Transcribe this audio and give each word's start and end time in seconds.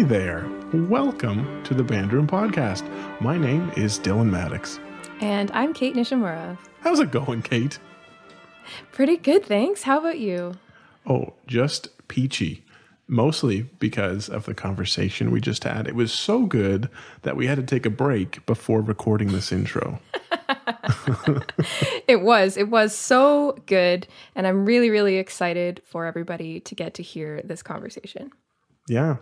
Hi 0.00 0.06
there. 0.06 0.48
Welcome 0.72 1.62
to 1.64 1.74
the 1.74 1.84
Band 1.84 2.14
Room 2.14 2.26
Podcast. 2.26 2.88
My 3.20 3.36
name 3.36 3.70
is 3.76 3.98
Dylan 3.98 4.30
Maddox. 4.30 4.80
And 5.20 5.50
I'm 5.50 5.74
Kate 5.74 5.94
Nishimura. 5.94 6.56
How's 6.80 7.00
it 7.00 7.10
going, 7.10 7.42
Kate? 7.42 7.78
Pretty 8.92 9.18
good, 9.18 9.44
thanks. 9.44 9.82
How 9.82 9.98
about 9.98 10.18
you? 10.18 10.54
Oh, 11.04 11.34
just 11.46 12.08
peachy. 12.08 12.64
Mostly 13.08 13.64
because 13.78 14.30
of 14.30 14.46
the 14.46 14.54
conversation 14.54 15.30
we 15.30 15.38
just 15.38 15.64
had. 15.64 15.86
It 15.86 15.94
was 15.94 16.14
so 16.14 16.46
good 16.46 16.88
that 17.20 17.36
we 17.36 17.46
had 17.46 17.56
to 17.56 17.62
take 17.62 17.84
a 17.84 17.90
break 17.90 18.46
before 18.46 18.80
recording 18.80 19.32
this 19.32 19.52
intro. 19.52 20.00
it 22.08 22.22
was. 22.22 22.56
It 22.56 22.70
was 22.70 22.94
so 22.94 23.58
good. 23.66 24.06
And 24.34 24.46
I'm 24.46 24.64
really, 24.64 24.88
really 24.88 25.18
excited 25.18 25.82
for 25.84 26.06
everybody 26.06 26.58
to 26.60 26.74
get 26.74 26.94
to 26.94 27.02
hear 27.02 27.42
this 27.44 27.62
conversation. 27.62 28.32
Yeah. 28.88 29.18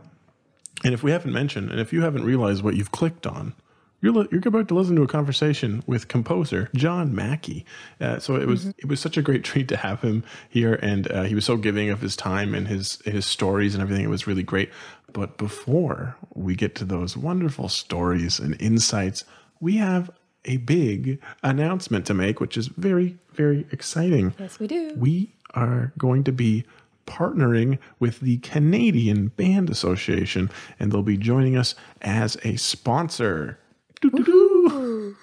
And 0.85 0.95
if 0.95 1.03
we 1.03 1.11
haven't 1.11 1.33
mentioned, 1.33 1.71
and 1.71 1.81
if 1.81 1.93
you 1.93 2.03
haven't 2.03 2.25
realized 2.25 2.63
what 2.63 2.77
you've 2.77 2.93
clicked 2.93 3.27
on, 3.27 3.55
you're, 4.01 4.13
li- 4.13 4.29
you're 4.31 4.41
about 4.45 4.69
to 4.69 4.75
listen 4.75 4.95
to 4.97 5.03
a 5.03 5.09
conversation 5.09 5.83
with 5.87 6.07
composer 6.07 6.71
John 6.75 7.15
Mackey. 7.15 7.65
Uh, 8.01 8.19
so 8.21 8.37
it 8.37 8.47
was 8.47 8.61
mm-hmm. 8.61 8.71
it 8.79 8.87
was 8.87 9.01
such 9.01 9.17
a 9.17 9.23
great 9.23 9.43
treat 9.49 9.69
to 9.69 9.77
have 9.77 10.01
him 10.03 10.25
here, 10.49 10.75
and 10.75 11.11
uh, 11.11 11.23
he 11.25 11.35
was 11.35 11.45
so 11.45 11.57
giving 11.57 11.91
of 11.91 12.01
his 12.01 12.15
time 12.15 12.55
and 12.55 12.69
his 12.69 13.01
his 13.05 13.27
stories 13.27 13.75
and 13.75 13.83
everything. 13.83 14.05
It 14.05 14.11
was 14.11 14.27
really 14.27 14.43
great. 14.43 14.71
But 15.13 15.39
before 15.39 16.17
we 16.35 16.55
get 16.55 16.75
to 16.77 16.85
those 16.85 17.17
wonderful 17.17 17.69
stories 17.69 18.39
and 18.39 18.61
insights, 18.61 19.25
we 19.59 19.79
have 19.79 20.11
a 20.45 20.59
big 20.59 21.20
announcement 21.42 22.07
to 22.07 22.15
make, 22.15 22.41
which 22.41 22.57
is 22.57 22.69
very 22.69 23.19
very 23.33 23.67
exciting. 23.73 24.35
Yes, 24.39 24.61
we 24.61 24.69
do. 24.69 24.92
We 24.97 25.35
are 25.55 25.92
going 25.98 26.25
to 26.25 26.33
be 26.33 26.65
partnering 27.09 27.78
with 27.98 28.20
the 28.20 28.39
Canadian 28.39 29.28
Band 29.28 29.70
Association, 29.70 30.51
and 30.78 30.92
they'll 30.92 31.03
be 31.03 31.17
joining 31.17 31.56
us 31.56 31.75
as 32.03 32.37
a 32.45 32.56
sponsor. 32.56 33.59
that 34.03 35.14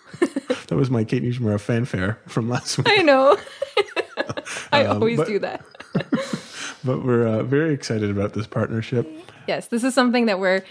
was 0.72 0.90
my 0.90 1.04
Kate 1.06 1.24
Nishimura 1.24 1.60
fanfare 1.60 2.20
from 2.28 2.50
last 2.50 2.78
week. 2.78 2.88
I 2.90 2.98
know. 3.04 3.38
I 4.74 4.86
um, 4.86 4.98
always 4.98 5.18
but, 5.18 5.28
do 5.28 5.40
that. 5.40 5.66
but 6.84 7.06
we're 7.06 7.28
uh, 7.28 7.44
very 7.44 7.74
excited 7.74 8.10
about 8.10 8.34
this 8.34 8.48
partnership. 8.48 9.08
Yes, 9.48 9.68
this 9.68 9.84
is 9.84 9.94
something 9.94 10.26
that 10.26 10.40
we're 10.40 10.64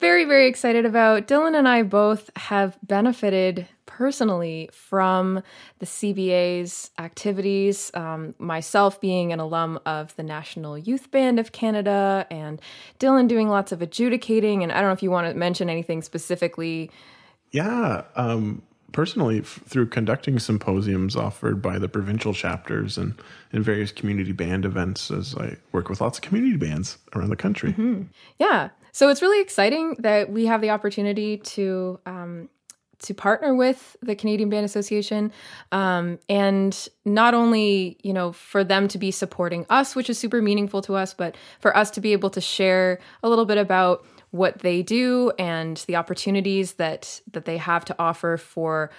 very, 0.00 0.24
very 0.24 0.46
excited 0.48 0.84
about. 0.84 1.28
Dylan 1.28 1.56
and 1.56 1.68
I 1.68 1.84
both 1.84 2.28
have 2.36 2.76
benefited 2.82 3.68
personally 3.86 4.70
from 4.72 5.42
the 5.78 5.86
CBA's 5.86 6.90
activities. 6.98 7.90
Um, 7.94 8.34
myself 8.38 9.00
being 9.00 9.32
an 9.32 9.40
alum 9.40 9.78
of 9.86 10.14
the 10.16 10.22
National 10.22 10.78
Youth 10.78 11.10
Band 11.10 11.38
of 11.38 11.52
Canada, 11.52 12.26
and 12.30 12.60
Dylan 12.98 13.28
doing 13.28 13.48
lots 13.48 13.72
of 13.72 13.82
adjudicating. 13.82 14.62
And 14.62 14.72
I 14.72 14.76
don't 14.76 14.88
know 14.88 14.92
if 14.92 15.02
you 15.02 15.10
want 15.10 15.28
to 15.28 15.34
mention 15.34 15.68
anything 15.68 16.02
specifically. 16.02 16.90
Yeah. 17.50 18.04
Um, 18.16 18.62
personally, 18.92 19.40
f- 19.40 19.60
through 19.66 19.86
conducting 19.88 20.38
symposiums 20.38 21.16
offered 21.16 21.60
by 21.60 21.78
the 21.78 21.88
provincial 21.88 22.32
chapters 22.32 22.96
and 22.96 23.14
in 23.52 23.62
various 23.62 23.92
community 23.92 24.32
band 24.32 24.64
events, 24.64 25.10
as 25.10 25.34
I 25.36 25.56
work 25.72 25.88
with 25.88 26.00
lots 26.00 26.18
of 26.18 26.22
community 26.22 26.56
bands 26.56 26.98
around 27.14 27.30
the 27.30 27.36
country. 27.36 27.72
Mm-hmm. 27.72 28.02
Yeah. 28.38 28.70
So 28.92 29.08
it's 29.08 29.22
really 29.22 29.40
exciting 29.40 29.96
that 30.00 30.30
we 30.30 30.46
have 30.46 30.60
the 30.60 30.70
opportunity 30.70 31.38
to 31.38 31.98
um, 32.06 32.48
to 33.02 33.14
partner 33.14 33.54
with 33.54 33.96
the 34.02 34.14
Canadian 34.14 34.48
Band 34.48 34.64
Association, 34.64 35.32
um, 35.70 36.18
and 36.28 36.88
not 37.04 37.34
only 37.34 37.98
you 38.02 38.12
know 38.12 38.32
for 38.32 38.64
them 38.64 38.88
to 38.88 38.98
be 38.98 39.10
supporting 39.10 39.66
us, 39.70 39.94
which 39.94 40.08
is 40.10 40.18
super 40.18 40.42
meaningful 40.42 40.82
to 40.82 40.94
us, 40.94 41.14
but 41.14 41.36
for 41.60 41.76
us 41.76 41.90
to 41.92 42.00
be 42.00 42.12
able 42.12 42.30
to 42.30 42.40
share 42.40 42.98
a 43.22 43.28
little 43.28 43.46
bit 43.46 43.58
about 43.58 44.04
what 44.30 44.60
they 44.60 44.82
do 44.82 45.30
and 45.38 45.84
the 45.86 45.96
opportunities 45.96 46.74
that 46.74 47.20
that 47.32 47.44
they 47.44 47.58
have 47.58 47.84
to 47.84 47.94
offer 47.98 48.36
for 48.36 48.90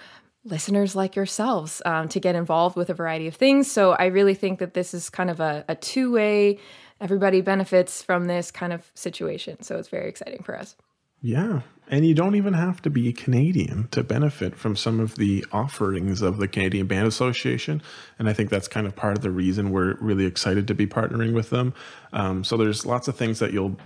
listeners 0.44 0.94
like 0.94 1.16
yourselves 1.16 1.80
um, 1.84 2.08
to 2.08 2.20
get 2.20 2.34
involved 2.34 2.76
with 2.76 2.90
a 2.90 2.94
variety 2.94 3.26
of 3.26 3.34
things. 3.34 3.70
So 3.70 3.92
I 3.92 4.06
really 4.06 4.34
think 4.34 4.58
that 4.58 4.74
this 4.74 4.94
is 4.94 5.10
kind 5.10 5.30
of 5.30 5.40
a, 5.40 5.64
a 5.68 5.74
two 5.74 6.12
way. 6.12 6.58
Everybody 7.00 7.40
benefits 7.40 8.02
from 8.02 8.26
this 8.26 8.50
kind 8.50 8.72
of 8.72 8.90
situation. 8.94 9.62
So 9.62 9.76
it's 9.78 9.88
very 9.88 10.08
exciting 10.08 10.42
for 10.42 10.56
us. 10.56 10.76
Yeah. 11.22 11.62
And 11.88 12.06
you 12.06 12.14
don't 12.14 12.34
even 12.34 12.54
have 12.54 12.80
to 12.82 12.90
be 12.90 13.12
Canadian 13.12 13.88
to 13.88 14.02
benefit 14.02 14.56
from 14.56 14.74
some 14.74 15.00
of 15.00 15.16
the 15.16 15.44
offerings 15.52 16.22
of 16.22 16.38
the 16.38 16.48
Canadian 16.48 16.86
Band 16.86 17.06
Association. 17.06 17.82
And 18.18 18.28
I 18.28 18.32
think 18.32 18.50
that's 18.50 18.68
kind 18.68 18.86
of 18.86 18.96
part 18.96 19.16
of 19.16 19.22
the 19.22 19.30
reason 19.30 19.70
we're 19.70 19.96
really 20.00 20.24
excited 20.24 20.66
to 20.68 20.74
be 20.74 20.86
partnering 20.86 21.34
with 21.34 21.50
them. 21.50 21.74
Um, 22.12 22.42
so 22.42 22.56
there's 22.56 22.86
lots 22.86 23.06
of 23.06 23.16
things 23.16 23.38
that 23.38 23.52
you'll 23.52 23.76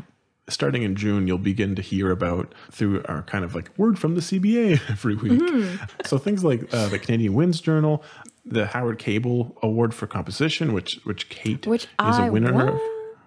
starting 0.48 0.82
in 0.82 0.97
June, 0.97 1.26
you'll 1.26 1.38
begin 1.38 1.75
to 1.75 1.82
hear 1.82 2.10
about 2.10 2.54
through 2.70 3.03
our 3.04 3.22
kind 3.22 3.44
of 3.44 3.54
like 3.54 3.70
word 3.76 3.98
from 3.98 4.14
the 4.14 4.20
CBA 4.20 4.81
every 4.91 5.14
week. 5.14 5.41
Mm-hmm. 5.41 5.84
So 6.06 6.19
things 6.19 6.42
like 6.42 6.72
uh, 6.72 6.88
the 6.88 6.98
Canadian 6.98 7.34
Winds 7.34 7.60
Journal, 7.60 8.03
the 8.44 8.66
Howard 8.66 8.98
Cable 8.98 9.56
Award 9.62 9.94
for 9.94 10.06
Composition, 10.06 10.72
which 10.72 11.00
which 11.04 11.28
Kate 11.28 11.66
which 11.66 11.84
is 11.84 11.88
I 11.98 12.26
a 12.26 12.32
winner 12.32 12.53
won. 12.53 12.69
of. 12.69 12.81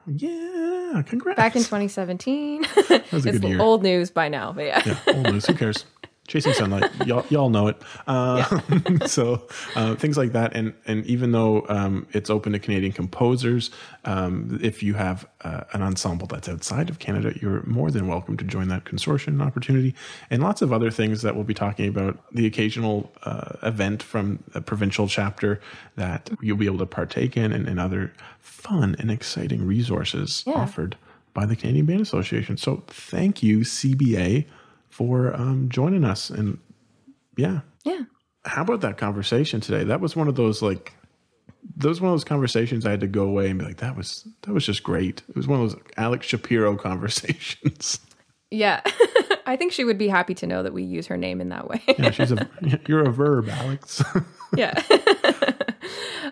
Yeah, 0.07 1.03
congrats. 1.05 1.37
Back 1.37 1.55
in 1.55 1.61
2017. 1.63 2.61
That 2.89 3.11
was 3.11 3.25
a 3.25 3.31
good 3.33 3.43
year. 3.43 3.59
old 3.61 3.83
news 3.83 4.11
by 4.11 4.29
now, 4.29 4.51
but 4.51 4.65
yeah. 4.65 4.81
yeah, 4.85 4.97
old 5.15 5.31
news. 5.31 5.45
Who 5.45 5.53
cares? 5.53 5.85
Chasing 6.31 6.53
Sunlight, 6.53 6.89
y'all, 7.05 7.25
y'all 7.29 7.49
know 7.49 7.67
it. 7.67 7.75
Uh, 8.07 8.61
yeah. 8.69 8.99
so 9.05 9.45
uh, 9.75 9.95
things 9.95 10.17
like 10.17 10.31
that, 10.31 10.55
and 10.55 10.73
and 10.87 11.05
even 11.05 11.33
though 11.33 11.65
um, 11.67 12.07
it's 12.13 12.29
open 12.29 12.53
to 12.53 12.59
Canadian 12.59 12.93
composers, 12.93 13.69
um, 14.05 14.57
if 14.63 14.81
you 14.81 14.93
have 14.93 15.27
uh, 15.41 15.65
an 15.73 15.81
ensemble 15.81 16.27
that's 16.27 16.47
outside 16.47 16.89
of 16.89 16.99
Canada, 16.99 17.33
you're 17.41 17.63
more 17.63 17.91
than 17.91 18.07
welcome 18.07 18.37
to 18.37 18.45
join 18.45 18.69
that 18.69 18.85
consortium 18.85 19.45
opportunity, 19.45 19.93
and 20.29 20.41
lots 20.41 20.61
of 20.61 20.71
other 20.71 20.89
things 20.89 21.21
that 21.21 21.35
we'll 21.35 21.43
be 21.43 21.53
talking 21.53 21.89
about. 21.89 22.17
The 22.33 22.45
occasional 22.45 23.11
uh, 23.23 23.57
event 23.63 24.01
from 24.01 24.41
a 24.55 24.61
provincial 24.61 25.09
chapter 25.09 25.59
that 25.97 26.29
you'll 26.39 26.55
be 26.55 26.65
able 26.65 26.77
to 26.77 26.85
partake 26.85 27.35
in, 27.35 27.51
and, 27.51 27.67
and 27.67 27.77
other 27.77 28.13
fun 28.39 28.95
and 28.99 29.11
exciting 29.11 29.67
resources 29.67 30.45
yeah. 30.47 30.53
offered 30.53 30.95
by 31.33 31.45
the 31.45 31.57
Canadian 31.57 31.87
Band 31.87 31.99
Association. 31.99 32.55
So 32.55 32.83
thank 32.87 33.43
you, 33.43 33.59
CBA 33.59 34.45
for 34.91 35.33
um, 35.35 35.69
joining 35.69 36.03
us. 36.03 36.29
And 36.29 36.59
yeah. 37.37 37.61
Yeah. 37.83 38.01
How 38.45 38.61
about 38.61 38.81
that 38.81 38.97
conversation 38.97 39.61
today? 39.61 39.83
That 39.83 40.01
was 40.01 40.15
one 40.15 40.27
of 40.27 40.35
those 40.35 40.61
like 40.61 40.93
those 41.75 42.01
one 42.01 42.11
of 42.11 42.13
those 42.13 42.23
conversations 42.23 42.85
I 42.85 42.91
had 42.91 42.99
to 42.99 43.07
go 43.07 43.23
away 43.23 43.49
and 43.49 43.59
be 43.59 43.65
like, 43.65 43.77
that 43.77 43.95
was 43.95 44.27
that 44.43 44.53
was 44.53 44.65
just 44.65 44.83
great. 44.83 45.23
It 45.29 45.35
was 45.35 45.47
one 45.47 45.61
of 45.61 45.71
those 45.71 45.81
Alex 45.97 46.27
Shapiro 46.27 46.75
conversations. 46.77 47.99
Yeah. 48.51 48.81
I 49.45 49.55
think 49.55 49.71
she 49.71 49.83
would 49.83 49.97
be 49.97 50.07
happy 50.07 50.33
to 50.35 50.47
know 50.47 50.61
that 50.61 50.73
we 50.73 50.83
use 50.83 51.07
her 51.07 51.17
name 51.17 51.41
in 51.41 51.49
that 51.49 51.67
way. 51.67 51.81
yeah, 51.97 52.11
she's 52.11 52.31
a 52.31 52.47
you're 52.87 53.01
a 53.07 53.11
verb, 53.11 53.49
Alex. 53.49 54.03
yeah. 54.55 54.81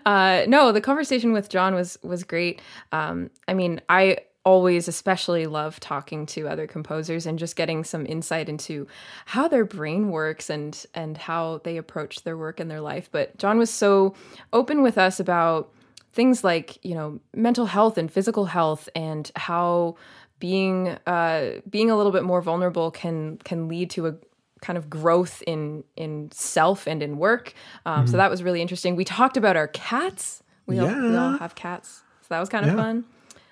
Uh, 0.06 0.44
no, 0.48 0.72
the 0.72 0.80
conversation 0.80 1.32
with 1.32 1.48
John 1.48 1.74
was 1.74 1.98
was 2.02 2.24
great. 2.24 2.60
Um, 2.92 3.30
I 3.48 3.54
mean, 3.54 3.80
I 3.88 4.18
always 4.44 4.88
especially 4.88 5.46
love 5.46 5.78
talking 5.80 6.24
to 6.24 6.48
other 6.48 6.66
composers 6.66 7.26
and 7.26 7.38
just 7.38 7.56
getting 7.56 7.84
some 7.84 8.06
insight 8.06 8.48
into 8.48 8.86
how 9.26 9.46
their 9.46 9.64
brain 9.64 10.10
works 10.10 10.48
and 10.48 10.86
and 10.94 11.18
how 11.18 11.60
they 11.64 11.76
approach 11.76 12.22
their 12.22 12.38
work 12.38 12.58
and 12.58 12.70
their 12.70 12.80
life 12.80 13.10
but 13.12 13.36
john 13.36 13.58
was 13.58 13.68
so 13.68 14.14
open 14.52 14.82
with 14.82 14.96
us 14.96 15.20
about 15.20 15.70
things 16.12 16.42
like 16.42 16.82
you 16.84 16.94
know 16.94 17.20
mental 17.34 17.66
health 17.66 17.98
and 17.98 18.10
physical 18.10 18.46
health 18.46 18.88
and 18.94 19.30
how 19.36 19.94
being 20.38 20.88
uh, 21.06 21.60
being 21.68 21.90
a 21.90 21.96
little 21.96 22.12
bit 22.12 22.24
more 22.24 22.40
vulnerable 22.40 22.90
can 22.90 23.36
can 23.44 23.68
lead 23.68 23.90
to 23.90 24.06
a 24.06 24.14
kind 24.62 24.76
of 24.76 24.90
growth 24.90 25.42
in 25.46 25.84
in 25.96 26.30
self 26.32 26.86
and 26.86 27.02
in 27.02 27.18
work 27.18 27.54
um, 27.86 28.00
mm-hmm. 28.00 28.10
so 28.10 28.16
that 28.16 28.30
was 28.30 28.42
really 28.42 28.60
interesting 28.60 28.96
we 28.96 29.04
talked 29.04 29.36
about 29.36 29.56
our 29.56 29.68
cats 29.68 30.42
we, 30.66 30.76
yeah. 30.76 30.82
all, 30.82 31.10
we 31.10 31.16
all 31.16 31.38
have 31.38 31.54
cats 31.54 32.02
so 32.22 32.26
that 32.30 32.40
was 32.40 32.48
kind 32.48 32.64
of 32.64 32.72
yeah. 32.72 32.82
fun 32.82 33.04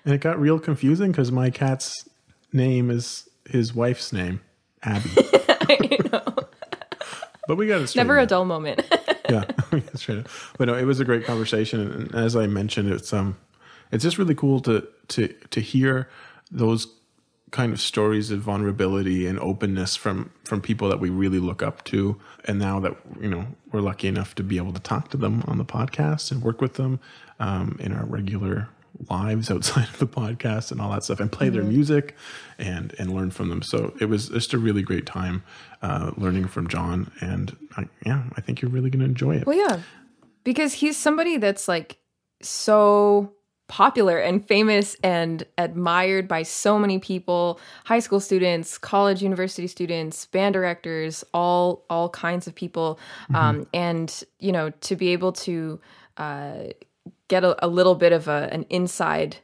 and 0.05 0.13
it 0.13 0.21
got 0.21 0.39
real 0.39 0.59
confusing 0.59 1.11
because 1.11 1.31
my 1.31 1.49
cat's 1.49 2.07
name 2.53 2.89
is 2.89 3.29
his 3.49 3.73
wife's 3.73 4.13
name, 4.13 4.41
Abby. 4.83 5.09
I 5.17 5.97
know. 6.11 6.47
But 7.47 7.57
we 7.57 7.67
got 7.67 7.81
it 7.81 7.95
Never 7.95 8.19
a 8.19 8.25
dull 8.25 8.45
moment. 8.45 8.81
yeah. 9.29 9.45
But 10.57 10.65
no, 10.65 10.75
it 10.75 10.85
was 10.85 10.99
a 10.99 11.05
great 11.05 11.25
conversation, 11.25 11.79
and 11.79 12.15
as 12.15 12.35
I 12.35 12.47
mentioned, 12.47 12.91
it's 12.91 13.13
um, 13.13 13.37
it's 13.91 14.03
just 14.03 14.17
really 14.17 14.35
cool 14.35 14.59
to 14.61 14.87
to 15.09 15.27
to 15.27 15.59
hear 15.59 16.09
those 16.51 16.87
kind 17.51 17.73
of 17.73 17.81
stories 17.81 18.29
of 18.31 18.39
vulnerability 18.41 19.25
and 19.25 19.39
openness 19.39 19.95
from 19.95 20.31
from 20.43 20.61
people 20.61 20.87
that 20.89 20.99
we 20.99 21.09
really 21.09 21.39
look 21.39 21.63
up 21.63 21.83
to 21.85 22.19
and 22.45 22.59
now 22.59 22.79
that 22.79 22.95
you 23.19 23.27
know 23.27 23.47
we're 23.71 23.81
lucky 23.81 24.07
enough 24.07 24.35
to 24.35 24.43
be 24.43 24.57
able 24.57 24.71
to 24.71 24.79
talk 24.79 25.09
to 25.09 25.17
them 25.17 25.43
on 25.47 25.57
the 25.57 25.65
podcast 25.65 26.31
and 26.31 26.43
work 26.43 26.61
with 26.61 26.75
them 26.75 26.99
um, 27.39 27.75
in 27.79 27.91
our 27.91 28.05
regular 28.05 28.69
lives 29.09 29.49
outside 29.51 29.87
of 29.89 29.99
the 29.99 30.07
podcast 30.07 30.71
and 30.71 30.81
all 30.81 30.91
that 30.91 31.03
stuff 31.03 31.19
and 31.19 31.31
play 31.31 31.47
mm-hmm. 31.47 31.55
their 31.55 31.63
music 31.63 32.15
and 32.57 32.93
and 32.99 33.13
learn 33.13 33.31
from 33.31 33.49
them. 33.49 33.61
So 33.61 33.93
it 33.99 34.05
was 34.05 34.29
just 34.29 34.53
a 34.53 34.57
really 34.57 34.81
great 34.81 35.05
time 35.05 35.43
uh, 35.81 36.11
learning 36.17 36.47
from 36.47 36.67
john. 36.67 37.11
And 37.21 37.55
I, 37.77 37.87
yeah 38.05 38.23
i 38.35 38.41
think 38.41 38.61
you're 38.61 38.71
really 38.71 38.89
going 38.89 39.01
to 39.01 39.05
enjoy 39.05 39.35
it. 39.35 39.45
Well 39.45 39.57
yeah. 39.57 39.81
Because 40.43 40.73
he's 40.73 40.97
somebody 40.97 41.37
that's 41.37 41.67
like 41.67 41.97
so 42.41 43.33
popular 43.67 44.17
and 44.17 44.45
famous 44.47 44.95
and 45.03 45.45
admired 45.59 46.27
by 46.27 46.41
so 46.41 46.79
many 46.79 46.97
people 46.97 47.59
high 47.85 47.99
school 47.99 48.19
students 48.19 48.79
college 48.79 49.21
university 49.21 49.67
students 49.67 50.25
band 50.25 50.53
directors 50.53 51.23
all 51.33 51.85
all 51.89 52.09
kinds 52.09 52.47
of 52.47 52.55
people. 52.55 52.99
Mm-hmm. 53.25 53.35
um, 53.35 53.67
and 53.73 54.23
you 54.39 54.51
know 54.51 54.71
to 54.71 54.95
be 54.95 55.09
able 55.09 55.31
to 55.33 55.79
uh, 56.17 56.63
get 57.29 57.45
a, 57.45 57.65
a, 57.65 57.67
little 57.67 57.95
bit 57.95 58.11
of 58.11 58.27
a, 58.27 58.49
an 58.51 58.65
inside 58.69 59.37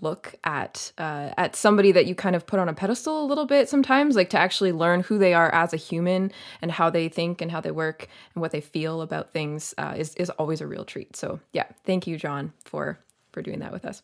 look 0.00 0.34
at 0.44 0.92
uh, 0.98 1.30
at 1.36 1.54
somebody 1.54 1.92
that 1.92 2.06
you 2.06 2.14
kind 2.14 2.34
of 2.34 2.46
put 2.46 2.58
on 2.58 2.68
a 2.68 2.74
pedestal 2.74 3.22
a 3.22 3.26
little 3.26 3.46
bit 3.46 3.68
sometimes 3.68 4.16
like 4.16 4.30
to 4.30 4.38
actually 4.38 4.72
learn 4.72 5.00
who 5.02 5.18
they 5.18 5.34
are 5.34 5.52
as 5.54 5.72
a 5.72 5.76
human 5.78 6.32
and 6.60 6.72
how 6.72 6.90
they 6.90 7.08
think 7.08 7.40
and 7.40 7.50
how 7.50 7.60
they 7.60 7.70
work 7.70 8.08
and 8.34 8.40
what 8.40 8.52
they 8.52 8.60
feel 8.60 9.02
about 9.02 9.30
things 9.30 9.74
uh, 9.78 9.94
is, 9.96 10.14
is 10.16 10.30
always 10.30 10.60
a 10.60 10.66
real 10.66 10.84
treat 10.84 11.14
so 11.16 11.40
yeah 11.52 11.64
thank 11.84 12.06
you 12.06 12.18
john 12.18 12.52
for 12.64 12.98
for 13.36 13.42
doing 13.42 13.58
that 13.58 13.70
with 13.70 13.84
us. 13.84 14.02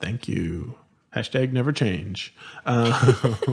Thank 0.00 0.26
you. 0.28 0.76
Hashtag 1.14 1.52
never 1.52 1.72
change. 1.72 2.34
Uh, 2.64 3.12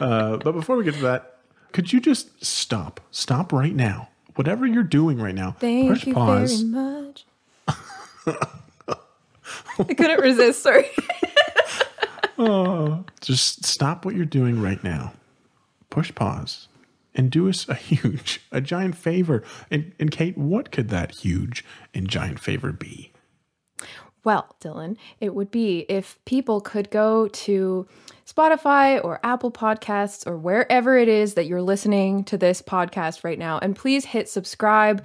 uh, 0.00 0.36
but 0.38 0.50
before 0.50 0.76
we 0.76 0.82
get 0.82 0.94
to 0.94 1.02
that, 1.02 1.36
could 1.70 1.92
you 1.92 2.00
just 2.00 2.44
stop? 2.44 3.00
Stop 3.12 3.52
right 3.52 3.74
now. 3.74 4.08
Whatever 4.34 4.66
you're 4.66 4.82
doing 4.82 5.22
right 5.22 5.34
now. 5.34 5.52
Thank 5.60 6.08
you 6.08 6.14
pause. 6.14 6.62
very 6.62 6.72
much. 6.72 7.24
I 8.26 9.94
couldn't 9.94 10.20
resist. 10.20 10.62
Sorry. 10.62 10.86
oh, 12.38 13.04
just 13.20 13.64
stop 13.64 14.04
what 14.04 14.14
you're 14.14 14.24
doing 14.24 14.60
right 14.60 14.82
now. 14.82 15.12
Push 15.88 16.14
pause 16.14 16.68
and 17.14 17.30
do 17.30 17.48
us 17.48 17.68
a 17.68 17.74
huge, 17.74 18.40
a 18.52 18.60
giant 18.60 18.96
favor. 18.96 19.42
And, 19.70 19.92
and 19.98 20.10
Kate, 20.10 20.38
what 20.38 20.70
could 20.70 20.88
that 20.90 21.12
huge 21.12 21.64
and 21.94 22.08
giant 22.08 22.40
favor 22.40 22.72
be? 22.72 23.12
Well, 24.22 24.54
Dylan, 24.60 24.96
it 25.18 25.34
would 25.34 25.50
be 25.50 25.86
if 25.88 26.22
people 26.26 26.60
could 26.60 26.90
go 26.90 27.28
to 27.28 27.86
Spotify 28.26 29.02
or 29.02 29.18
Apple 29.24 29.50
Podcasts 29.50 30.26
or 30.26 30.36
wherever 30.36 30.96
it 30.98 31.08
is 31.08 31.34
that 31.34 31.46
you're 31.46 31.62
listening 31.62 32.24
to 32.24 32.36
this 32.36 32.60
podcast 32.60 33.24
right 33.24 33.38
now, 33.38 33.58
and 33.58 33.74
please 33.74 34.04
hit 34.04 34.28
subscribe, 34.28 35.02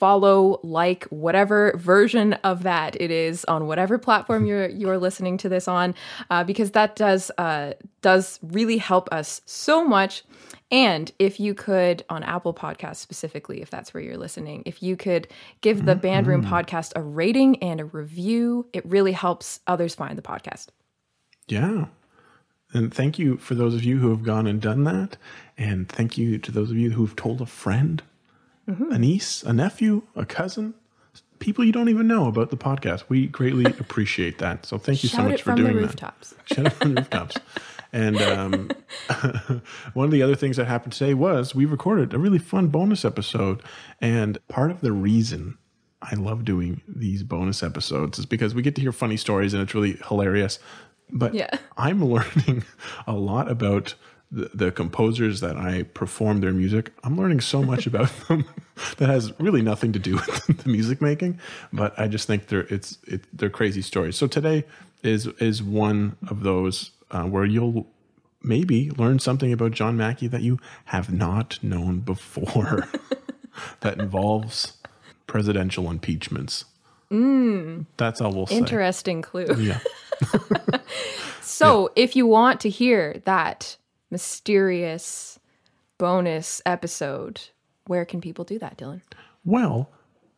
follow, 0.00 0.58
like, 0.62 1.04
whatever 1.04 1.74
version 1.76 2.32
of 2.42 2.62
that 2.62 3.00
it 3.00 3.10
is 3.10 3.44
on 3.44 3.66
whatever 3.66 3.98
platform 3.98 4.46
you're 4.46 4.68
you're 4.80 4.98
listening 4.98 5.36
to 5.38 5.48
this 5.48 5.68
on, 5.68 5.94
uh, 6.30 6.42
because 6.42 6.72
that 6.72 6.96
does 6.96 7.30
uh, 7.38 7.74
does 8.00 8.40
really 8.42 8.78
help 8.78 9.08
us 9.12 9.42
so 9.44 9.84
much. 9.84 10.24
And 10.72 11.12
if 11.18 11.38
you 11.38 11.52
could, 11.52 12.04
on 12.08 12.22
Apple 12.22 12.54
Podcasts 12.54 12.96
specifically, 12.96 13.60
if 13.60 13.70
that's 13.70 13.92
where 13.92 14.02
you're 14.02 14.16
listening, 14.16 14.62
if 14.66 14.82
you 14.82 14.96
could 14.96 15.28
give 15.60 15.84
the 15.84 15.92
mm-hmm. 15.92 16.00
Band 16.00 16.26
Room 16.26 16.44
podcast 16.44 16.92
a 16.96 17.02
rating 17.02 17.62
and 17.62 17.80
a 17.80 17.84
review, 17.84 18.66
it 18.72 18.86
really 18.86 19.12
helps 19.12 19.60
others 19.66 19.94
find 19.94 20.16
the 20.16 20.22
podcast. 20.22 20.68
Yeah. 21.48 21.86
And 22.72 22.94
thank 22.94 23.18
you 23.18 23.36
for 23.36 23.56
those 23.56 23.74
of 23.74 23.82
you 23.82 23.98
who 23.98 24.10
have 24.10 24.22
gone 24.22 24.46
and 24.46 24.60
done 24.62 24.84
that. 24.84 25.16
And 25.58 25.88
thank 25.88 26.16
you 26.16 26.38
to 26.38 26.52
those 26.52 26.70
of 26.70 26.76
you 26.76 26.90
who've 26.90 27.16
told 27.16 27.40
a 27.40 27.46
friend, 27.46 28.02
mm-hmm. 28.70 28.92
a 28.92 28.98
niece, 28.98 29.42
a 29.42 29.52
nephew, 29.52 30.02
a 30.14 30.24
cousin, 30.24 30.74
people 31.40 31.64
you 31.64 31.72
don't 31.72 31.88
even 31.88 32.06
know 32.06 32.28
about 32.28 32.50
the 32.50 32.56
podcast. 32.56 33.04
We 33.08 33.26
greatly 33.26 33.64
appreciate 33.80 34.38
that. 34.38 34.64
So 34.64 34.78
thank 34.78 35.02
you 35.02 35.08
Shout 35.08 35.24
so 35.24 35.28
much 35.28 35.42
for 35.42 35.54
doing 35.54 35.80
that. 35.82 36.14
Shout 36.46 36.66
it 36.66 36.72
from 36.72 36.94
the 36.94 37.00
rooftops. 37.00 37.36
And 37.92 38.22
um, 38.22 38.70
one 39.94 40.04
of 40.04 40.12
the 40.12 40.22
other 40.22 40.36
things 40.36 40.56
that 40.58 40.66
happened 40.66 40.92
today 40.92 41.14
was 41.14 41.54
we 41.54 41.64
recorded 41.64 42.14
a 42.14 42.18
really 42.18 42.38
fun 42.38 42.68
bonus 42.68 43.04
episode. 43.04 43.62
And 44.00 44.38
part 44.46 44.70
of 44.70 44.80
the 44.80 44.92
reason 44.92 45.58
I 46.00 46.14
love 46.14 46.44
doing 46.44 46.82
these 46.86 47.24
bonus 47.24 47.62
episodes 47.62 48.18
is 48.18 48.26
because 48.26 48.54
we 48.54 48.62
get 48.62 48.76
to 48.76 48.80
hear 48.80 48.92
funny 48.92 49.16
stories 49.16 49.52
and 49.52 49.62
it's 49.62 49.74
really 49.74 49.98
hilarious. 50.06 50.60
But 51.10 51.34
yeah. 51.34 51.50
I'm 51.76 52.04
learning 52.04 52.64
a 53.08 53.14
lot 53.14 53.50
about 53.50 53.94
the, 54.30 54.50
the 54.54 54.70
composers 54.70 55.40
that 55.40 55.56
I 55.56 55.82
perform 55.82 56.40
their 56.40 56.52
music. 56.52 56.92
I'm 57.02 57.16
learning 57.16 57.40
so 57.40 57.62
much 57.62 57.86
about 57.86 58.10
them 58.28 58.44
that 58.98 59.08
has 59.08 59.32
really 59.40 59.62
nothing 59.62 59.92
to 59.92 59.98
do 59.98 60.14
with 60.14 60.46
the 60.64 60.68
music 60.68 61.00
making, 61.00 61.38
but 61.72 61.98
I 61.98 62.08
just 62.08 62.26
think 62.26 62.46
they're 62.48 62.66
it's 62.68 62.98
it, 63.06 63.22
they're 63.36 63.50
crazy 63.50 63.82
stories. 63.82 64.16
So 64.16 64.26
today 64.26 64.64
is 65.02 65.26
is 65.38 65.62
one 65.62 66.16
of 66.28 66.42
those 66.42 66.92
uh, 67.10 67.24
where 67.24 67.44
you'll 67.44 67.86
maybe 68.42 68.90
learn 68.92 69.18
something 69.18 69.52
about 69.52 69.72
John 69.72 69.96
Mackey 69.96 70.26
that 70.28 70.42
you 70.42 70.58
have 70.86 71.12
not 71.12 71.58
known 71.62 72.00
before 72.00 72.88
that 73.80 73.98
involves 73.98 74.74
presidential 75.26 75.90
impeachments. 75.90 76.64
Mm, 77.10 77.86
That's 77.96 78.20
all 78.20 78.32
we'll 78.32 78.46
say. 78.46 78.56
Interesting 78.56 79.20
clue. 79.20 79.46
Yeah. 79.58 79.80
so, 81.42 81.90
yeah. 81.96 82.02
if 82.04 82.16
you 82.16 82.26
want 82.26 82.60
to 82.60 82.70
hear 82.70 83.20
that 83.24 83.76
mysterious 84.10 85.38
bonus 85.98 86.62
episode, 86.66 87.40
where 87.86 88.04
can 88.04 88.20
people 88.20 88.44
do 88.44 88.58
that, 88.58 88.78
Dylan? 88.78 89.02
Well, 89.44 89.90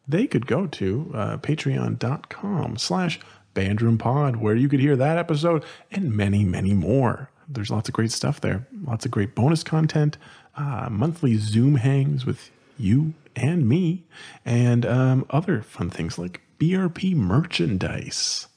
they 0.06 0.26
could 0.26 0.46
go 0.46 0.66
to 0.66 1.10
uh, 1.14 1.36
patreon.com 1.38 2.76
slash 2.76 3.20
bandroompod, 3.54 4.36
where 4.36 4.56
you 4.56 4.69
could 4.69 4.80
hear 4.80 4.96
that 4.96 5.19
episode 5.19 5.64
and 5.90 6.14
many, 6.14 6.44
many 6.44 6.72
more. 6.72 7.30
There's 7.48 7.70
lots 7.70 7.88
of 7.88 7.94
great 7.94 8.12
stuff 8.12 8.40
there. 8.40 8.66
Lots 8.84 9.04
of 9.04 9.10
great 9.10 9.34
bonus 9.34 9.62
content, 9.62 10.16
uh, 10.56 10.88
monthly 10.90 11.36
Zoom 11.36 11.76
hangs 11.76 12.24
with 12.24 12.50
you 12.78 13.14
and 13.36 13.69
me, 13.69 14.04
and 14.44 14.84
um, 14.86 15.26
other 15.30 15.62
fun 15.62 15.90
things 15.90 16.19
like 16.19 16.40
BRP 16.58 17.14
merchandise. 17.14 18.48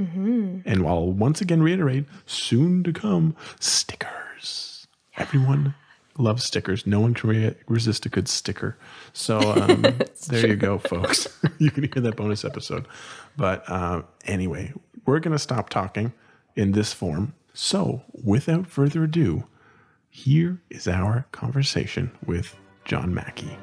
Mm-hmm. 0.00 0.60
And 0.64 0.86
I'll 0.86 1.12
once 1.12 1.40
again 1.40 1.62
reiterate 1.62 2.06
soon 2.26 2.82
to 2.84 2.92
come 2.92 3.36
stickers. 3.58 4.86
Everyone 5.16 5.74
loves 6.16 6.44
stickers. 6.44 6.86
No 6.86 7.00
one 7.00 7.14
can 7.14 7.30
re- 7.30 7.54
resist 7.68 8.06
a 8.06 8.08
good 8.08 8.28
sticker. 8.28 8.76
So 9.12 9.38
um, 9.62 9.82
there 9.82 10.40
true. 10.40 10.50
you 10.50 10.56
go, 10.56 10.78
folks. 10.78 11.28
you 11.58 11.70
can 11.70 11.84
hear 11.84 12.02
that 12.02 12.16
bonus 12.16 12.44
episode. 12.44 12.86
But 13.36 13.68
uh, 13.68 14.02
anyway, 14.24 14.72
we're 15.04 15.20
going 15.20 15.32
to 15.32 15.38
stop 15.38 15.68
talking 15.68 16.12
in 16.56 16.72
this 16.72 16.92
form. 16.92 17.34
So 17.52 18.02
without 18.12 18.66
further 18.66 19.04
ado, 19.04 19.44
here 20.08 20.60
is 20.70 20.88
our 20.88 21.26
conversation 21.32 22.10
with 22.24 22.56
John 22.84 23.14
Mackey. 23.14 23.56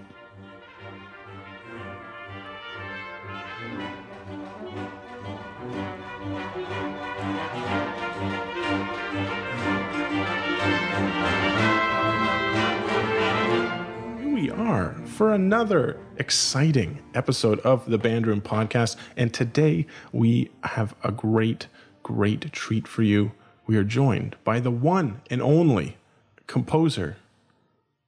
For 15.18 15.34
another 15.34 15.98
exciting 16.18 17.02
episode 17.16 17.60
of 17.62 17.90
the 17.90 17.98
Bandroom 17.98 18.40
Podcast. 18.40 18.98
And 19.16 19.34
today 19.34 19.88
we 20.12 20.52
have 20.64 20.94
a 21.04 21.12
great, 21.12 21.66
great 22.04 22.54
treat 22.54 22.88
for 22.88 23.02
you. 23.02 23.32
We 23.66 23.78
are 23.78 23.84
joined 23.84 24.36
by 24.44 24.60
the 24.60 24.70
one 24.70 25.22
and 25.32 25.42
only 25.42 25.98
composer, 26.46 27.18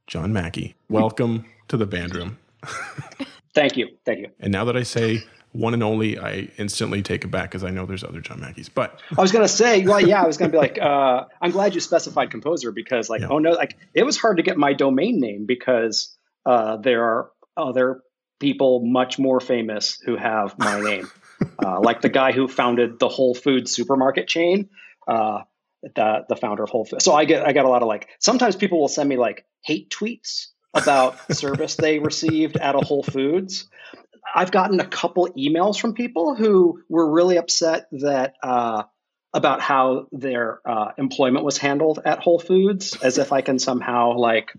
John 0.06 0.32
Mackey. 0.32 0.76
Welcome 0.88 1.46
to 1.70 1.78
the 1.78 1.88
Bandroom. 1.88 2.38
Thank 3.56 3.76
you. 3.76 3.90
Thank 4.06 4.20
you. 4.20 4.30
And 4.40 4.52
now 4.52 4.64
that 4.66 4.78
I 4.78 4.84
say 4.84 5.24
one 5.54 5.74
and 5.74 5.82
only, 5.82 6.20
I 6.20 6.50
instantly 6.60 7.02
take 7.02 7.24
it 7.24 7.30
back 7.30 7.50
because 7.50 7.64
I 7.64 7.72
know 7.72 7.88
there's 7.88 8.04
other 8.04 8.22
John 8.22 8.40
Mackeys. 8.40 8.70
But 8.72 9.02
I 9.18 9.20
was 9.20 9.32
gonna 9.32 9.48
say, 9.48 9.84
well, 9.88 10.00
yeah, 10.00 10.22
I 10.22 10.28
was 10.28 10.38
gonna 10.38 10.52
be 10.52 10.60
like, 10.60 10.80
uh, 10.80 11.26
I'm 11.42 11.50
glad 11.50 11.74
you 11.74 11.82
specified 11.82 12.30
composer 12.30 12.72
because, 12.72 13.10
like, 13.10 13.22
yeah. 13.22 13.30
oh 13.32 13.40
no, 13.40 13.54
like 13.54 13.78
it 13.96 14.04
was 14.04 14.16
hard 14.16 14.38
to 14.38 14.44
get 14.44 14.60
my 14.60 14.74
domain 14.74 15.20
name 15.20 15.48
because 15.48 16.16
uh, 16.50 16.78
there 16.78 17.04
are 17.04 17.32
other 17.56 18.02
people 18.40 18.84
much 18.84 19.20
more 19.20 19.40
famous 19.40 20.00
who 20.04 20.16
have 20.16 20.58
my 20.58 20.82
name, 20.90 21.08
uh, 21.64 21.80
like 21.80 22.02
the 22.02 22.10
guy 22.10 22.32
who 22.32 22.48
founded 22.48 22.98
the 22.98 23.08
Whole 23.08 23.36
Foods 23.36 23.72
supermarket 23.72 24.28
chain, 24.28 24.70
uh, 25.08 25.44
the 25.84 26.26
the 26.28 26.36
founder 26.36 26.64
of 26.64 26.70
Whole 26.72 26.86
Foods. 26.86 27.06
So 27.06 27.14
I 27.14 27.26
get 27.26 27.46
I 27.46 27.52
get 27.52 27.66
a 27.66 27.70
lot 27.70 27.84
of 27.84 27.88
like 27.88 28.10
sometimes 28.20 28.56
people 28.56 28.80
will 28.80 28.88
send 28.88 29.08
me 29.08 29.18
like 29.18 29.46
hate 29.64 29.92
tweets 29.92 30.48
about 30.74 31.32
service 31.36 31.76
they 31.76 32.00
received 32.00 32.58
at 32.58 32.74
a 32.74 32.80
Whole 32.80 33.04
Foods. 33.04 33.70
I've 34.34 34.52
gotten 34.52 34.80
a 34.80 34.88
couple 34.88 35.28
emails 35.38 35.80
from 35.80 35.94
people 35.94 36.36
who 36.36 36.82
were 36.90 37.12
really 37.12 37.38
upset 37.38 37.88
that 37.92 38.34
uh, 38.42 38.84
about 39.34 39.62
how 39.62 40.08
their 40.12 40.62
uh, 40.68 40.94
employment 40.98 41.46
was 41.46 41.60
handled 41.60 42.00
at 42.04 42.20
Whole 42.20 42.40
Foods, 42.40 42.98
as 43.04 43.20
if 43.20 43.32
I 43.32 43.42
can 43.42 43.60
somehow 43.60 44.18
like 44.18 44.52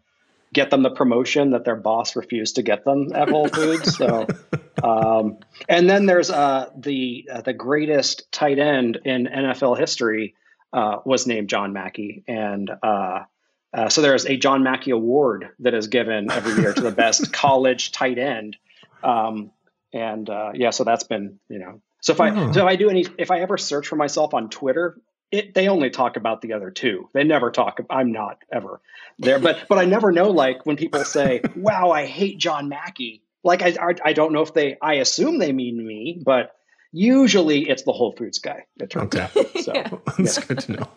get 0.52 0.70
them 0.70 0.82
the 0.82 0.90
promotion 0.90 1.50
that 1.50 1.64
their 1.64 1.76
boss 1.76 2.16
refused 2.16 2.56
to 2.56 2.62
get 2.62 2.84
them 2.84 3.12
at 3.14 3.28
Whole 3.28 3.48
Foods. 3.48 3.96
So, 3.96 4.26
um, 4.82 5.38
and 5.68 5.88
then 5.88 6.06
there's 6.06 6.30
uh, 6.30 6.70
the 6.76 7.28
uh, 7.32 7.40
the 7.42 7.52
greatest 7.52 8.30
tight 8.32 8.58
end 8.58 8.98
in 9.04 9.26
NFL 9.26 9.78
history 9.78 10.34
uh, 10.72 10.98
was 11.04 11.26
named 11.26 11.48
John 11.48 11.72
Mackey, 11.72 12.24
and 12.26 12.70
uh, 12.82 13.24
uh, 13.72 13.88
so 13.88 14.02
there's 14.02 14.26
a 14.26 14.36
John 14.36 14.62
Mackey 14.62 14.90
Award 14.90 15.50
that 15.60 15.74
is 15.74 15.86
given 15.86 16.30
every 16.30 16.60
year 16.60 16.72
to 16.72 16.80
the 16.80 16.90
best 16.90 17.32
college 17.32 17.92
tight 17.92 18.18
end. 18.18 18.56
Um, 19.02 19.52
and 19.92 20.28
uh, 20.28 20.52
yeah, 20.54 20.70
so 20.70 20.84
that's 20.84 21.04
been 21.04 21.38
you 21.48 21.58
know 21.58 21.80
So 22.00 22.12
if 22.12 22.20
I 22.20 22.30
oh. 22.30 22.52
so 22.52 22.60
if 22.60 22.66
I 22.66 22.76
do 22.76 22.90
any 22.90 23.06
if 23.18 23.30
I 23.30 23.40
ever 23.40 23.56
search 23.56 23.86
for 23.86 23.96
myself 23.96 24.34
on 24.34 24.50
Twitter, 24.50 24.98
it, 25.32 25.54
they 25.54 25.68
only 25.68 25.90
talk 25.90 26.16
about 26.16 26.42
the 26.42 26.54
other 26.54 26.70
two. 26.70 27.08
They 27.12 27.24
never 27.24 27.50
talk. 27.50 27.80
I'm 27.88 28.12
not 28.12 28.38
ever 28.52 28.80
there, 29.18 29.38
but 29.38 29.66
but 29.68 29.78
I 29.78 29.84
never 29.84 30.12
know. 30.12 30.30
Like 30.30 30.66
when 30.66 30.76
people 30.76 31.04
say, 31.04 31.40
"Wow, 31.56 31.90
I 31.90 32.06
hate 32.06 32.38
John 32.38 32.68
Mackey," 32.68 33.22
like 33.44 33.62
I 33.62 33.74
I, 34.04 34.12
don't 34.12 34.32
know 34.32 34.42
if 34.42 34.54
they. 34.54 34.76
I 34.82 34.94
assume 34.94 35.38
they 35.38 35.52
mean 35.52 35.86
me, 35.86 36.20
but 36.24 36.56
usually 36.92 37.68
it's 37.68 37.82
the 37.82 37.92
Whole 37.92 38.12
Foods 38.12 38.40
guy. 38.40 38.64
okay, 38.82 39.28
so 39.62 39.72
yeah. 39.74 39.90
that's 40.18 40.38
yeah. 40.38 40.44
good 40.46 40.58
to 40.60 40.72
know. 40.72 40.88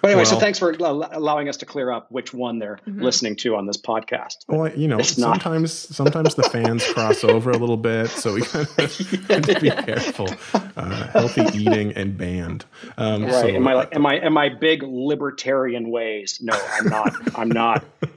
But 0.00 0.08
anyway, 0.08 0.22
well, 0.22 0.30
so 0.30 0.38
thanks 0.38 0.58
for 0.58 0.70
allowing 0.70 1.48
us 1.48 1.58
to 1.58 1.66
clear 1.66 1.90
up 1.90 2.10
which 2.10 2.32
one 2.32 2.58
they're 2.58 2.78
mm-hmm. 2.86 3.02
listening 3.02 3.36
to 3.36 3.56
on 3.56 3.66
this 3.66 3.76
podcast. 3.76 4.36
Well, 4.48 4.72
you 4.72 4.88
know, 4.88 4.98
it's 4.98 5.16
sometimes 5.16 5.72
sometimes 5.72 6.34
the 6.34 6.44
fans 6.44 6.86
cross 6.86 7.22
over 7.24 7.50
a 7.50 7.56
little 7.56 7.76
bit, 7.76 8.08
so 8.08 8.34
we 8.34 8.42
kind 8.42 8.66
of 8.66 8.76
have 8.76 9.42
to 9.42 9.60
be 9.60 9.70
careful. 9.70 10.28
Uh, 10.76 11.06
healthy 11.08 11.58
eating 11.58 11.92
and 11.92 12.16
band. 12.16 12.64
Um, 12.96 13.24
right? 13.24 13.32
So, 13.32 13.48
am 13.48 13.68
I 13.68 13.74
like 13.74 13.94
am 13.94 14.06
I 14.06 14.14
am 14.14 14.38
I 14.38 14.48
big 14.48 14.82
libertarian 14.82 15.90
ways? 15.90 16.38
No, 16.40 16.58
I'm 16.72 16.88
not. 16.88 17.38
I'm 17.38 17.48
not. 17.48 17.84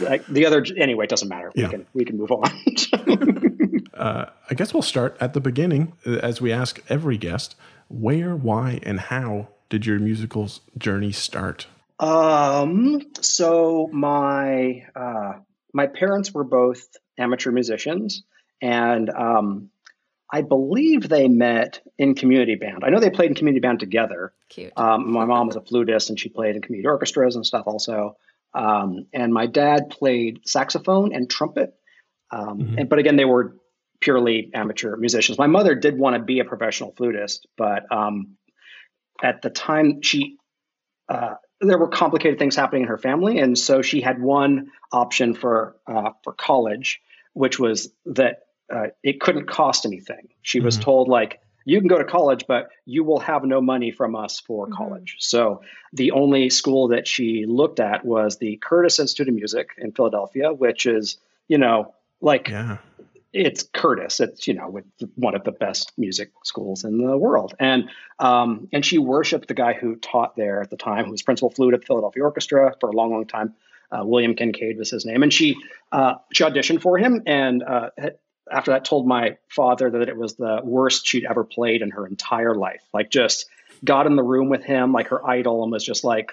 Like 0.00 0.26
the 0.26 0.46
other 0.46 0.64
anyway, 0.76 1.04
it 1.04 1.10
doesn't 1.10 1.28
matter. 1.28 1.52
We 1.54 1.66
can 1.66 1.86
we 1.94 2.04
can 2.04 2.18
move 2.18 2.30
on. 2.32 2.44
uh, 3.94 4.26
I 4.50 4.54
guess 4.54 4.74
we'll 4.74 4.82
start 4.82 5.16
at 5.20 5.32
the 5.32 5.40
beginning, 5.40 5.92
uh, 6.04 6.16
as 6.16 6.40
we 6.40 6.52
ask 6.52 6.80
every 6.88 7.16
guest: 7.16 7.54
where, 7.88 8.34
why, 8.34 8.80
and 8.82 8.98
how 8.98 9.48
did 9.70 9.86
your 9.86 9.98
musical 9.98 10.50
journey 10.76 11.12
start? 11.12 11.66
Um, 11.98 13.00
so 13.20 13.88
my 13.92 14.84
uh, 14.94 15.32
my 15.72 15.86
parents 15.86 16.32
were 16.32 16.44
both 16.44 16.86
amateur 17.18 17.50
musicians, 17.50 18.24
and 18.60 19.08
um, 19.08 19.70
I 20.30 20.42
believe 20.42 21.08
they 21.08 21.28
met 21.28 21.80
in 21.98 22.14
community 22.14 22.56
band. 22.56 22.84
I 22.84 22.90
know 22.90 23.00
they 23.00 23.10
played 23.10 23.30
in 23.30 23.34
community 23.34 23.60
band 23.60 23.80
together. 23.80 24.32
Cute. 24.48 24.72
Um, 24.76 25.12
my 25.12 25.24
mom 25.24 25.46
was 25.46 25.56
a 25.56 25.60
flutist, 25.60 26.10
and 26.10 26.18
she 26.18 26.28
played 26.28 26.56
in 26.56 26.62
community 26.62 26.88
orchestras 26.88 27.36
and 27.36 27.46
stuff 27.46 27.64
also. 27.66 28.16
Um, 28.52 29.06
and 29.12 29.32
my 29.32 29.46
dad 29.46 29.90
played 29.90 30.40
saxophone 30.46 31.14
and 31.14 31.30
trumpet. 31.30 31.74
Um, 32.32 32.58
mm-hmm. 32.58 32.78
and, 32.78 32.88
but 32.88 32.98
again, 32.98 33.16
they 33.16 33.24
were 33.24 33.56
purely 34.00 34.50
amateur 34.54 34.96
musicians. 34.96 35.38
My 35.38 35.46
mother 35.46 35.74
did 35.74 35.98
want 35.98 36.16
to 36.16 36.22
be 36.22 36.40
a 36.40 36.44
professional 36.44 36.92
flutist, 36.96 37.46
but 37.56 37.84
um, 37.92 38.36
at 39.22 39.42
the 39.42 39.50
time 39.50 40.02
she 40.02 40.36
uh, 41.08 41.34
there 41.60 41.78
were 41.78 41.88
complicated 41.88 42.38
things 42.38 42.56
happening 42.56 42.82
in 42.82 42.88
her 42.88 42.98
family, 42.98 43.38
and 43.38 43.58
so 43.58 43.82
she 43.82 44.00
had 44.00 44.20
one 44.20 44.70
option 44.92 45.34
for 45.34 45.76
uh, 45.86 46.10
for 46.22 46.32
college, 46.32 47.00
which 47.32 47.58
was 47.58 47.92
that 48.06 48.44
uh, 48.72 48.88
it 49.02 49.20
couldn't 49.20 49.46
cost 49.46 49.84
anything. 49.84 50.28
She 50.42 50.58
mm-hmm. 50.58 50.66
was 50.66 50.78
told 50.78 51.08
like 51.08 51.40
you 51.66 51.78
can 51.78 51.88
go 51.88 51.98
to 51.98 52.04
college, 52.04 52.44
but 52.48 52.68
you 52.86 53.04
will 53.04 53.20
have 53.20 53.44
no 53.44 53.60
money 53.60 53.90
from 53.90 54.16
us 54.16 54.40
for 54.40 54.66
mm-hmm. 54.66 54.74
college. 54.74 55.16
So 55.18 55.62
the 55.92 56.12
only 56.12 56.48
school 56.48 56.88
that 56.88 57.06
she 57.06 57.44
looked 57.46 57.80
at 57.80 58.04
was 58.04 58.38
the 58.38 58.56
Curtis 58.62 58.98
Institute 58.98 59.28
of 59.28 59.34
Music 59.34 59.70
in 59.76 59.92
Philadelphia, 59.92 60.52
which 60.52 60.86
is 60.86 61.18
you 61.48 61.58
know 61.58 61.94
like 62.20 62.48
yeah 62.48 62.78
it's 63.32 63.62
Curtis. 63.62 64.20
It's 64.20 64.46
you 64.46 64.54
know 64.54 64.68
with 64.68 64.84
one 65.14 65.34
of 65.34 65.44
the 65.44 65.52
best 65.52 65.92
music 65.96 66.32
schools 66.44 66.84
in 66.84 66.98
the 66.98 67.16
world, 67.16 67.54
and 67.58 67.88
um, 68.18 68.68
and 68.72 68.84
she 68.84 68.98
worshipped 68.98 69.48
the 69.48 69.54
guy 69.54 69.72
who 69.72 69.96
taught 69.96 70.36
there 70.36 70.60
at 70.60 70.70
the 70.70 70.76
time, 70.76 71.04
who 71.04 71.10
was 71.12 71.22
principal 71.22 71.50
flute 71.50 71.74
at 71.74 71.80
the 71.80 71.86
Philadelphia 71.86 72.22
Orchestra 72.22 72.74
for 72.80 72.88
a 72.88 72.92
long, 72.92 73.10
long 73.10 73.26
time. 73.26 73.54
Uh, 73.92 74.04
William 74.04 74.34
Kincaid 74.34 74.78
was 74.78 74.90
his 74.90 75.04
name, 75.04 75.22
and 75.22 75.32
she 75.32 75.56
uh, 75.92 76.14
she 76.32 76.44
auditioned 76.44 76.82
for 76.82 76.98
him, 76.98 77.22
and 77.26 77.62
uh, 77.62 77.90
after 78.50 78.72
that, 78.72 78.84
told 78.84 79.06
my 79.06 79.36
father 79.48 79.90
that 79.90 80.08
it 80.08 80.16
was 80.16 80.34
the 80.34 80.60
worst 80.64 81.06
she'd 81.06 81.24
ever 81.24 81.44
played 81.44 81.82
in 81.82 81.90
her 81.90 82.06
entire 82.06 82.54
life. 82.54 82.82
Like 82.92 83.10
just 83.10 83.46
got 83.84 84.06
in 84.06 84.16
the 84.16 84.22
room 84.22 84.48
with 84.48 84.64
him, 84.64 84.92
like 84.92 85.08
her 85.08 85.26
idol, 85.26 85.62
and 85.62 85.72
was 85.72 85.84
just 85.84 86.04
like, 86.04 86.32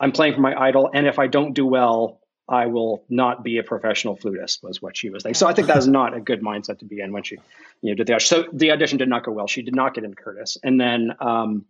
"I'm 0.00 0.12
playing 0.12 0.34
for 0.34 0.40
my 0.40 0.54
idol, 0.54 0.90
and 0.92 1.06
if 1.06 1.18
I 1.18 1.28
don't 1.28 1.52
do 1.52 1.66
well, 1.66 2.20
I 2.48 2.66
will 2.66 3.04
not 3.08 3.42
be 3.42 3.58
a 3.58 3.62
professional 3.62 4.16
flutist 4.16 4.62
was 4.62 4.80
what 4.80 4.96
she 4.96 5.10
was 5.10 5.24
like. 5.24 5.34
So 5.34 5.48
I 5.48 5.52
think 5.52 5.66
that 5.66 5.76
was 5.76 5.88
not 5.88 6.14
a 6.14 6.20
good 6.20 6.42
mindset 6.42 6.78
to 6.78 6.84
be 6.84 7.00
in 7.00 7.12
when 7.12 7.24
she, 7.24 7.36
you 7.82 7.90
know, 7.90 7.94
did 7.94 8.06
the 8.06 8.14
audition. 8.14 8.44
So 8.44 8.50
the 8.52 8.70
audition 8.70 8.98
did 8.98 9.08
not 9.08 9.24
go 9.24 9.32
well. 9.32 9.48
She 9.48 9.62
did 9.62 9.74
not 9.74 9.94
get 9.94 10.04
in 10.04 10.14
Curtis, 10.14 10.56
and 10.62 10.80
then 10.80 11.12
um, 11.20 11.64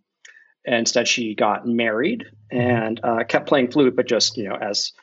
instead 0.65 1.07
she 1.07 1.33
got 1.33 1.65
married 1.65 2.25
and 2.51 2.99
uh, 3.03 3.23
kept 3.23 3.47
playing 3.47 3.71
flute, 3.71 3.95
but 3.95 4.07
just 4.07 4.37
you 4.37 4.49
know 4.49 4.55
as 4.55 4.93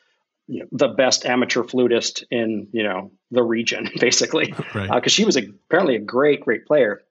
you 0.47 0.61
know, 0.61 0.67
the 0.71 0.87
best 0.89 1.25
amateur 1.25 1.63
flutist 1.63 2.23
in 2.31 2.67
you 2.71 2.83
know 2.83 3.11
the 3.31 3.43
region, 3.43 3.89
basically, 3.99 4.47
because 4.47 4.75
right. 4.75 4.89
uh, 4.89 5.07
she 5.07 5.25
was 5.25 5.35
a, 5.35 5.41
apparently 5.41 5.95
a 5.95 5.99
great, 5.99 6.41
great 6.41 6.65
player. 6.65 7.01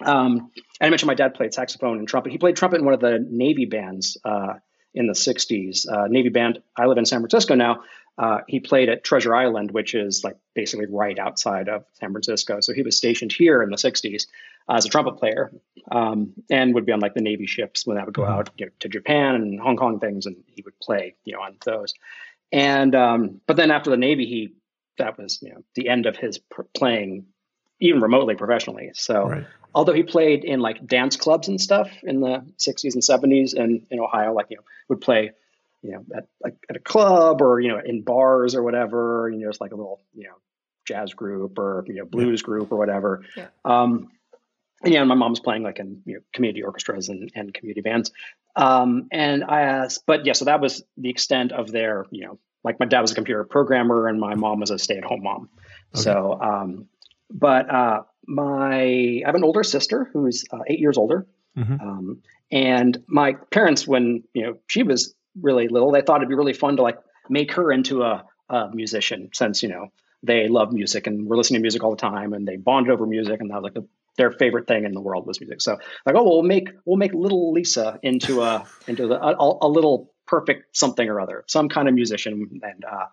Um, 0.00 0.50
and 0.80 0.86
I 0.86 0.90
mentioned 0.90 1.08
my 1.08 1.14
dad 1.14 1.34
played 1.34 1.52
saxophone 1.52 1.98
and 1.98 2.06
trumpet. 2.06 2.30
He 2.30 2.38
played 2.38 2.56
trumpet 2.56 2.78
in 2.78 2.84
one 2.84 2.94
of 2.94 3.00
the 3.00 3.18
Navy 3.28 3.64
bands 3.64 4.16
uh, 4.24 4.54
in 4.98 5.06
the 5.06 5.12
60s. 5.12 5.90
Uh, 5.90 6.08
Navy 6.08 6.28
band, 6.28 6.60
I 6.76 6.86
live 6.86 6.98
in 6.98 7.06
San 7.06 7.20
Francisco 7.20 7.54
now. 7.54 7.84
Uh, 8.18 8.40
he 8.48 8.58
played 8.58 8.88
at 8.88 9.04
Treasure 9.04 9.32
Island, 9.32 9.70
which 9.70 9.94
is 9.94 10.24
like 10.24 10.36
basically 10.52 10.86
right 10.86 11.16
outside 11.20 11.68
of 11.68 11.84
San 11.92 12.10
Francisco. 12.10 12.60
So 12.60 12.74
he 12.74 12.82
was 12.82 12.96
stationed 12.96 13.32
here 13.32 13.62
in 13.62 13.70
the 13.70 13.76
60s 13.76 14.26
as 14.68 14.84
a 14.84 14.88
trumpet 14.88 15.18
player 15.18 15.52
um, 15.92 16.32
and 16.50 16.74
would 16.74 16.84
be 16.84 16.90
on 16.90 16.98
like 16.98 17.14
the 17.14 17.20
Navy 17.20 17.46
ships 17.46 17.86
when 17.86 17.96
that 17.96 18.06
would 18.06 18.16
go 18.16 18.22
mm-hmm. 18.22 18.32
out 18.32 18.50
you 18.58 18.66
know, 18.66 18.72
to 18.80 18.88
Japan 18.88 19.36
and 19.36 19.60
Hong 19.60 19.76
Kong 19.76 20.00
things, 20.00 20.26
and 20.26 20.34
he 20.48 20.62
would 20.62 20.78
play, 20.80 21.14
you 21.24 21.32
know, 21.32 21.42
on 21.42 21.56
those. 21.64 21.94
And 22.50 22.92
um, 22.96 23.40
but 23.46 23.56
then 23.56 23.70
after 23.70 23.90
the 23.90 23.96
Navy, 23.96 24.26
he 24.26 24.54
that 24.96 25.16
was 25.16 25.40
you 25.40 25.50
know 25.50 25.62
the 25.76 25.88
end 25.88 26.06
of 26.06 26.16
his 26.16 26.38
pr- 26.38 26.62
playing 26.74 27.26
even 27.80 28.00
remotely 28.00 28.34
professionally. 28.34 28.90
So 28.94 29.28
right 29.28 29.46
although 29.74 29.92
he 29.92 30.02
played 30.02 30.44
in 30.44 30.60
like 30.60 30.86
dance 30.86 31.16
clubs 31.16 31.48
and 31.48 31.60
stuff 31.60 31.90
in 32.02 32.20
the 32.20 32.44
60s 32.58 32.94
and 32.94 33.02
70s 33.02 33.54
and 33.54 33.86
in 33.90 34.00
Ohio, 34.00 34.32
like, 34.32 34.46
you 34.50 34.56
know, 34.56 34.62
would 34.88 35.00
play, 35.00 35.30
you 35.82 35.92
know, 35.92 36.04
at 36.16 36.26
like 36.42 36.56
at 36.68 36.76
a 36.76 36.80
club 36.80 37.42
or, 37.42 37.60
you 37.60 37.68
know, 37.68 37.80
in 37.84 38.02
bars 38.02 38.54
or 38.54 38.62
whatever, 38.62 39.30
you 39.32 39.38
know, 39.38 39.48
it's 39.48 39.60
like 39.60 39.72
a 39.72 39.76
little, 39.76 40.00
you 40.14 40.24
know, 40.24 40.34
jazz 40.86 41.12
group 41.12 41.58
or, 41.58 41.84
you 41.86 41.94
know, 41.94 42.04
blues 42.04 42.42
group 42.42 42.72
or 42.72 42.76
whatever. 42.76 43.22
Yeah. 43.36 43.48
Um, 43.64 44.10
and 44.82 44.94
yeah, 44.94 45.04
my 45.04 45.14
mom's 45.14 45.40
playing 45.40 45.62
like 45.62 45.78
in 45.78 46.02
you 46.06 46.14
know, 46.14 46.20
community 46.32 46.62
orchestras 46.62 47.08
and, 47.08 47.30
and 47.34 47.52
community 47.52 47.80
bands. 47.80 48.10
Um, 48.56 49.08
and 49.12 49.44
I 49.44 49.62
asked, 49.62 50.04
but 50.06 50.24
yeah, 50.24 50.32
so 50.32 50.46
that 50.46 50.60
was 50.60 50.82
the 50.96 51.10
extent 51.10 51.52
of 51.52 51.70
their, 51.70 52.06
you 52.10 52.26
know, 52.26 52.38
like 52.64 52.80
my 52.80 52.86
dad 52.86 53.02
was 53.02 53.12
a 53.12 53.14
computer 53.14 53.44
programmer 53.44 54.08
and 54.08 54.18
my 54.18 54.34
mom 54.34 54.60
was 54.60 54.70
a 54.70 54.78
stay 54.78 54.96
at 54.96 55.04
home 55.04 55.22
mom. 55.22 55.48
Okay. 55.94 56.02
So, 56.02 56.38
um, 56.40 56.86
but 57.30 57.70
uh, 57.70 58.02
my 58.26 58.82
I 58.82 59.22
have 59.24 59.34
an 59.34 59.44
older 59.44 59.62
sister 59.62 60.08
who's 60.12 60.44
uh, 60.52 60.58
eight 60.66 60.78
years 60.78 60.98
older, 60.98 61.26
mm-hmm. 61.56 61.80
um, 61.80 62.22
and 62.50 63.02
my 63.06 63.34
parents, 63.50 63.86
when 63.86 64.24
you 64.34 64.42
know 64.42 64.58
she 64.66 64.82
was 64.82 65.14
really 65.40 65.68
little, 65.68 65.92
they 65.92 66.02
thought 66.02 66.18
it'd 66.18 66.28
be 66.28 66.34
really 66.34 66.52
fun 66.52 66.76
to 66.76 66.82
like 66.82 66.98
make 67.28 67.52
her 67.52 67.70
into 67.70 68.02
a, 68.02 68.24
a 68.48 68.70
musician, 68.72 69.30
since 69.32 69.62
you 69.62 69.68
know 69.68 69.88
they 70.22 70.48
love 70.48 70.72
music 70.72 71.06
and 71.06 71.28
were 71.28 71.36
listening 71.36 71.60
to 71.60 71.62
music 71.62 71.82
all 71.82 71.90
the 71.90 71.96
time, 71.96 72.32
and 72.32 72.46
they 72.46 72.56
bonded 72.56 72.92
over 72.92 73.06
music, 73.06 73.40
and 73.40 73.50
that 73.50 73.56
was 73.56 73.64
like 73.64 73.74
the, 73.74 73.86
their 74.16 74.32
favorite 74.32 74.66
thing 74.66 74.84
in 74.84 74.92
the 74.92 75.00
world 75.00 75.26
was 75.26 75.40
music. 75.40 75.60
So 75.60 75.78
like, 76.04 76.14
oh, 76.14 76.22
well, 76.22 76.32
we'll 76.34 76.42
make 76.42 76.70
we'll 76.84 76.96
make 76.96 77.14
little 77.14 77.52
Lisa 77.52 77.98
into 78.02 78.42
a 78.42 78.66
into 78.86 79.06
the, 79.06 79.22
a, 79.22 79.58
a 79.62 79.68
little 79.68 80.12
perfect 80.26 80.76
something 80.76 81.08
or 81.08 81.20
other, 81.20 81.44
some 81.46 81.68
kind 81.68 81.88
of 81.88 81.94
musician, 81.94 82.60
and 82.62 82.84
uh, 82.84 83.06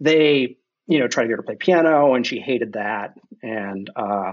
they 0.00 0.56
you 0.90 0.98
know, 0.98 1.08
tried 1.08 1.24
to 1.24 1.28
get 1.28 1.36
her 1.36 1.36
to 1.38 1.42
play 1.44 1.56
piano, 1.56 2.14
and 2.14 2.26
she 2.26 2.40
hated 2.40 2.74
that. 2.74 3.18
And 3.42 3.88
uh, 3.94 4.32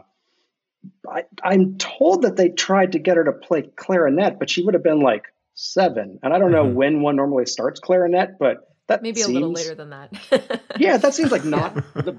I, 1.08 1.24
I'm 1.44 1.78
told 1.78 2.24
that 2.24 2.36
they 2.36 2.50
tried 2.50 2.94
to 2.94 3.00
get 3.00 3.18
her 3.18 3.24
to 3.26 3.32
play 3.32 3.62
clarinet, 3.62 4.40
but 4.40 4.50
she 4.50 4.64
would 4.64 4.74
have 4.74 4.84
been 4.84 5.02
like 5.02 5.26
seven. 5.54 6.20
And 6.24 6.34
I 6.34 6.40
don't 6.40 6.52
mm-hmm. 6.52 6.68
know 6.70 6.74
when 6.74 7.02
one 7.02 7.16
normally 7.16 7.46
starts 7.46 7.80
clarinet, 7.80 8.38
but 8.40 8.74
that 8.88 9.02
maybe 9.02 9.22
seems, 9.22 9.30
a 9.30 9.34
little 9.34 9.52
later 9.52 9.76
than 9.76 9.92
that. 9.92 10.62
yeah, 10.80 10.98
that 10.98 11.14
seems 11.14 11.32
like 11.32 11.46
not 11.46 11.76
the 11.94 12.18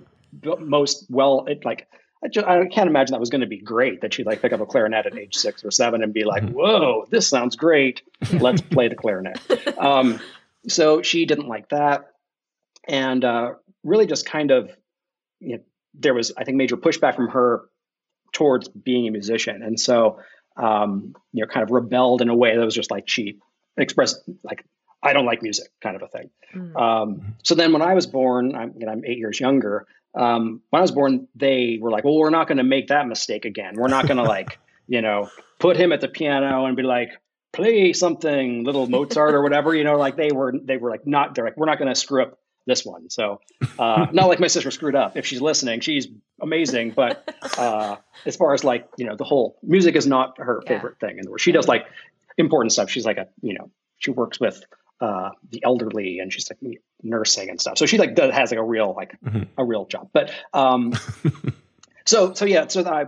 most 0.58 1.06
well. 1.10 1.44
It, 1.46 1.64
like 1.64 1.88
I, 2.22 2.28
just, 2.28 2.46
I 2.46 2.66
can't 2.66 2.88
imagine 2.88 3.12
that 3.12 3.20
was 3.20 3.30
going 3.30 3.40
to 3.40 3.46
be 3.46 3.58
great. 3.58 4.02
That 4.02 4.14
she'd 4.14 4.26
like 4.26 4.42
pick 4.42 4.52
up 4.52 4.60
a 4.60 4.66
clarinet 4.66 5.06
at 5.06 5.18
age 5.18 5.34
six 5.34 5.64
or 5.64 5.70
seven 5.70 6.02
and 6.02 6.12
be 6.12 6.24
like, 6.24 6.42
mm-hmm. 6.42 6.54
"Whoa, 6.54 7.06
this 7.10 7.26
sounds 7.28 7.56
great. 7.56 8.02
Let's 8.32 8.60
play 8.70 8.88
the 8.88 8.96
clarinet." 8.96 9.40
Um, 9.78 10.20
so 10.68 11.02
she 11.02 11.24
didn't 11.24 11.48
like 11.48 11.70
that, 11.70 12.12
and 12.86 13.24
uh, 13.24 13.54
really 13.84 14.06
just 14.06 14.26
kind 14.26 14.50
of, 14.50 14.70
you 15.40 15.56
know, 15.56 15.62
there 15.94 16.14
was, 16.14 16.32
I 16.36 16.44
think, 16.44 16.56
major 16.56 16.76
pushback 16.76 17.16
from 17.16 17.28
her 17.28 17.62
towards 18.32 18.68
being 18.68 19.08
a 19.08 19.10
musician. 19.10 19.62
And 19.62 19.78
so, 19.78 20.20
um, 20.56 21.14
you 21.32 21.42
know, 21.42 21.48
kind 21.48 21.64
of 21.64 21.70
rebelled 21.70 22.22
in 22.22 22.28
a 22.28 22.36
way 22.36 22.56
that 22.56 22.64
was 22.64 22.74
just 22.74 22.90
like 22.90 23.08
she 23.08 23.38
expressed, 23.76 24.22
like, 24.42 24.64
I 25.02 25.12
don't 25.12 25.26
like 25.26 25.42
music 25.42 25.68
kind 25.80 25.96
of 25.96 26.02
a 26.02 26.08
thing. 26.08 26.30
Mm. 26.54 26.76
Um, 26.76 27.36
so 27.44 27.54
then 27.54 27.72
when 27.72 27.82
I 27.82 27.94
was 27.94 28.06
born, 28.06 28.54
I'm, 28.54 28.74
you 28.76 28.86
know, 28.86 28.92
I'm 28.92 29.04
eight 29.04 29.18
years 29.18 29.38
younger. 29.38 29.86
Um, 30.14 30.62
when 30.70 30.80
I 30.80 30.82
was 30.82 30.90
born, 30.90 31.28
they 31.36 31.78
were 31.80 31.90
like, 31.90 32.04
well, 32.04 32.16
we're 32.16 32.30
not 32.30 32.48
going 32.48 32.58
to 32.58 32.64
make 32.64 32.88
that 32.88 33.06
mistake 33.06 33.44
again. 33.44 33.74
We're 33.76 33.88
not 33.88 34.06
going 34.06 34.16
to 34.16 34.24
like, 34.24 34.58
you 34.88 35.00
know, 35.00 35.30
put 35.60 35.76
him 35.76 35.92
at 35.92 36.00
the 36.00 36.08
piano 36.08 36.64
and 36.64 36.76
be 36.76 36.82
like, 36.82 37.10
play 37.52 37.92
something 37.92 38.64
little 38.64 38.88
Mozart 38.88 39.34
or 39.34 39.42
whatever, 39.42 39.74
you 39.74 39.84
know, 39.84 39.96
like 39.96 40.16
they 40.16 40.30
were, 40.32 40.52
they 40.62 40.76
were 40.76 40.90
like, 40.90 41.06
not, 41.06 41.34
they're 41.34 41.44
like, 41.44 41.56
we're 41.56 41.66
not 41.66 41.78
going 41.78 41.92
to 41.92 41.98
screw 41.98 42.22
up 42.22 42.38
this 42.68 42.84
one. 42.84 43.10
So 43.10 43.40
uh, 43.78 44.06
not 44.12 44.28
like 44.28 44.38
my 44.38 44.46
sister 44.46 44.70
screwed 44.70 44.94
up. 44.94 45.16
If 45.16 45.26
she's 45.26 45.40
listening, 45.40 45.80
she's 45.80 46.06
amazing, 46.40 46.92
but 46.92 47.34
uh, 47.58 47.96
as 48.24 48.36
far 48.36 48.54
as 48.54 48.62
like 48.62 48.88
you 48.96 49.06
know, 49.06 49.16
the 49.16 49.24
whole 49.24 49.58
music 49.62 49.96
is 49.96 50.06
not 50.06 50.38
her 50.38 50.62
yeah. 50.64 50.68
favorite 50.68 51.00
thing, 51.00 51.18
in 51.18 51.24
the 51.24 51.30
and 51.32 51.40
she 51.40 51.50
does 51.50 51.66
like 51.66 51.86
important 52.36 52.72
stuff. 52.72 52.90
She's 52.90 53.04
like 53.04 53.18
a 53.18 53.26
you 53.42 53.54
know, 53.54 53.70
she 53.98 54.12
works 54.12 54.38
with 54.38 54.62
uh, 55.00 55.30
the 55.50 55.64
elderly, 55.64 56.20
and 56.20 56.32
she's 56.32 56.48
like 56.50 56.78
nursing 57.02 57.50
and 57.50 57.60
stuff. 57.60 57.78
So 57.78 57.86
she 57.86 57.98
like 57.98 58.14
does, 58.14 58.32
has 58.32 58.50
like 58.50 58.60
a 58.60 58.64
real 58.64 58.94
like 58.94 59.18
mm-hmm. 59.24 59.44
a 59.56 59.64
real 59.64 59.86
job. 59.86 60.10
But 60.12 60.30
um, 60.52 60.92
so 62.06 62.34
so 62.34 62.44
yeah, 62.44 62.68
so 62.68 62.84
I 62.84 63.06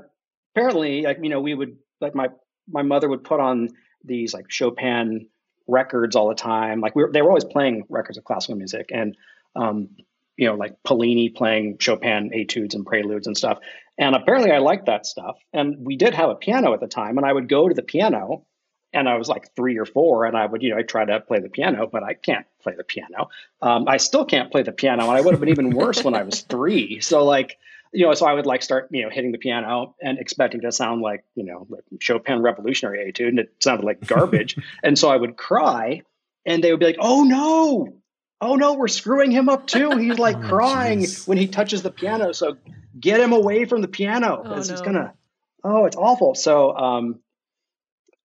apparently 0.54 1.02
like 1.02 1.18
you 1.22 1.28
know 1.28 1.40
we 1.40 1.54
would 1.54 1.76
like 2.00 2.14
my 2.14 2.28
my 2.68 2.82
mother 2.82 3.08
would 3.08 3.24
put 3.24 3.40
on 3.40 3.68
these 4.04 4.32
like 4.32 4.50
Chopin 4.50 5.26
records 5.66 6.16
all 6.16 6.28
the 6.28 6.34
time. 6.34 6.80
Like 6.80 6.94
we 6.96 7.04
were, 7.04 7.12
they 7.12 7.22
were 7.22 7.28
always 7.28 7.44
playing 7.44 7.84
records 7.88 8.18
of 8.18 8.24
classical 8.24 8.56
music, 8.56 8.90
and 8.92 9.16
um, 9.56 9.90
you 10.36 10.46
know, 10.46 10.54
like 10.54 10.76
Pollini 10.86 11.34
playing 11.34 11.78
Chopin 11.78 12.30
etudes 12.32 12.74
and 12.74 12.86
preludes 12.86 13.26
and 13.26 13.36
stuff. 13.36 13.58
And 13.98 14.16
apparently 14.16 14.50
I 14.50 14.58
liked 14.58 14.86
that 14.86 15.04
stuff. 15.04 15.36
And 15.52 15.84
we 15.84 15.96
did 15.96 16.14
have 16.14 16.30
a 16.30 16.34
piano 16.34 16.72
at 16.72 16.80
the 16.80 16.88
time, 16.88 17.18
and 17.18 17.26
I 17.26 17.32
would 17.32 17.48
go 17.48 17.68
to 17.68 17.74
the 17.74 17.82
piano 17.82 18.44
and 18.92 19.08
I 19.08 19.16
was 19.16 19.28
like 19.28 19.54
three 19.54 19.78
or 19.78 19.84
four, 19.84 20.24
and 20.24 20.36
I 20.36 20.46
would, 20.46 20.62
you 20.62 20.70
know, 20.70 20.78
I 20.78 20.82
try 20.82 21.04
to 21.04 21.20
play 21.20 21.38
the 21.40 21.48
piano, 21.48 21.86
but 21.86 22.02
I 22.02 22.14
can't 22.14 22.46
play 22.62 22.74
the 22.76 22.84
piano. 22.84 23.28
Um, 23.62 23.86
I 23.86 23.98
still 23.98 24.24
can't 24.24 24.50
play 24.50 24.62
the 24.62 24.72
piano, 24.72 25.02
and 25.02 25.12
I 25.12 25.20
would 25.20 25.32
have 25.32 25.40
been 25.40 25.50
even 25.50 25.70
worse 25.70 26.02
when 26.02 26.14
I 26.14 26.22
was 26.22 26.40
three. 26.40 27.00
So 27.00 27.24
like, 27.24 27.58
you 27.92 28.06
know, 28.06 28.14
so 28.14 28.26
I 28.26 28.34
would 28.34 28.46
like 28.46 28.62
start, 28.62 28.88
you 28.90 29.02
know, 29.02 29.10
hitting 29.10 29.32
the 29.32 29.38
piano 29.38 29.94
and 30.02 30.18
expecting 30.18 30.60
to 30.62 30.72
sound 30.72 31.02
like, 31.02 31.24
you 31.34 31.44
know, 31.44 31.66
like 31.68 31.84
Chopin 32.00 32.42
Revolutionary 32.42 33.12
Etude, 33.12 33.28
and 33.28 33.38
it 33.38 33.54
sounded 33.60 33.84
like 33.84 34.06
garbage. 34.06 34.56
and 34.82 34.98
so 34.98 35.08
I 35.08 35.16
would 35.16 35.36
cry, 35.36 36.02
and 36.44 36.62
they 36.64 36.72
would 36.72 36.80
be 36.80 36.86
like, 36.86 36.98
"Oh 36.98 37.22
no, 37.24 37.99
oh 38.40 38.56
no, 38.56 38.74
we're 38.74 38.88
screwing 38.88 39.30
him 39.30 39.48
up 39.48 39.66
too. 39.66 39.96
He's 39.96 40.18
like 40.18 40.36
oh, 40.44 40.48
crying 40.48 41.00
geez. 41.00 41.26
when 41.26 41.38
he 41.38 41.46
touches 41.46 41.82
the 41.82 41.90
piano. 41.90 42.32
So 42.32 42.56
get 42.98 43.20
him 43.20 43.32
away 43.32 43.64
from 43.64 43.82
the 43.82 43.88
piano 43.88 44.42
because 44.42 44.70
oh, 44.70 44.74
no. 44.74 44.82
gonna. 44.82 45.14
Oh, 45.62 45.84
it's 45.84 45.96
awful. 45.96 46.34
So 46.34 46.74
um, 46.74 47.20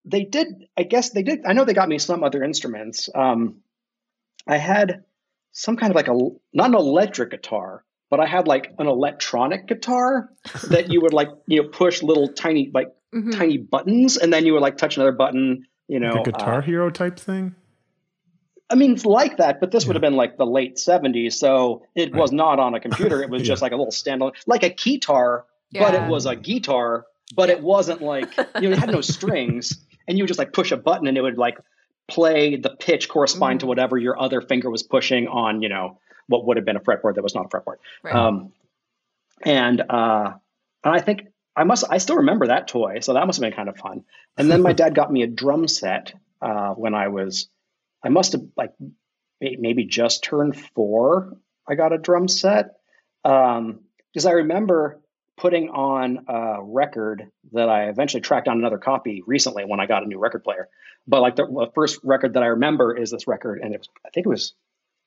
they 0.05 0.23
did. 0.23 0.67
I 0.77 0.83
guess 0.83 1.09
they 1.09 1.23
did. 1.23 1.45
I 1.45 1.53
know 1.53 1.65
they 1.65 1.73
got 1.73 1.89
me 1.89 1.99
some 1.99 2.23
other 2.23 2.43
instruments. 2.43 3.09
Um, 3.13 3.57
I 4.47 4.57
had 4.57 5.03
some 5.51 5.77
kind 5.77 5.91
of 5.91 5.95
like 5.95 6.07
a 6.07 6.17
not 6.53 6.69
an 6.69 6.75
electric 6.75 7.31
guitar, 7.31 7.83
but 8.09 8.19
I 8.19 8.25
had 8.25 8.47
like 8.47 8.73
an 8.79 8.87
electronic 8.87 9.67
guitar 9.67 10.29
that 10.69 10.91
you 10.91 11.01
would 11.01 11.13
like 11.13 11.29
you 11.47 11.61
know 11.61 11.69
push 11.69 12.01
little 12.01 12.29
tiny 12.29 12.71
like 12.73 12.93
mm-hmm. 13.13 13.31
tiny 13.31 13.57
buttons, 13.57 14.17
and 14.17 14.31
then 14.31 14.45
you 14.45 14.53
would 14.53 14.61
like 14.61 14.77
touch 14.77 14.95
another 14.97 15.11
button. 15.11 15.65
You 15.87 15.99
know, 15.99 16.15
like 16.15 16.25
Guitar 16.25 16.59
uh, 16.59 16.61
Hero 16.61 16.89
type 16.89 17.19
thing. 17.19 17.55
I 18.69 18.75
mean, 18.75 18.93
it's 18.93 19.05
like 19.05 19.37
that, 19.37 19.59
but 19.59 19.71
this 19.71 19.83
yeah. 19.83 19.89
would 19.89 19.95
have 19.95 20.01
been 20.01 20.15
like 20.15 20.37
the 20.37 20.45
late 20.45 20.77
70s. 20.77 21.33
So 21.33 21.83
it 21.95 22.11
right. 22.11 22.19
was 22.19 22.31
not 22.31 22.59
on 22.59 22.73
a 22.73 22.79
computer. 22.79 23.21
It 23.21 23.29
was 23.29 23.41
yeah. 23.43 23.47
just 23.47 23.61
like 23.61 23.71
a 23.71 23.75
little 23.75 23.91
standalone, 23.91 24.33
like 24.47 24.63
a 24.63 24.69
guitar, 24.69 25.45
yeah. 25.71 25.83
but 25.83 25.93
it 25.93 26.09
was 26.09 26.25
a 26.25 26.35
guitar, 26.35 27.05
but 27.35 27.49
it 27.49 27.61
wasn't 27.61 28.01
like, 28.01 28.35
you 28.61 28.69
know, 28.69 28.71
it 28.71 28.79
had 28.79 28.89
no 28.89 29.01
strings. 29.01 29.85
And 30.07 30.17
you 30.17 30.23
would 30.23 30.27
just 30.27 30.39
like 30.39 30.53
push 30.53 30.71
a 30.71 30.77
button 30.77 31.07
and 31.07 31.17
it 31.17 31.21
would 31.21 31.37
like 31.37 31.59
play 32.07 32.55
the 32.55 32.69
pitch 32.71 33.07
corresponding 33.07 33.57
mm-hmm. 33.57 33.65
to 33.65 33.67
whatever 33.67 33.97
your 33.97 34.19
other 34.19 34.41
finger 34.41 34.69
was 34.69 34.83
pushing 34.83 35.27
on, 35.27 35.61
you 35.61 35.69
know, 35.69 35.99
what 36.27 36.45
would 36.45 36.57
have 36.57 36.65
been 36.65 36.75
a 36.75 36.79
fretboard 36.79 37.15
that 37.15 37.23
was 37.23 37.35
not 37.35 37.45
a 37.45 37.49
fretboard. 37.49 37.75
Right. 38.03 38.15
Um, 38.15 38.51
and, 39.43 39.79
uh, 39.81 40.33
and 40.83 40.95
I 40.95 40.99
think 40.99 41.27
I 41.55 41.65
must, 41.65 41.85
I 41.89 41.99
still 41.99 42.17
remember 42.17 42.47
that 42.47 42.67
toy. 42.67 42.99
So 43.01 43.13
that 43.13 43.27
must 43.27 43.37
have 43.37 43.47
been 43.47 43.55
kind 43.55 43.69
of 43.69 43.77
fun. 43.77 44.05
And 44.37 44.49
then 44.49 44.61
my 44.61 44.73
dad 44.73 44.95
got 44.95 45.11
me 45.11 45.21
a 45.21 45.27
drum 45.27 45.67
set 45.67 46.13
uh, 46.41 46.73
when 46.73 46.93
I 46.93 47.09
was 47.09 47.47
I 48.03 48.09
must 48.09 48.33
have 48.33 48.43
like 48.55 48.73
maybe 49.41 49.85
just 49.85 50.23
turned 50.23 50.57
four. 50.57 51.37
I 51.67 51.75
got 51.75 51.93
a 51.93 51.97
drum 51.97 52.27
set 52.27 52.75
because 53.23 53.57
um, 53.57 54.27
I 54.27 54.31
remember 54.31 55.01
putting 55.37 55.69
on 55.69 56.25
a 56.27 56.63
record 56.63 57.29
that 57.51 57.69
I 57.69 57.89
eventually 57.89 58.21
tracked 58.21 58.45
down 58.45 58.57
another 58.57 58.77
copy 58.77 59.23
recently 59.25 59.65
when 59.65 59.79
I 59.79 59.85
got 59.85 60.03
a 60.03 60.07
new 60.07 60.19
record 60.19 60.43
player. 60.43 60.69
But 61.07 61.21
like 61.21 61.35
the, 61.35 61.45
the 61.45 61.71
first 61.75 61.99
record 62.03 62.33
that 62.33 62.43
I 62.43 62.47
remember 62.47 62.95
is 62.95 63.11
this 63.11 63.27
record, 63.27 63.59
and 63.61 63.73
it 63.73 63.79
was 63.79 63.89
I 64.05 64.09
think 64.09 64.25
it 64.25 64.29
was 64.29 64.53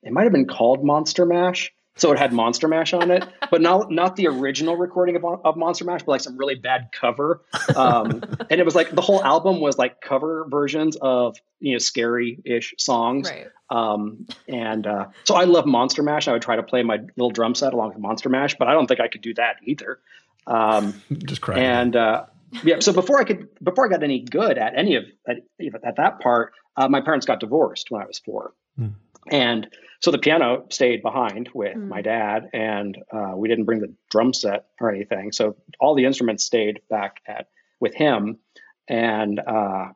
it 0.03 0.13
might 0.13 0.25
have 0.25 0.33
been 0.33 0.47
called 0.47 0.85
Monster 0.85 1.27
Mash. 1.27 1.73
So 1.99 2.13
it 2.13 2.19
had 2.19 2.33
Monster 2.33 2.69
Mash 2.69 2.95
on 2.95 3.11
it, 3.11 3.25
but 3.51 3.61
not 3.61 3.91
not 3.91 4.17
the 4.17 4.29
original 4.29 4.77
recording 4.77 5.17
of, 5.17 5.25
of 5.25 5.57
Monster 5.57 5.85
Mash, 5.85 6.03
but 6.03 6.13
like 6.13 6.21
some 6.21 6.37
really 6.37 6.55
bad 6.55 6.91
cover. 6.93 7.43
Um, 7.77 8.23
and 8.51 8.61
it 8.61 8.65
was 8.65 8.75
like 8.75 8.91
the 8.91 9.03
whole 9.03 9.23
album 9.23 9.61
was 9.61 9.77
like 9.79 10.01
cover 10.01 10.47
versions 10.49 10.97
of 10.97 11.37
you 11.61 11.73
know 11.73 11.79
scary 11.79 12.39
ish 12.45 12.75
songs. 12.79 13.31
Right. 13.31 13.49
Um, 13.71 14.27
and 14.47 14.87
uh, 14.87 15.09
so 15.25 15.35
I 15.35 15.45
love 15.45 15.67
Monster 15.67 16.03
Mash. 16.03 16.29
I 16.29 16.33
would 16.33 16.43
try 16.43 16.57
to 16.57 16.63
play 16.63 16.83
my 16.83 16.99
little 17.17 17.31
drum 17.31 17.55
set 17.55 17.75
along 17.75 17.91
with 17.91 17.99
Monster 17.99 18.29
Mash, 18.29 18.57
but 18.57 18.69
I 18.69 18.73
don't 18.73 18.87
think 18.87 19.01
I 19.01 19.09
could 19.09 19.21
do 19.21 19.35
that 19.35 19.57
either. 19.65 19.99
Um, 20.47 21.03
Just 21.27 21.41
cry. 21.41 21.59
And 21.59 21.95
uh, 21.95 22.27
yeah, 22.65 22.81
so 22.81 22.93
before 22.93 23.21
I 23.21 23.25
could, 23.25 23.49
before 23.63 23.87
I 23.87 23.89
got 23.89 24.03
any 24.03 24.21
good 24.21 24.59
at 24.59 24.77
any 24.77 24.97
of 24.97 25.05
at, 25.29 25.39
at 25.85 25.97
that 25.97 26.21
part, 26.21 26.53
uh, 26.77 26.89
my 26.89 27.01
parents 27.01 27.27
got 27.27 27.41
divorced 27.41 27.91
when 27.91 28.03
I 28.03 28.07
was 28.07 28.19
four, 28.19 28.55
mm. 28.79 28.93
And 29.31 29.69
so 30.01 30.11
the 30.11 30.19
piano 30.19 30.65
stayed 30.71 31.03
behind 31.03 31.51
with 31.55 31.77
mm. 31.77 31.89
my 31.89 32.03
dad, 32.03 32.51
and 32.53 32.97
uh, 33.13 33.33
we 33.35 33.49
didn't 33.49 33.65
bring 33.65 33.81
the 33.81 33.93
drum 34.11 34.33
set 34.33 34.67
or 34.81 34.91
anything. 34.91 35.33
So 35.33 35.57
all 35.81 35.95
the 35.95 36.05
instruments 36.05 36.45
stayed 36.45 36.81
back 36.89 37.21
at 37.27 37.49
with 37.81 37.95
him, 37.95 38.39
and 38.87 39.41
uh, 39.41 39.89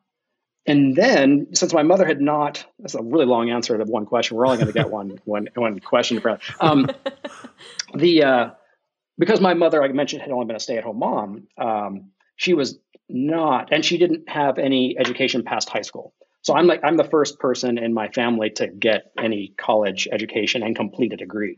and 0.65 0.95
then 0.95 1.47
since 1.53 1.73
my 1.73 1.83
mother 1.83 2.05
had 2.05 2.21
not, 2.21 2.65
that's 2.79 2.95
a 2.95 3.01
really 3.01 3.25
long 3.25 3.49
answer 3.49 3.77
to 3.77 3.83
one 3.85 4.05
question. 4.05 4.37
We're 4.37 4.45
only 4.45 4.57
going 4.57 4.67
to 4.67 4.73
get 4.73 4.89
one 4.89 5.19
one 5.25 5.47
one 5.55 5.79
question. 5.79 6.21
Um, 6.59 6.89
the 7.95 8.23
uh, 8.23 8.49
because 9.17 9.39
my 9.39 9.53
mother, 9.53 9.79
like 9.81 9.91
I 9.91 9.93
mentioned, 9.93 10.21
had 10.21 10.31
only 10.31 10.45
been 10.45 10.55
a 10.55 10.59
stay 10.59 10.77
at 10.77 10.83
home 10.83 10.99
mom. 10.99 11.47
Um, 11.57 12.11
she 12.35 12.53
was 12.53 12.77
not, 13.07 13.71
and 13.71 13.85
she 13.85 13.97
didn't 13.97 14.27
have 14.27 14.57
any 14.57 14.97
education 14.97 15.43
past 15.43 15.69
high 15.69 15.81
school. 15.81 16.13
So 16.43 16.55
I'm 16.55 16.67
like 16.67 16.81
I'm 16.83 16.97
the 16.97 17.03
first 17.05 17.39
person 17.39 17.77
in 17.77 17.93
my 17.93 18.09
family 18.09 18.51
to 18.51 18.67
get 18.67 19.11
any 19.17 19.53
college 19.57 20.07
education 20.11 20.61
and 20.61 20.75
complete 20.75 21.13
a 21.13 21.17
degree. 21.17 21.57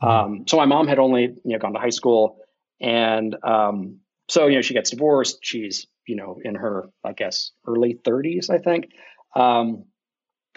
Um, 0.00 0.46
so 0.48 0.56
my 0.56 0.64
mom 0.64 0.88
had 0.88 0.98
only 0.98 1.22
you 1.22 1.52
know 1.52 1.58
gone 1.58 1.74
to 1.74 1.80
high 1.80 1.90
school, 1.90 2.38
and 2.80 3.36
um, 3.42 3.98
so 4.28 4.46
you 4.46 4.54
know 4.54 4.62
she 4.62 4.72
gets 4.72 4.90
divorced. 4.90 5.40
She's 5.42 5.86
you 6.06 6.16
know 6.16 6.38
in 6.42 6.54
her 6.54 6.88
I 7.04 7.12
guess 7.12 7.50
early 7.66 7.94
30s 7.94 8.50
I 8.50 8.58
think, 8.58 8.92
um, 9.34 9.84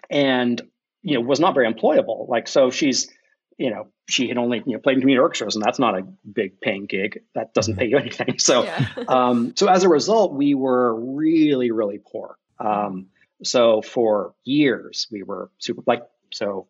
and 0.09 0.61
you 1.01 1.15
know 1.15 1.21
was 1.21 1.39
not 1.39 1.55
very 1.55 1.71
employable. 1.71 2.29
Like 2.29 2.47
so 2.47 2.69
she's 2.69 3.11
you 3.57 3.71
know 3.71 3.87
she 4.07 4.27
had 4.27 4.37
only 4.37 4.61
you 4.67 4.73
know 4.73 4.79
played 4.79 4.97
in 4.97 5.01
community 5.01 5.21
orchestras 5.21 5.55
and 5.55 5.63
that's 5.63 5.79
not 5.79 5.97
a 5.97 6.03
big 6.31 6.59
paying 6.61 6.85
gig 6.85 7.21
that 7.35 7.53
doesn't 7.53 7.77
pay 7.77 7.85
you 7.85 7.97
anything 7.97 8.37
so 8.39 8.63
yeah. 8.63 8.87
um, 9.07 9.53
so 9.55 9.67
as 9.67 9.83
a 9.83 9.89
result 9.89 10.33
we 10.33 10.55
were 10.55 10.95
really 10.95 11.69
really 11.69 11.99
poor 11.99 12.35
um, 12.59 13.07
so 13.43 13.81
for 13.81 14.33
years 14.43 15.07
we 15.11 15.23
were 15.23 15.49
super 15.59 15.81
like 15.85 16.03
so. 16.31 16.67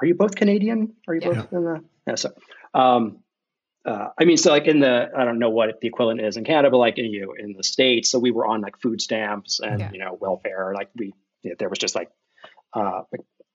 Are 0.00 0.06
you 0.06 0.14
both 0.14 0.34
Canadian? 0.34 0.94
Are 1.06 1.14
you 1.14 1.20
yeah. 1.22 1.34
both 1.34 1.52
in 1.52 1.64
the 1.64 1.84
yeah? 2.06 2.14
So, 2.16 2.32
um, 2.74 3.20
uh, 3.86 4.08
I 4.18 4.24
mean, 4.24 4.36
so 4.36 4.50
like 4.50 4.66
in 4.66 4.80
the 4.80 5.08
I 5.16 5.24
don't 5.24 5.38
know 5.38 5.50
what 5.50 5.80
the 5.80 5.86
equivalent 5.88 6.20
is 6.20 6.36
in 6.36 6.44
Canada, 6.44 6.70
but 6.70 6.78
like 6.78 6.98
in 6.98 7.06
you 7.06 7.34
in 7.38 7.54
the 7.56 7.62
states, 7.62 8.10
so 8.10 8.18
we 8.18 8.30
were 8.30 8.46
on 8.46 8.60
like 8.60 8.80
food 8.80 9.00
stamps 9.00 9.60
and 9.60 9.80
yeah. 9.80 9.90
you 9.92 9.98
know 9.98 10.16
welfare. 10.20 10.72
Like 10.74 10.90
we 10.96 11.12
there 11.58 11.68
was 11.68 11.78
just 11.78 11.94
like 11.94 12.10
uh, 12.74 13.02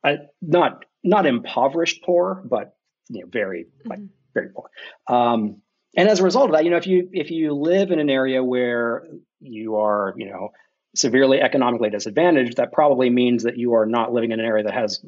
like, 0.04 0.20
not 0.42 0.86
not 1.04 1.26
impoverished 1.26 2.04
poor, 2.04 2.44
but 2.46 2.76
you 3.10 3.22
know 3.22 3.28
very 3.30 3.66
mm-hmm. 3.66 3.90
like 3.90 4.00
very 4.34 4.50
poor. 4.50 4.70
Um, 5.08 5.62
and 5.98 6.08
as 6.08 6.20
a 6.20 6.24
result 6.24 6.50
of 6.50 6.52
that, 6.54 6.64
you 6.64 6.72
know, 6.72 6.78
if 6.78 6.88
you 6.88 7.10
if 7.12 7.32
you 7.32 7.54
live 7.54 7.92
in 7.92 8.00
an 8.00 8.10
area 8.10 8.44
where 8.44 9.08
you 9.40 9.78
are 9.78 10.14
you 10.18 10.30
know 10.30 10.50
severely 10.96 11.42
economically 11.42 11.90
disadvantaged, 11.90 12.58
that 12.58 12.72
probably 12.72 13.10
means 13.10 13.44
that 13.44 13.58
you 13.58 13.74
are 13.74 13.86
not 13.86 14.12
living 14.14 14.32
in 14.32 14.40
an 14.40 14.46
area 14.46 14.64
that 14.64 14.74
has 14.74 15.04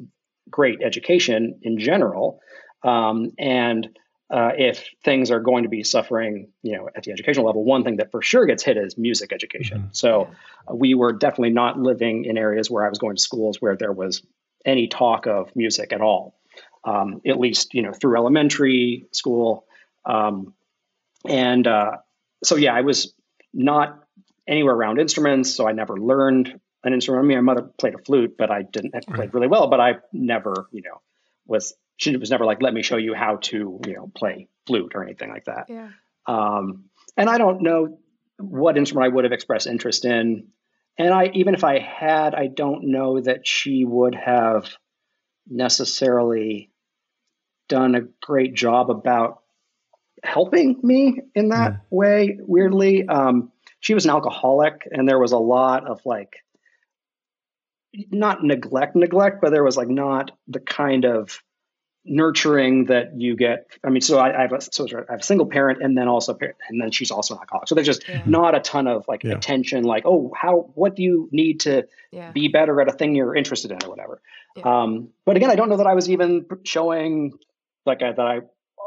great 0.50 0.80
education 0.82 1.58
in 1.62 1.78
general. 1.78 2.40
Um, 2.82 3.30
and 3.38 3.88
uh, 4.30 4.52
if 4.56 4.88
things 5.04 5.30
are 5.30 5.40
going 5.40 5.64
to 5.64 5.68
be 5.68 5.84
suffering, 5.84 6.48
you 6.62 6.76
know, 6.76 6.88
at 6.96 7.02
the 7.02 7.12
educational 7.12 7.44
level, 7.44 7.64
one 7.64 7.84
thing 7.84 7.96
that 7.96 8.10
for 8.10 8.22
sure 8.22 8.46
gets 8.46 8.62
hit 8.62 8.76
is 8.78 8.96
music 8.96 9.32
education. 9.32 9.78
Mm-hmm. 9.78 9.88
So 9.92 10.30
uh, 10.68 10.74
we 10.74 10.94
were 10.94 11.12
definitely 11.12 11.50
not 11.50 11.78
living 11.78 12.24
in 12.24 12.38
areas 12.38 12.70
where 12.70 12.84
I 12.84 12.88
was 12.88 12.98
going 12.98 13.16
to 13.16 13.22
schools 13.22 13.58
where 13.60 13.76
there 13.76 13.92
was 13.92 14.22
any 14.64 14.88
talk 14.88 15.26
of 15.26 15.54
music 15.54 15.92
at 15.92 16.00
all, 16.00 16.34
um, 16.84 17.20
at 17.26 17.38
least 17.38 17.74
you 17.74 17.82
know 17.82 17.92
through 17.92 18.16
elementary 18.16 19.06
school. 19.12 19.66
Um, 20.06 20.54
and 21.28 21.66
uh, 21.66 21.98
so 22.42 22.56
yeah, 22.56 22.74
I 22.74 22.80
was 22.80 23.12
not 23.52 24.01
anywhere 24.48 24.74
around 24.74 25.00
instruments, 25.00 25.54
so 25.54 25.68
I 25.68 25.72
never 25.72 25.96
learned 25.96 26.60
an 26.84 26.92
instrument. 26.92 27.24
I 27.24 27.28
mean, 27.28 27.44
my 27.44 27.54
mother 27.54 27.68
played 27.78 27.94
a 27.94 27.98
flute, 27.98 28.36
but 28.36 28.50
I 28.50 28.62
didn't 28.62 28.94
have 28.94 29.04
played 29.04 29.34
really 29.34 29.46
well. 29.46 29.68
But 29.68 29.80
I 29.80 29.94
never, 30.12 30.66
you 30.72 30.82
know, 30.82 31.00
was 31.46 31.74
she 31.96 32.16
was 32.16 32.30
never 32.30 32.44
like, 32.44 32.60
let 32.60 32.74
me 32.74 32.82
show 32.82 32.96
you 32.96 33.14
how 33.14 33.36
to, 33.36 33.80
you 33.86 33.94
know, 33.94 34.10
play 34.16 34.48
flute 34.66 34.92
or 34.94 35.04
anything 35.04 35.30
like 35.30 35.44
that. 35.44 35.66
Yeah. 35.68 35.90
Um, 36.26 36.86
and 37.16 37.28
I 37.28 37.38
don't 37.38 37.62
know 37.62 37.98
what 38.38 38.76
instrument 38.76 39.04
I 39.06 39.14
would 39.14 39.24
have 39.24 39.32
expressed 39.32 39.66
interest 39.66 40.04
in. 40.04 40.48
And 40.98 41.14
I 41.14 41.30
even 41.34 41.54
if 41.54 41.64
I 41.64 41.78
had, 41.78 42.34
I 42.34 42.48
don't 42.48 42.90
know 42.90 43.20
that 43.20 43.46
she 43.46 43.84
would 43.84 44.14
have 44.14 44.70
necessarily 45.48 46.70
done 47.68 47.94
a 47.94 48.02
great 48.20 48.54
job 48.54 48.90
about 48.90 49.42
helping 50.22 50.78
me 50.82 51.20
in 51.34 51.48
that 51.50 51.72
mm. 51.72 51.80
way. 51.90 52.38
Weirdly, 52.40 53.06
um, 53.08 53.50
she 53.82 53.94
was 53.94 54.06
an 54.06 54.12
alcoholic, 54.12 54.88
and 54.90 55.06
there 55.06 55.18
was 55.18 55.32
a 55.32 55.38
lot 55.38 55.86
of 55.86 56.00
like 56.06 56.36
not 58.10 58.42
neglect, 58.42 58.96
neglect, 58.96 59.42
but 59.42 59.50
there 59.50 59.64
was 59.64 59.76
like 59.76 59.88
not 59.88 60.30
the 60.48 60.60
kind 60.60 61.04
of 61.04 61.42
nurturing 62.04 62.86
that 62.86 63.20
you 63.20 63.36
get. 63.36 63.66
I 63.84 63.90
mean, 63.90 64.00
so 64.00 64.18
I, 64.18 64.38
I 64.38 64.42
have 64.42 64.52
a 64.52 64.60
so 64.60 64.86
I 64.86 65.12
have 65.12 65.20
a 65.20 65.22
single 65.24 65.46
parent, 65.46 65.82
and 65.82 65.98
then 65.98 66.06
also 66.06 66.32
parent, 66.32 66.58
and 66.68 66.80
then 66.80 66.92
she's 66.92 67.10
also 67.10 67.34
an 67.34 67.40
alcoholic. 67.40 67.68
So 67.68 67.74
there's 67.74 67.88
just 67.88 68.08
yeah. 68.08 68.22
not 68.24 68.54
a 68.54 68.60
ton 68.60 68.86
of 68.86 69.04
like 69.08 69.24
yeah. 69.24 69.32
attention, 69.32 69.82
like 69.82 70.04
oh, 70.06 70.32
how 70.34 70.70
what 70.74 70.94
do 70.94 71.02
you 71.02 71.28
need 71.32 71.60
to 71.60 71.88
yeah. 72.12 72.30
be 72.30 72.46
better 72.46 72.80
at 72.80 72.88
a 72.88 72.92
thing 72.92 73.16
you're 73.16 73.34
interested 73.34 73.72
in 73.72 73.78
or 73.84 73.90
whatever. 73.90 74.22
Um, 74.62 75.08
but 75.24 75.36
again, 75.36 75.50
I 75.50 75.56
don't 75.56 75.68
know 75.68 75.78
that 75.78 75.88
I 75.88 75.94
was 75.94 76.08
even 76.08 76.46
showing 76.62 77.32
like 77.84 78.00
I, 78.00 78.12
that 78.12 78.26
I 78.26 78.40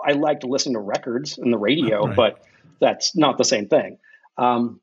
I 0.05 0.13
liked 0.13 0.45
listening 0.45 0.75
to 0.75 0.79
records 0.79 1.37
and 1.37 1.51
the 1.51 1.57
radio, 1.57 2.07
right. 2.07 2.15
but 2.15 2.43
that's 2.79 3.13
not 3.13 3.37
the 3.37 3.43
same 3.43 3.67
thing. 3.67 3.97
Um, 4.37 4.79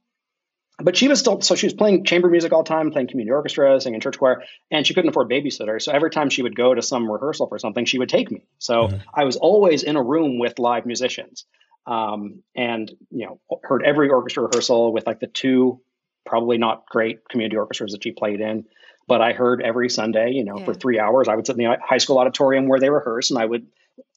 but 0.79 0.97
she 0.97 1.09
was 1.09 1.21
still 1.21 1.41
so 1.41 1.55
she 1.55 1.67
was 1.67 1.75
playing 1.75 2.05
chamber 2.05 2.29
music 2.29 2.53
all 2.53 2.63
the 2.63 2.69
time, 2.69 2.91
playing 2.91 3.09
community 3.09 3.33
orchestra, 3.33 3.81
singing 3.81 4.01
church 4.01 4.19
choir, 4.19 4.43
and 4.71 4.87
she 4.87 4.95
couldn't 4.95 5.11
afford 5.11 5.31
babysitter. 5.31 5.81
So 5.81 5.93
every 5.93 6.11
time 6.11 6.31
she 6.31 6.43
would 6.43 6.57
go 6.57 6.75
to 6.75 6.83
some 6.83 7.11
rehearsal 7.11 7.47
for 7.47 7.59
something, 7.59 7.85
she 7.85 7.99
would 7.99 8.09
take 8.09 8.31
me. 8.31 8.45
So 8.59 8.89
mm-hmm. 8.89 8.97
I 9.15 9.25
was 9.25 9.37
always 9.37 9.83
in 9.83 9.97
a 9.97 10.03
room 10.03 10.39
with 10.39 10.59
live 10.59 10.87
musicians, 10.87 11.45
um, 11.87 12.43
and 12.57 12.91
you 13.11 13.27
know 13.27 13.41
heard 13.63 13.83
every 13.85 14.09
orchestra 14.09 14.45
rehearsal 14.45 14.93
with 14.93 15.07
like 15.07 15.21
the 15.21 15.27
two 15.27 15.81
probably 16.25 16.59
not 16.59 16.87
great 16.87 17.29
community 17.29 17.57
orchestras 17.57 17.93
that 17.93 18.03
she 18.03 18.13
played 18.13 18.41
in. 18.41 18.65
But 19.09 19.21
I 19.21 19.33
heard 19.33 19.63
every 19.63 19.91
Sunday, 19.91 20.31
you 20.31 20.45
know, 20.45 20.59
yeah. 20.59 20.65
for 20.65 20.75
three 20.75 20.99
hours. 20.99 21.27
I 21.29 21.35
would 21.35 21.47
sit 21.47 21.59
in 21.59 21.65
the 21.65 21.77
high 21.85 21.99
school 21.99 22.19
auditorium 22.19 22.69
where 22.69 22.79
they 22.79 22.89
rehearse, 22.89 23.31
and 23.31 23.39
I 23.39 23.45
would 23.45 23.67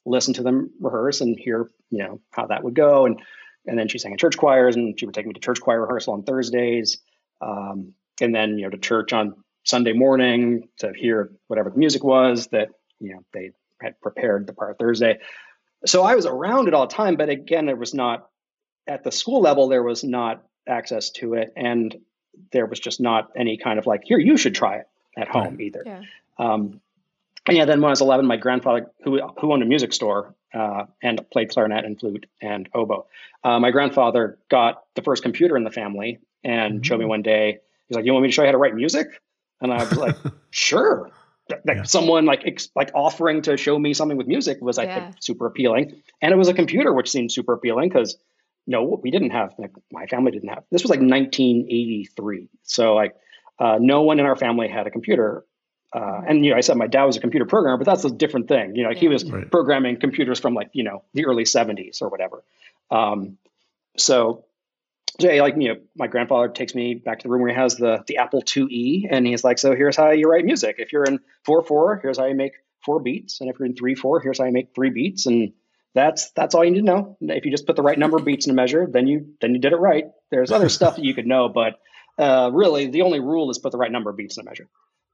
listen 0.04 0.34
to 0.34 0.42
them 0.42 0.70
rehearse 0.80 1.20
and 1.20 1.38
hear, 1.38 1.70
you 1.90 1.98
know, 1.98 2.20
how 2.30 2.46
that 2.46 2.62
would 2.62 2.74
go. 2.74 3.04
And 3.04 3.20
and 3.66 3.78
then 3.78 3.88
she 3.88 3.98
sang 3.98 4.12
in 4.12 4.18
church 4.18 4.36
choirs, 4.36 4.76
and 4.76 4.98
she 4.98 5.06
would 5.06 5.14
take 5.14 5.26
me 5.26 5.32
to 5.32 5.40
church 5.40 5.60
choir 5.60 5.80
rehearsal 5.80 6.14
on 6.14 6.22
Thursdays, 6.22 6.98
um, 7.40 7.92
and 8.20 8.34
then 8.34 8.58
you 8.58 8.64
know 8.64 8.70
to 8.70 8.78
church 8.78 9.12
on 9.12 9.34
Sunday 9.64 9.92
morning 9.92 10.68
to 10.78 10.92
hear 10.94 11.32
whatever 11.48 11.70
the 11.70 11.78
music 11.78 12.04
was 12.04 12.46
that 12.48 12.68
you 13.00 13.14
know 13.14 13.20
they 13.32 13.50
had 13.80 14.00
prepared 14.00 14.46
the 14.46 14.52
part 14.52 14.78
Thursday. 14.78 15.18
So 15.84 16.02
I 16.02 16.14
was 16.14 16.26
around 16.26 16.68
it 16.68 16.74
all 16.74 16.86
the 16.86 16.94
time, 16.94 17.16
but 17.16 17.28
again, 17.28 17.66
there 17.66 17.76
was 17.76 17.94
not 17.94 18.28
at 18.86 19.04
the 19.04 19.12
school 19.12 19.40
level. 19.40 19.68
There 19.68 19.82
was 19.82 20.02
not 20.02 20.42
access 20.66 21.10
to 21.10 21.34
it, 21.34 21.52
and 21.56 21.94
there 22.52 22.66
was 22.66 22.80
just 22.80 23.00
not 23.00 23.30
any 23.36 23.56
kind 23.56 23.78
of 23.78 23.86
like 23.86 24.02
here 24.04 24.18
you 24.18 24.36
should 24.36 24.54
try 24.54 24.76
it 24.76 24.86
at 25.16 25.28
home 25.28 25.56
right. 25.56 25.60
either. 25.60 25.82
Yeah. 25.84 26.02
Um, 26.38 26.80
and 27.48 27.56
yeah, 27.56 27.64
then 27.64 27.80
when 27.80 27.88
I 27.88 27.90
was 27.90 28.00
11, 28.00 28.26
my 28.26 28.36
grandfather, 28.36 28.90
who 29.04 29.20
who 29.38 29.52
owned 29.52 29.62
a 29.62 29.66
music 29.66 29.92
store, 29.92 30.34
uh, 30.54 30.86
and 31.02 31.28
played 31.30 31.50
clarinet 31.50 31.84
and 31.84 31.98
flute 31.98 32.26
and 32.40 32.68
oboe. 32.74 33.06
Uh, 33.44 33.60
my 33.60 33.70
grandfather 33.70 34.38
got 34.50 34.84
the 34.94 35.02
first 35.02 35.22
computer 35.22 35.56
in 35.56 35.64
the 35.64 35.70
family 35.70 36.18
and 36.42 36.74
mm-hmm. 36.74 36.82
showed 36.82 36.98
me 36.98 37.04
one 37.04 37.22
day. 37.22 37.58
He's 37.88 37.96
like, 37.96 38.04
"You 38.04 38.12
want 38.12 38.22
me 38.22 38.28
to 38.28 38.32
show 38.32 38.42
you 38.42 38.46
how 38.46 38.52
to 38.52 38.58
write 38.58 38.74
music?" 38.74 39.08
And 39.60 39.72
I 39.72 39.84
was 39.84 39.96
like, 39.96 40.16
"Sure." 40.50 41.10
Like 41.48 41.76
yeah. 41.76 41.82
someone 41.84 42.24
like 42.24 42.42
ex- 42.44 42.70
like 42.74 42.90
offering 42.92 43.42
to 43.42 43.56
show 43.56 43.78
me 43.78 43.94
something 43.94 44.18
with 44.18 44.26
music 44.26 44.58
was 44.60 44.78
I 44.78 44.84
yeah. 44.84 45.10
think 45.10 45.16
super 45.20 45.46
appealing, 45.46 46.02
and 46.20 46.32
it 46.32 46.36
was 46.36 46.48
a 46.48 46.54
computer 46.54 46.92
which 46.92 47.08
seemed 47.10 47.30
super 47.30 47.52
appealing 47.52 47.88
because 47.88 48.16
no, 48.66 48.98
we 49.00 49.12
didn't 49.12 49.30
have 49.30 49.54
like 49.56 49.70
my 49.92 50.06
family 50.06 50.32
didn't 50.32 50.48
have 50.48 50.64
this 50.72 50.82
was 50.82 50.90
like 50.90 50.98
1983, 50.98 52.48
so 52.64 52.94
like 52.94 53.14
uh, 53.60 53.78
no 53.80 54.02
one 54.02 54.18
in 54.18 54.26
our 54.26 54.34
family 54.34 54.66
had 54.66 54.88
a 54.88 54.90
computer 54.90 55.44
uh, 55.92 56.22
and 56.26 56.44
you 56.44 56.50
know, 56.50 56.56
I 56.56 56.60
said 56.60 56.76
my 56.76 56.86
dad 56.86 57.04
was 57.04 57.16
a 57.16 57.20
computer 57.20 57.46
programmer, 57.46 57.76
but 57.76 57.86
that's 57.86 58.04
a 58.04 58.10
different 58.10 58.48
thing. 58.48 58.74
You 58.74 58.82
know, 58.82 58.88
like 58.88 58.96
yeah. 58.96 59.02
he 59.02 59.08
was 59.08 59.30
right. 59.30 59.50
programming 59.50 59.98
computers 59.98 60.40
from 60.40 60.54
like 60.54 60.70
you 60.72 60.84
know 60.84 61.02
the 61.14 61.26
early 61.26 61.44
'70s 61.44 62.02
or 62.02 62.08
whatever. 62.08 62.42
Um, 62.90 63.38
so, 63.96 64.44
Jay, 65.20 65.40
like 65.40 65.54
you 65.56 65.74
know, 65.74 65.80
my 65.96 66.06
grandfather 66.06 66.48
takes 66.48 66.74
me 66.74 66.94
back 66.94 67.20
to 67.20 67.22
the 67.24 67.30
room 67.30 67.42
where 67.42 67.50
he 67.50 67.56
has 67.56 67.76
the 67.76 68.04
the 68.06 68.18
Apple 68.18 68.42
IIe, 68.42 69.06
and 69.10 69.26
he's 69.26 69.44
like, 69.44 69.58
"So 69.58 69.74
here's 69.74 69.96
how 69.96 70.10
you 70.10 70.28
write 70.28 70.44
music. 70.44 70.76
If 70.78 70.92
you're 70.92 71.04
in 71.04 71.20
four 71.44 71.62
four, 71.62 71.98
here's 72.02 72.18
how 72.18 72.26
you 72.26 72.34
make 72.34 72.52
four 72.84 73.00
beats, 73.00 73.40
and 73.40 73.48
if 73.48 73.58
you're 73.58 73.66
in 73.66 73.76
three 73.76 73.94
four, 73.94 74.20
here's 74.20 74.38
how 74.38 74.44
you 74.44 74.52
make 74.52 74.74
three 74.74 74.90
beats." 74.90 75.26
And 75.26 75.52
that's 75.94 76.30
that's 76.32 76.54
all 76.54 76.64
you 76.64 76.72
need 76.72 76.80
to 76.80 76.84
know. 76.84 77.16
If 77.22 77.44
you 77.46 77.50
just 77.50 77.66
put 77.66 77.76
the 77.76 77.82
right 77.82 77.98
number 77.98 78.18
of 78.18 78.24
beats 78.24 78.46
in 78.46 78.50
a 78.50 78.54
measure, 78.54 78.86
then 78.86 79.06
you 79.06 79.34
then 79.40 79.54
you 79.54 79.60
did 79.60 79.72
it 79.72 79.78
right. 79.78 80.04
There's 80.30 80.52
other 80.52 80.68
stuff 80.68 80.96
that 80.96 81.04
you 81.04 81.14
could 81.14 81.26
know, 81.26 81.48
but 81.48 81.80
uh, 82.18 82.50
really 82.52 82.86
the 82.86 83.02
only 83.02 83.20
rule 83.20 83.50
is 83.50 83.58
put 83.58 83.72
the 83.72 83.78
right 83.78 83.90
number 83.90 84.10
of 84.10 84.16
beats 84.16 84.36
in 84.36 84.46
a 84.46 84.50
measure. 84.50 84.68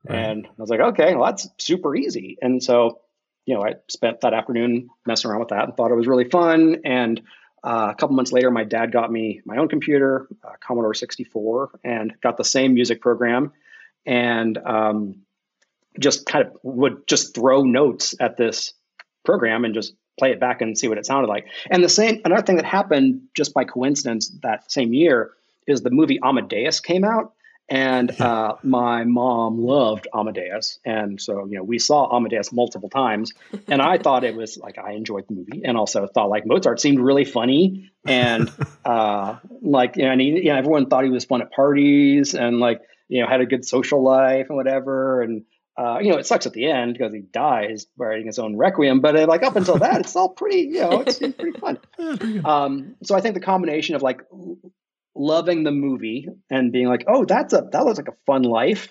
Right. 0.08 0.18
And 0.18 0.46
I 0.46 0.60
was 0.60 0.70
like, 0.70 0.80
okay, 0.80 1.14
well, 1.14 1.26
that's 1.26 1.48
super 1.58 1.94
easy. 1.94 2.36
And 2.42 2.62
so, 2.62 3.00
you 3.46 3.54
know, 3.54 3.62
I 3.62 3.74
spent 3.88 4.20
that 4.22 4.34
afternoon 4.34 4.88
messing 5.06 5.30
around 5.30 5.40
with 5.40 5.48
that 5.50 5.64
and 5.64 5.76
thought 5.76 5.90
it 5.90 5.96
was 5.96 6.06
really 6.06 6.28
fun. 6.28 6.78
And 6.84 7.20
uh, 7.64 7.88
a 7.92 7.94
couple 7.94 8.16
months 8.16 8.32
later, 8.32 8.50
my 8.50 8.64
dad 8.64 8.90
got 8.92 9.10
me 9.10 9.40
my 9.44 9.58
own 9.58 9.68
computer, 9.68 10.28
uh, 10.44 10.52
Commodore 10.60 10.94
64, 10.94 11.80
and 11.84 12.12
got 12.20 12.36
the 12.36 12.44
same 12.44 12.74
music 12.74 13.00
program. 13.00 13.52
And 14.04 14.58
um, 14.58 15.22
just 16.00 16.26
kind 16.26 16.46
of 16.46 16.56
would 16.62 17.06
just 17.06 17.34
throw 17.34 17.62
notes 17.62 18.14
at 18.18 18.36
this 18.36 18.72
program 19.24 19.64
and 19.64 19.74
just 19.74 19.94
play 20.18 20.32
it 20.32 20.40
back 20.40 20.60
and 20.60 20.76
see 20.76 20.88
what 20.88 20.98
it 20.98 21.06
sounded 21.06 21.28
like. 21.28 21.46
And 21.70 21.82
the 21.82 21.88
same, 21.88 22.20
another 22.24 22.42
thing 22.42 22.56
that 22.56 22.64
happened 22.64 23.22
just 23.34 23.54
by 23.54 23.64
coincidence 23.64 24.30
that 24.42 24.70
same 24.70 24.92
year 24.92 25.32
is 25.66 25.82
the 25.82 25.90
movie 25.90 26.18
Amadeus 26.22 26.80
came 26.80 27.04
out. 27.04 27.32
And 27.68 28.11
uh, 28.20 28.57
my 28.62 29.05
mom 29.05 29.59
loved 29.59 30.07
Amadeus. 30.14 30.79
And 30.85 31.20
so, 31.20 31.46
you 31.46 31.57
know, 31.57 31.62
we 31.62 31.79
saw 31.79 32.14
Amadeus 32.14 32.53
multiple 32.53 32.90
times. 32.90 33.33
And 33.66 33.81
I 33.81 33.98
thought 34.03 34.25
it 34.25 34.35
was 34.35 34.59
like, 34.59 34.79
I 34.79 34.92
enjoyed 34.92 35.27
the 35.29 35.35
movie 35.35 35.62
and 35.64 35.77
also 35.77 36.07
thought 36.07 36.29
like 36.29 36.44
Mozart 36.44 36.81
seemed 36.81 36.98
really 36.98 37.25
funny. 37.25 37.90
And 38.07 38.53
uh, 38.85 39.38
like, 39.62 39.96
you 39.96 40.05
know, 40.05 40.11
and 40.11 40.20
he, 40.20 40.44
know, 40.44 40.57
everyone 40.57 40.87
thought 40.87 41.05
he 41.05 41.11
was 41.11 41.25
fun 41.25 41.40
at 41.40 41.51
parties 41.53 42.35
and 42.35 42.59
like, 42.59 42.83
you 43.09 43.22
know, 43.22 43.29
had 43.29 43.40
a 43.40 43.46
good 43.46 43.64
social 43.64 44.03
life 44.03 44.46
and 44.48 44.57
whatever. 44.57 45.22
And, 45.22 45.44
uh, 45.79 45.98
you 46.03 46.11
know, 46.11 46.18
it 46.18 46.27
sucks 46.27 46.44
at 46.44 46.53
the 46.53 46.70
end 46.70 46.92
because 46.92 47.14
he 47.14 47.20
dies 47.20 47.87
writing 47.96 48.27
his 48.27 48.38
own 48.38 48.57
requiem. 48.57 49.01
But 49.01 49.16
uh, 49.16 49.27
like 49.27 49.42
up 49.42 49.57
until 49.57 49.79
that, 49.79 50.01
it's 50.01 50.14
all 50.14 50.29
pretty, 50.29 50.62
you 50.62 50.81
know, 50.81 51.01
it's, 51.01 51.22
it's 51.22 51.37
pretty 51.37 51.59
fun. 51.59 51.79
Um, 52.44 52.96
so 53.03 53.14
I 53.14 53.20
think 53.20 53.35
the 53.35 53.40
combination 53.40 53.94
of 53.94 54.03
like 54.03 54.20
loving 55.14 55.64
the 55.64 55.70
movie 55.70 56.29
and 56.51 56.72
being 56.72 56.88
like, 56.88 57.05
oh, 57.07 57.25
that's 57.25 57.53
a 57.53 57.68
that 57.72 57.85
looks 57.85 57.98
like 57.98 58.09
a 58.09 58.16
fun 58.27 58.42
life, 58.42 58.88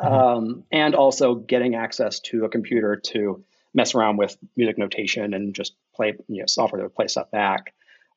mm-hmm. 0.00 0.12
um, 0.12 0.64
and 0.70 0.94
also 0.94 1.34
getting 1.34 1.74
access 1.74 2.20
to 2.20 2.44
a 2.44 2.48
computer 2.48 2.96
to 2.96 3.44
mess 3.74 3.94
around 3.94 4.18
with 4.18 4.36
music 4.56 4.76
notation 4.78 5.34
and 5.34 5.54
just 5.54 5.74
play 5.94 6.14
you 6.28 6.40
know 6.40 6.46
software 6.46 6.82
that 6.82 6.94
play 6.94 7.08
stuff 7.08 7.30
back. 7.30 7.74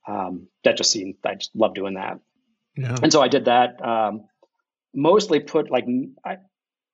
Um, 0.08 0.48
that 0.63 0.78
just 0.78 0.91
seemed 0.91 1.15
I 1.26 1.36
just 1.36 1.56
love 1.56 1.74
doing 1.74 1.96
that. 1.96 2.20
Yeah. 2.78 2.96
And 3.02 3.12
so 3.12 3.22
I 3.22 3.28
did 3.28 3.46
that. 3.46 3.84
Um, 3.84 4.26
mostly 4.94 5.39
put 5.39 5.72
like 5.72 5.86
I, 6.24 6.38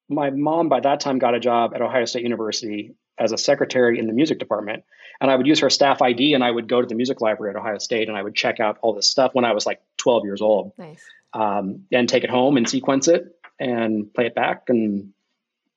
my 0.09 0.29
mom 0.29 0.69
by 0.69 0.79
that 0.81 0.99
time 0.99 1.19
got 1.19 1.33
a 1.33 1.39
job 1.39 1.73
at 1.73 1.81
Ohio 1.81 2.05
State 2.05 2.23
University 2.23 2.93
as 3.21 3.31
a 3.31 3.37
secretary 3.37 3.99
in 3.99 4.07
the 4.07 4.13
music 4.13 4.39
department. 4.39 4.83
And 5.21 5.29
I 5.29 5.35
would 5.35 5.45
use 5.45 5.59
her 5.59 5.69
staff 5.69 6.01
ID 6.01 6.33
and 6.33 6.43
I 6.43 6.49
would 6.49 6.67
go 6.67 6.81
to 6.81 6.87
the 6.87 6.95
music 6.95 7.21
library 7.21 7.53
at 7.53 7.59
Ohio 7.59 7.77
State 7.77 8.09
and 8.09 8.17
I 8.17 8.23
would 8.23 8.33
check 8.33 8.59
out 8.59 8.79
all 8.81 8.93
this 8.93 9.07
stuff 9.07 9.35
when 9.35 9.45
I 9.45 9.53
was 9.53 9.65
like 9.65 9.79
12 9.97 10.25
years 10.25 10.41
old. 10.41 10.73
Nice. 10.77 11.03
Um, 11.33 11.85
and 11.91 12.09
take 12.09 12.23
it 12.23 12.29
home 12.29 12.57
and 12.57 12.67
sequence 12.67 13.07
it 13.07 13.35
and 13.59 14.11
play 14.13 14.25
it 14.25 14.35
back. 14.35 14.63
And 14.69 15.13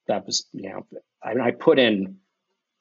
that 0.09 0.26
was, 0.26 0.46
you 0.52 0.70
know, 0.70 0.87
I, 1.22 1.48
I 1.48 1.50
put 1.50 1.78
in 1.78 2.16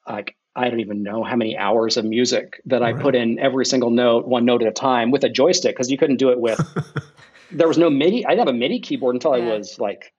like, 0.08 0.34
I 0.56 0.70
don't 0.70 0.80
even 0.80 1.02
know 1.02 1.22
how 1.22 1.36
many 1.36 1.58
hours 1.58 1.96
of 1.96 2.04
music 2.04 2.62
that 2.66 2.82
I 2.82 2.92
put 2.92 3.14
in 3.16 3.40
every 3.40 3.66
single 3.66 3.90
note, 3.90 4.26
one 4.26 4.44
note 4.44 4.62
at 4.62 4.68
a 4.68 4.72
time 4.72 5.10
with 5.10 5.24
a 5.24 5.28
joystick 5.28 5.74
because 5.74 5.90
you 5.90 5.98
couldn't 5.98 6.16
do 6.16 6.30
it 6.30 6.40
with. 6.40 6.60
there 7.50 7.66
was 7.66 7.76
no 7.76 7.90
MIDI. 7.90 8.24
I 8.24 8.30
didn't 8.30 8.46
have 8.46 8.54
a 8.54 8.58
MIDI 8.58 8.78
keyboard 8.78 9.16
until 9.16 9.36
yeah. 9.36 9.44
I 9.44 9.58
was 9.58 9.80
like 9.80 10.12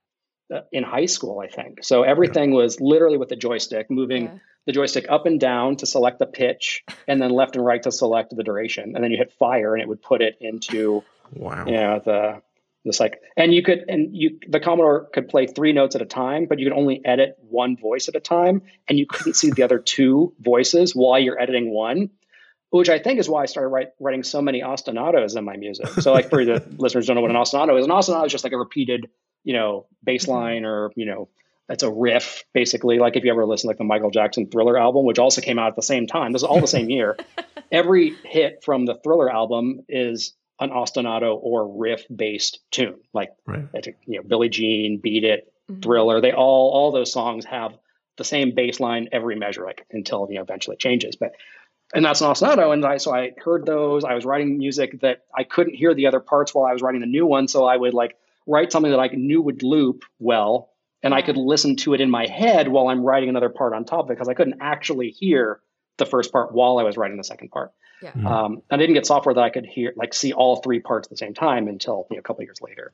in 0.71 0.83
high 0.83 1.05
school, 1.05 1.39
I 1.39 1.47
think. 1.47 1.83
So 1.83 2.03
everything 2.03 2.51
yeah. 2.51 2.57
was 2.57 2.79
literally 2.79 3.17
with 3.17 3.29
the 3.29 3.35
joystick, 3.35 3.89
moving 3.89 4.25
yeah. 4.25 4.37
the 4.65 4.71
joystick 4.71 5.05
up 5.09 5.25
and 5.25 5.39
down 5.39 5.77
to 5.77 5.85
select 5.85 6.19
the 6.19 6.25
pitch, 6.25 6.83
and 7.07 7.21
then 7.21 7.31
left 7.31 7.55
and 7.55 7.65
right 7.65 7.81
to 7.83 7.91
select 7.91 8.35
the 8.35 8.43
duration. 8.43 8.95
And 8.95 9.03
then 9.03 9.11
you 9.11 9.17
hit 9.17 9.33
fire, 9.33 9.73
and 9.73 9.81
it 9.81 9.87
would 9.87 10.01
put 10.01 10.21
it 10.21 10.37
into 10.39 11.03
wow, 11.33 11.65
you 11.65 11.73
know, 11.73 12.01
the 12.03 12.41
this 12.85 12.99
like, 12.99 13.19
and 13.35 13.53
you 13.53 13.63
could 13.63 13.85
and 13.89 14.15
you 14.15 14.39
the 14.47 14.59
Commodore 14.59 15.09
could 15.11 15.27
play 15.27 15.47
three 15.47 15.73
notes 15.73 15.95
at 15.95 16.01
a 16.01 16.05
time, 16.05 16.45
but 16.45 16.59
you 16.59 16.67
could 16.67 16.77
only 16.77 17.03
edit 17.03 17.35
one 17.49 17.75
voice 17.75 18.07
at 18.07 18.15
a 18.15 18.19
time, 18.19 18.61
and 18.87 18.99
you 18.99 19.07
couldn't 19.07 19.33
see 19.33 19.49
the 19.49 19.63
other 19.63 19.79
two 19.79 20.33
voices 20.39 20.95
while 20.95 21.19
you're 21.19 21.39
editing 21.39 21.71
one. 21.71 22.11
Which 22.71 22.89
I 22.89 22.99
think 22.99 23.19
is 23.19 23.29
why 23.29 23.43
I 23.43 23.45
started 23.45 23.69
write, 23.69 23.89
writing 23.99 24.23
so 24.23 24.41
many 24.41 24.61
ostinatos 24.61 25.37
in 25.37 25.45
my 25.45 25.55
music. 25.55 25.87
So, 25.87 26.11
like 26.11 26.29
for 26.29 26.43
the 26.43 26.63
listeners 26.77 27.07
don't 27.07 27.15
know 27.15 27.21
what 27.21 27.31
an 27.31 27.37
ostinato 27.37 27.79
is, 27.79 27.85
an 27.85 27.91
ostinato 27.91 28.25
is 28.25 28.31
just 28.31 28.43
like 28.43 28.53
a 28.53 28.57
repeated 28.57 29.07
you 29.45 29.53
know, 29.53 29.85
bass 30.03 30.27
line 30.27 30.63
mm-hmm. 30.63 30.65
or, 30.65 30.91
you 30.95 31.05
know, 31.05 31.29
that's 31.69 31.83
a 31.83 31.91
riff 31.91 32.43
basically. 32.53 32.99
Like 32.99 33.15
if 33.15 33.23
you 33.23 33.31
ever 33.31 33.45
listen 33.45 33.67
to 33.67 33.69
like 33.69 33.77
the 33.77 33.85
Michael 33.85 34.11
Jackson 34.11 34.47
Thriller 34.47 34.77
album, 34.77 35.05
which 35.05 35.19
also 35.19 35.41
came 35.41 35.57
out 35.57 35.69
at 35.69 35.75
the 35.75 35.81
same 35.81 36.07
time, 36.07 36.33
this 36.33 36.41
is 36.41 36.47
all 36.47 36.59
the 36.59 36.67
same 36.67 36.89
year. 36.89 37.17
Every 37.71 38.15
hit 38.23 38.63
from 38.63 38.85
the 38.85 38.95
Thriller 39.03 39.31
album 39.31 39.81
is 39.87 40.33
an 40.59 40.69
ostinato 40.69 41.37
or 41.41 41.79
riff 41.79 42.03
based 42.13 42.59
tune. 42.71 42.99
Like 43.13 43.31
right. 43.47 43.67
you 44.05 44.17
know, 44.17 44.23
Billie 44.27 44.49
Jean, 44.49 44.99
Beat 45.01 45.23
It, 45.23 45.51
mm-hmm. 45.69 45.81
Thriller. 45.81 46.21
They 46.21 46.31
all 46.31 46.71
all 46.71 46.91
those 46.91 47.11
songs 47.11 47.45
have 47.45 47.77
the 48.17 48.23
same 48.23 48.53
bass 48.53 48.79
line 48.79 49.09
every 49.11 49.35
measure, 49.35 49.65
like 49.65 49.85
until 49.91 50.27
you 50.29 50.35
know 50.35 50.43
eventually 50.43 50.75
it 50.75 50.79
changes. 50.79 51.15
But 51.15 51.31
and 51.93 52.05
that's 52.05 52.21
an 52.21 52.27
ostinato. 52.27 52.73
And 52.73 52.85
I, 52.85 52.97
so 52.97 53.13
I 53.13 53.31
heard 53.43 53.65
those. 53.65 54.03
I 54.03 54.13
was 54.13 54.25
writing 54.25 54.57
music 54.57 55.01
that 55.01 55.23
I 55.35 55.43
couldn't 55.43 55.75
hear 55.75 55.93
the 55.93 56.07
other 56.07 56.19
parts 56.19 56.53
while 56.53 56.65
I 56.65 56.73
was 56.73 56.81
writing 56.81 57.01
the 57.01 57.07
new 57.07 57.25
one. 57.25 57.47
So 57.47 57.65
I 57.65 57.75
would 57.75 57.93
like 57.93 58.15
write 58.47 58.71
something 58.71 58.91
that 58.91 58.99
I 58.99 59.07
knew 59.07 59.41
would 59.41 59.63
loop 59.63 60.03
well, 60.19 60.69
and 61.03 61.13
I 61.13 61.21
could 61.21 61.37
listen 61.37 61.75
to 61.77 61.93
it 61.93 62.01
in 62.01 62.09
my 62.09 62.27
head 62.27 62.67
while 62.67 62.87
I'm 62.87 63.03
writing 63.03 63.29
another 63.29 63.49
part 63.49 63.73
on 63.73 63.85
top 63.85 64.05
of 64.05 64.11
it 64.11 64.15
because 64.15 64.27
I 64.27 64.33
couldn't 64.33 64.59
actually 64.61 65.11
hear 65.11 65.59
the 65.97 66.05
first 66.05 66.31
part 66.31 66.53
while 66.53 66.77
I 66.77 66.83
was 66.83 66.97
writing 66.97 67.17
the 67.17 67.23
second 67.23 67.49
part. 67.49 67.71
Yeah. 68.01 68.11
Mm-hmm. 68.11 68.27
Um, 68.27 68.61
I 68.69 68.77
didn't 68.77 68.95
get 68.95 69.05
software 69.05 69.33
that 69.35 69.43
I 69.43 69.49
could 69.49 69.65
hear, 69.65 69.93
like 69.95 70.13
see 70.13 70.33
all 70.33 70.57
three 70.57 70.79
parts 70.79 71.07
at 71.07 71.09
the 71.11 71.17
same 71.17 71.33
time 71.33 71.67
until 71.67 72.07
you 72.09 72.17
know, 72.17 72.19
a 72.19 72.23
couple 72.23 72.43
years 72.43 72.61
later. 72.61 72.91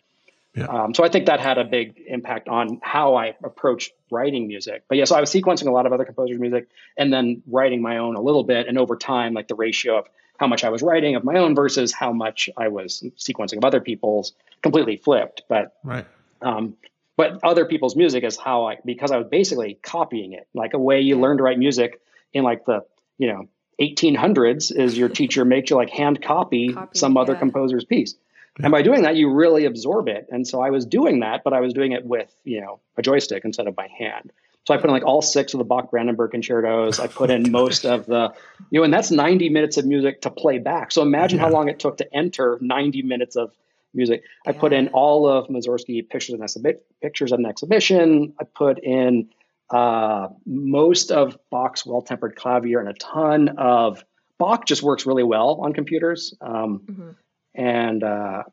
Yeah. 0.55 0.65
Um, 0.65 0.93
so 0.93 1.03
I 1.03 1.09
think 1.09 1.27
that 1.27 1.39
had 1.39 1.57
a 1.57 1.63
big 1.63 1.97
impact 2.05 2.49
on 2.49 2.81
how 2.83 3.15
I 3.15 3.35
approached 3.43 3.93
writing 4.11 4.47
music. 4.47 4.83
But 4.89 4.97
yeah, 4.97 5.05
so 5.05 5.15
I 5.15 5.21
was 5.21 5.31
sequencing 5.31 5.67
a 5.67 5.71
lot 5.71 5.85
of 5.85 5.93
other 5.93 6.03
composers' 6.03 6.39
music 6.39 6.67
and 6.97 7.11
then 7.11 7.41
writing 7.47 7.81
my 7.81 7.97
own 7.97 8.15
a 8.15 8.21
little 8.21 8.43
bit. 8.43 8.67
And 8.67 8.77
over 8.77 8.97
time, 8.97 9.33
like 9.33 9.47
the 9.47 9.55
ratio 9.55 9.99
of 9.99 10.07
how 10.41 10.47
much 10.47 10.63
I 10.63 10.69
was 10.69 10.81
writing 10.81 11.15
of 11.15 11.23
my 11.23 11.35
own 11.35 11.53
versus 11.53 11.93
how 11.93 12.11
much 12.11 12.49
I 12.57 12.67
was 12.69 13.03
sequencing 13.15 13.57
of 13.57 13.63
other 13.63 13.79
people's 13.79 14.33
completely 14.63 14.97
flipped. 14.97 15.43
But 15.47 15.77
right. 15.83 16.05
Um, 16.41 16.75
but 17.15 17.39
other 17.43 17.65
people's 17.65 17.95
music 17.95 18.23
is 18.23 18.37
how 18.37 18.65
I 18.65 18.77
because 18.83 19.11
I 19.11 19.17
was 19.17 19.27
basically 19.27 19.77
copying 19.83 20.33
it, 20.33 20.47
like 20.55 20.73
a 20.73 20.79
way 20.79 21.01
you 21.01 21.19
learn 21.19 21.37
to 21.37 21.43
write 21.43 21.59
music 21.59 22.01
in 22.33 22.43
like 22.43 22.65
the 22.65 22.83
you 23.19 23.27
know 23.27 23.47
1800s 23.79 24.75
is 24.75 24.97
your 24.97 25.09
teacher 25.09 25.45
makes 25.45 25.69
you 25.69 25.75
like 25.75 25.91
hand 25.91 26.23
copy, 26.23 26.73
copy 26.73 26.97
some 26.97 27.17
other 27.17 27.33
yeah. 27.33 27.39
composer's 27.39 27.85
piece. 27.85 28.15
Yeah. 28.59 28.65
And 28.65 28.71
by 28.71 28.81
doing 28.81 29.03
that, 29.03 29.15
you 29.15 29.31
really 29.31 29.65
absorb 29.65 30.07
it. 30.07 30.27
And 30.31 30.47
so 30.47 30.59
I 30.59 30.71
was 30.71 30.87
doing 30.87 31.19
that, 31.19 31.43
but 31.43 31.53
I 31.53 31.61
was 31.61 31.73
doing 31.73 31.91
it 31.91 32.03
with, 32.03 32.33
you 32.43 32.61
know, 32.61 32.79
a 32.97 33.03
joystick 33.03 33.45
instead 33.45 33.67
of 33.67 33.75
by 33.75 33.87
hand. 33.87 34.31
So 34.67 34.73
I 34.73 34.77
put 34.77 34.85
in 34.85 34.91
like 34.91 35.05
all 35.05 35.21
six 35.21 35.53
of 35.53 35.57
the 35.57 35.63
Bach 35.63 35.89
Brandenburg 35.89 36.31
concertos. 36.31 36.99
I 36.99 37.07
put 37.07 37.31
in 37.31 37.51
most 37.51 37.85
of 37.85 38.05
the, 38.05 38.33
you 38.69 38.79
know, 38.79 38.83
and 38.83 38.93
that's 38.93 39.09
90 39.09 39.49
minutes 39.49 39.77
of 39.77 39.85
music 39.85 40.21
to 40.21 40.29
play 40.29 40.59
back. 40.59 40.91
So 40.91 41.01
imagine 41.01 41.39
yeah. 41.39 41.45
how 41.45 41.51
long 41.51 41.67
it 41.67 41.79
took 41.79 41.97
to 41.97 42.15
enter 42.15 42.57
90 42.61 43.01
minutes 43.01 43.35
of 43.35 43.51
music. 43.93 44.23
I 44.45 44.51
put 44.51 44.71
in 44.71 44.89
all 44.89 45.27
of 45.27 45.47
Mussorgsky 45.47 46.07
pictures 46.07 46.33
and 46.33 46.43
exhibi- 46.43 46.79
pictures 47.01 47.31
of 47.31 47.39
an 47.39 47.45
exhibition. 47.45 48.33
I 48.39 48.43
put 48.43 48.79
in 48.83 49.29
uh, 49.69 50.27
most 50.45 51.11
of 51.11 51.37
Bach's 51.49 51.85
well-tempered 51.85 52.35
clavier 52.35 52.79
and 52.79 52.89
a 52.89 52.93
ton 52.93 53.49
of 53.57 54.05
Bach 54.37 54.65
just 54.65 54.83
works 54.83 55.05
really 55.05 55.23
well 55.23 55.59
on 55.61 55.73
computers. 55.73 56.33
Um, 56.41 56.81
mm-hmm. 56.85 57.09
And 57.53 58.03
uh, 58.03 58.43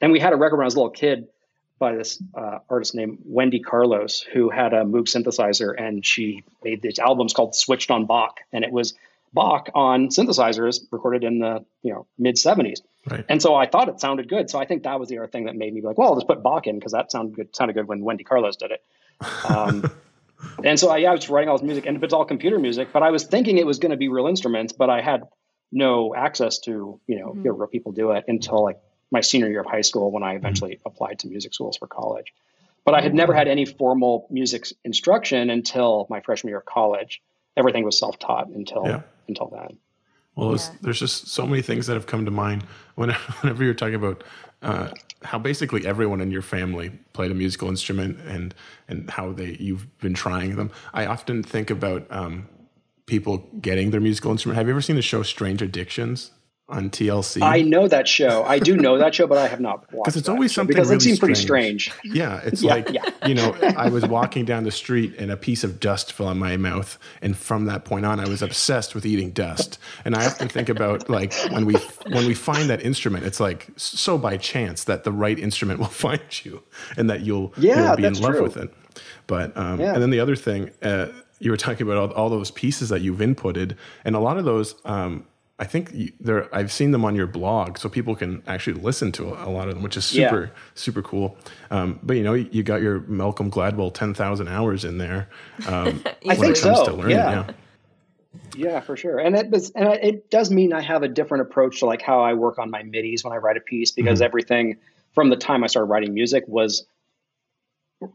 and 0.00 0.12
we 0.12 0.18
had 0.18 0.32
a 0.32 0.36
record 0.36 0.56
when 0.56 0.64
I 0.64 0.66
was 0.66 0.74
a 0.74 0.78
little 0.78 0.90
kid 0.90 1.28
by 1.78 1.94
this 1.94 2.22
uh, 2.34 2.58
artist 2.68 2.94
named 2.94 3.18
Wendy 3.24 3.60
Carlos, 3.60 4.20
who 4.20 4.50
had 4.50 4.72
a 4.72 4.84
Moog 4.84 5.06
synthesizer, 5.08 5.74
and 5.76 6.04
she 6.04 6.44
made 6.62 6.82
these 6.82 6.98
albums 6.98 7.32
called 7.32 7.54
"Switched 7.54 7.90
on 7.90 8.06
Bach," 8.06 8.40
and 8.52 8.64
it 8.64 8.72
was 8.72 8.94
Bach 9.32 9.68
on 9.74 10.08
synthesizers 10.08 10.80
recorded 10.90 11.24
in 11.24 11.38
the 11.38 11.64
you 11.82 11.92
know 11.92 12.06
mid 12.18 12.36
'70s. 12.36 12.80
Right. 13.08 13.24
And 13.28 13.42
so 13.42 13.54
I 13.54 13.66
thought 13.66 13.88
it 13.88 14.00
sounded 14.00 14.28
good. 14.28 14.48
So 14.48 14.58
I 14.58 14.66
think 14.66 14.84
that 14.84 15.00
was 15.00 15.08
the 15.08 15.18
other 15.18 15.26
thing 15.26 15.46
that 15.46 15.56
made 15.56 15.74
me 15.74 15.80
be 15.80 15.86
like, 15.86 15.98
well, 15.98 16.10
I'll 16.10 16.14
just 16.14 16.28
put 16.28 16.42
Bach 16.42 16.66
in 16.66 16.78
because 16.78 16.92
that 16.92 17.10
sounded 17.10 17.34
good. 17.34 17.56
Sounded 17.56 17.74
good 17.74 17.88
when 17.88 18.02
Wendy 18.02 18.24
Carlos 18.24 18.56
did 18.56 18.70
it. 18.70 18.82
Um, 19.48 19.90
and 20.64 20.78
so 20.78 20.90
I, 20.90 20.98
yeah, 20.98 21.10
I 21.10 21.14
was 21.14 21.28
writing 21.28 21.48
all 21.48 21.56
this 21.56 21.64
music, 21.64 21.86
and 21.86 21.96
if 21.96 22.02
it's 22.02 22.12
all 22.12 22.24
computer 22.24 22.58
music. 22.58 22.88
But 22.92 23.02
I 23.02 23.10
was 23.10 23.24
thinking 23.24 23.58
it 23.58 23.66
was 23.66 23.78
going 23.78 23.90
to 23.90 23.96
be 23.96 24.08
real 24.08 24.26
instruments, 24.26 24.72
but 24.72 24.90
I 24.90 25.00
had 25.00 25.22
no 25.72 26.14
access 26.14 26.58
to 26.60 27.00
you 27.06 27.18
know 27.18 27.28
mm-hmm. 27.28 27.42
hear 27.42 27.52
real 27.52 27.68
people 27.68 27.92
do 27.92 28.10
it 28.12 28.24
until 28.28 28.62
like 28.62 28.78
my 29.12 29.20
senior 29.20 29.48
year 29.48 29.60
of 29.60 29.66
high 29.66 29.82
school 29.82 30.10
when 30.10 30.22
I 30.22 30.34
eventually 30.34 30.72
mm-hmm. 30.72 30.88
applied 30.88 31.20
to 31.20 31.28
music 31.28 31.54
schools 31.54 31.76
for 31.76 31.86
college. 31.86 32.32
But 32.84 32.94
I 32.94 33.00
had 33.00 33.14
never 33.14 33.32
had 33.32 33.46
any 33.46 33.64
formal 33.64 34.26
music 34.30 34.66
instruction 34.84 35.50
until 35.50 36.06
my 36.10 36.20
freshman 36.20 36.48
year 36.48 36.58
of 36.58 36.64
college. 36.64 37.22
Everything 37.56 37.84
was 37.84 37.96
self 37.96 38.18
taught 38.18 38.48
until 38.48 38.84
yeah. 38.84 39.02
until 39.28 39.46
then. 39.48 39.78
Well, 40.34 40.56
yeah. 40.56 40.70
there's 40.80 40.98
just 40.98 41.28
so 41.28 41.46
many 41.46 41.62
things 41.62 41.86
that 41.86 41.94
have 41.94 42.06
come 42.06 42.24
to 42.24 42.30
mind 42.30 42.62
whenever 42.96 43.62
you're 43.62 43.74
talking 43.74 43.94
about 43.94 44.24
uh, 44.62 44.88
how 45.22 45.38
basically 45.38 45.86
everyone 45.86 46.20
in 46.20 46.30
your 46.30 46.42
family 46.42 46.90
played 47.12 47.30
a 47.30 47.34
musical 47.34 47.68
instrument 47.68 48.18
and 48.26 48.54
and 48.88 49.10
how 49.10 49.32
they 49.32 49.56
you've 49.60 49.86
been 49.98 50.14
trying 50.14 50.56
them. 50.56 50.70
I 50.92 51.06
often 51.06 51.42
think 51.42 51.70
about 51.70 52.06
um, 52.10 52.48
people 53.06 53.38
getting 53.60 53.90
their 53.90 54.00
musical 54.00 54.32
instrument. 54.32 54.56
Have 54.56 54.66
you 54.66 54.72
ever 54.72 54.80
seen 54.80 54.96
the 54.96 55.02
show 55.02 55.22
Strange 55.22 55.62
Addictions? 55.62 56.32
On 56.72 56.90
TLC. 56.90 57.42
I 57.42 57.62
know 57.62 57.86
that 57.86 58.08
show. 58.08 58.44
I 58.44 58.58
do 58.58 58.76
know 58.76 58.98
that 58.98 59.14
show, 59.14 59.26
but 59.26 59.38
I 59.38 59.46
have 59.46 59.60
not 59.60 59.80
watched. 59.92 60.04
Because 60.04 60.16
it's 60.16 60.28
always 60.28 60.52
something 60.52 60.74
because 60.74 60.88
really 60.88 60.96
it 60.96 61.02
seems 61.02 61.18
pretty 61.18 61.34
strange. 61.34 61.92
Yeah, 62.02 62.40
it's 62.44 62.62
yeah, 62.62 62.70
like 62.70 62.90
yeah. 62.90 63.04
you 63.26 63.34
know, 63.34 63.54
I 63.76 63.88
was 63.88 64.06
walking 64.06 64.44
down 64.44 64.64
the 64.64 64.70
street 64.70 65.14
and 65.18 65.30
a 65.30 65.36
piece 65.36 65.62
of 65.64 65.78
dust 65.78 66.12
fell 66.12 66.26
on 66.26 66.38
my 66.38 66.56
mouth, 66.56 66.98
and 67.20 67.36
from 67.36 67.66
that 67.66 67.84
point 67.84 68.06
on, 68.06 68.18
I 68.18 68.28
was 68.28 68.42
obsessed 68.42 68.94
with 68.94 69.06
eating 69.06 69.30
dust. 69.30 69.78
And 70.04 70.14
I 70.14 70.26
often 70.26 70.48
think 70.48 70.68
about 70.68 71.08
like 71.08 71.34
when 71.50 71.66
we 71.66 71.74
when 72.10 72.26
we 72.26 72.34
find 72.34 72.70
that 72.70 72.82
instrument, 72.82 73.24
it's 73.24 73.40
like 73.40 73.68
so 73.76 74.18
by 74.18 74.36
chance 74.36 74.84
that 74.84 75.04
the 75.04 75.12
right 75.12 75.38
instrument 75.38 75.78
will 75.78 75.86
find 76.06 76.22
you, 76.44 76.62
and 76.96 77.08
that 77.10 77.20
you'll 77.20 77.52
yeah, 77.56 77.88
you'll 77.88 77.96
be 77.96 78.04
in 78.06 78.20
love 78.20 78.32
true. 78.32 78.42
with 78.42 78.56
it. 78.56 78.74
But 79.26 79.56
um, 79.56 79.80
yeah. 79.80 79.92
and 79.92 80.02
then 80.02 80.10
the 80.10 80.20
other 80.20 80.36
thing. 80.36 80.70
Uh, 80.82 81.08
you 81.38 81.50
were 81.50 81.56
talking 81.56 81.84
about 81.84 81.96
all, 81.96 82.12
all, 82.12 82.30
those 82.30 82.52
pieces 82.52 82.88
that 82.90 83.00
you've 83.00 83.18
inputted, 83.18 83.74
and 84.04 84.14
a 84.14 84.20
lot 84.20 84.38
of 84.38 84.44
those 84.44 84.76
um, 84.84 85.26
I 85.62 85.64
think 85.64 86.18
there 86.18 86.52
I've 86.52 86.72
seen 86.72 86.90
them 86.90 87.04
on 87.04 87.14
your 87.14 87.28
blog, 87.28 87.78
so 87.78 87.88
people 87.88 88.16
can 88.16 88.42
actually 88.48 88.80
listen 88.80 89.12
to 89.12 89.28
a, 89.28 89.46
lot 89.48 89.68
of 89.68 89.74
them, 89.74 89.84
which 89.84 89.96
is 89.96 90.04
super 90.04 90.46
yeah. 90.46 90.60
super 90.74 91.02
cool. 91.02 91.36
Um, 91.70 92.00
but 92.02 92.16
you 92.16 92.24
know, 92.24 92.34
you 92.34 92.64
got 92.64 92.82
your 92.82 92.98
Malcolm 93.02 93.48
Gladwell 93.48 93.94
ten 93.94 94.12
thousand 94.12 94.48
hours 94.48 94.84
in 94.84 94.98
there. 94.98 95.28
Um, 95.68 96.02
I 96.28 96.34
think 96.34 96.56
so. 96.56 96.72
Learning, 96.96 97.12
yeah. 97.12 97.30
yeah. 97.30 97.52
yeah. 98.56 98.80
for 98.80 98.96
sure. 98.96 99.20
And 99.20 99.36
it 99.36 99.50
was, 99.50 99.70
and 99.70 99.86
it 99.86 100.32
does 100.32 100.50
mean 100.50 100.72
I 100.72 100.80
have 100.80 101.04
a 101.04 101.08
different 101.08 101.42
approach 101.42 101.78
to 101.78 101.86
like 101.86 102.02
how 102.02 102.22
I 102.22 102.34
work 102.34 102.58
on 102.58 102.68
my 102.68 102.82
midis 102.82 103.22
when 103.22 103.32
I 103.32 103.36
write 103.36 103.56
a 103.56 103.60
piece 103.60 103.92
because 103.92 104.18
mm-hmm. 104.18 104.24
everything 104.24 104.78
from 105.14 105.30
the 105.30 105.36
time 105.36 105.62
I 105.62 105.68
started 105.68 105.86
writing 105.86 106.12
music 106.12 106.42
was 106.48 106.84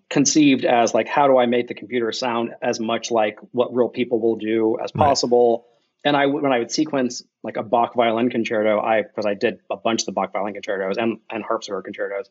conceived 0.09 0.65
as 0.65 0.93
like 0.93 1.07
how 1.07 1.27
do 1.27 1.37
I 1.37 1.45
make 1.45 1.69
the 1.69 1.75
computer 1.75 2.11
sound 2.11 2.55
as 2.61 2.77
much 2.77 3.09
like 3.09 3.39
what 3.53 3.73
real 3.73 3.87
people 3.87 4.19
will 4.19 4.35
do 4.35 4.77
as 4.83 4.91
possible. 4.91 5.65
Right 5.65 5.73
and 6.07 6.15
I 6.15 6.25
when 6.25 6.53
I 6.53 6.59
would 6.59 6.71
sequence 6.71 7.21
like 7.43 7.57
a 7.57 7.63
Bach 7.63 7.93
violin 7.93 8.29
concerto, 8.29 8.79
I 8.79 9.01
because 9.01 9.25
I 9.25 9.33
did 9.33 9.59
a 9.69 9.75
bunch 9.75 10.03
of 10.03 10.05
the 10.05 10.11
Bach 10.13 10.31
violin 10.31 10.53
concertos 10.53 10.97
and 10.97 11.19
and 11.29 11.43
harpsichord 11.43 11.83
concertos, 11.83 12.29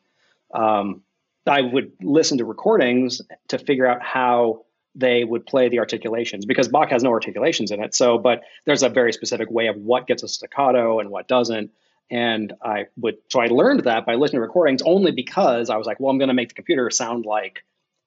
um, 0.55 1.03
I 1.47 1.61
would 1.61 1.93
listen 2.03 2.39
to 2.39 2.47
recordings 2.47 3.21
to 3.49 3.59
figure 3.59 3.87
out 3.87 4.03
how 4.03 4.65
they 4.95 5.25
would 5.25 5.45
play 5.45 5.69
the 5.69 5.79
articulations 5.79 6.47
because 6.47 6.69
Bach 6.69 6.89
has 6.91 7.03
no 7.03 7.11
articulations 7.11 7.71
in 7.71 7.83
it. 7.83 7.95
So, 7.95 8.17
but 8.17 8.45
there's 8.65 8.83
a 8.83 8.89
very 8.89 9.13
specific 9.13 9.51
way 9.51 9.67
of 9.67 9.77
what 9.77 10.07
gets 10.07 10.23
a 10.23 10.29
staccato 10.29 10.99
and 10.99 11.11
what 11.11 11.29
doesn't. 11.29 11.71
And 12.11 12.55
I 12.63 12.87
would 12.97 13.19
so 13.29 13.41
I 13.41 13.49
learned 13.49 13.85
that 13.85 14.07
by 14.07 14.15
listening 14.15 14.39
to 14.39 14.47
recordings 14.47 14.81
only 14.81 15.13
because 15.13 15.69
I 15.69 15.77
was 15.77 15.87
like, 15.87 16.01
well, 16.01 16.11
I'm 16.11 16.19
going 16.19 16.29
to 16.29 16.35
make 16.35 16.49
the 16.49 16.55
computer 16.55 16.89
sound 16.89 17.27
like 17.27 17.63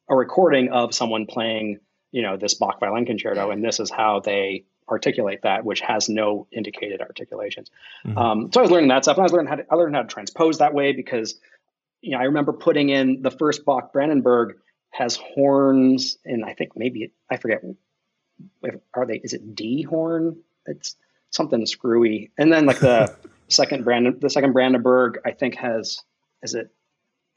a 0.09 0.15
recording 0.15 0.69
of 0.69 0.95
someone 0.95 1.27
playing, 1.27 1.77
you 2.11 2.23
know, 2.23 2.37
this 2.37 2.55
Bach 2.55 2.79
violin 2.79 3.05
concerto, 3.05 3.51
and 3.51 3.63
this 3.63 3.79
is 3.79 3.91
how 3.91 4.19
they 4.19 4.65
articulate 4.89 5.41
that, 5.43 5.65
which 5.65 5.81
has 5.81 6.09
no 6.09 6.47
indicated 6.51 7.01
articulations. 7.01 7.69
Mm-hmm. 8.05 8.17
Um, 8.17 8.51
so 8.51 8.59
I 8.59 8.63
was 8.63 8.71
learning 8.71 8.89
that 8.89 9.03
stuff. 9.03 9.17
And 9.17 9.21
I 9.21 9.23
was 9.23 9.33
learning 9.33 9.49
how 9.49 9.55
to, 9.55 9.65
I 9.71 9.75
learned 9.75 9.95
how 9.95 10.01
to 10.01 10.07
transpose 10.07 10.57
that 10.59 10.73
way 10.73 10.93
because, 10.93 11.39
you 12.01 12.11
know, 12.11 12.19
I 12.19 12.23
remember 12.23 12.53
putting 12.53 12.89
in 12.89 13.21
the 13.21 13.31
first 13.31 13.65
Bach 13.65 13.93
Brandenburg 13.93 14.57
has 14.91 15.15
horns, 15.15 16.17
and 16.25 16.43
I 16.43 16.53
think 16.53 16.71
maybe 16.75 17.11
I 17.29 17.37
forget. 17.37 17.61
If, 18.63 18.75
are 18.93 19.05
they? 19.05 19.17
Is 19.17 19.33
it 19.33 19.55
D 19.55 19.83
horn? 19.83 20.37
It's 20.65 20.95
something 21.31 21.65
screwy. 21.65 22.31
And 22.37 22.51
then 22.51 22.65
like 22.65 22.79
the 22.79 23.13
second 23.49 23.83
Brand, 23.83 24.21
the 24.21 24.29
second 24.29 24.53
Brandenburg, 24.53 25.19
I 25.25 25.31
think 25.31 25.55
has 25.55 26.01
is 26.41 26.53
it 26.53 26.69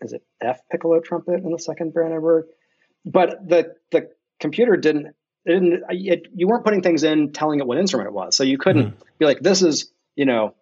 is 0.00 0.12
it 0.12 0.22
F 0.40 0.60
piccolo 0.70 1.00
trumpet 1.00 1.42
in 1.42 1.50
the 1.50 1.58
second 1.58 1.92
Brandenburg? 1.92 2.46
But 3.04 3.48
the 3.48 3.74
the 3.90 4.10
computer 4.40 4.76
didn't 4.76 5.14
it, 5.44 5.82
it, 5.90 6.26
you 6.34 6.46
weren't 6.46 6.64
putting 6.64 6.82
things 6.82 7.04
in 7.04 7.32
telling 7.32 7.60
it 7.60 7.66
what 7.66 7.78
instrument 7.78 8.08
it 8.08 8.12
was. 8.12 8.36
So 8.36 8.44
you 8.44 8.58
couldn't 8.58 8.90
mm. 8.90 9.18
be 9.18 9.24
like, 9.24 9.40
this 9.40 9.62
is, 9.62 9.90
you 10.14 10.24
know, 10.24 10.54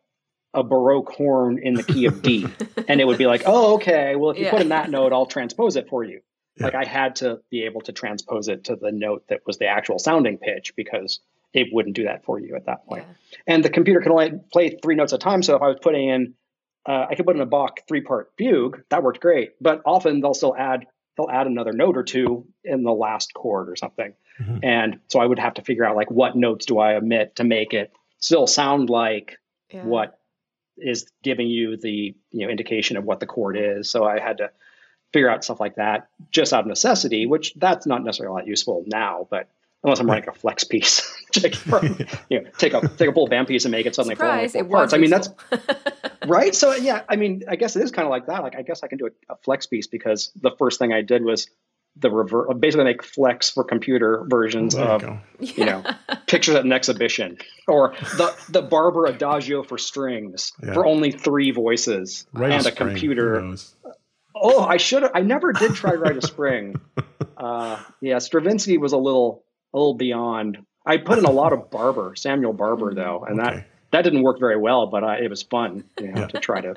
a 0.53 0.63
Baroque 0.63 1.13
horn 1.13 1.59
in 1.63 1.75
the 1.75 1.83
key 1.83 2.07
of 2.07 2.23
D. 2.23 2.47
and 2.89 3.01
it 3.01 3.07
would 3.07 3.19
be 3.19 3.27
like, 3.27 3.43
oh, 3.47 3.75
okay, 3.75 4.17
well, 4.17 4.31
if 4.31 4.39
you 4.39 4.45
yeah. 4.45 4.51
put 4.51 4.61
in 4.61 4.71
that 4.71 4.91
note, 4.91 5.13
I'll 5.13 5.27
transpose 5.27 5.77
it 5.77 5.89
for 5.89 6.03
you. 6.03 6.21
Yeah. 6.57 6.67
Like 6.67 6.75
I 6.75 6.85
had 6.85 7.17
to 7.17 7.41
be 7.51 7.65
able 7.65 7.83
to 7.83 7.93
transpose 7.93 8.49
it 8.49 8.65
to 8.65 8.77
the 8.77 8.91
note 8.91 9.25
that 9.29 9.41
was 9.47 9.59
the 9.59 9.67
actual 9.67 9.99
sounding 9.99 10.39
pitch 10.39 10.75
because 10.77 11.21
it 11.53 11.69
wouldn't 11.73 11.97
do 11.97 12.05
that 12.05 12.25
for 12.25 12.39
you 12.39 12.57
at 12.57 12.67
that 12.67 12.87
point. 12.87 13.05
Yeah. 13.07 13.39
And 13.55 13.65
the 13.65 13.71
computer 13.71 14.01
can 14.01 14.13
only 14.13 14.33
play 14.53 14.79
three 14.83 14.95
notes 14.95 15.13
at 15.13 15.21
a 15.21 15.23
time. 15.23 15.43
So 15.43 15.57
if 15.57 15.63
I 15.63 15.69
was 15.69 15.79
putting 15.81 16.09
in, 16.09 16.35
uh, 16.87 17.07
I 17.11 17.15
could 17.15 17.27
put 17.27 17.37
in 17.37 17.43
a 17.43 17.47
Bach 17.47 17.81
three 17.89 18.01
part 18.01 18.33
fugue, 18.39 18.83
that 18.91 19.03
worked 19.03 19.21
great. 19.21 19.53
But 19.61 19.83
often 19.85 20.21
they'll 20.21 20.35
still 20.35 20.55
add, 20.57 20.87
they'll 21.21 21.35
add 21.35 21.47
another 21.47 21.73
note 21.73 21.97
or 21.97 22.03
two 22.03 22.47
in 22.65 22.83
the 22.83 22.93
last 22.93 23.35
chord 23.35 23.69
or 23.69 23.77
something. 23.77 24.15
Mm-hmm. 24.41 24.59
And 24.63 25.01
so 25.09 25.21
I 25.21 25.27
would 25.27 25.39
have 25.39 25.55
to 25.55 25.63
figure 25.63 25.85
out 25.85 25.97
like 25.97 26.11
what 26.11 26.37
notes 26.37 26.67
do 26.67 26.79
I 26.79 26.95
omit 26.95 27.37
to 27.37 27.45
make 27.45 27.75
it 27.75 27.93
still 28.19 28.47
sound 28.47 28.91
like 28.91 29.39
yeah. 29.71 29.85
what 29.85 30.19
is 30.79 31.11
giving 31.23 31.49
you 31.49 31.77
the 31.77 32.15
you 32.31 32.47
know 32.47 32.49
indication 32.49 32.97
of 32.97 33.05
what 33.05 33.21
the 33.21 33.27
chord 33.27 33.57
is. 33.59 33.91
So 33.91 34.05
I 34.05 34.19
had 34.19 34.39
to 34.39 34.51
figure 35.13 35.29
out 35.29 35.45
stuff 35.45 35.61
like 35.61 35.77
that 35.77 36.09
just 36.31 36.53
out 36.53 36.61
of 36.61 36.67
necessity, 36.67 37.27
which 37.27 37.53
that's 37.55 37.87
not 37.87 38.05
necessarily 38.05 38.33
a 38.33 38.35
lot 38.39 38.47
useful 38.47 38.85
now, 38.87 39.27
but 39.31 39.49
unless 39.85 40.01
I'm 40.01 40.07
writing 40.09 40.29
a 40.29 40.33
flex 40.33 40.65
piece. 40.65 41.11
take, 41.33 41.55
from, 41.55 41.99
you 42.29 42.41
know, 42.43 42.51
take 42.59 42.75
a 42.75 42.81
take 42.89 43.09
a 43.09 43.13
full 43.13 43.29
band 43.29 43.47
piece 43.49 43.65
and 43.65 43.73
make 43.73 43.87
it 43.87 43.95
suddenly 43.95 44.15
Surprise, 44.17 44.53
four 44.53 44.63
it 44.63 44.71
parts. 44.71 44.93
I 44.93 44.99
mean, 44.99 45.11
that's 45.11 45.29
right. 46.27 46.55
So 46.55 46.75
yeah, 46.75 47.03
I 47.09 47.17
mean, 47.17 47.45
I 47.49 47.57
guess 47.57 47.77
it 47.77 47.83
is 47.83 47.91
kind 47.91 48.07
of 48.07 48.11
like 48.11 48.27
that. 48.27 48.43
Like, 48.43 48.57
I 48.57 48.63
guess 48.63 48.83
I 48.83 48.89
can 48.89 48.99
do 48.99 49.07
a, 49.07 49.33
a 49.33 49.37
flex 49.37 49.67
piece 49.67 49.87
because 49.87 50.31
the 50.41 50.51
first 50.59 50.79
thing 50.79 50.93
I 50.93 51.03
did 51.03 51.25
was 51.25 51.49
the 51.97 52.11
reverse, 52.11 52.49
basically 52.59 52.85
make 52.85 53.03
flex 53.03 53.51
for 53.51 53.65
computer 53.65 54.25
versions 54.29 54.75
There 54.75 54.85
you 54.85 54.91
of 54.91 55.01
go. 55.03 55.19
you 55.41 55.65
know 55.65 55.83
pictures 56.29 56.55
at 56.55 56.65
an 56.65 56.73
exhibition 56.73 57.39
or 57.67 57.95
the 58.17 58.33
the 58.49 58.63
Barber 58.63 59.07
Adagio 59.07 59.65
for 59.65 59.77
strings 59.77 60.53
Yeah. 60.63 60.75
for 60.75 60.87
only 60.87 61.11
three 61.11 61.51
voices 61.51 62.27
Right 62.33 62.53
and 62.53 62.65
a 62.65 62.71
spring, 62.71 62.91
computer. 62.91 63.55
Oh, 64.35 64.63
I 64.63 64.77
should 64.77 65.03
have. 65.03 65.13
I 65.15 65.21
never 65.23 65.53
did 65.53 65.75
try 65.75 65.91
to 65.91 65.99
write 65.99 66.17
a 66.17 66.27
spring. 66.27 66.81
Uh, 67.37 67.83
yeah, 68.03 68.19
Stravinsky 68.19 68.77
was 68.77 68.93
a 68.93 68.99
little 68.99 69.43
a 69.73 69.79
little 69.79 69.95
beyond. 69.95 70.59
I 70.87 70.97
put 70.97 71.19
in 71.19 71.25
a 71.25 71.31
lot 71.31 71.53
of 71.53 71.71
Barber, 71.71 72.15
Samuel 72.17 72.53
Barber, 72.53 72.95
though, 72.95 73.25
and 73.29 73.41
Okay. 73.41 73.51
that 73.57 73.67
that 73.93 74.03
didn't 74.03 74.23
work 74.23 74.39
very 74.41 74.57
well. 74.57 74.87
But 74.87 75.05
I, 75.05 75.19
it 75.19 75.31
was 75.31 75.43
fun, 75.43 75.85
you 76.01 76.09
know, 76.13 76.21
Yeah. 76.23 76.27
to 76.29 76.39
try 76.41 76.61
to 76.61 76.75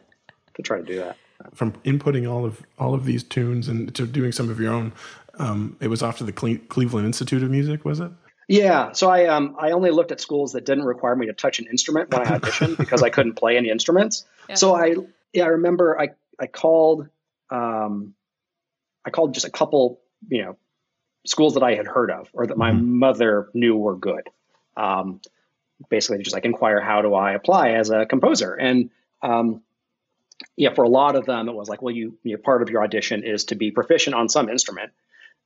to 0.56 0.62
try 0.62 0.78
to 0.78 0.84
do 0.84 0.98
that. 1.00 1.18
From 1.54 1.72
inputting 1.84 2.32
all 2.32 2.46
of 2.46 2.62
all 2.78 2.94
of 2.94 3.06
these 3.06 3.24
tunes 3.24 3.68
and 3.68 3.94
to 3.96 4.06
doing 4.06 4.32
some 4.32 4.50
of 4.50 4.60
your 4.60 4.74
own, 4.74 4.94
um, 5.40 5.76
it 5.80 5.88
was 5.88 6.02
off 6.04 6.18
to 6.20 6.24
the 6.24 6.32
Cle- 6.32 6.58
Cleveland 6.70 7.06
Institute 7.06 7.44
of 7.44 7.50
Music, 7.50 7.84
was 7.86 8.00
it? 8.00 8.12
Yeah, 8.48 8.92
so 8.92 9.10
I 9.10 9.26
um 9.28 9.56
I 9.58 9.72
only 9.72 9.90
looked 9.92 10.12
at 10.12 10.20
schools 10.22 10.52
that 10.54 10.66
didn't 10.66 10.84
require 10.84 11.16
me 11.16 11.26
to 11.28 11.34
touch 11.34 11.60
an 11.60 11.68
instrument 11.68 12.12
when 12.14 12.22
I 12.28 12.38
auditioned 12.38 12.78
because 12.84 13.02
I 13.02 13.10
couldn't 13.10 13.34
play 13.36 13.58
any 13.58 13.70
instruments. 13.70 14.26
Yeah. 14.50 14.56
So 14.56 14.76
I 14.76 14.96
yeah 15.32 15.46
I 15.46 15.48
remember 15.48 16.00
I 16.00 16.10
I 16.40 16.48
called 16.48 17.08
um 17.50 18.14
I 19.06 19.10
called 19.12 19.34
just 19.34 19.46
a 19.46 19.50
couple 19.50 20.02
you 20.28 20.44
know 20.44 20.58
schools 21.26 21.54
that 21.56 21.64
I 21.64 21.76
had 21.76 21.88
heard 21.88 22.12
of 22.12 22.30
or 22.34 22.48
that 22.48 22.58
my 22.58 22.72
Mhm. 22.72 22.84
mother 22.84 23.50
knew 23.54 23.76
were 23.76 23.96
good. 23.96 24.28
Um, 24.76 25.22
basically, 25.90 26.24
just 26.24 26.34
like 26.34 26.46
inquire 26.46 26.80
how 26.80 27.02
do 27.02 27.14
I 27.14 27.34
apply 27.34 27.72
as 27.72 27.90
a 27.90 28.06
composer 28.06 28.54
and 28.54 28.90
um, 29.22 29.62
yeah, 30.58 30.74
for 30.74 30.84
a 30.84 30.90
lot 30.90 31.16
of 31.16 31.26
them 31.26 31.48
it 31.48 31.54
was 31.54 31.70
like 31.70 31.82
well 31.82 31.96
you, 31.96 32.18
you 32.24 32.36
know, 32.36 32.42
part 32.42 32.62
of 32.62 32.70
your 32.70 32.84
audition 32.84 33.24
is 33.24 33.46
to 33.46 33.56
be 33.56 33.72
proficient 33.72 34.16
on 34.16 34.30
some 34.30 34.50
instrument. 34.50 34.92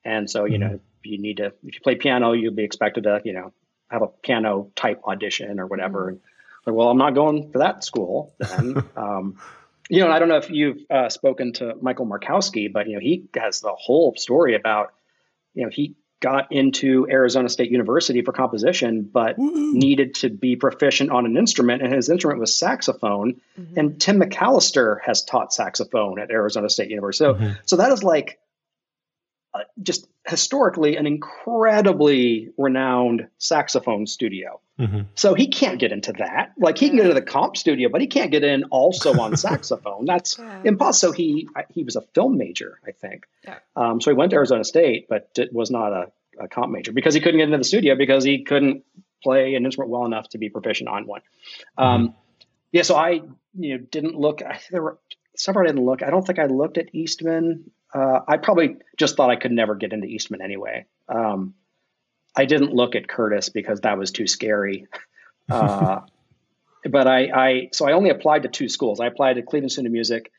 And 0.06 0.30
so, 0.30 0.46
you 0.46 0.58
know, 0.58 0.80
you 1.04 1.18
need 1.18 1.38
to, 1.38 1.48
if 1.48 1.76
you 1.76 1.82
play 1.82 1.96
piano, 1.96 2.32
you'll 2.32 2.54
be 2.54 2.64
expected 2.64 3.04
to, 3.04 3.22
you 3.26 3.34
know, 3.34 3.52
have 3.90 4.02
a 4.02 4.08
piano 4.08 4.72
type 4.76 5.02
audition 5.06 5.60
or 5.60 5.68
whatever. 5.68 6.10
And 6.10 6.20
like, 6.66 6.76
well, 6.76 6.90
I'm 6.90 6.98
not 6.98 7.14
going 7.14 7.52
for 7.52 7.60
that 7.60 7.84
school 7.84 8.34
then. 8.40 8.84
um, 8.96 9.38
you 9.90 10.00
know, 10.00 10.06
and 10.06 10.14
I 10.14 10.20
don't 10.20 10.30
know 10.30 10.38
if 10.38 10.50
you've 10.50 10.80
uh, 10.90 11.10
spoken 11.10 11.54
to 11.54 11.76
Michael 11.82 12.06
Markowski, 12.06 12.72
but, 12.72 12.88
you 12.88 12.94
know, 12.94 13.00
he 13.00 13.26
has 13.36 13.60
the 13.60 13.74
whole 13.74 14.16
story 14.16 14.56
about, 14.56 14.94
you 15.58 15.64
know, 15.64 15.70
he 15.72 15.96
got 16.20 16.52
into 16.52 17.08
Arizona 17.10 17.50
State 17.50 17.72
University 17.72 18.22
for 18.22 18.32
composition, 18.32 19.08
but 19.12 19.38
Woo-hoo. 19.38 19.74
needed 19.74 20.16
to 20.16 20.30
be 20.30 20.56
proficient 20.56 21.12
on 21.12 21.26
an 21.26 21.38
instrument, 21.38 21.82
and 21.82 21.94
his 21.94 22.10
instrument 22.10 22.40
was 22.40 22.58
saxophone. 22.58 23.42
Mhm. 23.60 23.78
And 23.78 24.02
Tim 24.02 24.20
McAllister 24.20 24.98
has 25.04 25.24
taught 25.24 25.54
saxophone 25.54 26.20
at 26.20 26.32
Arizona 26.32 26.70
State 26.70 26.90
University. 26.90 27.26
So, 27.26 27.34
Mhm. 27.36 27.58
so 27.66 27.76
that 27.78 27.92
is 27.92 28.04
like 28.04 28.40
uh, 29.58 29.64
just 29.82 30.08
historically 30.28 30.96
an 30.98 31.08
incredibly 31.08 32.50
renowned 32.58 33.28
saxophone 33.38 34.06
studio. 34.08 34.60
Mhm. 34.80 35.06
So 35.16 35.34
he 35.34 35.48
can't 35.48 35.80
get 35.80 35.92
into 35.92 36.14
that. 36.14 36.54
Like 36.60 36.78
he 36.78 36.88
can 36.88 36.98
get 36.98 37.06
into 37.08 37.16
the 37.20 37.26
comp 37.26 37.58
studio, 37.58 37.90
but 37.90 38.02
he 38.02 38.08
can't 38.08 38.32
get 38.32 38.44
in 38.44 38.66
also 38.66 39.20
on 39.20 39.36
saxophone. 39.48 40.06
That's 40.06 40.38
Yeah. 40.38 40.62
impossible. 40.66 41.14
So 41.14 41.18
he 41.18 41.48
he 41.74 41.84
was 41.84 41.96
a 41.96 42.02
film 42.02 42.38
major, 42.38 42.80
I 42.88 42.92
think. 42.92 43.26
Yeah. 43.44 43.58
Um, 43.76 44.00
so 44.02 44.12
he 44.12 44.16
went 44.16 44.30
to 44.32 44.36
Arizona 44.36 44.64
State, 44.64 45.08
but 45.10 45.30
it 45.38 45.52
was 45.54 45.72
not 45.72 45.94
a, 45.94 46.12
a 46.40 46.48
comp 46.48 46.72
major 46.72 46.92
because 46.92 47.14
he 47.14 47.20
couldn't 47.22 47.40
get 47.40 47.46
into 47.46 47.58
the 47.58 47.64
studio 47.64 47.96
because 47.96 48.24
he 48.24 48.44
couldn't 48.44 48.84
play 49.24 49.56
an 49.56 49.66
instrument 49.66 49.90
well 49.92 50.06
enough 50.06 50.30
to 50.30 50.38
be 50.38 50.50
proficient 50.50 50.90
on 50.90 51.08
one. 51.08 51.22
Um, 51.78 52.14
yeah, 52.72 52.84
so 52.84 52.96
I 52.96 53.22
you 53.58 53.78
know 53.78 53.84
didn't 53.90 54.16
look. 54.16 54.42
I, 54.44 54.60
there 54.70 54.84
were 54.84 55.00
several 55.36 55.64
I 55.66 55.72
didn't 55.72 55.86
look. 55.86 56.04
I 56.04 56.10
don't 56.12 56.26
think 56.26 56.38
I 56.38 56.46
looked 56.46 56.78
at 56.78 56.94
Eastman. 56.94 57.72
Uh, 57.94 58.20
I 58.28 58.38
probably 58.38 58.78
just 58.98 59.16
thought 59.16 59.30
I 59.30 59.36
could 59.38 59.52
never 59.52 59.76
get 59.76 59.94
into 59.94 60.08
Eastman 60.08 60.42
anyway. 60.42 60.86
Um, 61.08 61.54
I 62.36 62.46
didn't 62.46 62.74
look 62.74 62.96
at 62.96 63.08
Curtis 63.08 63.50
because 63.50 63.82
that 63.82 63.98
was 63.98 64.12
too 64.12 64.28
scary. 64.28 64.88
Uh, 65.50 66.02
but 66.90 67.08
I, 67.08 67.30
I, 67.34 67.70
so 67.72 67.88
I 67.88 67.94
only 67.94 68.10
applied 68.10 68.44
to 68.44 68.50
two 68.50 68.68
schools. 68.68 69.00
I 69.00 69.06
applied 69.08 69.36
to 69.36 69.42
Cleveland 69.44 69.72
Student 69.72 69.88
of 69.88 69.94
Music, 69.94 70.30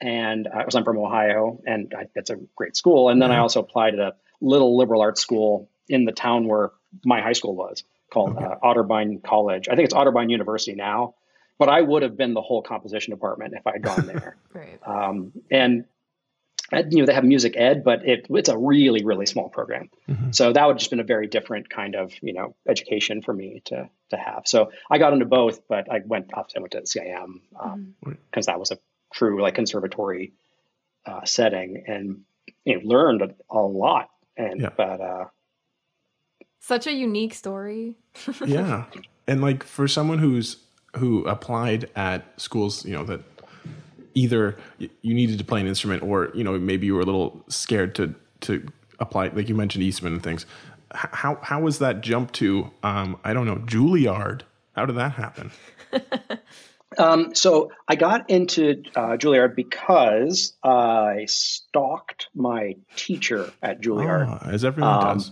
and 0.00 0.48
I 0.48 0.64
was 0.64 0.74
I'm 0.74 0.82
from 0.82 0.98
Ohio, 0.98 1.60
and 1.64 1.94
I, 1.96 2.06
it's 2.16 2.30
a 2.30 2.36
great 2.56 2.74
school. 2.76 3.10
And 3.10 3.22
then 3.22 3.30
I 3.30 3.36
Mhm. 3.36 3.42
also 3.42 3.60
applied 3.60 3.94
at 3.94 4.00
a 4.00 4.14
little 4.40 4.76
liberal 4.76 5.02
arts 5.02 5.20
school 5.20 5.68
in 5.88 6.04
the 6.04 6.10
town 6.10 6.48
where 6.48 6.72
my 7.04 7.20
high 7.20 7.32
school 7.34 7.54
was 7.54 7.84
called 8.12 8.36
Okay. 8.36 8.44
uh, 8.44 8.56
Otterbein 8.64 9.22
College. 9.22 9.68
I 9.68 9.76
think 9.76 9.84
it's 9.84 9.94
Otterbein 9.94 10.30
University 10.32 10.74
now, 10.74 11.14
but 11.56 11.68
I 11.68 11.80
would 11.80 12.02
have 12.02 12.16
been 12.16 12.34
the 12.34 12.42
whole 12.42 12.62
composition 12.62 13.12
department 13.12 13.54
if 13.56 13.64
I 13.68 13.74
had 13.74 13.82
gone 13.84 14.06
there. 14.12 14.36
Right. 14.52 14.80
um, 14.84 15.30
and 15.48 15.82
uh, 15.82 15.86
you 16.72 16.98
know 17.00 17.06
they 17.06 17.14
have 17.14 17.24
music 17.24 17.54
ed, 17.56 17.82
but 17.84 18.06
it, 18.06 18.26
it's 18.30 18.48
a 18.48 18.56
really 18.56 19.04
really 19.04 19.26
small 19.26 19.48
program. 19.48 19.90
Mhm. 20.08 20.34
So 20.34 20.52
that 20.52 20.66
would 20.66 20.78
just 20.78 20.90
been 20.90 21.00
a 21.00 21.04
very 21.04 21.26
different 21.26 21.68
kind 21.70 21.94
of 21.94 22.12
you 22.22 22.32
know 22.32 22.54
education 22.68 23.22
for 23.22 23.32
me 23.32 23.62
to 23.66 23.88
to 24.10 24.16
have. 24.16 24.42
So 24.46 24.70
I 24.90 24.98
got 24.98 25.12
into 25.12 25.26
both, 25.26 25.66
but 25.68 25.90
I 25.90 26.00
went 26.04 26.30
obviously 26.34 26.58
I 26.58 26.62
went 26.62 26.72
to 26.72 26.80
CIM 26.82 27.40
because 28.30 28.44
Mhm. 28.44 28.46
that 28.46 28.58
was 28.60 28.70
a 28.70 28.78
true 29.12 29.42
like 29.42 29.54
conservatory 29.54 30.32
uh, 31.06 31.24
setting 31.24 31.84
and 31.86 32.22
you 32.64 32.74
know 32.80 32.88
learned 32.88 33.22
a, 33.22 33.34
a 33.50 33.58
lot. 33.60 34.10
And 34.36 34.60
Yeah. 34.60 34.70
but 34.76 35.00
uh, 35.00 35.24
Such 36.60 36.86
a 36.86 36.92
unique 36.92 37.34
story. 37.34 37.96
yeah 38.46 38.84
and 39.26 39.40
like 39.40 39.62
for 39.64 39.86
someone 39.88 40.18
who's 40.18 40.56
who 40.96 41.24
applied 41.26 41.88
at 41.94 42.24
schools 42.40 42.84
you 42.84 42.92
know 42.92 43.04
that 43.04 43.20
either 44.14 44.56
you 44.78 45.14
needed 45.14 45.38
to 45.38 45.44
play 45.44 45.60
an 45.60 45.66
instrument 45.66 46.02
or 46.02 46.30
you 46.34 46.44
know 46.44 46.58
maybe 46.58 46.86
you 46.86 46.94
were 46.94 47.00
a 47.00 47.04
little 47.04 47.42
scared 47.48 47.94
to 47.94 48.14
to 48.40 48.66
apply 48.98 49.28
like 49.28 49.48
you 49.48 49.54
mentioned 49.54 49.82
eastman 49.84 50.12
and 50.12 50.22
things 50.22 50.46
how 50.92 51.38
how 51.42 51.60
was 51.60 51.78
that 51.78 52.00
jump 52.00 52.32
to 52.32 52.70
um 52.82 53.18
i 53.24 53.32
don't 53.32 53.46
know 53.46 53.56
juilliard 53.56 54.42
how 54.74 54.84
did 54.84 54.96
that 54.96 55.12
happen 55.12 55.50
Um, 56.98 57.34
so 57.36 57.70
I 57.86 57.94
got 57.94 58.28
into 58.30 58.82
uh, 58.96 59.16
Juilliard 59.16 59.54
because 59.54 60.54
I 60.64 61.26
stalked 61.28 62.26
my 62.34 62.76
teacher 62.96 63.52
at 63.62 63.80
Juilliard. 63.80 64.26
Ah, 64.28 64.48
as 64.50 64.64
everyone 64.64 64.94
Um, 64.94 65.18
does 65.18 65.30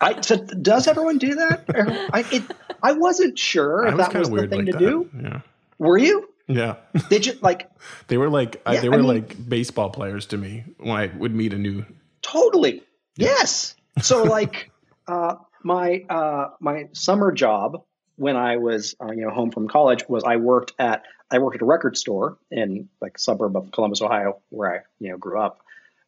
I 0.00 0.20
so 0.20 0.36
does 0.36 0.86
everyone 0.86 1.18
do 1.18 1.34
that? 1.34 1.64
I 2.12 2.24
it, 2.30 2.42
I 2.82 2.92
wasn't 2.92 3.38
sure 3.38 3.86
if 3.86 3.96
was 3.96 4.08
that 4.08 4.18
was 4.18 4.30
the 4.30 4.46
thing 4.46 4.58
like 4.58 4.66
to 4.66 4.72
that 4.72 4.78
do. 4.78 5.10
yeah 5.20 5.40
Were 5.78 5.98
you? 5.98 6.28
Yeah 6.52 6.76
Did 7.08 7.26
you 7.26 7.34
like 7.42 7.70
they 8.08 8.16
were 8.18 8.30
like 8.30 8.60
uh, 8.66 8.72
Yeah, 8.72 8.80
they 8.82 8.86
I 8.88 8.90
were 8.90 8.98
mean- 8.98 9.06
like 9.06 9.48
baseball 9.48 9.90
players 9.90 10.26
to 10.26 10.36
me 10.36 10.64
when 10.78 10.96
i 10.96 11.06
would 11.16 11.34
meet 11.34 11.52
a 11.52 11.58
new 11.58 11.84
totally? 12.22 12.82
Yes. 13.16 13.74
So 14.00 14.22
like 14.22 14.70
uh, 15.06 15.34
my 15.62 16.04
uh, 16.08 16.48
my 16.60 16.88
summer 16.92 17.32
job 17.32 17.82
when 18.16 18.36
I 18.36 18.56
was 18.58 18.94
uh, 19.02 19.12
you 19.12 19.22
know 19.22 19.30
home 19.30 19.50
from 19.50 19.68
college 19.68 20.08
was 20.08 20.24
I 20.24 20.36
worked 20.36 20.72
at 20.78 21.02
I 21.30 21.38
worked 21.38 21.56
at 21.56 21.62
a 21.62 21.66
record 21.66 21.96
store 21.96 22.38
in 22.50 22.88
like 23.00 23.18
suburb 23.18 23.56
of 23.56 23.70
Columbus, 23.72 24.00
Ohio, 24.02 24.40
where 24.50 24.74
I 24.74 24.78
you 24.98 25.10
know 25.10 25.18
grew 25.18 25.40
up. 25.40 25.60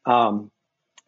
Um, 0.07 0.51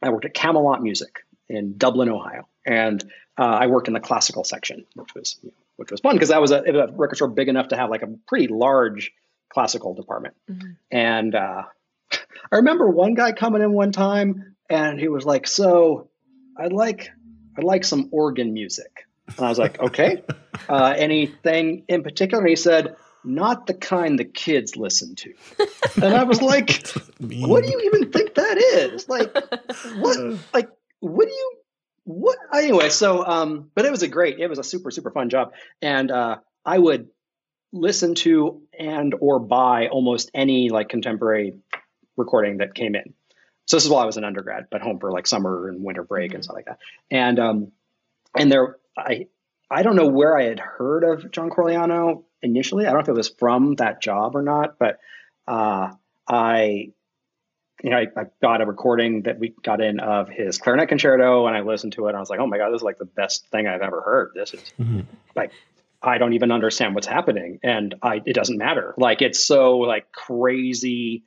I 0.03 0.11
worked 0.11 0.25
at 0.25 0.35
Camelot 0.35 0.83
Music 0.83 1.25
in 1.49 1.77
Dublin, 1.79 2.09
Ohio, 2.09 2.46
and 2.66 3.03
uh, 3.38 3.42
I 3.44 3.66
worked 3.68 3.88
in 3.88 3.94
the 3.94 4.01
classical 4.01 4.44
section, 4.44 4.85
which 4.94 5.14
was 5.14 5.38
which 5.77 5.90
was 5.90 6.01
fun 6.01 6.14
because 6.16 6.31
that 6.31 6.40
was 6.40 6.51
a, 6.51 6.62
a 6.62 6.92
record 6.92 7.16
store 7.16 7.29
big 7.29 7.49
enough 7.49 7.68
to 7.68 7.77
have 7.77 7.90
like 7.90 8.03
a 8.03 8.09
pretty 8.27 8.49
large 8.49 9.12
classical 9.48 9.94
department. 9.94 10.35
Mhm. 10.50 10.76
And 10.90 11.35
uh, 11.35 11.62
I 12.52 12.56
remember 12.56 12.88
one 12.88 13.14
guy 13.14 13.32
coming 13.32 13.62
in 13.62 13.72
one 13.72 13.92
time, 13.92 14.56
and 14.68 14.98
he 14.98 15.08
was 15.08 15.25
like, 15.25 15.46
"So, 15.46 16.08
I'd 16.56 16.73
like 16.73 17.10
I'd 17.56 17.64
like 17.64 17.85
some 17.85 18.08
organ 18.12 18.52
music." 18.52 19.06
And 19.37 19.46
I 19.46 19.48
was 19.48 19.58
like, 19.58 19.81
"Okay, 19.88 20.23
uh, 20.68 20.94
anything 20.96 21.85
in 21.88 22.02
particular?" 22.02 22.42
And 22.42 22.50
he 22.50 22.56
said, 22.56 22.96
"Not 23.25 23.66
the 23.66 23.75
kind 23.75 24.18
the 24.18 24.25
kids 24.25 24.77
listen 24.77 25.14
to." 25.16 25.35
And 26.02 26.14
I 26.14 26.25
was 26.25 26.42
like, 26.42 26.87
what 27.18 27.64
do 27.64 27.71
you 27.71 27.90
even 27.92 28.12
think 28.12 28.35
that 28.35 28.58
is? 28.58 29.08
Like, 29.08 29.35
what? 29.96 30.18
Like, 30.52 30.68
what 31.00 31.27
do 31.27 31.33
you? 31.33 31.52
What? 32.04 32.38
Anyway, 32.54 32.90
so, 32.90 33.25
um, 33.27 33.71
but 33.75 33.85
it 33.85 33.90
was 33.90 34.02
a 34.02 34.08
great, 34.08 34.38
it 34.38 34.46
was 34.46 34.58
a 34.58 34.64
super, 34.64 34.90
super 34.90 35.10
fun 35.10 35.29
job, 35.29 35.52
and 35.83 36.10
uh, 36.10 36.37
I 36.64 36.79
would 36.79 37.08
listen 37.77 38.14
to 38.16 38.62
and 38.79 39.14
or 39.20 39.38
buy 39.38 39.88
almost 39.88 40.31
any 40.35 40.70
like 40.70 40.88
contemporary 40.88 41.54
recording 42.16 42.58
that 42.58 42.74
came 42.74 42.94
in. 42.94 43.14
So 43.66 43.77
this 43.77 43.85
is 43.85 43.90
while 43.90 44.02
I 44.02 44.06
was 44.06 44.16
an 44.16 44.24
undergrad, 44.24 44.66
but 44.70 44.81
home 44.81 44.98
for 44.98 45.10
like 45.10 45.27
summer 45.27 45.68
and 45.68 45.83
winter 45.83 46.04
break 46.04 46.33
and 46.33 46.40
Mhm. 46.40 46.44
stuff 46.44 46.56
like 46.56 46.66
that. 46.66 46.79
And 47.10 47.38
um, 47.38 47.72
and 48.37 48.50
there, 48.50 48.77
I 48.96 49.27
I 49.70 49.83
don't 49.83 49.96
know 49.96 50.06
where 50.06 50.37
I 50.37 50.44
had 50.44 50.60
heard 50.60 51.04
of 51.04 51.31
John 51.31 51.50
Corigliano 51.50 52.24
initially. 52.42 52.87
I 52.87 52.90
don't 52.90 52.98
know 52.98 53.02
if 53.02 53.08
it 53.08 53.14
was 53.14 53.29
from 53.29 53.74
that 53.77 54.00
job 54.00 54.37
or 54.37 54.42
not, 54.42 54.79
but 54.79 55.00
uh, 55.48 55.92
I 56.29 56.92
you 57.83 57.90
know, 57.90 57.98
I, 57.98 58.06
I, 58.16 58.24
got 58.40 58.62
a 58.62 58.66
recording 58.66 59.22
that 59.22 59.38
we 59.38 59.54
got 59.62 59.83
in 59.83 60.00
of 60.00 60.31
his 60.31 60.56
clarinet 60.58 60.88
concerto, 60.88 61.46
and 61.46 61.54
I 61.54 61.60
listened 61.60 61.92
to 61.94 62.06
it. 62.06 62.10
and 62.10 62.16
I 62.16 62.20
was 62.20 62.31
like, 62.31 62.40
oh 62.40 62.46
my 62.46 62.56
god, 62.56 62.70
this 62.70 62.79
is 62.79 62.83
like 62.83 62.98
the 62.98 63.04
best 63.04 63.46
thing 63.48 63.66
I've 63.66 63.83
ever 63.83 64.00
heard. 64.00 64.33
This 64.35 64.54
is 64.54 64.60
mm-hmm. 64.81 65.00
like 65.35 65.52
I 66.03 66.19
don't 66.19 66.35
even 66.35 66.53
understand 66.53 66.94
what's 66.94 67.07
happening, 67.07 67.59
and 67.63 67.94
I 68.03 68.23
it 68.25 68.35
doesn't 68.35 68.59
matter. 68.59 68.94
Like 68.99 69.23
it's 69.23 69.42
so 69.42 69.79
like 69.79 70.13
crazy. 70.13 71.25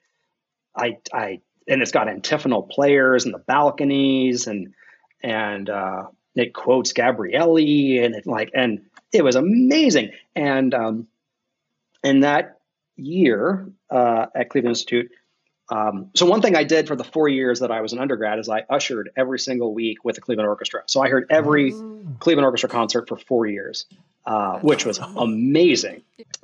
I 0.75 0.97
I 1.13 1.41
and 1.67 1.81
it's 1.81 1.91
got 1.91 2.07
antiphonal 2.07 2.63
players 2.63 3.25
and 3.25 3.33
the 3.33 3.39
balconies 3.39 4.47
and 4.47 4.73
and 5.21 5.69
uh, 5.69 6.07
it 6.35 6.53
quotes 6.53 6.93
Gabrieli 6.93 8.03
and 8.03 8.15
it 8.15 8.25
like 8.25 8.51
and 8.53 8.81
it 9.11 9.23
was 9.23 9.35
amazing. 9.35 10.11
And 10.35 10.73
um, 10.73 11.07
in 12.03 12.21
that 12.21 12.59
year 12.95 13.67
uh, 13.89 14.27
at 14.35 14.49
Cleveland 14.49 14.71
Institute, 14.71 15.11
um, 15.71 16.09
so 16.15 16.25
one 16.25 16.41
thing 16.41 16.55
I 16.55 16.63
did 16.63 16.87
for 16.87 16.95
the 16.95 17.03
four 17.03 17.27
years 17.27 17.59
that 17.59 17.71
I 17.71 17.81
was 17.81 17.93
an 17.93 17.99
undergrad 17.99 18.39
is 18.39 18.49
I 18.49 18.65
ushered 18.69 19.11
every 19.15 19.39
single 19.39 19.73
week 19.73 20.03
with 20.03 20.15
the 20.15 20.21
Cleveland 20.21 20.49
Orchestra. 20.49 20.81
So 20.87 21.01
I 21.01 21.09
heard 21.09 21.27
every 21.29 21.73
oh. 21.73 22.01
Cleveland 22.19 22.45
Orchestra 22.45 22.69
concert 22.69 23.07
for 23.07 23.17
four 23.17 23.45
years, 23.45 23.85
uh, 24.25 24.59
which 24.59 24.85
was 24.85 24.99
amazing. 24.99 26.03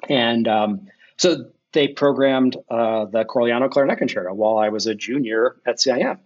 And 0.10 0.48
um, 0.48 0.88
so 1.18 1.52
they 1.74 1.90
programmed 1.90 2.58
uh, 2.70 3.06
the 3.06 3.26
Corigliano 3.26 3.70
Clarinet 3.70 3.98
Concerto 3.98 4.34
while 4.34 4.58
I 4.58 4.70
was 4.70 4.88
a 4.88 4.96
junior 4.96 5.58
at 5.66 5.78
CIM. 5.78 6.20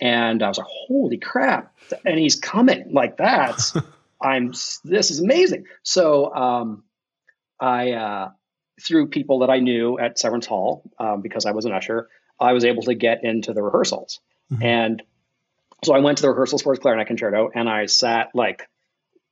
And 0.00 0.42
I 0.42 0.48
was 0.48 0.58
like, 0.58 0.66
holy 0.68 1.18
crap. 1.18 1.74
And 2.04 2.18
he's 2.18 2.36
coming 2.36 2.92
like 2.92 3.16
that. 3.18 3.60
I'm, 4.20 4.52
this 4.84 5.10
is 5.10 5.20
amazing. 5.20 5.66
So 5.82 6.34
um, 6.34 6.84
I, 7.60 7.92
uh, 7.92 8.30
through 8.80 9.08
people 9.08 9.40
that 9.40 9.50
I 9.50 9.58
knew 9.58 9.98
at 9.98 10.18
Severance 10.18 10.46
Hall, 10.46 10.82
um, 10.98 11.20
because 11.20 11.46
I 11.46 11.52
was 11.52 11.64
an 11.64 11.72
usher, 11.72 12.08
I 12.38 12.52
was 12.52 12.64
able 12.64 12.82
to 12.84 12.94
get 12.94 13.24
into 13.24 13.52
the 13.52 13.62
rehearsals. 13.62 14.20
Mm-hmm. 14.52 14.62
And 14.62 15.02
so 15.84 15.94
I 15.94 16.00
went 16.00 16.18
to 16.18 16.22
the 16.22 16.30
rehearsals 16.30 16.62
for 16.62 16.72
his 16.72 16.80
clarinet 16.80 17.06
concerto 17.06 17.50
and 17.54 17.68
I 17.68 17.86
sat 17.86 18.30
like 18.34 18.68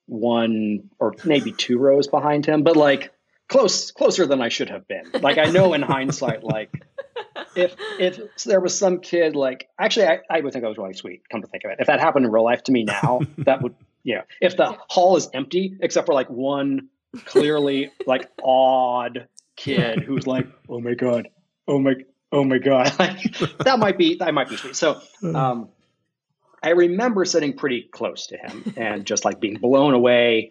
one 0.07 0.91
or 0.99 1.15
maybe 1.25 1.53
two 1.53 1.79
rows 1.79 2.07
behind 2.07 2.47
him, 2.47 2.63
but 2.63 2.77
like 2.77 3.13
close 3.49 3.91
closer 3.91 4.27
than 4.27 4.41
I 4.41 4.49
should 4.49 4.71
have 4.71 4.87
been. 4.89 5.11
Like 5.21 5.39
I 5.39 5.51
know 5.51 5.75
in 5.75 5.83
hindsight, 5.95 6.45
like 6.45 6.71
if 7.55 7.75
if 7.99 8.45
there 8.45 8.61
was 8.61 8.79
some 8.79 9.01
kid 9.01 9.37
like 9.37 9.69
actually 9.79 10.07
I, 10.07 10.21
I 10.31 10.41
would 10.41 10.53
think 10.53 10.65
I 10.65 10.69
was 10.69 10.79
really 10.79 10.95
sweet, 10.95 11.23
come 11.31 11.43
to 11.43 11.49
think 11.49 11.65
of 11.65 11.71
it. 11.73 11.79
If 11.81 11.87
that 11.89 12.01
happened 12.01 12.27
in 12.27 12.33
real 12.33 12.45
life 12.45 12.65
to 12.65 12.73
me 12.73 12.85
now, 12.85 13.21
that 13.39 13.63
would 13.63 13.75
yeah. 14.05 14.23
If 14.41 14.57
the 14.57 14.77
hall 14.89 15.17
is 15.17 15.29
empty 15.33 15.77
except 15.81 16.07
for 16.07 16.15
like 16.15 16.31
one 16.31 16.89
clearly 17.25 17.91
like 18.07 18.31
odd 18.43 19.29
kid 19.57 20.01
who's 20.01 20.27
like, 20.27 20.47
oh 20.69 20.81
my 20.81 20.95
god, 20.95 21.29
oh 21.67 21.79
my 21.79 21.95
oh 22.33 22.45
my 22.45 22.59
god, 22.59 22.93
like, 22.99 23.23
that 23.59 23.79
might 23.79 23.99
be 23.99 24.17
that 24.17 24.33
might 24.35 24.49
be 24.49 24.57
sweet. 24.57 24.77
So 24.77 25.01
um, 25.23 25.69
I 26.67 26.71
remember 26.71 27.25
sitting 27.25 27.53
pretty 27.53 27.83
close 27.83 28.27
to 28.27 28.37
him 28.37 28.75
and 28.77 29.07
just 29.07 29.25
like 29.25 29.39
being 29.39 29.55
blown 29.55 29.95
away, 29.95 30.51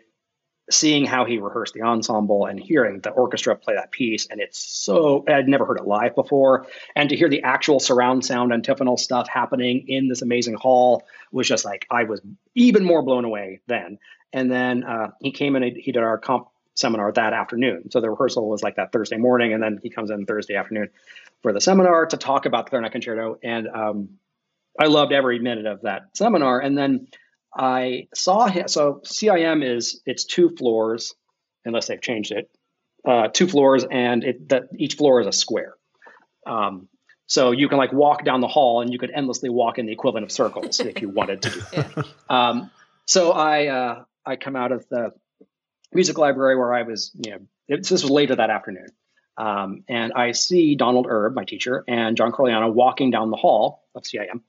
seeing 0.72 1.04
how 1.04 1.26
he 1.26 1.40
rehearsed 1.40 1.74
the 1.74 1.82
ensemble 1.82 2.46
and 2.46 2.58
hearing 2.58 3.02
the 3.02 3.10
orchestra 3.10 3.54
play 3.58 3.76
that 3.76 3.92
piece. 3.92 4.26
And 4.28 4.40
it's 4.40 4.58
so 4.58 5.26
I'd 5.28 5.50
never 5.50 5.66
heard 5.66 5.78
it 5.78 5.86
live 5.86 6.16
before, 6.16 6.68
and 6.96 7.10
to 7.10 7.18
hear 7.18 7.28
the 7.28 7.44
actual 7.44 7.82
surround 7.82 8.24
sound 8.24 8.54
antiphonal 8.54 8.96
stuff 8.96 9.28
happening 9.28 9.90
in 9.90 10.08
this 10.08 10.22
amazing 10.22 10.54
hall 10.54 11.04
was 11.34 11.50
just 11.50 11.66
like 11.66 11.86
I 11.92 12.06
was 12.06 12.22
even 12.56 12.86
more 12.86 13.04
blown 13.04 13.26
away 13.26 13.60
then. 13.68 14.00
And 14.32 14.50
then 14.50 14.86
uh, 14.86 15.12
he 15.20 15.32
came 15.32 15.58
in 15.58 15.64
and 15.64 15.76
he 15.76 15.92
did 15.92 16.02
our 16.02 16.18
comp 16.18 16.48
seminar 16.76 17.12
that 17.12 17.34
afternoon. 17.34 17.92
So 17.92 18.00
the 18.00 18.10
rehearsal 18.10 18.50
was 18.50 18.64
like 18.64 18.78
that 18.78 18.94
Thursday 18.94 19.18
morning, 19.18 19.52
and 19.52 19.62
then 19.62 19.80
he 19.84 19.90
comes 19.90 20.12
in 20.12 20.26
Thursday 20.26 20.56
afternoon 20.56 20.92
for 21.42 21.52
the 21.52 21.60
seminar 21.60 22.06
to 22.06 22.16
talk 22.16 22.46
about 22.46 22.68
the 22.68 22.70
clarinet 22.70 22.94
concerto. 22.94 23.38
And 23.44 23.68
um, 23.68 24.10
I 24.80 24.88
loved 24.88 25.12
every 25.12 25.40
minute 25.40 25.66
of 25.66 25.82
that 25.84 26.16
seminar. 26.16 26.60
And 26.60 26.78
then 26.78 27.08
I 27.56 28.08
saw 28.14 28.48
him. 28.48 28.68
So 28.68 29.02
CIM 29.06 29.64
is 29.64 30.02
it's 30.06 30.26
two 30.26 30.50
floors, 30.58 31.14
unless 31.64 31.88
they've 31.88 32.02
changed 32.02 32.32
it, 32.32 32.50
uh, 33.08 33.30
two 33.30 33.48
floors, 33.48 33.86
and 33.90 34.24
it, 34.24 34.50
that 34.50 34.64
each 34.78 34.96
floor 34.96 35.22
is 35.22 35.28
a 35.28 35.32
square. 35.32 35.76
Um, 36.46 36.90
so 37.28 37.52
you 37.52 37.70
can 37.70 37.78
like 37.78 37.94
walk 37.94 38.24
down 38.26 38.42
the 38.42 38.48
hall, 38.48 38.82
and 38.82 38.92
you 38.92 39.00
could 39.00 39.12
endlessly 39.12 39.50
walk 39.50 39.80
in 39.80 39.86
the 39.86 39.94
equivalent 39.94 40.26
of 40.26 40.32
circles 40.32 40.80
if 40.80 41.02
you 41.02 41.10
wanted 41.10 41.42
to 41.44 41.50
do 41.52 41.62
that. 41.72 42.06
Um, 42.30 42.70
so 43.06 43.32
I 43.32 43.68
uh, 43.68 44.04
I 44.26 44.36
come 44.36 44.56
out 44.56 44.72
of 44.72 44.86
the 44.90 45.12
music 45.94 46.18
library 46.18 46.58
where 46.58 46.74
I 46.74 46.84
was, 46.84 47.12
you 47.16 47.32
know, 47.32 47.40
it, 47.68 47.78
this 47.78 47.92
was 47.92 48.10
later 48.10 48.36
that 48.36 48.50
afternoon. 48.50 48.88
Um, 49.38 49.84
and 49.90 50.14
I 50.14 50.32
see 50.32 50.76
Donald 50.76 51.08
Erb, 51.10 51.36
my 51.36 51.44
teacher, 51.44 51.84
and 51.88 52.16
John 52.16 52.32
Corigliano 52.32 52.74
walking 52.74 53.12
down 53.12 53.32
the 53.32 53.38
hall 53.38 53.84
of 53.94 54.04
CIM. 54.04 54.42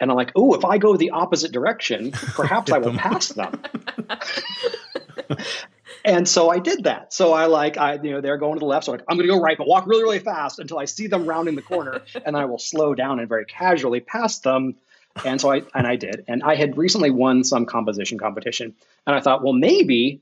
And 0.00 0.10
I'm 0.10 0.16
like, 0.16 0.32
oh, 0.36 0.54
if 0.54 0.64
I 0.64 0.78
go 0.78 0.96
the 0.96 1.10
opposite 1.10 1.52
direction, 1.52 2.12
perhaps 2.12 2.70
I 2.70 2.78
will 2.78 2.94
pass 2.94 3.28
them. 3.28 3.60
and 6.04 6.28
so 6.28 6.50
I 6.50 6.58
did 6.58 6.84
that. 6.84 7.12
So 7.12 7.32
I 7.32 7.46
like, 7.46 7.76
I, 7.76 7.94
you 7.94 8.12
know, 8.12 8.20
they're 8.20 8.36
going 8.36 8.54
to 8.54 8.60
the 8.60 8.66
left. 8.66 8.86
So 8.86 8.92
I'm, 8.92 8.98
like, 8.98 9.06
I'm 9.08 9.16
going 9.16 9.28
to 9.28 9.34
go 9.34 9.40
right, 9.40 9.58
but 9.58 9.66
walk 9.66 9.86
really, 9.86 10.02
really 10.02 10.18
fast 10.20 10.58
until 10.58 10.78
I 10.78 10.84
see 10.84 11.06
them 11.06 11.26
rounding 11.26 11.56
the 11.56 11.62
corner 11.62 12.02
and 12.24 12.36
I 12.36 12.44
will 12.44 12.58
slow 12.58 12.94
down 12.94 13.18
and 13.18 13.28
very 13.28 13.44
casually 13.44 14.00
pass 14.00 14.38
them. 14.38 14.76
And 15.24 15.40
so 15.40 15.52
I, 15.52 15.62
and 15.74 15.86
I 15.86 15.96
did. 15.96 16.24
And 16.28 16.42
I 16.44 16.54
had 16.54 16.78
recently 16.78 17.10
won 17.10 17.42
some 17.42 17.66
composition 17.66 18.18
competition. 18.18 18.74
And 19.06 19.16
I 19.16 19.20
thought, 19.20 19.42
well, 19.42 19.52
maybe 19.52 20.20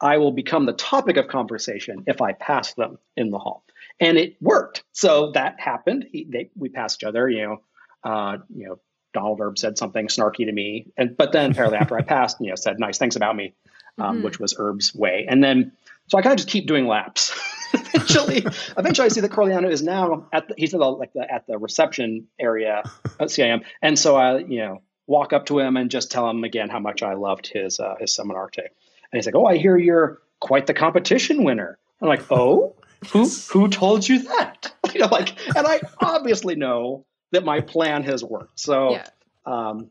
I 0.00 0.18
will 0.18 0.32
become 0.32 0.64
the 0.64 0.72
topic 0.72 1.16
of 1.16 1.28
conversation 1.28 2.04
if 2.06 2.22
I 2.22 2.32
pass 2.32 2.74
them 2.74 2.98
in 3.16 3.30
the 3.30 3.38
hall. 3.38 3.64
And 4.00 4.16
it 4.16 4.36
worked. 4.40 4.84
So 4.92 5.32
that 5.32 5.58
happened. 5.58 6.06
He, 6.10 6.24
they, 6.24 6.50
we 6.56 6.68
passed 6.68 7.02
each 7.02 7.06
other, 7.06 7.28
you 7.28 7.42
know, 7.42 7.62
uh, 8.04 8.38
you 8.54 8.68
know, 8.68 8.78
Donald 9.14 9.40
Erb 9.40 9.58
said 9.58 9.78
something 9.78 10.08
snarky 10.08 10.46
to 10.46 10.52
me. 10.52 10.86
And, 10.96 11.16
but 11.16 11.32
then 11.32 11.52
apparently 11.52 11.78
after 11.78 11.96
I 11.96 12.02
passed, 12.02 12.40
you 12.40 12.48
know, 12.48 12.54
said 12.56 12.78
nice 12.78 12.98
things 12.98 13.16
about 13.16 13.36
me, 13.36 13.54
um, 13.98 14.16
mm-hmm. 14.16 14.24
which 14.24 14.38
was 14.38 14.54
Erb's 14.58 14.94
way. 14.94 15.26
And 15.28 15.42
then, 15.42 15.72
so 16.08 16.18
I 16.18 16.22
kind 16.22 16.32
of 16.32 16.38
just 16.38 16.48
keep 16.48 16.66
doing 16.66 16.86
laps. 16.86 17.38
eventually, 17.74 18.44
eventually 18.76 19.06
I 19.06 19.08
see 19.08 19.20
that 19.20 19.30
Corigliano 19.30 19.70
is 19.70 19.82
now 19.82 20.28
at 20.32 20.48
the, 20.48 20.54
he's 20.56 20.74
at 20.74 20.80
the, 20.80 20.86
like 20.86 21.12
the, 21.12 21.32
at 21.32 21.46
the 21.46 21.58
reception 21.58 22.28
area 22.38 22.82
at 23.18 23.28
CIM. 23.28 23.64
And 23.82 23.98
so 23.98 24.16
I, 24.16 24.38
you 24.38 24.58
know, 24.58 24.82
walk 25.06 25.32
up 25.32 25.46
to 25.46 25.58
him 25.58 25.76
and 25.76 25.90
just 25.90 26.10
tell 26.10 26.28
him 26.28 26.44
again 26.44 26.68
how 26.68 26.80
much 26.80 27.02
I 27.02 27.14
loved 27.14 27.46
his, 27.46 27.80
uh, 27.80 27.94
his 27.98 28.14
seminar 28.14 28.50
today. 28.50 28.68
And 29.12 29.18
he's 29.18 29.26
like, 29.26 29.34
"Oh, 29.34 29.46
I 29.46 29.56
hear 29.56 29.76
you're 29.76 30.20
quite 30.40 30.66
the 30.66 30.74
competition 30.74 31.44
winner." 31.44 31.78
I'm 32.00 32.08
like, 32.08 32.30
"Oh, 32.30 32.76
who 33.10 33.26
who 33.50 33.68
told 33.68 34.06
you 34.06 34.22
that?" 34.24 34.72
you 34.94 35.00
know, 35.00 35.08
like, 35.10 35.34
and 35.56 35.66
I 35.66 35.80
obviously 36.00 36.56
know 36.56 37.06
that 37.32 37.44
my 37.44 37.60
plan 37.60 38.02
has 38.04 38.24
worked. 38.24 38.60
So, 38.60 38.92
yeah. 38.92 39.08
um, 39.46 39.90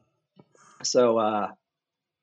so 0.83 1.17
uh, 1.17 1.51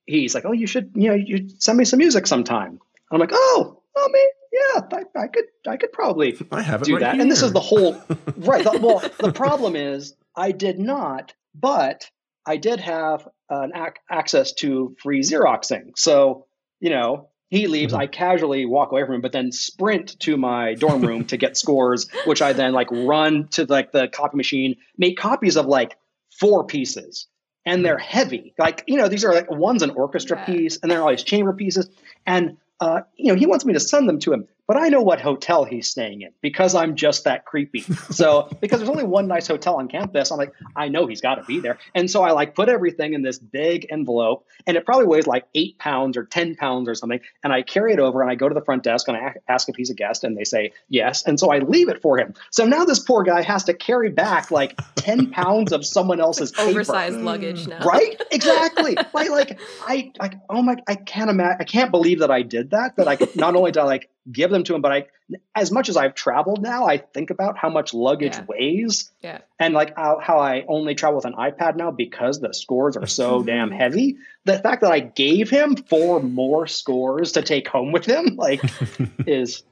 he's 0.06 0.34
like, 0.34 0.44
"Oh, 0.44 0.52
you 0.52 0.66
should, 0.66 0.92
you 0.94 1.08
know, 1.08 1.14
you 1.14 1.48
send 1.58 1.78
me 1.78 1.84
some 1.84 1.98
music 1.98 2.26
sometime." 2.26 2.80
I'm 3.10 3.20
like, 3.20 3.30
"Oh, 3.32 3.82
oh, 3.96 4.08
me, 4.08 4.28
yeah, 4.52 4.80
I, 4.92 5.22
I, 5.22 5.26
could, 5.28 5.44
I 5.66 5.76
could 5.76 5.92
probably 5.92 6.36
I 6.50 6.62
have 6.62 6.82
do 6.82 6.94
right 6.94 7.00
that." 7.00 7.14
Here. 7.14 7.22
And 7.22 7.30
this 7.30 7.42
is 7.42 7.52
the 7.52 7.60
whole 7.60 7.92
right. 8.36 8.64
The, 8.64 8.78
well, 8.80 9.02
the 9.18 9.32
problem 9.32 9.76
is 9.76 10.14
I 10.36 10.52
did 10.52 10.78
not, 10.78 11.34
but 11.54 12.10
I 12.46 12.56
did 12.56 12.80
have 12.80 13.28
an 13.50 13.72
ac- 13.74 14.00
access 14.10 14.52
to 14.54 14.96
free 15.02 15.20
Xeroxing. 15.20 15.92
So 15.96 16.46
you 16.80 16.90
know, 16.90 17.28
he 17.54 17.68
leaves. 17.68 17.92
Mm-hmm. 17.92 18.02
I 18.02 18.06
casually 18.08 18.66
walk 18.66 18.90
away 18.90 19.04
from 19.04 19.14
him, 19.14 19.20
but 19.20 19.32
then 19.32 19.52
sprint 19.52 20.18
to 20.20 20.36
my 20.36 20.74
dorm 20.74 21.02
room 21.02 21.24
to 21.26 21.36
get 21.36 21.56
scores, 21.56 22.08
which 22.26 22.42
I 22.42 22.52
then 22.52 22.72
like 22.72 22.88
run 22.90 23.48
to 23.48 23.64
like 23.66 23.92
the 23.92 24.08
copy 24.08 24.36
machine, 24.36 24.76
make 24.98 25.16
copies 25.16 25.56
of 25.56 25.66
like 25.66 25.96
four 26.38 26.64
pieces. 26.64 27.26
And 27.66 27.82
they're 27.82 27.96
heavy. 27.96 28.54
Like, 28.58 28.84
you 28.86 28.98
know, 28.98 29.08
these 29.08 29.24
are 29.24 29.32
like 29.32 29.50
one's 29.50 29.82
an 29.82 29.90
orchestra 29.90 30.36
yeah. 30.36 30.44
piece 30.44 30.78
and 30.82 30.90
then 30.90 30.98
all 30.98 31.08
these 31.08 31.22
chamber 31.22 31.54
pieces. 31.54 31.88
And 32.26 32.58
uh, 32.84 33.00
you 33.16 33.32
know, 33.32 33.38
he 33.38 33.46
wants 33.46 33.64
me 33.64 33.72
to 33.72 33.80
send 33.80 34.06
them 34.06 34.18
to 34.18 34.30
him, 34.30 34.46
but 34.66 34.76
I 34.76 34.88
know 34.88 35.00
what 35.00 35.20
hotel 35.20 35.64
he's 35.64 35.90
staying 35.90 36.22
in 36.22 36.32
because 36.42 36.74
I'm 36.74 36.96
just 36.96 37.24
that 37.24 37.46
creepy. 37.46 37.84
So 38.14 38.48
because 38.60 38.78
there's 38.78 38.90
only 38.90 39.04
one 39.04 39.26
nice 39.26 39.46
hotel 39.48 39.76
on 39.76 39.88
campus, 39.88 40.30
I'm 40.30 40.38
like, 40.38 40.52
I 40.76 40.88
know 40.88 41.06
he's 41.06 41.20
got 41.20 41.36
to 41.36 41.42
be 41.44 41.58
there. 41.58 41.78
And 41.94 42.08
so 42.08 42.22
I 42.22 42.30
like 42.30 42.54
put 42.54 42.68
everything 42.68 43.14
in 43.14 43.22
this 43.22 43.38
big 43.38 43.86
envelope, 43.90 44.46
and 44.66 44.76
it 44.76 44.84
probably 44.84 45.06
weighs 45.06 45.26
like 45.26 45.46
eight 45.54 45.78
pounds 45.78 46.16
or 46.16 46.24
ten 46.24 46.54
pounds 46.54 46.88
or 46.88 46.94
something. 46.94 47.20
And 47.42 47.52
I 47.52 47.62
carry 47.62 47.92
it 47.92 47.98
over, 47.98 48.20
and 48.22 48.30
I 48.30 48.34
go 48.34 48.48
to 48.48 48.54
the 48.54 48.64
front 48.64 48.82
desk 48.82 49.08
and 49.08 49.16
I 49.16 49.34
ask 49.48 49.68
if 49.68 49.74
he's 49.74 49.90
a 49.90 49.94
guest, 49.94 50.22
and 50.22 50.36
they 50.36 50.44
say 50.44 50.72
yes. 50.88 51.24
And 51.24 51.40
so 51.40 51.50
I 51.50 51.58
leave 51.58 51.88
it 51.88 52.02
for 52.02 52.18
him. 52.18 52.34
So 52.50 52.66
now 52.66 52.84
this 52.84 53.00
poor 53.00 53.24
guy 53.24 53.42
has 53.42 53.64
to 53.64 53.74
carry 53.74 54.10
back 54.10 54.50
like 54.50 54.78
ten 54.96 55.30
pounds 55.30 55.72
of 55.72 55.84
someone 55.84 56.20
else's 56.20 56.56
like 56.56 56.68
oversized 56.68 57.18
luggage 57.20 57.66
now, 57.66 57.84
right? 57.84 58.20
Exactly. 58.30 58.96
like 59.14 59.30
like 59.30 59.60
I 59.86 60.12
like 60.20 60.34
oh 60.50 60.62
my, 60.62 60.76
I 60.86 60.94
can't 60.94 61.30
imagine. 61.30 61.56
I 61.60 61.64
can't 61.64 61.90
believe 61.90 62.20
that 62.20 62.30
I 62.30 62.42
did 62.42 62.70
that. 62.74 62.96
That 62.96 63.08
I 63.08 63.16
could 63.16 63.34
not 63.36 63.56
only 63.56 63.72
did 63.72 63.80
I 63.80 63.84
like 63.84 64.10
give 64.30 64.50
them 64.50 64.64
to 64.64 64.74
him. 64.74 64.82
But 64.82 64.92
I, 64.92 65.06
as 65.54 65.70
much 65.70 65.88
as 65.88 65.96
I've 65.96 66.14
traveled 66.14 66.62
now, 66.62 66.86
I 66.86 66.98
think 66.98 67.30
about 67.30 67.56
how 67.56 67.70
much 67.70 67.94
luggage 67.94 68.36
yeah. 68.36 68.44
weighs. 68.48 69.10
Yeah. 69.22 69.38
And 69.58 69.74
like 69.74 69.96
how, 69.96 70.18
how 70.22 70.38
I 70.38 70.64
only 70.68 70.94
travel 70.94 71.16
with 71.16 71.24
an 71.24 71.34
iPad 71.34 71.76
now 71.76 71.90
because 71.90 72.40
the 72.40 72.52
scores 72.52 72.96
are 72.96 73.06
so 73.06 73.42
damn 73.46 73.70
heavy. 73.70 74.16
The 74.44 74.58
fact 74.58 74.82
that 74.82 74.92
I 74.92 75.00
gave 75.00 75.50
him 75.50 75.76
four 75.76 76.20
more 76.20 76.66
scores 76.66 77.32
to 77.32 77.42
take 77.42 77.68
home 77.68 77.92
with 77.92 78.04
him, 78.04 78.36
like, 78.36 78.62
is 79.26 79.62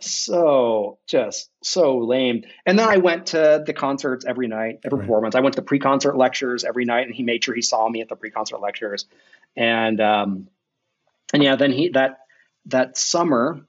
so 0.00 0.98
just 1.06 1.50
so 1.62 1.98
lame. 1.98 2.44
And 2.66 2.78
then 2.78 2.88
I 2.88 2.96
went 2.96 3.26
to 3.26 3.62
the 3.64 3.72
concerts 3.72 4.24
every 4.24 4.48
night, 4.48 4.80
every 4.84 4.98
right. 4.98 5.06
performance. 5.06 5.34
I 5.34 5.40
went 5.40 5.54
to 5.54 5.60
the 5.60 5.66
pre-concert 5.66 6.16
lectures 6.16 6.64
every 6.64 6.84
night, 6.84 7.06
and 7.06 7.14
he 7.14 7.22
made 7.22 7.44
sure 7.44 7.54
he 7.54 7.62
saw 7.62 7.88
me 7.88 8.00
at 8.00 8.08
the 8.08 8.16
pre-concert 8.16 8.60
lectures. 8.60 9.06
And 9.56 10.00
um, 10.00 10.48
and 11.32 11.42
yeah, 11.42 11.56
then 11.56 11.72
he 11.72 11.90
that 11.90 12.21
that 12.66 12.96
summer. 12.96 13.64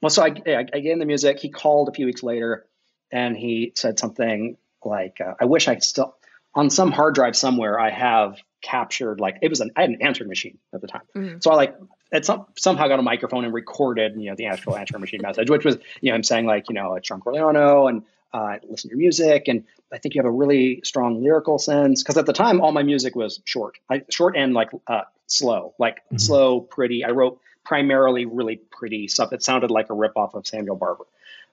Well, 0.00 0.10
so 0.10 0.22
I, 0.22 0.34
I, 0.46 0.66
I 0.72 0.80
gave 0.80 0.92
him 0.92 0.98
the 0.98 1.06
music. 1.06 1.40
He 1.40 1.48
called 1.48 1.88
a 1.88 1.92
few 1.92 2.06
weeks 2.06 2.22
later, 2.22 2.66
and 3.10 3.36
he 3.36 3.72
said 3.74 3.98
something 3.98 4.56
like, 4.84 5.20
uh, 5.20 5.34
"I 5.40 5.46
wish 5.46 5.68
I 5.68 5.74
could 5.74 5.84
still 5.84 6.14
on 6.54 6.70
some 6.70 6.92
hard 6.92 7.14
drive 7.14 7.36
somewhere 7.36 7.78
I 7.78 7.90
have 7.90 8.38
captured 8.62 9.20
like 9.20 9.36
it 9.42 9.50
was 9.50 9.60
an 9.60 9.70
I 9.76 9.82
had 9.82 9.90
an 9.90 10.02
answering 10.02 10.28
machine 10.28 10.58
at 10.72 10.80
the 10.80 10.86
time. 10.86 11.02
Mm-hmm. 11.14 11.38
So 11.40 11.50
I 11.50 11.54
like 11.54 11.76
it 12.12 12.24
some, 12.24 12.46
somehow 12.56 12.88
got 12.88 12.98
a 12.98 13.02
microphone 13.02 13.44
and 13.44 13.52
recorded 13.52 14.14
you 14.16 14.30
know 14.30 14.36
the 14.36 14.46
actual 14.46 14.76
answering 14.76 15.00
machine 15.00 15.20
message, 15.22 15.50
which 15.50 15.64
was 15.64 15.76
you 16.00 16.10
know 16.10 16.14
I'm 16.14 16.22
saying 16.22 16.46
like 16.46 16.68
you 16.68 16.74
know 16.74 16.94
it's 16.94 17.06
John 17.06 17.20
Corigliano 17.20 17.88
and 17.88 18.02
uh, 18.32 18.56
listen 18.68 18.90
to 18.90 18.96
your 18.96 18.98
music 18.98 19.44
and 19.46 19.64
I 19.92 19.98
think 19.98 20.14
you 20.14 20.20
have 20.20 20.26
a 20.26 20.30
really 20.30 20.80
strong 20.82 21.22
lyrical 21.22 21.58
sense 21.58 22.02
because 22.02 22.16
at 22.16 22.26
the 22.26 22.32
time 22.32 22.60
all 22.60 22.72
my 22.72 22.82
music 22.82 23.14
was 23.14 23.40
short, 23.44 23.78
I, 23.88 24.02
short 24.10 24.36
and 24.36 24.54
like 24.54 24.70
uh, 24.88 25.02
slow, 25.26 25.74
like 25.78 25.98
mm-hmm. 25.98 26.16
slow, 26.16 26.60
pretty. 26.60 27.04
I 27.04 27.10
wrote 27.10 27.38
primarily 27.64 28.26
really 28.26 28.56
pretty 28.56 29.08
stuff 29.08 29.30
that 29.30 29.42
sounded 29.42 29.70
like 29.70 29.90
a 29.90 29.94
ripoff 29.94 30.34
of 30.34 30.46
Samuel 30.46 30.76
Barber. 30.76 31.04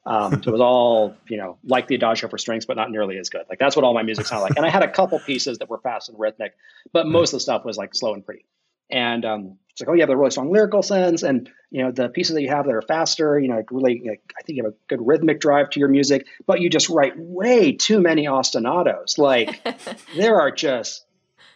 Um, 0.06 0.42
so 0.42 0.50
it 0.50 0.52
was 0.52 0.62
all, 0.62 1.16
you 1.28 1.38
know, 1.38 1.58
like 1.64 1.88
the 1.88 1.96
Adagio 1.96 2.28
for 2.28 2.38
strings, 2.38 2.66
but 2.66 2.76
not 2.76 2.90
nearly 2.90 3.18
as 3.18 3.30
good. 3.30 3.44
Like 3.50 3.60
that's 3.60 3.76
what 3.76 3.86
all 3.86 3.94
my 3.94 4.04
music 4.04 4.26
sounded 4.26 4.44
like. 4.44 4.58
And 4.58 4.66
I 4.66 4.70
had 4.70 4.84
a 4.84 4.92
couple 4.92 5.20
pieces 5.20 5.60
that 5.60 5.70
were 5.70 5.78
fast 5.78 6.10
and 6.10 6.20
rhythmic, 6.20 6.56
but 6.92 7.06
most 7.06 7.34
of 7.34 7.38
the 7.38 7.42
stuff 7.42 7.64
was 7.64 7.78
like 7.78 7.94
slow 7.94 8.14
and 8.14 8.26
pretty. 8.26 8.46
And 8.90 9.24
um, 9.24 9.58
it's 9.70 9.80
like, 9.80 9.90
oh, 9.90 9.94
you 9.94 10.02
have 10.02 10.10
a 10.10 10.18
really 10.18 10.32
strong 10.32 10.52
lyrical 10.52 10.84
sense, 10.84 11.24
and 11.24 11.50
you 11.70 11.82
know 11.82 11.92
the 11.92 12.10
pieces 12.10 12.36
that 12.36 12.42
you 12.42 12.50
have 12.50 12.66
that 12.66 12.74
are 12.74 12.82
faster. 12.82 13.40
You 13.40 13.48
know, 13.48 13.56
like 13.56 13.72
really, 13.72 14.02
like, 14.06 14.34
I 14.38 14.44
think 14.44 14.58
you 14.58 14.66
have 14.66 14.74
a 14.74 14.76
good 14.88 15.00
rhythmic 15.06 15.40
drive 15.40 15.70
to 15.72 15.80
your 15.80 15.88
music, 15.88 16.28
but 16.46 16.60
you 16.60 16.70
just 16.70 16.90
write 16.90 17.14
way 17.18 17.72
too 17.72 18.02
many 18.02 18.26
ostinatos. 18.26 19.18
Like 19.18 19.66
there 20.18 20.42
are 20.42 20.52
just 20.52 21.06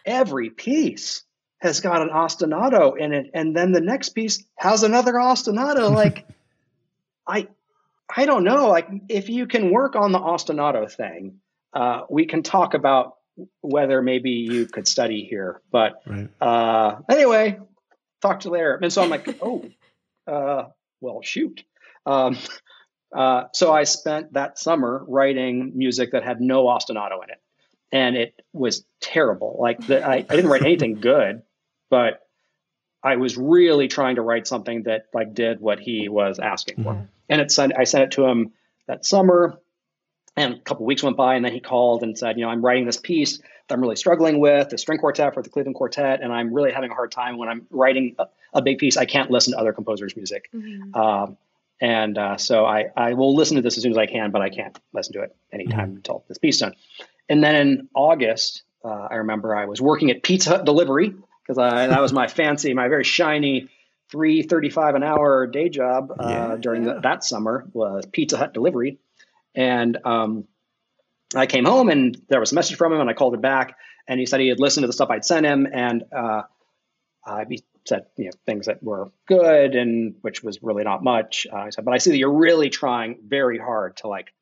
every 0.05 0.49
piece 0.49 1.24
has 1.65 1.81
got 1.81 2.01
an 2.01 2.09
ostinato 2.09 2.97
in 2.97 3.13
it, 3.13 3.31
and 3.33 3.55
then 3.55 3.71
the 3.71 3.81
next 3.81 4.09
piece 4.09 4.43
has 4.55 4.83
another 4.83 5.13
ostinato. 5.13 5.91
Like 5.95 6.25
I 7.27 7.47
I 8.13 8.25
don't 8.25 8.43
know. 8.43 8.67
Like, 8.67 8.87
if 9.09 9.29
you 9.29 9.47
can 9.47 9.71
work 9.71 9.95
on 9.95 10.11
the 10.11 10.19
ostinato 10.19 10.91
thing, 10.91 11.39
uh, 11.73 12.01
we 12.09 12.25
can 12.25 12.43
talk 12.43 12.73
about 12.73 13.15
whether 13.61 14.01
maybe 14.01 14.31
you 14.31 14.67
could 14.67 14.87
study 14.87 15.25
here. 15.25 15.61
But 15.71 16.01
right. 16.05 16.29
uh, 16.39 16.97
anyway, 17.09 17.59
talk 18.21 18.41
to 18.41 18.47
you 18.47 18.53
later. 18.53 18.79
And 18.81 18.93
so 18.93 19.01
I'm 19.01 19.09
like, 19.09 19.27
oh, 19.41 19.65
uh, 20.27 20.65
well, 21.01 21.21
shoot. 21.21 21.63
Um, 22.05 22.37
uh, 23.15 23.45
so 23.53 23.73
I 23.73 23.83
spent 23.83 24.33
that 24.33 24.59
summer 24.59 25.03
writing 25.07 25.71
music 25.75 26.11
that 26.11 26.23
had 26.23 26.41
no 26.41 26.65
ostinato 26.65 27.23
in 27.23 27.29
it, 27.29 27.41
and 27.91 28.15
it 28.15 28.39
was 28.53 28.85
terrible. 29.01 29.57
Like, 29.59 29.85
the, 29.85 30.05
I, 30.05 30.15
I 30.15 30.21
didn't 30.21 30.49
write 30.49 30.63
anything 30.63 30.95
good, 30.95 31.41
but 31.89 32.21
I 33.03 33.17
was 33.17 33.37
really 33.37 33.87
trying 33.87 34.15
to 34.15 34.21
write 34.21 34.47
something 34.47 34.83
that 34.83 35.05
like 35.13 35.33
did 35.33 35.61
what 35.61 35.79
he 35.79 36.09
was 36.09 36.39
asking 36.39 36.83
for. 36.83 36.93
Mm-hmm. 36.93 37.05
And 37.29 37.41
it 37.41 37.51
sent, 37.51 37.73
I 37.77 37.83
sent 37.83 38.05
it 38.05 38.11
to 38.11 38.25
him 38.25 38.53
that 38.87 39.05
summer. 39.05 39.59
And 40.37 40.55
a 40.55 40.59
couple 40.59 40.85
weeks 40.85 41.01
went 41.01 41.15
by, 41.15 41.35
and 41.35 41.45
then 41.45 41.53
he 41.53 41.61
called 41.61 42.03
and 42.03 42.17
said, 42.17 42.37
"You 42.37 42.43
know, 42.43 42.49
I'm 42.49 42.61
writing 42.61 42.85
this 42.85 42.97
piece 42.97 43.37
that 43.37 43.73
I'm 43.73 43.79
really 43.79 43.95
struggling 43.95 44.39
with, 44.39 44.67
the 44.67 44.77
string 44.77 44.99
quartet 44.99 45.33
for 45.33 45.41
the 45.41 45.49
Cleveland 45.49 45.75
Quartet, 45.75 46.19
and 46.21 46.33
I'm 46.33 46.53
really 46.53 46.73
having 46.73 46.91
a 46.91 46.93
hard 46.93 47.09
time 47.13 47.37
when 47.37 47.47
I'm 47.47 47.65
writing 47.69 48.15
a, 48.19 48.25
a 48.53 48.61
big 48.61 48.77
piece. 48.77 48.97
I 48.97 49.05
can't 49.05 49.31
listen 49.31 49.53
to 49.53 49.59
other 49.59 49.71
composers' 49.71 50.13
music, 50.13 50.49
mm-hmm. 50.53 50.93
um, 50.93 51.37
and 51.79 52.17
uh, 52.17 52.35
so 52.35 52.65
I 52.65 52.87
I 52.97 53.13
will 53.13 53.33
listen 53.33 53.55
to 53.55 53.61
this 53.61 53.77
as 53.77 53.83
soon 53.83 53.93
as 53.93 53.97
I 53.97 54.07
can, 54.07 54.31
but 54.31 54.41
I 54.41 54.49
can't 54.49 54.77
listen 54.91 55.13
to 55.13 55.21
it 55.21 55.33
anytime 55.53 55.87
mm-hmm. 55.87 55.95
until 55.97 56.25
this 56.27 56.37
piece 56.37 56.57
done. 56.57 56.73
And 57.29 57.41
then 57.41 57.55
in 57.55 57.89
August, 57.95 58.63
uh, 58.83 59.07
I 59.09 59.15
remember 59.15 59.55
I 59.55 59.67
was 59.67 59.81
working 59.81 60.11
at 60.11 60.21
Pizza 60.21 60.49
Hut 60.49 60.65
delivery 60.65 61.15
because 61.45 61.57
that 61.57 62.01
was 62.01 62.13
my 62.13 62.27
fancy, 62.27 62.73
my 62.73 62.87
very 62.87 63.03
shiny 63.03 63.69
three 64.09 64.43
thirty-five 64.43 64.95
an 64.95 65.03
hour 65.03 65.47
day 65.47 65.69
job 65.69 66.11
uh, 66.19 66.27
yeah. 66.27 66.55
during 66.59 66.83
the, 66.83 66.99
that 67.01 67.23
summer 67.23 67.65
was 67.73 68.05
Pizza 68.11 68.37
Hut 68.37 68.53
delivery, 68.53 68.97
and 69.53 69.97
um, 70.05 70.45
I 71.35 71.45
came 71.45 71.65
home 71.65 71.89
and 71.89 72.19
there 72.29 72.39
was 72.39 72.51
a 72.51 72.55
message 72.55 72.77
from 72.77 72.93
him, 72.93 73.01
and 73.01 73.09
I 73.09 73.13
called 73.13 73.33
him 73.33 73.41
back, 73.41 73.77
and 74.07 74.19
he 74.19 74.25
said 74.25 74.39
he 74.39 74.47
had 74.47 74.59
listened 74.59 74.83
to 74.83 74.87
the 74.87 74.93
stuff 74.93 75.09
I'd 75.09 75.25
sent 75.25 75.45
him, 75.45 75.67
and 75.71 76.03
uh, 76.15 76.43
he 77.47 77.63
said 77.85 78.05
you 78.17 78.25
know 78.25 78.31
things 78.45 78.65
that 78.65 78.81
were 78.81 79.11
good 79.27 79.75
and 79.75 80.15
which 80.21 80.43
was 80.43 80.61
really 80.63 80.83
not 80.83 81.03
much. 81.03 81.45
Uh, 81.51 81.57
I 81.57 81.69
said, 81.69 81.85
but 81.85 81.93
I 81.93 81.99
see 81.99 82.11
that 82.11 82.17
you're 82.17 82.33
really 82.33 82.69
trying 82.69 83.19
very 83.25 83.59
hard 83.59 83.97
to 83.97 84.07
like 84.07 84.33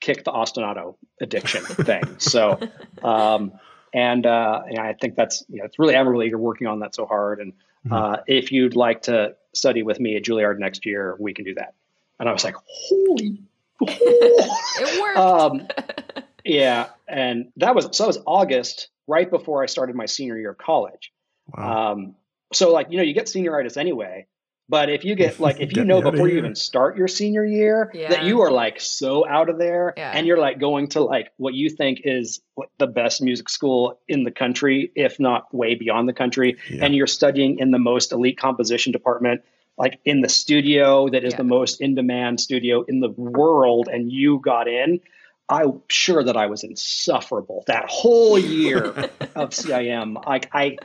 kick 0.00 0.24
the 0.24 0.32
ostinato 0.32 0.96
addiction 1.20 1.62
thing. 1.62 2.02
So. 2.18 2.58
Um, 3.02 3.52
and, 3.94 4.26
uh, 4.26 4.62
and 4.68 4.78
I 4.78 4.92
think 4.92 5.14
that's 5.14 5.44
you 5.48 5.58
know 5.58 5.64
it's 5.64 5.78
really 5.78 5.94
admirable 5.94 6.24
you're 6.24 6.36
working 6.36 6.66
on 6.66 6.80
that 6.80 6.94
so 6.94 7.06
hard. 7.06 7.40
And 7.40 7.52
mm-hmm. 7.86 7.92
uh, 7.92 8.16
if 8.26 8.50
you'd 8.50 8.76
like 8.76 9.02
to 9.02 9.36
study 9.54 9.84
with 9.84 10.00
me 10.00 10.16
at 10.16 10.24
Juilliard 10.24 10.58
next 10.58 10.84
year, 10.84 11.16
we 11.18 11.32
can 11.32 11.44
do 11.44 11.54
that. 11.54 11.74
And 12.18 12.28
I 12.28 12.32
was 12.32 12.44
like, 12.44 12.56
holy, 12.66 13.40
it 13.80 15.00
worked. 15.00 15.18
Um, 15.18 15.68
yeah, 16.44 16.88
and 17.06 17.52
that 17.56 17.74
was 17.74 17.96
so. 17.96 18.04
It 18.04 18.08
was 18.08 18.18
August, 18.26 18.88
right 19.06 19.30
before 19.30 19.62
I 19.62 19.66
started 19.66 19.94
my 19.94 20.06
senior 20.06 20.36
year 20.36 20.50
of 20.50 20.58
college. 20.58 21.12
Wow. 21.56 21.92
Um, 21.92 22.16
so 22.52 22.72
like 22.72 22.88
you 22.90 22.96
know 22.96 23.04
you 23.04 23.14
get 23.14 23.26
senioritis 23.26 23.76
anyway, 23.76 24.26
but 24.68 24.90
if 24.90 25.04
you 25.04 25.14
get 25.14 25.38
like 25.46 25.60
if 25.60 25.76
you 25.76 25.84
know 25.84 26.02
before 26.02 26.28
you 26.28 26.38
even 26.38 26.54
start 26.54 26.96
your 26.96 27.08
senior 27.08 27.44
year 27.44 27.90
yeah. 27.94 28.08
that 28.08 28.24
you 28.24 28.40
are 28.42 28.50
like 28.50 28.80
so 28.80 29.26
out 29.26 29.48
of 29.48 29.58
there 29.58 29.94
yeah. 29.96 30.12
and 30.14 30.26
you're 30.26 30.38
like 30.38 30.58
going 30.58 30.88
to 30.88 31.02
like 31.02 31.32
what 31.36 31.54
you 31.54 31.70
think 31.70 32.00
is 32.04 32.40
the 32.78 32.86
best 32.86 33.20
music 33.20 33.48
school 33.48 33.98
in 34.08 34.24
the 34.24 34.30
country, 34.30 34.90
if 34.94 35.18
not 35.18 35.52
way 35.54 35.74
beyond 35.74 36.08
the 36.08 36.12
country, 36.12 36.56
yeah. 36.70 36.84
and 36.84 36.94
you're 36.94 37.06
studying 37.06 37.58
in 37.58 37.70
the 37.70 37.78
most 37.78 38.12
elite 38.12 38.38
composition 38.38 38.92
department, 38.92 39.42
like 39.76 39.98
in 40.04 40.20
the 40.20 40.28
studio 40.28 41.08
that 41.08 41.24
is 41.24 41.34
the 41.34 41.44
most 41.44 41.80
in 41.80 41.94
demand 41.94 42.40
studio 42.40 42.84
in 42.86 43.00
the 43.00 43.10
world, 43.10 43.88
and 43.92 44.12
you 44.12 44.38
got 44.38 44.68
in, 44.68 45.00
I'm 45.48 45.82
sure 45.88 46.24
that 46.24 46.36
I 46.36 46.46
was 46.46 46.64
insufferable 46.64 47.64
that 47.66 47.84
whole 47.88 48.38
year 48.38 48.86
of 49.34 49.50
CIM. 49.50 50.24
Like 50.24 50.48
I, 50.54 50.78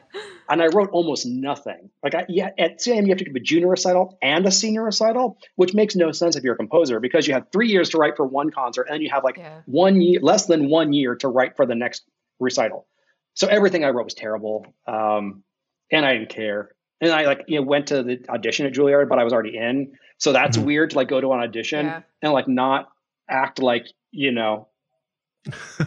and 0.50 0.62
I 0.62 0.68
wrote 0.68 0.90
almost 0.92 1.26
nothing. 1.26 1.90
Like 2.04 2.14
I, 2.14 2.26
yeah, 2.28 2.50
at 2.58 2.80
CIM 2.80 3.04
you 3.04 3.10
have 3.10 3.20
to 3.20 3.24
give 3.24 3.36
a 3.36 3.40
junior 3.40 3.70
recital 3.70 4.18
and 4.22 4.46
a 4.46 4.52
senior 4.52 4.84
recital, 4.84 5.38
which 5.56 5.74
makes 5.74 5.96
no 5.96 6.12
sense 6.12 6.36
if 6.36 6.44
you're 6.44 6.56
a 6.56 6.58
composer 6.58 7.00
because 7.00 7.26
you 7.26 7.34
have 7.36 7.48
three 7.54 7.70
years 7.70 7.90
to 7.90 7.98
write 7.98 8.18
for 8.18 8.26
one 8.26 8.52
concert 8.52 8.88
and 8.92 9.02
you 9.02 9.10
have 9.10 9.24
like 9.24 9.38
yeah. 9.38 9.62
one 9.66 10.02
year, 10.02 10.20
less 10.22 10.46
than 10.48 10.70
one 10.70 10.92
year 10.92 11.16
to 11.16 11.30
write 11.30 11.56
for 11.56 11.66
the 11.66 11.76
next 11.76 12.04
recital. 12.40 12.86
So 13.36 13.48
everything 13.48 13.86
I 13.86 13.90
wrote 13.90 14.04
was 14.04 14.14
terrible, 14.14 14.66
um, 14.86 15.44
and 15.90 16.06
I 16.06 16.14
didn't 16.14 16.30
care. 16.30 16.72
And 17.00 17.12
I 17.14 17.26
like 17.26 17.46
you 17.48 17.60
know 17.60 17.66
went 17.66 17.88
to 17.88 18.04
the 18.04 18.20
audition 18.28 18.66
at 18.66 18.74
Juilliard, 18.74 19.08
but 19.08 19.20
I 19.20 19.24
was 19.24 19.32
already 19.32 19.56
in. 19.56 19.94
So 20.18 20.34
that's 20.34 20.58
mm-hmm. 20.58 20.66
weird 20.66 20.90
to 20.90 20.98
like 20.98 21.08
go 21.08 21.22
to 21.22 21.32
an 21.32 21.40
audition 21.40 21.86
yeah. 21.86 22.02
and 22.22 22.34
like 22.34 22.50
not 22.50 22.90
act 23.30 23.60
like 23.60 23.88
you 24.12 24.32
know, 24.32 24.68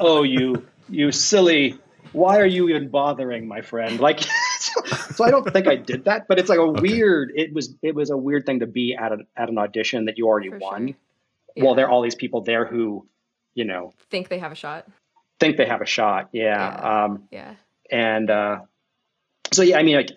oh, 0.01 0.23
you, 0.23 0.67
you 0.89 1.13
silly, 1.13 1.79
why 2.13 2.39
are 2.39 2.47
you 2.47 2.69
even 2.69 2.89
bothering, 2.89 3.47
my 3.47 3.61
friend? 3.61 4.01
Like, 4.01 4.21
so 5.15 5.25
I 5.25 5.31
don't 5.31 5.51
think 5.53 5.67
I 5.67 5.77
did 5.77 6.05
that, 6.05 6.29
but 6.29 6.39
it's 6.39 6.49
like 6.49 6.59
a 6.59 6.63
okay. 6.63 6.81
weird, 6.81 7.33
it 7.35 7.53
was, 7.53 7.75
it 7.83 7.95
was 7.95 8.11
a 8.11 8.17
weird 8.17 8.47
thing 8.47 8.61
to 8.61 8.67
be 8.67 8.95
at, 8.95 9.13
a, 9.13 9.19
at 9.37 9.49
an 9.49 9.59
audition 9.59 10.07
that 10.07 10.19
you 10.19 10.27
already 10.27 10.51
For 10.51 10.59
won. 10.59 10.89
Sure. 10.89 10.97
Yeah. 11.57 11.65
Well, 11.65 11.75
there 11.75 11.87
are 11.87 11.91
all 11.91 12.03
these 12.03 12.15
people 12.15 12.43
there 12.43 12.65
who, 12.65 13.07
you 13.55 13.65
know, 13.65 13.93
think 14.11 14.29
they 14.29 14.39
have 14.39 14.53
a 14.53 14.57
shot. 14.57 14.87
Think 15.39 15.57
they 15.57 15.67
have 15.67 15.83
a 15.83 15.87
shot. 15.87 16.31
Yeah. 16.33 16.43
Yeah. 16.43 17.05
Um, 17.05 17.25
yeah. 17.31 17.55
And, 17.91 18.31
uh, 18.31 18.61
so 19.53 19.63
yeah, 19.63 19.79
I 19.79 19.83
mean, 19.83 19.97
like, 19.97 20.11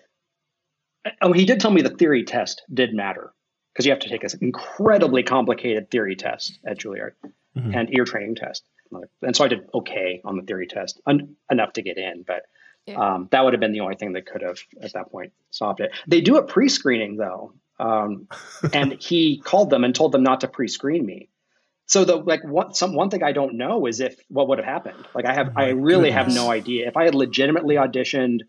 oh, 1.20 1.32
he 1.32 1.44
did 1.44 1.60
tell 1.60 1.70
me 1.70 1.82
the 1.82 1.90
theory 1.90 2.24
test 2.24 2.62
did 2.72 2.94
matter 2.94 3.32
because 3.72 3.84
you 3.84 3.92
have 3.92 4.00
to 4.00 4.08
take 4.08 4.22
this 4.22 4.34
incredibly 4.34 5.22
complicated 5.22 5.90
theory 5.90 6.16
test 6.16 6.58
at 6.66 6.78
Juilliard 6.78 7.12
mm-hmm. 7.56 7.74
and 7.74 7.94
ear 7.96 8.04
training 8.04 8.34
test. 8.34 8.64
And 9.22 9.34
so 9.34 9.44
I 9.44 9.48
did 9.48 9.68
okay 9.74 10.20
on 10.24 10.36
the 10.36 10.42
theory 10.42 10.66
test, 10.66 11.00
un- 11.06 11.36
enough 11.50 11.72
to 11.74 11.82
get 11.82 11.98
in, 11.98 12.24
but 12.26 12.42
yeah. 12.86 13.14
um, 13.14 13.28
that 13.32 13.44
would 13.44 13.52
have 13.52 13.60
been 13.60 13.72
the 13.72 13.80
only 13.80 13.96
thing 13.96 14.12
that 14.12 14.26
could 14.26 14.42
have 14.42 14.58
at 14.80 14.92
that 14.92 15.10
point 15.10 15.32
stopped 15.50 15.80
it. 15.80 15.90
They 16.06 16.20
do 16.20 16.36
a 16.36 16.42
pre-screening 16.42 17.16
though, 17.16 17.54
um, 17.80 18.28
and 18.72 18.92
he 19.00 19.38
called 19.38 19.70
them 19.70 19.84
and 19.84 19.94
told 19.94 20.12
them 20.12 20.22
not 20.22 20.40
to 20.40 20.48
pre-screen 20.48 21.04
me. 21.04 21.28
So 21.88 22.04
the 22.04 22.16
like 22.16 22.44
one 22.44 22.74
some 22.74 22.94
one 22.94 23.10
thing 23.10 23.22
I 23.22 23.30
don't 23.30 23.54
know 23.54 23.86
is 23.86 24.00
if 24.00 24.16
what 24.28 24.48
would 24.48 24.58
have 24.58 24.66
happened. 24.66 25.06
Like 25.14 25.24
I 25.24 25.32
have 25.32 25.50
oh 25.50 25.60
I 25.60 25.68
really 25.68 26.10
goodness. 26.10 26.14
have 26.14 26.34
no 26.34 26.50
idea. 26.50 26.88
If 26.88 26.96
I 26.96 27.04
had 27.04 27.14
legitimately 27.14 27.76
auditioned 27.76 28.40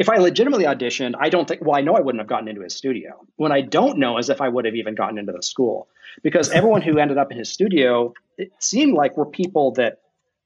if 0.00 0.08
I 0.08 0.16
legitimately 0.16 0.64
auditioned, 0.64 1.12
I 1.20 1.28
don't 1.28 1.46
think, 1.46 1.60
well, 1.60 1.76
I 1.76 1.82
know 1.82 1.94
I 1.94 2.00
wouldn't 2.00 2.20
have 2.20 2.26
gotten 2.26 2.48
into 2.48 2.62
his 2.62 2.74
studio. 2.74 3.22
What 3.36 3.52
I 3.52 3.60
don't 3.60 3.98
know 3.98 4.16
is 4.16 4.30
if 4.30 4.40
I 4.40 4.48
would 4.48 4.64
have 4.64 4.74
even 4.74 4.94
gotten 4.94 5.18
into 5.18 5.32
the 5.32 5.42
school 5.42 5.88
because 6.22 6.48
everyone 6.58 6.80
who 6.80 6.98
ended 6.98 7.18
up 7.18 7.30
in 7.30 7.36
his 7.36 7.50
studio, 7.50 8.14
it 8.38 8.50
seemed 8.60 8.94
like 8.94 9.18
were 9.18 9.26
people 9.26 9.72
that, 9.72 10.00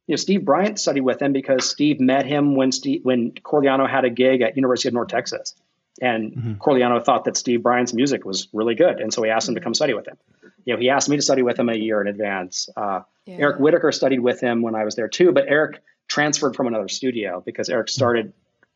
you 0.09 0.14
know, 0.14 0.16
Steve 0.16 0.44
Bryant 0.44 0.80
studied 0.80 1.02
with 1.02 1.22
him 1.22 1.32
because 1.32 1.70
Steve 1.70 2.00
met 2.00 2.26
him 2.26 2.57
when 2.57 2.72
Steve, 2.72 3.05
when 3.05 3.30
Corigliano 3.30 3.88
had 3.88 4.05
a 4.05 4.11
gig 4.11 4.42
at 4.42 4.57
University 4.57 4.88
of 4.88 4.94
North 4.94 5.07
Texas. 5.07 5.55
And 6.02 6.32
mm-hmm. 6.32 6.52
Corigliano 6.55 7.05
thought 7.05 7.26
that 7.26 7.36
Steve 7.36 7.62
Bryant's 7.62 7.94
music 7.94 8.24
was 8.24 8.48
really 8.52 8.74
good. 8.74 8.98
And 8.98 9.14
so 9.14 9.22
he 9.22 9.30
asked 9.30 9.48
him 9.48 9.55
to 9.55 9.61
come 9.61 9.72
study 9.72 9.94
with 9.94 10.09
him. 10.09 10.16
you 10.64 10.74
know, 10.74 10.80
he 10.80 10.90
asked 10.90 11.09
me 11.09 11.14
to 11.14 11.22
study 11.22 11.42
with 11.42 11.61
him 11.61 11.68
a 11.68 11.76
year 11.76 12.00
in 12.00 12.09
advance. 12.09 12.68
Uh, 12.76 13.02
yeah. 13.24 13.36
Eric 13.38 13.61
Whitacre 13.61 13.92
studied 13.92 14.18
with 14.18 14.40
him 14.40 14.62
when 14.62 14.74
I 14.74 14.84
was 14.84 14.96
there 14.96 15.07
too, 15.07 15.30
but 15.30 15.44
Eric 15.46 15.80
transferred 16.09 16.57
from 16.57 16.66
another 16.66 16.88
studio 16.88 17.40
because 17.46 17.68
Eric 17.68 17.88
started. 17.88 18.32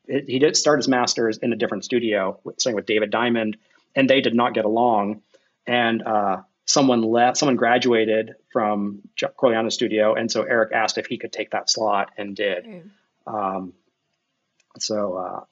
He 0.09 0.39
did 0.39 0.57
start 0.57 0.79
his 0.79 0.89
masters 0.89 1.39
in 1.39 1.53
a 1.53 1.57
different 1.57 1.85
studio, 1.85 2.41
studying 2.59 2.77
with 2.77 2.87
David 2.87 3.11
Diamond, 3.11 3.57
and 3.95 4.09
they 4.09 4.21
did 4.21 4.35
not 4.35 4.55
get 4.55 4.65
along. 4.65 5.23
And 5.67 6.03
uh, 6.03 6.43
someone 6.65 7.03
left, 7.03 7.37
someone 7.37 7.57
graduated 7.57 8.35
from 8.53 9.03
Corigliano's 9.21 9.75
studio, 9.75 10.15
and 10.15 10.31
so 10.31 10.43
Eric 10.43 10.73
asked 10.73 10.99
if 10.99 11.07
he 11.07 11.19
could 11.19 11.33
take 11.33 11.51
that 11.51 11.71
slot, 11.71 12.11
and 12.17 12.35
did. 12.35 12.65
Um, 13.27 13.75
so 14.79 15.15
uh, 15.15 15.45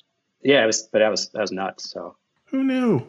yeah, 0.42 0.62
it 0.62 0.66
was, 0.66 0.82
but 0.82 1.00
that 1.00 1.10
was 1.10 1.28
that 1.30 1.40
was 1.40 1.52
nuts. 1.52 1.90
So 1.90 2.16
who 2.46 2.64
knew? 2.64 3.06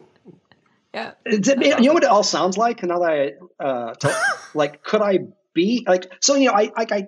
Yeah. 0.94 1.12
you 1.26 1.80
know 1.80 1.92
what 1.92 2.04
it 2.04 2.08
all 2.08 2.22
sounds 2.22 2.56
like 2.56 2.82
now 2.82 3.00
that 3.00 3.36
I, 3.60 3.64
uh, 3.64 3.94
like, 4.54 4.82
could 4.82 5.02
I 5.02 5.18
be 5.54 5.84
like, 5.86 6.10
so, 6.20 6.34
you 6.34 6.46
know, 6.46 6.54
I, 6.54 6.72
I, 6.76 6.86
I, 6.90 7.06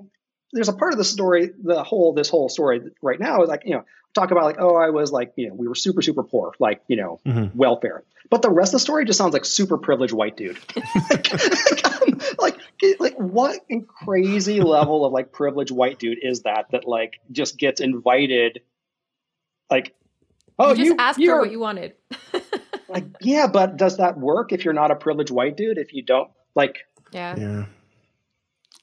there's 0.53 0.69
a 0.69 0.75
part 0.75 0.93
of 0.93 0.99
the 0.99 1.05
story, 1.05 1.51
the 1.63 1.83
whole, 1.83 2.13
this 2.13 2.29
whole 2.29 2.49
story 2.49 2.81
right 3.03 3.19
now 3.19 3.43
is 3.43 3.49
like, 3.49 3.63
you 3.65 3.73
know, 3.73 3.85
talk 4.15 4.31
about 4.31 4.45
like, 4.45 4.57
oh, 4.59 4.77
I 4.77 4.91
was 4.91 5.13
like, 5.13 5.33
you 5.37 5.49
know, 5.49 5.55
we 5.55 5.69
were 5.69 5.75
super, 5.75 6.03
super 6.03 6.23
poor, 6.23 6.53
like, 6.59 6.83
you 6.89 6.97
know, 6.97 7.21
mm-hmm. 7.27 7.57
welfare. 7.57 8.03
But 8.29 8.43
the 8.43 8.51
rest 8.51 8.71
of 8.71 8.73
the 8.75 8.81
story 8.81 9.05
just 9.05 9.19
sounds 9.19 9.33
like 9.33 9.45
super 9.45 9.79
privileged 9.79 10.13
white 10.13 10.37
dude. 10.37 10.59
like, 11.11 11.33
like, 12.39 12.57
like, 12.99 13.17
what 13.17 13.61
crazy 14.05 14.61
level 14.61 15.05
of 15.05 15.13
like 15.13 15.33
privileged 15.33 15.71
white 15.71 15.99
dude 15.99 16.19
is 16.23 16.43
that 16.43 16.67
that 16.71 16.87
like 16.87 17.21
just 17.33 17.59
gets 17.59 17.81
invited? 17.81 18.61
Like, 19.71 19.95
oh, 20.59 20.71
you 20.71 20.77
just 20.77 20.87
you, 20.87 20.97
asked 20.99 21.25
for 21.25 21.41
what 21.41 21.51
you 21.51 21.61
wanted. 21.61 21.95
like, 22.89 23.05
yeah, 23.21 23.47
but 23.47 23.77
does 23.77 23.99
that 23.99 24.19
work 24.19 24.53
if 24.53 24.65
you're 24.65 24.75
not 24.75 24.91
a 24.91 24.97
privileged 24.97 25.31
white 25.31 25.57
dude? 25.57 25.79
If 25.79 25.93
you 25.93 26.03
don't 26.03 26.31
like, 26.55 26.79
yeah, 27.13 27.37
yeah. 27.37 27.65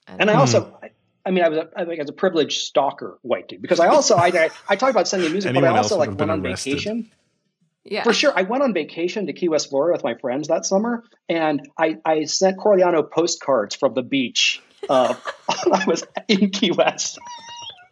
And 0.07 0.29
I 0.29 0.35
also, 0.35 0.77
I, 0.81 0.91
I 1.27 1.31
mean, 1.31 1.43
I 1.43 1.49
was 1.49 1.57
a, 1.59 1.69
I 1.75 1.83
think 1.83 1.99
as 1.99 2.09
a 2.09 2.13
privileged 2.13 2.61
stalker 2.61 3.19
white 3.21 3.49
dude 3.49 3.61
because 3.61 3.81
I 3.81 3.87
also 3.87 4.15
I 4.15 4.27
I, 4.27 4.49
I 4.69 4.75
talked 4.77 4.91
about 4.91 5.09
sending 5.09 5.31
music, 5.31 5.53
but 5.53 5.63
I 5.63 5.77
also 5.77 5.97
like 5.97 6.17
went 6.17 6.31
on 6.31 6.45
arrested. 6.45 6.71
vacation. 6.71 7.11
Yeah. 7.83 8.03
For 8.03 8.13
sure. 8.13 8.33
I 8.35 8.41
went 8.41 8.63
on 8.63 8.73
vacation 8.73 9.27
to 9.27 9.33
Key 9.33 9.49
West, 9.49 9.69
Florida 9.69 9.93
with 9.93 10.03
my 10.03 10.15
friends 10.15 10.49
that 10.49 10.65
summer, 10.65 11.03
and 11.29 11.69
I, 11.77 11.97
I 12.03 12.25
sent 12.25 12.57
Corigliano 12.57 13.09
postcards 13.09 13.75
from 13.75 13.93
the 13.93 14.03
beach. 14.03 14.61
Uh, 14.89 15.15
I 15.49 15.85
was 15.85 16.05
in 16.27 16.49
Key 16.49 16.71
West. 16.71 17.17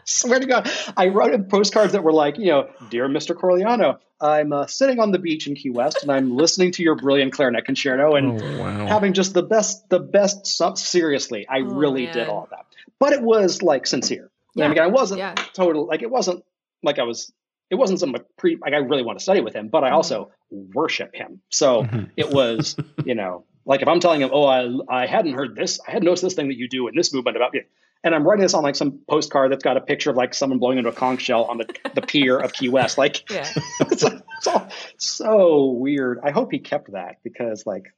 Swear 0.06 0.40
to 0.40 0.46
God, 0.46 0.70
I 0.96 1.08
wrote 1.08 1.34
him 1.34 1.46
postcards 1.46 1.94
that 1.94 2.04
were 2.04 2.14
like, 2.14 2.38
you 2.38 2.48
know, 2.48 2.70
dear 2.90 3.08
Mr. 3.10 3.36
Corigliano, 3.36 3.98
I'm 4.22 4.54
uh, 4.54 4.68
sitting 4.68 5.00
on 5.00 5.12
the 5.12 5.20
beach 5.20 5.48
in 5.48 5.56
Key 5.56 5.72
West 5.72 6.04
and 6.04 6.12
I'm 6.12 6.36
listening 6.36 6.72
to 6.74 6.84
your 6.84 6.96
brilliant 6.96 7.34
clarinet 7.34 7.66
concerto 7.66 8.16
and 8.16 8.42
oh, 8.42 8.60
wow. 8.60 8.86
having 8.86 9.14
just 9.14 9.34
the 9.34 9.44
best, 9.44 9.90
the 9.90 10.00
best. 10.00 10.48
Seriously, 10.78 11.48
I 11.50 11.60
oh, 11.60 11.64
really 11.64 12.06
man. 12.06 12.14
did 12.14 12.30
all 12.30 12.44
of 12.44 12.50
that, 12.52 12.66
but 13.00 13.14
it 13.14 13.22
was 13.22 13.62
like 13.62 13.88
sincere. 13.88 14.32
Yeah. 14.54 14.66
And 14.66 14.74
again, 14.74 14.86
I 14.86 14.88
wasn't 14.88 15.20
yeah. 15.20 15.34
total 15.54 15.88
like 15.88 16.02
it 16.02 16.10
wasn't 16.10 16.44
like 16.82 17.00
I 17.00 17.04
was. 17.04 17.32
It 17.72 17.76
wasn't 17.76 18.00
some 18.00 18.16
pre 18.38 18.58
like 18.62 18.74
I 18.74 18.78
really 18.78 19.02
want 19.02 19.18
to 19.18 19.24
study 19.24 19.42
with 19.42 19.56
him, 19.56 19.70
but 19.70 19.84
I 19.84 19.90
also 19.90 20.32
mm-hmm. 20.54 20.72
worship 20.74 21.16
him. 21.16 21.42
So 21.50 21.82
mm-hmm. 21.82 22.06
it 22.16 22.30
was, 22.30 22.76
you 23.06 23.16
know, 23.16 23.44
like 23.66 23.82
if 23.82 23.88
I'm 23.88 24.00
telling 24.00 24.22
him, 24.22 24.30
oh, 24.32 24.46
I 24.46 24.70
I 24.88 25.08
hadn't 25.08 25.34
heard 25.34 25.56
this, 25.56 25.80
I 25.86 25.92
hadn't 25.92 26.06
noticed 26.06 26.24
this 26.24 26.36
thing 26.36 26.48
that 26.50 26.58
you 26.58 26.70
do 26.70 26.88
in 26.88 26.96
this 26.96 27.12
movement 27.12 27.38
about 27.38 27.56
you 27.56 27.64
and 28.04 28.14
I'm 28.14 28.24
writing 28.24 28.44
this 28.44 28.54
on 28.54 28.64
like 28.64 28.76
some 28.76 29.00
postcard 29.10 29.52
that's 29.52 29.64
got 29.64 29.78
a 29.78 29.82
picture 29.82 30.12
of 30.12 30.16
like 30.16 30.34
someone 30.34 30.60
blowing 30.60 30.78
into 30.78 30.90
a 30.90 30.94
conch 30.94 31.22
shell 31.22 31.46
on 31.46 31.58
the, 31.58 31.66
the 31.96 32.02
pier 32.02 32.38
of 32.38 32.54
Key 32.54 32.70
West. 32.70 32.98
Like, 33.06 33.30
yeah. 33.30 33.52
it's, 33.82 34.04
it's 34.04 34.48
all 34.48 34.68
so 34.98 35.66
weird. 35.72 36.20
I 36.24 36.32
hope 36.32 36.52
he 36.52 36.60
kept 36.60 36.92
that 36.94 37.18
because 37.24 37.66
like 37.66 37.94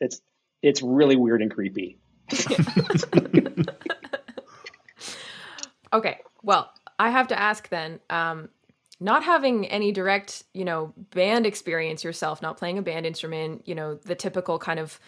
it's 0.00 0.20
it's 0.62 0.82
really 0.82 1.16
weird 1.16 1.42
and 1.42 1.50
creepy. 1.50 1.98
okay, 5.92 6.18
well, 6.42 6.72
I 6.98 7.10
have 7.10 7.28
to 7.28 7.38
ask 7.38 7.68
then. 7.68 8.00
Um, 8.10 8.48
not 9.00 9.22
having 9.22 9.66
any 9.66 9.92
direct, 9.92 10.42
you 10.54 10.64
know, 10.64 10.92
band 11.14 11.46
experience 11.46 12.02
yourself, 12.02 12.42
not 12.42 12.56
playing 12.56 12.78
a 12.78 12.82
band 12.82 13.06
instrument, 13.06 13.62
you 13.66 13.74
know, 13.74 13.94
the 13.94 14.16
typical 14.16 14.58
kind 14.58 14.80
of 14.80 14.98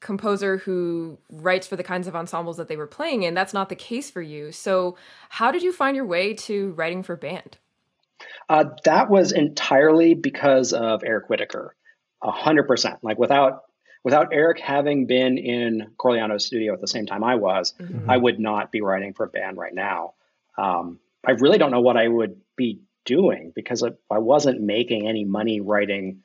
composer 0.00 0.58
who 0.58 1.18
writes 1.30 1.66
for 1.66 1.76
the 1.76 1.82
kinds 1.82 2.06
of 2.06 2.14
ensembles 2.14 2.56
that 2.56 2.68
they 2.68 2.76
were 2.76 2.86
playing 2.86 3.24
in 3.24 3.34
that's 3.34 3.54
not 3.54 3.68
the 3.68 3.76
case 3.76 4.10
for 4.10 4.22
you. 4.22 4.52
So 4.52 4.96
how 5.28 5.50
did 5.50 5.62
you 5.62 5.72
find 5.72 5.96
your 5.96 6.06
way 6.06 6.34
to 6.34 6.72
writing 6.72 7.02
for 7.02 7.16
band? 7.16 7.58
Uh, 8.48 8.64
that 8.84 9.10
was 9.10 9.32
entirely 9.32 10.14
because 10.14 10.72
of 10.72 11.04
eric 11.04 11.28
whitacre 11.28 11.76
100% 12.22 12.98
like 13.02 13.16
without 13.16 13.62
without 14.02 14.28
eric 14.32 14.58
having 14.58 15.06
been 15.06 15.38
in 15.38 15.92
corigliano's 15.96 16.44
studio 16.44 16.72
at 16.72 16.80
the 16.80 16.88
same 16.88 17.06
time 17.06 17.22
i 17.22 17.36
was 17.36 17.74
mm-hmm. 17.80 18.10
i 18.10 18.16
would 18.16 18.40
not 18.40 18.72
be 18.72 18.80
writing 18.80 19.14
for 19.14 19.26
a 19.26 19.28
band 19.28 19.56
right 19.56 19.74
now. 19.74 20.14
Um, 20.56 20.98
i 21.24 21.32
really 21.32 21.58
don't 21.58 21.70
know 21.70 21.80
what 21.80 21.96
i 21.96 22.08
would 22.08 22.40
be 22.56 22.80
doing 23.04 23.52
because 23.54 23.84
i 23.84 24.18
wasn't 24.18 24.60
making 24.60 25.06
any 25.06 25.24
money 25.24 25.60
writing 25.60 26.22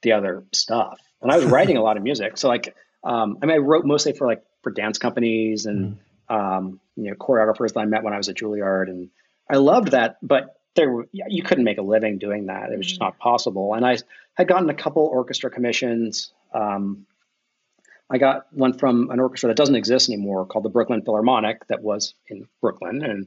the 0.00 0.12
other 0.12 0.44
stuff 0.52 0.98
and 1.22 1.30
I 1.30 1.36
was 1.36 1.44
writing 1.46 1.76
a 1.76 1.82
lot 1.82 1.96
of 1.96 2.02
music. 2.02 2.36
So 2.36 2.48
like, 2.48 2.74
um, 3.04 3.38
I 3.42 3.46
mean, 3.46 3.56
I 3.56 3.58
wrote 3.58 3.84
mostly 3.84 4.12
for 4.12 4.26
like 4.26 4.42
for 4.62 4.70
dance 4.70 4.98
companies 4.98 5.66
and 5.66 5.98
mm. 6.30 6.34
um, 6.34 6.80
you 6.96 7.10
know 7.10 7.16
choreographers 7.16 7.72
that 7.74 7.80
I 7.80 7.84
met 7.84 8.02
when 8.02 8.12
I 8.12 8.16
was 8.16 8.28
at 8.28 8.36
Juilliard, 8.36 8.88
and 8.88 9.10
I 9.50 9.56
loved 9.56 9.92
that. 9.92 10.18
But 10.22 10.56
there, 10.74 10.90
were, 10.90 11.08
you 11.12 11.42
couldn't 11.42 11.64
make 11.64 11.78
a 11.78 11.82
living 11.82 12.18
doing 12.18 12.46
that. 12.46 12.70
It 12.70 12.76
was 12.76 12.86
just 12.86 13.00
mm. 13.00 13.04
not 13.04 13.18
possible. 13.18 13.74
And 13.74 13.86
I 13.86 13.98
had 14.34 14.48
gotten 14.48 14.70
a 14.70 14.74
couple 14.74 15.02
orchestra 15.02 15.50
commissions. 15.50 16.32
Um, 16.54 17.06
I 18.08 18.18
got 18.18 18.52
one 18.52 18.78
from 18.78 19.10
an 19.10 19.20
orchestra 19.20 19.48
that 19.48 19.56
doesn't 19.56 19.74
exist 19.74 20.10
anymore 20.10 20.46
called 20.46 20.64
the 20.64 20.70
Brooklyn 20.70 21.02
Philharmonic 21.02 21.66
that 21.68 21.82
was 21.82 22.14
in 22.28 22.46
Brooklyn, 22.60 23.02
and 23.02 23.26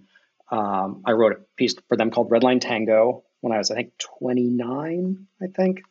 um, 0.52 1.02
I 1.06 1.12
wrote 1.12 1.34
a 1.34 1.40
piece 1.58 1.76
for 1.88 1.98
them 1.98 2.12
called 2.12 2.30
Redline 2.30 2.62
Tango 2.62 3.24
when 3.42 3.52
I 3.52 3.58
was 3.58 3.72
I 3.72 3.76
think 3.76 3.98
29, 4.20 5.28
I 5.42 5.48
think. 5.48 5.82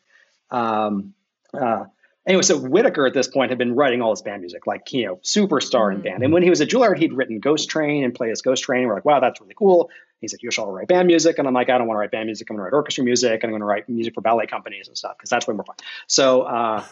Um, 0.50 1.14
uh, 1.54 1.84
anyway, 2.26 2.42
so 2.42 2.58
Whitacre 2.58 3.06
at 3.06 3.14
this 3.14 3.28
point 3.28 3.50
had 3.50 3.58
been 3.58 3.74
writing 3.74 4.02
all 4.02 4.10
his 4.10 4.22
band 4.22 4.42
music, 4.42 4.66
like 4.66 4.92
you 4.92 5.06
know, 5.06 5.16
superstar 5.16 5.94
in 5.94 6.00
band. 6.00 6.22
And 6.22 6.32
when 6.32 6.42
he 6.42 6.50
was 6.50 6.60
at 6.60 6.68
Juilliard, 6.68 6.98
he'd 6.98 7.12
written 7.12 7.40
Ghost 7.40 7.68
Train 7.68 8.04
and 8.04 8.14
played 8.14 8.30
as 8.30 8.42
Ghost 8.42 8.64
Train. 8.64 8.86
We're 8.86 8.94
like, 8.94 9.04
wow, 9.04 9.20
that's 9.20 9.40
really 9.40 9.54
cool. 9.54 9.90
He's 10.20 10.32
like, 10.32 10.42
you 10.42 10.50
should 10.50 10.62
all 10.62 10.72
write 10.72 10.88
band 10.88 11.06
music, 11.06 11.38
and 11.38 11.46
I'm 11.46 11.54
like, 11.54 11.68
I 11.68 11.78
don't 11.78 11.86
want 11.86 11.96
to 11.96 12.00
write 12.00 12.10
band 12.10 12.26
music. 12.26 12.48
I'm 12.48 12.56
going 12.56 12.60
to 12.60 12.64
write 12.64 12.76
orchestra 12.76 13.04
music, 13.04 13.32
and 13.32 13.44
I'm 13.44 13.50
going 13.50 13.60
to 13.60 13.66
write 13.66 13.88
music 13.88 14.14
for 14.14 14.20
ballet 14.20 14.46
companies 14.46 14.88
and 14.88 14.96
stuff 14.96 15.16
because 15.18 15.30
that's 15.30 15.46
way 15.46 15.54
more 15.54 15.64
fun. 15.64 15.76
So 16.06 16.42
uh, 16.42 16.84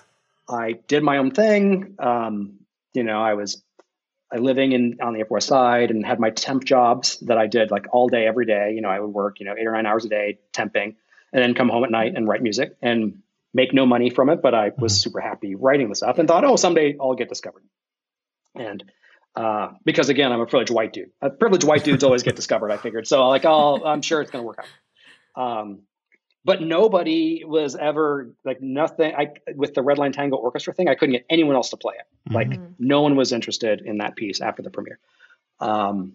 I 0.48 0.72
did 0.86 1.02
my 1.02 1.18
own 1.18 1.30
thing. 1.30 1.94
Um, 1.98 2.58
you 2.92 3.04
know, 3.04 3.22
I 3.22 3.34
was 3.34 3.62
I 4.30 4.36
living 4.36 4.72
in 4.72 4.98
on 5.02 5.14
the 5.14 5.22
Upper 5.22 5.34
West 5.34 5.48
Side 5.48 5.90
and 5.90 6.04
had 6.04 6.18
my 6.18 6.30
temp 6.30 6.64
jobs 6.64 7.18
that 7.20 7.38
I 7.38 7.46
did 7.46 7.70
like 7.70 7.86
all 7.92 8.08
day, 8.08 8.26
every 8.26 8.46
day. 8.46 8.72
You 8.74 8.80
know, 8.80 8.88
I 8.88 8.98
would 8.98 9.12
work, 9.12 9.40
you 9.40 9.46
know, 9.46 9.54
eight 9.58 9.66
or 9.66 9.72
nine 9.72 9.86
hours 9.86 10.04
a 10.04 10.08
day 10.08 10.38
temping, 10.52 10.96
and 11.32 11.42
then 11.42 11.54
come 11.54 11.68
home 11.68 11.84
at 11.84 11.90
night 11.90 12.14
and 12.16 12.26
write 12.26 12.42
music. 12.42 12.76
And 12.80 13.22
make 13.54 13.74
no 13.74 13.86
money 13.86 14.10
from 14.10 14.30
it, 14.30 14.40
but 14.42 14.54
I 14.54 14.70
was 14.76 14.92
mm-hmm. 14.92 15.02
super 15.02 15.20
happy 15.20 15.54
writing 15.54 15.88
the 15.88 15.94
stuff 15.94 16.18
and 16.18 16.26
thought, 16.26 16.44
oh, 16.44 16.56
someday 16.56 16.96
I'll 17.00 17.14
get 17.14 17.28
discovered. 17.28 17.64
And 18.54 18.84
uh, 19.34 19.68
because 19.84 20.08
again, 20.08 20.32
I'm 20.32 20.40
a 20.40 20.46
privileged 20.46 20.72
white 20.72 20.92
dude. 20.92 21.10
A 21.20 21.30
privileged 21.30 21.64
white 21.64 21.84
dudes 21.84 22.04
always 22.04 22.22
get 22.22 22.36
discovered. 22.42 22.70
I 22.70 22.76
figured 22.76 23.06
so. 23.06 23.26
Like, 23.28 23.44
oh, 23.44 23.82
I'm 23.84 24.02
sure 24.02 24.20
it's 24.20 24.30
going 24.30 24.42
to 24.42 24.46
work 24.46 24.58
out. 24.58 25.42
Um, 25.42 25.82
but 26.44 26.60
nobody 26.60 27.44
was 27.44 27.76
ever 27.76 28.34
like 28.44 28.60
nothing. 28.60 29.14
I 29.14 29.28
with 29.54 29.74
the 29.74 29.80
Redline 29.80 30.12
Tango 30.12 30.36
Orchestra 30.36 30.74
thing, 30.74 30.88
I 30.88 30.96
couldn't 30.96 31.12
get 31.12 31.26
anyone 31.30 31.54
else 31.54 31.70
to 31.70 31.76
play 31.76 31.94
it. 31.94 32.30
Mm-hmm. 32.30 32.34
Like, 32.34 32.60
no 32.78 33.02
one 33.02 33.14
was 33.16 33.32
interested 33.32 33.80
in 33.82 33.98
that 33.98 34.16
piece 34.16 34.40
after 34.40 34.60
the 34.62 34.70
premiere. 34.70 34.98
Um, 35.60 36.14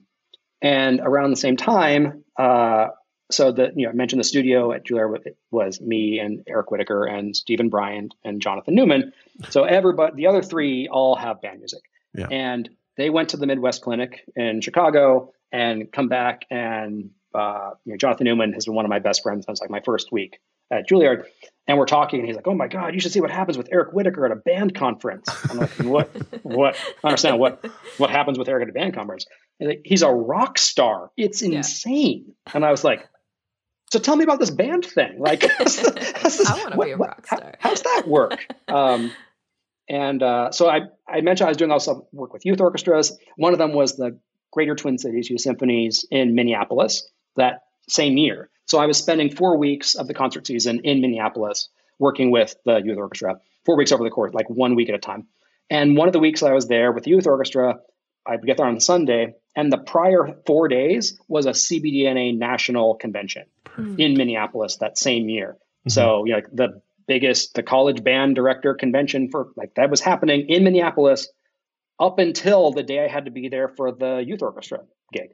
and 0.62 1.00
around 1.00 1.32
the 1.32 1.38
same 1.38 1.56
time, 1.56 2.26
uh, 2.38 2.88
so 3.30 3.52
the 3.52 3.72
you 3.76 3.86
know 3.86 3.90
I 3.90 3.94
mentioned 3.94 4.20
the 4.20 4.26
studio 4.26 4.72
at 4.72 4.86
Juilliard 4.86 5.34
was 5.52 5.82
me 5.82 6.20
and 6.20 6.44
Eric 6.48 6.72
Whitacre 6.72 7.06
and 7.06 7.36
Steven 7.36 7.70
Bryant 7.70 8.14
and 8.24 8.42
Jonathan 8.42 8.76
Newman. 8.76 9.14
So 9.50 9.64
everybody, 9.64 10.16
the 10.16 10.28
other 10.28 10.42
three 10.42 10.88
all 10.88 11.16
have 11.16 11.42
band 11.42 11.60
music, 11.60 11.82
yeah. 12.14 12.28
and 12.32 12.70
they 12.96 13.10
went 13.10 13.30
to 13.30 13.38
the 13.38 13.46
Midwest 13.46 13.82
Clinic 13.82 14.24
in 14.36 14.62
Chicago 14.62 15.34
and 15.52 15.92
come 15.92 16.08
back 16.08 16.46
and 16.50 17.12
uh, 17.36 17.72
you 17.86 17.94
know 17.94 17.98
Jonathan 17.98 18.26
Newman 18.26 18.54
has 18.54 18.66
been 18.66 18.76
one 18.76 18.86
of 18.86 18.90
my 18.90 19.00
best 19.00 19.24
friends 19.24 19.46
since 19.46 19.62
like 19.62 19.70
my 19.70 19.82
first 19.82 20.12
week 20.12 20.40
at 20.72 20.88
Juilliard, 20.88 21.26
and 21.68 21.78
we're 21.78 21.86
talking 21.86 22.20
and 22.20 22.28
he's 22.28 22.36
like, 22.36 22.48
"Oh 22.48 22.56
my 22.56 22.68
God, 22.68 22.94
you 22.94 23.00
should 23.00 23.12
see 23.12 23.22
what 23.22 23.32
happens 23.32 23.58
with 23.58 23.70
Eric 23.72 23.94
Whitacre 23.94 24.26
at 24.26 24.32
a 24.32 24.36
band 24.36 24.74
conference." 24.74 25.30
I'm 25.50 25.58
like, 25.58 25.70
"What? 25.80 26.10
what? 26.44 26.78
I 27.04 27.10
understand 27.10 27.40
what 27.40 27.66
what 27.98 28.10
happens 28.10 28.40
with 28.40 28.48
Eric 28.48 28.64
at 28.64 28.70
a 28.70 28.74
band 28.74 28.96
conference." 28.96 29.26
He's, 29.60 29.68
like, 29.68 29.82
he's 29.84 30.02
a 30.02 30.10
rock 30.10 30.58
star. 30.58 31.12
It's 31.18 31.42
insane. 31.42 32.26
Yeah. 32.28 32.52
And 32.56 32.66
I 32.66 32.72
was 32.72 32.84
like, 32.84 33.08
so 33.92 34.00
tell 34.00 34.16
me 34.16 34.24
about 34.24 34.40
this 34.40 34.50
band 34.50 34.86
thing. 34.86 35.20
Like, 35.20 35.44
how's 35.44 35.82
this, 35.82 36.50
I 36.50 36.58
want 36.58 36.72
to 36.72 36.78
be 36.78 36.92
a 36.92 36.98
rock 36.98 37.26
star. 37.26 37.56
How, 37.60 37.70
how's 37.70 37.82
that 37.84 38.08
work? 38.08 38.46
um, 38.68 39.12
and 39.90 40.22
uh, 40.22 40.52
so 40.52 40.70
I, 40.70 40.82
I 41.08 41.22
mentioned 41.22 41.48
I 41.48 41.52
was 41.52 41.58
doing 41.58 41.72
also 41.72 42.08
work 42.12 42.34
with 42.34 42.46
youth 42.46 42.60
orchestras. 42.60 43.18
One 43.38 43.54
of 43.54 43.60
them 43.60 43.74
was 43.74 43.96
the 43.96 44.20
Greater 44.52 44.76
Twin 44.76 44.98
Cities 44.98 45.30
Youth 45.30 45.42
Symphonies 45.42 46.06
in 46.12 46.36
Minneapolis 46.36 47.08
that 47.36 47.62
same 47.88 48.18
year. 48.18 48.50
So 48.66 48.80
I 48.80 48.86
was 48.86 48.98
spending 48.98 49.34
four 49.34 49.58
weeks 49.58 49.96
of 49.96 50.08
the 50.08 50.14
concert 50.14 50.46
season 50.46 50.82
in 50.84 51.00
Minneapolis 51.00 51.70
working 52.00 52.32
with 52.32 52.56
the 52.66 52.82
youth 52.84 52.98
orchestra, 52.98 53.40
four 53.66 53.78
weeks 53.78 53.92
over 53.92 54.04
the 54.04 54.10
course, 54.10 54.34
like 54.34 54.50
one 54.50 54.76
week 54.76 54.90
at 54.90 54.96
a 54.96 55.00
time. 55.00 55.28
And 55.70 55.98
one 55.98 56.08
of 56.08 56.14
the 56.14 56.20
weeks 56.20 56.44
I 56.44 56.54
was 56.54 56.68
there 56.68 56.92
with 56.92 57.06
the 57.06 57.12
youth 57.12 57.28
orchestra, 57.28 57.80
I'd 58.28 58.46
get 58.46 58.58
there 58.58 58.66
on 58.66 58.80
Sunday, 58.80 59.36
and 59.56 59.72
the 59.72 59.78
prior 59.78 60.36
four 60.46 60.68
days 60.68 61.20
was 61.28 61.46
a 61.46 61.52
CBDNA 61.52 62.38
national 62.38 62.96
convention 62.96 63.46
mm-hmm. 63.66 64.00
in 64.00 64.18
Minneapolis 64.18 64.78
that 64.78 64.98
same 64.98 65.30
year. 65.30 65.54
Mm-hmm. 65.54 65.90
So, 65.90 66.26
you 66.26 66.32
know, 66.32 66.38
like 66.38 66.48
the 66.52 66.82
biggest, 67.08 67.54
the 67.54 67.64
college 67.64 68.04
band 68.04 68.36
director 68.36 68.74
convention 68.74 69.30
for 69.30 69.50
like 69.56 69.74
that 69.76 69.90
was 69.90 70.02
happening 70.02 70.48
in 70.50 70.64
Minneapolis 70.64 71.30
up 72.00 72.20
until 72.20 72.72
the 72.72 72.84
day 72.84 73.04
I 73.04 73.08
had 73.08 73.26
to 73.26 73.32
be 73.32 73.50
there 73.50 73.70
for 73.70 73.92
the 73.92 74.24
youth 74.26 74.42
orchestra 74.42 74.80
gig. 75.12 75.30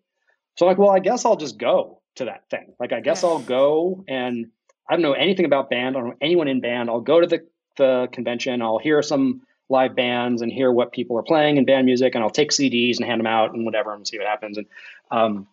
So, 0.58 0.66
I'm 0.66 0.72
like, 0.72 0.78
well, 0.78 0.92
I 0.92 1.00
guess 1.00 1.26
I'll 1.26 1.36
just 1.36 1.58
go 1.58 2.02
to 2.16 2.26
that 2.26 2.50
thing. 2.50 2.74
Like, 2.80 2.94
I 2.94 3.00
guess 3.00 3.24
yeah. 3.24 3.30
I'll 3.30 3.40
go 3.40 4.04
and 4.08 4.48
I 4.90 4.94
don't 4.94 5.02
know 5.02 5.14
anything 5.14 5.46
about 5.46 5.70
band. 5.70 5.96
I 5.96 6.00
don't 6.00 6.10
know 6.10 6.18
anyone 6.22 6.48
in 6.48 6.62
band. 6.62 6.90
I'll 6.90 7.02
go 7.02 7.22
to 7.22 7.28
the, 7.28 7.48
the 7.78 8.08
convention. 8.12 8.62
I'll 8.62 8.80
hear 8.80 9.02
some 9.02 9.42
live 9.74 9.96
bands 9.96 10.42
and 10.42 10.52
hear 10.52 10.72
what 10.72 10.94
people 10.94 11.18
are 11.18 11.24
playing 11.24 11.58
and 11.58 11.68
band 11.68 11.86
music, 11.86 12.16
and 12.16 12.24
I'll 12.24 12.30
take 12.30 12.52
CDs 12.52 12.98
and 12.98 13.06
hand 13.06 13.20
them 13.20 13.28
out 13.28 13.54
and 13.54 13.66
whatever 13.66 13.94
and 13.94 14.08
see 14.08 14.18
what 14.18 14.28
happens. 14.28 14.58
And 14.58 14.68
um, 15.12 15.48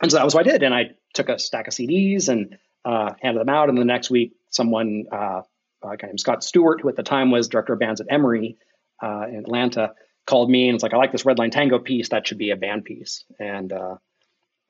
and 0.00 0.10
so 0.10 0.18
that 0.18 0.24
was 0.24 0.34
what 0.34 0.46
I 0.46 0.50
did. 0.50 0.62
And 0.62 0.74
I 0.74 0.90
took 1.14 1.28
a 1.28 1.38
stack 1.38 1.66
of 1.66 1.74
CDs 1.74 2.28
and 2.28 2.56
uh, 2.84 3.14
handed 3.20 3.40
them 3.40 3.48
out. 3.48 3.68
And 3.68 3.78
the 3.78 3.84
next 3.84 4.10
week, 4.10 4.34
someone, 4.50 5.06
uh, 5.10 5.42
a 5.82 5.96
guy 5.96 6.06
named 6.06 6.20
Scott 6.20 6.44
Stewart, 6.44 6.80
who 6.80 6.88
at 6.88 6.96
the 6.96 7.02
time 7.02 7.30
was 7.30 7.48
director 7.48 7.72
of 7.72 7.80
bands 7.80 8.00
at 8.00 8.06
Emory 8.10 8.58
uh, 9.02 9.26
in 9.28 9.36
Atlanta, 9.36 9.94
called 10.26 10.50
me 10.50 10.68
and 10.68 10.74
was 10.74 10.82
like, 10.82 10.94
"I 10.94 10.96
like 10.96 11.12
this 11.12 11.24
Red 11.24 11.38
Line 11.38 11.50
Tango 11.50 11.78
piece. 11.78 12.10
That 12.10 12.26
should 12.26 12.38
be 12.38 12.50
a 12.50 12.56
band 12.56 12.84
piece." 12.84 13.24
And 13.40 13.72
uh, 13.72 13.96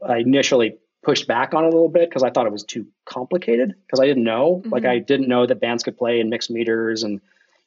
I 0.06 0.18
initially 0.18 0.78
pushed 1.02 1.28
back 1.28 1.54
on 1.54 1.64
it 1.64 1.68
a 1.68 1.70
little 1.70 1.88
bit 1.88 2.08
because 2.08 2.22
I 2.22 2.30
thought 2.30 2.46
it 2.46 2.52
was 2.52 2.64
too 2.64 2.86
complicated 3.04 3.74
because 3.86 4.00
I 4.00 4.06
didn't 4.06 4.24
know. 4.24 4.60
Mm-hmm. 4.60 4.70
Like 4.70 4.84
I 4.84 4.98
didn't 4.98 5.28
know 5.28 5.46
that 5.46 5.60
bands 5.60 5.82
could 5.84 5.96
play 5.96 6.20
in 6.20 6.28
mixed 6.28 6.50
meters 6.50 7.04
and 7.04 7.20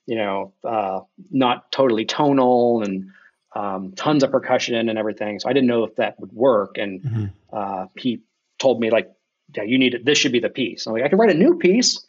you 0.09 0.15
know, 0.15 0.53
uh, 0.63 1.01
not 1.29 1.71
totally 1.71 2.03
tonal 2.03 2.81
and 2.81 3.11
um, 3.55 3.91
tons 3.91 4.23
of 4.23 4.31
percussion 4.31 4.89
and 4.89 4.97
everything. 4.97 5.39
So 5.39 5.47
I 5.47 5.53
didn't 5.53 5.67
know 5.67 5.83
if 5.83 5.97
that 5.97 6.19
would 6.19 6.33
work. 6.33 6.79
And 6.79 7.01
mm-hmm. 7.01 7.25
uh, 7.53 7.85
he 7.95 8.23
told 8.57 8.79
me 8.79 8.89
like, 8.89 9.11
yeah, 9.55 9.63
you 9.63 9.77
need 9.77 9.93
it. 9.93 10.03
This 10.03 10.17
should 10.17 10.31
be 10.31 10.39
the 10.39 10.49
piece. 10.49 10.87
I'm 10.87 10.93
like, 10.93 11.03
I 11.03 11.09
can 11.09 11.19
write 11.19 11.29
a 11.29 11.37
new 11.37 11.59
piece. 11.59 12.03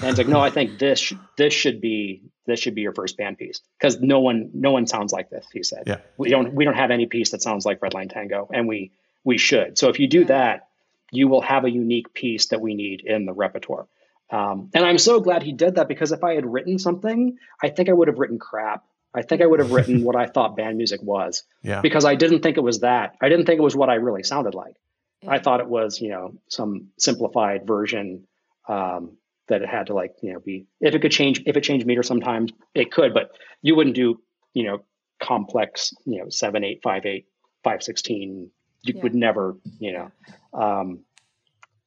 And 0.00 0.08
it's 0.08 0.16
like, 0.16 0.28
no, 0.28 0.40
I 0.40 0.48
think 0.48 0.78
this 0.78 1.12
this 1.36 1.52
should 1.52 1.82
be 1.82 2.22
this 2.46 2.58
should 2.58 2.74
be 2.74 2.80
your 2.80 2.94
first 2.94 3.18
band 3.18 3.36
piece 3.36 3.60
because 3.78 4.00
no 4.00 4.20
one 4.20 4.50
no 4.54 4.70
one 4.70 4.86
sounds 4.86 5.12
like 5.12 5.28
this. 5.28 5.46
He 5.52 5.62
said, 5.62 5.82
yeah. 5.86 5.98
we 6.16 6.30
don't 6.30 6.54
we 6.54 6.64
don't 6.64 6.76
have 6.76 6.90
any 6.90 7.04
piece 7.04 7.32
that 7.32 7.42
sounds 7.42 7.66
like 7.66 7.80
Redline 7.80 8.08
Tango, 8.10 8.48
and 8.50 8.66
we 8.66 8.92
we 9.24 9.36
should. 9.36 9.76
So 9.76 9.88
if 9.88 9.98
you 9.98 10.06
do 10.06 10.24
that, 10.26 10.68
you 11.10 11.28
will 11.28 11.42
have 11.42 11.64
a 11.64 11.70
unique 11.70 12.14
piece 12.14 12.46
that 12.46 12.60
we 12.62 12.74
need 12.74 13.02
in 13.04 13.26
the 13.26 13.32
repertoire. 13.32 13.88
Um, 14.32 14.70
and 14.74 14.84
I'm 14.84 14.98
so 14.98 15.20
glad 15.20 15.42
he 15.42 15.52
did 15.52 15.74
that 15.74 15.88
because 15.88 16.10
if 16.10 16.24
I 16.24 16.34
had 16.34 16.46
written 16.46 16.78
something, 16.78 17.36
I 17.62 17.68
think 17.68 17.90
I 17.90 17.92
would 17.92 18.08
have 18.08 18.18
written 18.18 18.38
crap. 18.38 18.82
I 19.14 19.20
think 19.20 19.42
I 19.42 19.46
would 19.46 19.58
have 19.58 19.72
written 19.72 20.04
what 20.04 20.16
I 20.16 20.26
thought 20.26 20.56
band 20.56 20.78
music 20.78 21.02
was. 21.02 21.44
Yeah. 21.64 21.80
Because 21.80 22.04
I 22.04 22.16
didn't 22.16 22.40
think 22.40 22.56
it 22.56 22.62
was 22.62 22.80
that. 22.80 23.14
I 23.20 23.28
didn't 23.28 23.46
think 23.46 23.60
it 23.60 23.62
was 23.62 23.76
what 23.76 23.88
I 23.88 23.94
really 23.94 24.24
sounded 24.24 24.52
like. 24.52 24.74
Yeah. 25.20 25.30
I 25.30 25.38
thought 25.38 25.60
it 25.60 25.68
was, 25.68 26.00
you 26.00 26.08
know, 26.08 26.34
some 26.48 26.88
simplified 26.98 27.68
version 27.68 28.26
um, 28.68 29.16
that 29.46 29.62
it 29.62 29.68
had 29.68 29.86
to 29.86 29.94
like, 29.94 30.16
you 30.22 30.32
know, 30.32 30.40
be 30.40 30.66
if 30.80 30.92
it 30.96 31.02
could 31.02 31.12
change 31.12 31.40
if 31.46 31.56
it 31.56 31.60
changed 31.60 31.86
meter 31.86 32.02
sometimes 32.02 32.50
it 32.74 32.90
could, 32.90 33.14
but 33.14 33.30
you 33.60 33.76
wouldn't 33.76 33.94
do, 33.94 34.20
you 34.54 34.64
know, 34.64 34.82
complex, 35.20 35.94
you 36.04 36.18
know, 36.18 36.30
seven, 36.30 36.64
eight, 36.64 36.80
five, 36.82 37.06
eight, 37.06 37.26
five, 37.62 37.80
sixteen. 37.84 38.50
You 38.82 38.94
yeah. 38.96 39.02
would 39.04 39.14
never, 39.14 39.56
you 39.78 39.92
know. 39.92 40.10
Um, 40.52 41.04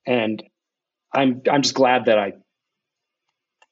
and 0.08 0.42
I'm 1.16 1.42
I'm 1.52 1.62
just 1.62 1.76
glad 1.76 2.06
that 2.06 2.18
I, 2.18 2.34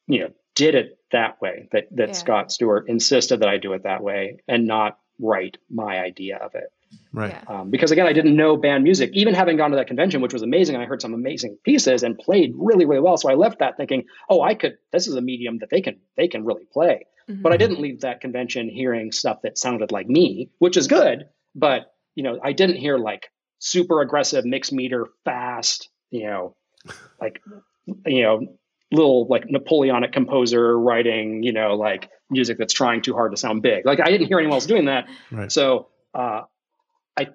you 0.07 0.21
know, 0.21 0.29
did 0.55 0.75
it 0.75 0.97
that 1.11 1.41
way. 1.41 1.67
That 1.71 1.87
that 1.91 2.09
yeah. 2.09 2.13
Scott 2.13 2.51
Stewart 2.51 2.89
insisted 2.89 3.41
that 3.41 3.49
I 3.49 3.57
do 3.57 3.73
it 3.73 3.83
that 3.83 4.03
way 4.03 4.37
and 4.47 4.65
not 4.67 4.97
write 5.19 5.57
my 5.69 5.99
idea 5.99 6.37
of 6.37 6.55
it. 6.55 6.71
Right. 7.11 7.35
Um, 7.47 7.69
because 7.69 7.91
again, 7.91 8.05
I 8.05 8.13
didn't 8.13 8.35
know 8.35 8.55
band 8.57 8.83
music. 8.83 9.11
Even 9.13 9.33
having 9.33 9.57
gone 9.57 9.71
to 9.71 9.77
that 9.77 9.87
convention, 9.87 10.21
which 10.21 10.33
was 10.33 10.41
amazing, 10.41 10.75
and 10.75 10.83
I 10.83 10.87
heard 10.87 11.01
some 11.01 11.13
amazing 11.13 11.57
pieces 11.63 12.03
and 12.03 12.17
played 12.17 12.53
really, 12.55 12.85
really 12.85 13.01
well. 13.01 13.17
So 13.17 13.29
I 13.29 13.35
left 13.35 13.59
that 13.59 13.77
thinking, 13.77 14.05
oh, 14.29 14.41
I 14.41 14.55
could. 14.55 14.77
This 14.91 15.07
is 15.07 15.15
a 15.15 15.21
medium 15.21 15.59
that 15.59 15.69
they 15.69 15.81
can 15.81 15.99
they 16.17 16.27
can 16.27 16.45
really 16.45 16.65
play. 16.71 17.05
Mm-hmm. 17.29 17.41
But 17.41 17.53
I 17.53 17.57
didn't 17.57 17.79
leave 17.79 18.01
that 18.01 18.21
convention 18.21 18.69
hearing 18.69 19.11
stuff 19.11 19.39
that 19.43 19.57
sounded 19.57 19.91
like 19.91 20.07
me, 20.07 20.49
which 20.59 20.77
is 20.77 20.87
good. 20.87 21.25
But 21.55 21.93
you 22.15 22.23
know, 22.23 22.39
I 22.43 22.53
didn't 22.53 22.77
hear 22.77 22.97
like 22.97 23.29
super 23.59 24.01
aggressive 24.01 24.45
mix 24.45 24.71
meter, 24.71 25.07
fast, 25.25 25.89
you 26.11 26.25
know, 26.25 26.55
like 27.19 27.41
you 28.05 28.23
know 28.23 28.47
little 28.93 29.25
like 29.27 29.49
Napoleonic 29.49 30.13
composer 30.13 30.79
writing, 30.79 31.43
you 31.43 31.51
know, 31.51 31.75
like 31.75 32.09
music 32.29 32.57
that's 32.57 32.73
trying 32.73 33.01
too 33.01 33.13
hard 33.13 33.31
to 33.31 33.37
sound 33.37 33.61
big. 33.61 33.85
Like 33.85 33.99
I 33.99 34.05
didn't 34.05 34.27
hear 34.27 34.39
anyone 34.39 34.53
else 34.53 34.65
doing 34.65 34.85
that. 34.85 35.07
Right. 35.31 35.51
So 35.51 35.89
uh, 36.13 36.43
I, 37.17 37.29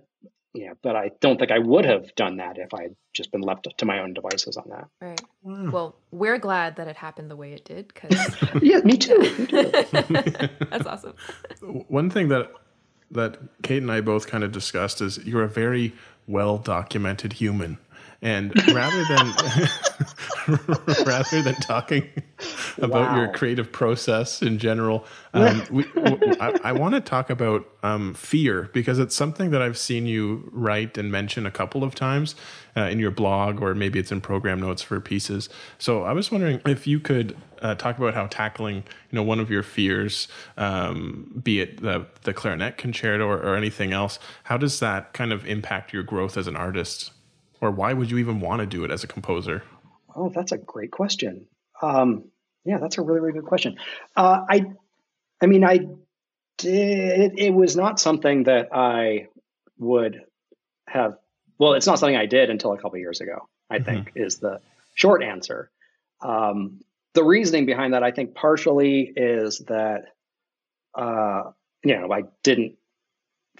yeah, 0.54 0.74
but 0.82 0.96
I 0.96 1.10
don't 1.20 1.38
think 1.38 1.50
I 1.50 1.58
would 1.58 1.84
have 1.84 2.14
done 2.14 2.36
that 2.36 2.58
if 2.58 2.72
I 2.72 2.82
had 2.82 2.96
just 3.12 3.32
been 3.32 3.40
left 3.40 3.66
to 3.76 3.84
my 3.84 3.98
own 4.00 4.14
devices 4.14 4.56
on 4.56 4.68
that. 4.70 4.88
Right. 5.00 5.20
Wow. 5.42 5.70
Well, 5.70 5.96
we're 6.12 6.38
glad 6.38 6.76
that 6.76 6.86
it 6.86 6.96
happened 6.96 7.30
the 7.30 7.36
way 7.36 7.52
it 7.52 7.64
did. 7.64 7.92
Cause 7.92 8.36
yeah, 8.62 8.78
me 8.78 8.96
too. 8.96 9.18
me 9.18 9.46
too. 9.46 10.48
that's 10.70 10.86
awesome. 10.86 11.14
One 11.60 12.08
thing 12.08 12.28
that 12.28 12.52
that 13.10 13.38
Kate 13.62 13.82
and 13.82 13.90
I 13.90 14.00
both 14.00 14.26
kind 14.26 14.44
of 14.44 14.52
discussed 14.52 15.00
is 15.00 15.18
you're 15.24 15.42
a 15.42 15.48
very 15.48 15.92
well 16.26 16.58
documented 16.58 17.34
human. 17.34 17.78
And 18.20 18.52
rather 18.74 19.04
than 19.04 19.32
rather 21.06 21.40
than 21.40 21.54
talking 21.56 22.08
about 22.78 23.10
wow. 23.10 23.16
your 23.16 23.32
creative 23.32 23.70
process 23.70 24.42
in 24.42 24.58
general, 24.58 25.04
um, 25.34 25.62
we, 25.70 25.84
I, 26.40 26.58
I 26.64 26.72
want 26.72 26.94
to 26.94 27.00
talk 27.00 27.30
about 27.30 27.68
um, 27.84 28.14
fear 28.14 28.70
because 28.72 28.98
it's 28.98 29.14
something 29.14 29.50
that 29.50 29.62
I've 29.62 29.78
seen 29.78 30.06
you 30.06 30.50
write 30.52 30.98
and 30.98 31.12
mention 31.12 31.46
a 31.46 31.52
couple 31.52 31.84
of 31.84 31.94
times 31.94 32.34
uh, 32.76 32.82
in 32.82 32.98
your 32.98 33.12
blog, 33.12 33.62
or 33.62 33.72
maybe 33.76 34.00
it's 34.00 34.10
in 34.10 34.20
program 34.20 34.60
notes 34.60 34.82
for 34.82 34.98
pieces. 35.00 35.48
So 35.78 36.02
I 36.02 36.12
was 36.12 36.32
wondering 36.32 36.60
if 36.66 36.88
you 36.88 36.98
could 36.98 37.36
uh, 37.62 37.76
talk 37.76 37.98
about 37.98 38.14
how 38.14 38.26
tackling, 38.26 38.76
you 38.76 39.16
know, 39.16 39.22
one 39.22 39.38
of 39.38 39.48
your 39.48 39.62
fears, 39.62 40.26
um, 40.56 41.40
be 41.40 41.60
it 41.60 41.82
the 41.82 42.04
the 42.22 42.34
clarinet 42.34 42.78
concerto 42.78 43.28
or, 43.28 43.38
or 43.38 43.54
anything 43.54 43.92
else, 43.92 44.18
how 44.42 44.56
does 44.56 44.80
that 44.80 45.12
kind 45.12 45.32
of 45.32 45.46
impact 45.46 45.92
your 45.92 46.02
growth 46.02 46.36
as 46.36 46.48
an 46.48 46.56
artist? 46.56 47.12
Or 47.60 47.70
why 47.70 47.92
would 47.92 48.10
you 48.10 48.18
even 48.18 48.40
want 48.40 48.60
to 48.60 48.66
do 48.66 48.84
it 48.84 48.90
as 48.90 49.04
a 49.04 49.06
composer? 49.06 49.62
Oh, 50.14 50.30
that's 50.34 50.52
a 50.52 50.58
great 50.58 50.90
question. 50.90 51.46
Um, 51.82 52.24
yeah, 52.64 52.78
that's 52.78 52.98
a 52.98 53.02
really, 53.02 53.20
really 53.20 53.32
good 53.32 53.46
question. 53.46 53.76
Uh, 54.16 54.44
I, 54.48 54.66
I 55.40 55.46
mean, 55.46 55.64
I 55.64 55.86
did. 56.58 57.38
It, 57.38 57.54
was 57.54 57.76
not 57.76 58.00
something 58.00 58.44
that 58.44 58.68
I 58.72 59.28
would 59.78 60.22
have. 60.86 61.16
Well, 61.58 61.74
it's 61.74 61.86
not 61.86 61.98
something 61.98 62.16
I 62.16 62.26
did 62.26 62.50
until 62.50 62.72
a 62.72 62.78
couple 62.78 62.98
years 62.98 63.20
ago. 63.20 63.48
I 63.70 63.76
mm-hmm. 63.76 63.84
think 63.84 64.12
is 64.16 64.38
the 64.38 64.60
short 64.94 65.22
answer. 65.22 65.70
Um, 66.20 66.80
the 67.14 67.24
reasoning 67.24 67.66
behind 67.66 67.94
that, 67.94 68.02
I 68.02 68.10
think, 68.10 68.34
partially 68.34 69.12
is 69.16 69.58
that, 69.68 70.02
uh, 70.94 71.50
you 71.84 71.98
know, 71.98 72.12
I 72.12 72.24
didn't 72.42 72.76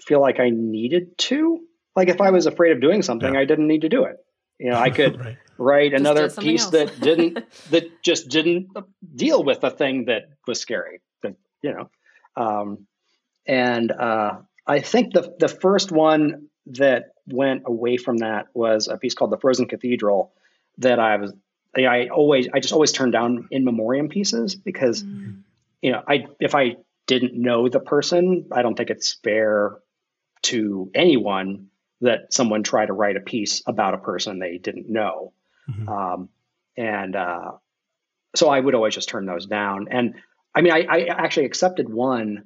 feel 0.01 0.21
like 0.21 0.39
I 0.39 0.49
needed 0.49 1.17
to. 1.17 1.61
Like 1.99 2.07
if 2.07 2.21
I 2.21 2.31
was 2.31 2.45
afraid 2.45 2.71
of 2.71 2.79
doing 2.79 3.01
something, 3.01 3.33
yeah. 3.33 3.41
I 3.41 3.43
didn't 3.43 3.67
need 3.67 3.81
to 3.81 3.89
do 3.89 4.05
it. 4.05 4.15
You 4.57 4.69
know, 4.69 4.77
I 4.77 4.89
could 4.89 5.19
right. 5.25 5.37
write 5.57 5.91
just 5.91 5.99
another 5.99 6.29
piece 6.29 6.67
that 6.67 6.97
didn't 7.01 7.39
that 7.71 8.01
just 8.01 8.29
didn't 8.29 8.69
deal 9.13 9.43
with 9.43 9.59
the 9.59 9.69
thing 9.69 10.05
that 10.05 10.29
was 10.47 10.61
scary. 10.61 11.01
That 11.23 11.35
you 11.61 11.73
know, 11.73 11.89
um, 12.37 12.87
and 13.45 13.91
uh, 13.91 14.37
I 14.65 14.79
think 14.79 15.13
the 15.13 15.35
the 15.37 15.49
first 15.49 15.91
one 15.91 16.47
that 16.67 17.11
went 17.27 17.63
away 17.65 17.97
from 17.97 18.19
that 18.19 18.47
was 18.53 18.87
a 18.87 18.95
piece 18.95 19.13
called 19.13 19.31
"The 19.31 19.37
Frozen 19.37 19.67
Cathedral" 19.67 20.31
that 20.77 20.99
I 20.99 21.17
was 21.17 21.33
I 21.75 22.07
always 22.07 22.47
I 22.53 22.61
just 22.61 22.73
always 22.73 22.93
turned 22.93 23.11
down 23.11 23.49
in 23.51 23.65
memoriam 23.65 24.07
pieces 24.07 24.55
because 24.55 25.03
mm. 25.03 25.41
you 25.81 25.91
know 25.91 26.01
I 26.07 26.27
if 26.39 26.55
I 26.55 26.77
didn't 27.07 27.33
know 27.33 27.67
the 27.67 27.81
person, 27.81 28.45
I 28.53 28.61
don't 28.61 28.75
think 28.75 28.89
it's 28.89 29.15
fair 29.21 29.79
to 30.43 30.89
anyone 30.93 31.67
that 32.01 32.33
someone 32.33 32.63
tried 32.63 32.87
to 32.87 32.93
write 32.93 33.17
a 33.17 33.21
piece 33.21 33.61
about 33.67 33.93
a 33.93 33.97
person 33.97 34.39
they 34.39 34.57
didn't 34.57 34.89
know. 34.89 35.33
Mm-hmm. 35.69 35.89
Um, 35.89 36.29
and 36.77 37.15
uh, 37.15 37.51
so 38.35 38.49
I 38.49 38.59
would 38.59 38.75
always 38.75 38.95
just 38.95 39.09
turn 39.09 39.25
those 39.25 39.45
down. 39.45 39.87
And 39.91 40.15
I 40.55 40.61
mean, 40.61 40.73
I, 40.73 40.85
I, 40.89 40.99
actually 41.07 41.45
accepted 41.45 41.89
one 41.89 42.45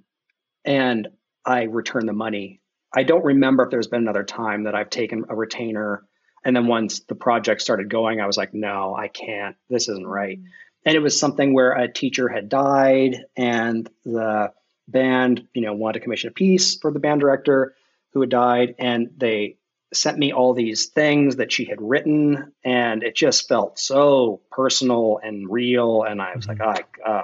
and 0.66 1.08
I 1.45 1.64
returned 1.64 2.10
the 2.10 2.14
money. 2.14 2.62
I 2.93 3.04
don't 3.04 3.24
remember 3.24 3.64
if 3.64 3.70
there's 3.70 3.88
been 3.88 4.01
another 4.01 4.24
time 4.24 4.64
that 4.64 4.76
I've 4.76 4.89
taken 4.89 5.26
a 5.30 5.36
retainer. 5.36 6.04
And 6.43 6.56
then 6.56 6.68
once 6.68 7.01
the 7.01 7.16
project 7.16 7.62
started 7.62 7.89
going, 7.89 8.20
I 8.20 8.28
was 8.28 8.38
like, 8.38 8.54
no, 8.54 8.95
I 8.95 9.08
can't. 9.08 9.56
This 9.70 9.88
isn't 9.88 10.08
right. 10.08 10.39
Mm-hmm. 10.39 10.47
And 10.86 10.95
it 10.95 10.99
was 10.99 11.18
something 11.18 11.54
where 11.54 11.72
a 11.72 11.91
teacher 11.91 12.28
had 12.28 12.49
died 12.49 13.24
and 13.38 13.89
the 14.04 14.51
band, 14.88 15.47
you 15.54 15.62
know, 15.62 15.74
wanted 15.74 15.99
to 15.99 16.04
commission 16.04 16.30
a 16.30 16.34
piece 16.34 16.76
for 16.76 16.91
the 16.91 16.99
band 16.99 17.22
director 17.22 17.76
who 18.14 18.22
had 18.22 18.30
died, 18.30 18.76
and 18.80 19.11
they 19.18 19.57
sent 19.93 20.18
me 20.18 20.34
all 20.34 20.53
these 20.53 20.88
things 20.88 21.38
that 21.38 21.51
she 21.51 21.66
had 21.66 21.82
written, 21.82 22.53
and 22.64 23.03
it 23.03 23.16
just 23.16 23.47
felt 23.47 23.80
so 23.80 24.41
personal 24.51 25.20
and 25.22 25.49
real. 25.49 26.03
And 26.03 26.22
I 26.22 26.36
was 26.36 26.47
mm-hmm. 26.47 26.61
like, 26.61 26.88
oh, 27.05 27.11
uh, 27.11 27.24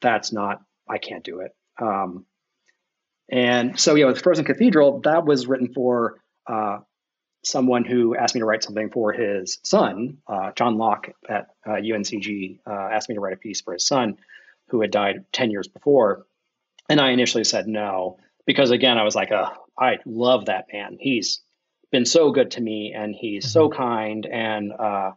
that's 0.00 0.32
not, 0.32 0.62
I 0.88 0.98
can't 0.98 1.24
do 1.24 1.40
it. 1.40 1.54
Um, 1.80 2.24
and 3.30 3.78
so, 3.78 3.94
yeah, 3.94 4.06
with 4.06 4.22
Frozen 4.22 4.46
Cathedral, 4.46 5.00
that 5.04 5.26
was 5.26 5.46
written 5.46 5.72
for 5.74 6.20
uh, 6.46 6.78
someone 7.44 7.84
who 7.84 8.16
asked 8.16 8.34
me 8.34 8.40
to 8.40 8.46
write 8.46 8.64
something 8.64 8.90
for 8.90 9.12
his 9.12 9.58
son. 9.64 10.18
Uh, 10.26 10.52
John 10.52 10.78
Locke 10.78 11.08
at 11.28 11.48
uh, 11.66 11.72
UNCG 11.72 12.60
uh, 12.66 12.70
asked 12.72 13.08
me 13.08 13.14
to 13.14 13.20
write 13.20 13.34
a 13.34 13.38
piece 13.38 13.60
for 13.60 13.74
his 13.74 13.86
son, 13.86 14.16
who 14.68 14.80
had 14.80 14.90
died 14.90 15.24
10 15.32 15.50
years 15.50 15.68
before. 15.68 16.26
And 16.88 17.00
I 17.00 17.10
initially 17.10 17.44
said 17.44 17.66
no, 17.66 18.18
because 18.48 18.70
again, 18.70 18.96
I 18.96 19.04
was 19.04 19.14
like, 19.14 19.30
oh, 19.30 19.50
I 19.78 19.98
love 20.06 20.46
that 20.46 20.68
man. 20.72 20.96
He's 20.98 21.42
been 21.92 22.06
so 22.06 22.32
good 22.32 22.52
to 22.52 22.62
me 22.62 22.94
and 22.96 23.14
he's 23.14 23.44
mm-hmm. 23.44 23.52
so 23.52 23.68
kind. 23.68 24.24
And, 24.24 24.72
uh, 24.72 25.12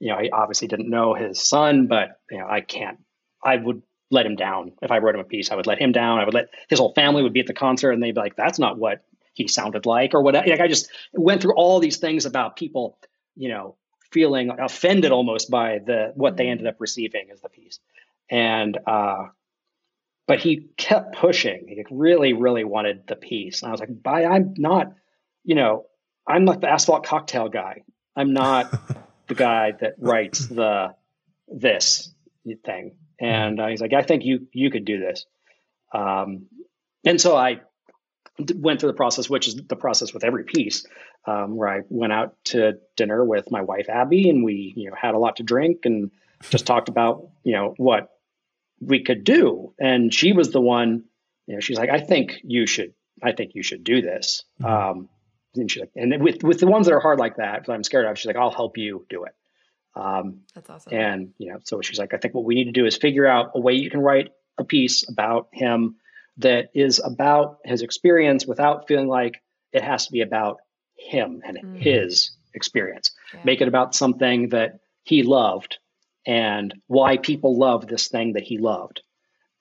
you 0.00 0.08
know, 0.08 0.16
I 0.16 0.30
obviously 0.32 0.66
didn't 0.66 0.90
know 0.90 1.14
his 1.14 1.40
son, 1.40 1.86
but, 1.86 2.18
you 2.28 2.38
know, 2.38 2.46
I 2.50 2.60
can't, 2.60 2.98
I 3.42 3.54
would 3.54 3.82
let 4.10 4.26
him 4.26 4.34
down. 4.34 4.72
If 4.82 4.90
I 4.90 4.98
wrote 4.98 5.14
him 5.14 5.20
a 5.20 5.24
piece, 5.24 5.52
I 5.52 5.54
would 5.54 5.68
let 5.68 5.80
him 5.80 5.92
down. 5.92 6.18
I 6.18 6.24
would 6.24 6.34
let 6.34 6.48
his 6.68 6.80
whole 6.80 6.92
family 6.92 7.22
would 7.22 7.32
be 7.32 7.38
at 7.38 7.46
the 7.46 7.54
concert 7.54 7.92
and 7.92 8.02
they'd 8.02 8.16
be 8.16 8.20
like, 8.20 8.34
that's 8.34 8.58
not 8.58 8.76
what 8.76 9.04
he 9.32 9.46
sounded 9.46 9.86
like 9.86 10.12
or 10.12 10.20
whatever. 10.20 10.48
Like 10.48 10.60
I 10.60 10.66
just 10.66 10.90
went 11.12 11.40
through 11.40 11.54
all 11.54 11.78
these 11.78 11.98
things 11.98 12.26
about 12.26 12.56
people, 12.56 12.98
you 13.36 13.48
know, 13.48 13.76
feeling 14.10 14.50
offended 14.58 15.12
almost 15.12 15.50
by 15.50 15.78
the 15.78 16.10
what 16.16 16.36
they 16.36 16.48
ended 16.48 16.66
up 16.66 16.80
receiving 16.80 17.28
as 17.32 17.40
the 17.42 17.48
piece. 17.48 17.78
And 18.28 18.76
uh 18.88 19.28
but 20.26 20.38
he 20.38 20.68
kept 20.76 21.16
pushing. 21.16 21.66
He 21.68 21.84
really, 21.90 22.32
really 22.32 22.64
wanted 22.64 23.06
the 23.06 23.16
piece. 23.16 23.62
And 23.62 23.68
I 23.68 23.72
was 23.72 23.80
like, 23.80 24.02
"Bye, 24.02 24.24
I'm 24.24 24.54
not, 24.56 24.94
you 25.44 25.54
know, 25.54 25.86
I'm 26.26 26.44
like 26.44 26.60
the 26.60 26.70
asphalt 26.70 27.04
cocktail 27.04 27.48
guy. 27.48 27.82
I'm 28.14 28.32
not 28.32 28.70
the 29.26 29.34
guy 29.34 29.72
that 29.80 29.94
writes 29.98 30.46
the 30.46 30.94
this 31.48 32.12
thing." 32.64 32.96
And 33.20 33.60
uh, 33.60 33.68
he's 33.68 33.80
like, 33.80 33.92
"I 33.92 34.02
think 34.02 34.24
you 34.24 34.46
you 34.52 34.70
could 34.70 34.84
do 34.84 35.00
this." 35.00 35.26
Um, 35.92 36.46
and 37.04 37.20
so 37.20 37.36
I 37.36 37.60
went 38.54 38.80
through 38.80 38.90
the 38.90 38.96
process, 38.96 39.28
which 39.28 39.48
is 39.48 39.56
the 39.56 39.76
process 39.76 40.14
with 40.14 40.24
every 40.24 40.44
piece, 40.44 40.86
um, 41.26 41.56
where 41.56 41.68
I 41.68 41.80
went 41.88 42.12
out 42.12 42.36
to 42.46 42.78
dinner 42.96 43.24
with 43.24 43.50
my 43.50 43.62
wife 43.62 43.88
Abby, 43.88 44.28
and 44.28 44.44
we 44.44 44.72
you 44.76 44.88
know 44.88 44.96
had 45.00 45.14
a 45.14 45.18
lot 45.18 45.36
to 45.36 45.42
drink 45.42 45.80
and 45.84 46.10
just 46.48 46.66
talked 46.66 46.88
about 46.88 47.28
you 47.44 47.52
know 47.52 47.74
what 47.76 48.11
we 48.84 49.04
could 49.04 49.24
do. 49.24 49.74
And 49.78 50.12
she 50.12 50.32
was 50.32 50.50
the 50.50 50.60
one, 50.60 51.04
you 51.46 51.54
know, 51.54 51.60
she's 51.60 51.78
like, 51.78 51.90
I 51.90 52.00
think 52.00 52.40
you 52.42 52.66
should, 52.66 52.94
I 53.22 53.32
think 53.32 53.54
you 53.54 53.62
should 53.62 53.84
do 53.84 54.02
this. 54.02 54.44
Mm-hmm. 54.60 54.72
Um, 55.00 55.08
and 55.54 55.70
she's 55.70 55.80
like, 55.80 55.90
and 55.96 56.22
with 56.22 56.42
with 56.42 56.60
the 56.60 56.66
ones 56.66 56.86
that 56.86 56.94
are 56.94 57.00
hard 57.00 57.18
like 57.18 57.36
that, 57.36 57.66
that 57.66 57.72
I'm 57.72 57.84
scared 57.84 58.06
of, 58.06 58.18
she's 58.18 58.26
like, 58.26 58.36
I'll 58.36 58.50
help 58.50 58.78
you 58.78 59.04
do 59.08 59.24
it. 59.24 59.34
Um, 59.94 60.40
That's 60.54 60.70
awesome. 60.70 60.94
And 60.94 61.34
you 61.38 61.52
know, 61.52 61.58
so 61.64 61.82
she's 61.82 61.98
like, 61.98 62.14
I 62.14 62.16
think 62.16 62.34
what 62.34 62.44
we 62.44 62.54
need 62.54 62.64
to 62.64 62.72
do 62.72 62.86
is 62.86 62.96
figure 62.96 63.26
out 63.26 63.52
a 63.54 63.60
way 63.60 63.74
you 63.74 63.90
can 63.90 64.00
write 64.00 64.30
a 64.58 64.64
piece 64.64 65.08
about 65.08 65.48
him 65.52 65.96
that 66.38 66.70
is 66.74 67.00
about 67.04 67.58
his 67.64 67.82
experience 67.82 68.46
without 68.46 68.88
feeling 68.88 69.08
like 69.08 69.42
it 69.72 69.82
has 69.82 70.06
to 70.06 70.12
be 70.12 70.22
about 70.22 70.60
him 70.96 71.42
and 71.44 71.58
mm-hmm. 71.58 71.76
his 71.76 72.30
experience. 72.54 73.12
Yeah. 73.34 73.40
Make 73.44 73.60
it 73.60 73.68
about 73.68 73.94
something 73.94 74.50
that 74.50 74.80
he 75.02 75.22
loved 75.22 75.78
and 76.26 76.74
why 76.86 77.16
people 77.16 77.58
love 77.58 77.86
this 77.86 78.08
thing 78.08 78.34
that 78.34 78.42
he 78.42 78.58
loved 78.58 79.02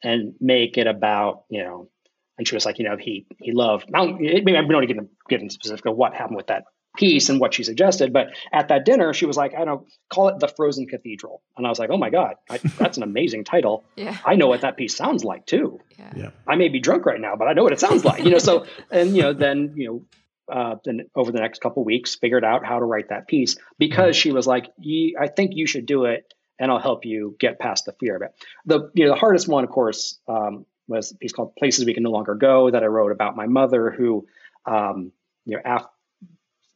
and 0.03 0.33
make 0.39 0.77
it 0.77 0.87
about, 0.87 1.43
you 1.49 1.63
know, 1.63 1.89
and 2.37 2.47
she 2.47 2.55
was 2.55 2.65
like, 2.65 2.79
you 2.79 2.85
know, 2.85 2.97
he 2.97 3.25
he 3.39 3.51
loved. 3.51 3.89
Now, 3.89 4.05
maybe 4.05 4.55
I'm 4.55 4.67
not 4.67 4.83
even 4.83 5.09
getting 5.29 5.49
specific 5.49 5.85
of 5.85 5.95
what 5.95 6.13
happened 6.13 6.37
with 6.37 6.47
that 6.47 6.63
piece 6.97 7.29
and 7.29 7.39
what 7.39 7.53
she 7.53 7.63
suggested, 7.63 8.11
but 8.11 8.27
at 8.51 8.67
that 8.67 8.83
dinner, 8.83 9.13
she 9.13 9.25
was 9.25 9.37
like, 9.37 9.53
I 9.55 9.63
don't 9.63 9.87
call 10.09 10.27
it 10.29 10.39
the 10.39 10.47
Frozen 10.47 10.87
Cathedral, 10.87 11.41
and 11.55 11.65
I 11.65 11.69
was 11.69 11.79
like, 11.79 11.89
oh 11.89 11.97
my 11.97 12.09
god, 12.09 12.35
I, 12.49 12.57
that's 12.57 12.97
an 12.97 13.03
amazing 13.03 13.43
title. 13.43 13.83
yeah. 13.95 14.17
I 14.25 14.35
know 14.35 14.47
what 14.47 14.61
that 14.61 14.75
piece 14.75 14.95
sounds 14.95 15.23
like 15.23 15.45
too. 15.45 15.79
Yeah. 15.97 16.13
yeah. 16.15 16.29
I 16.47 16.55
may 16.55 16.69
be 16.69 16.79
drunk 16.79 17.05
right 17.05 17.19
now, 17.19 17.35
but 17.35 17.47
I 17.47 17.53
know 17.53 17.63
what 17.63 17.73
it 17.73 17.79
sounds 17.79 18.03
like. 18.03 18.23
You 18.23 18.31
know, 18.31 18.39
so 18.39 18.65
and 18.89 19.15
you 19.15 19.23
know, 19.23 19.33
then 19.33 19.73
you 19.75 19.87
know. 19.87 20.05
Uh, 20.51 20.75
then 20.83 20.99
over 21.15 21.31
the 21.31 21.39
next 21.39 21.61
couple 21.61 21.81
weeks, 21.85 22.15
figured 22.15 22.43
out 22.43 22.65
how 22.65 22.77
to 22.77 22.83
write 22.83 23.07
that 23.07 23.25
piece 23.25 23.55
because 23.77 24.17
she 24.17 24.33
was 24.33 24.45
like, 24.45 24.69
"I 25.17 25.27
think 25.27 25.51
you 25.53 25.65
should 25.65 25.85
do 25.85 26.03
it 26.03 26.25
and 26.61 26.71
I'll 26.71 26.79
help 26.79 27.05
you 27.05 27.35
get 27.39 27.59
past 27.59 27.85
the 27.85 27.93
fear 27.93 28.15
of 28.15 28.21
it. 28.21 28.33
The 28.65 28.91
you 28.93 29.03
know 29.03 29.11
the 29.11 29.19
hardest 29.19 29.47
one, 29.47 29.63
of 29.63 29.71
course, 29.71 30.19
um, 30.27 30.65
was 30.87 31.11
a 31.11 31.17
piece 31.17 31.33
called 31.33 31.55
"Places 31.55 31.85
We 31.85 31.93
Can 31.93 32.03
No 32.03 32.11
Longer 32.11 32.35
Go" 32.35 32.69
that 32.69 32.83
I 32.83 32.85
wrote 32.85 33.11
about 33.11 33.35
my 33.35 33.47
mother, 33.47 33.89
who 33.89 34.27
um, 34.65 35.11
you 35.45 35.57
know, 35.57 35.63
af- 35.65 35.89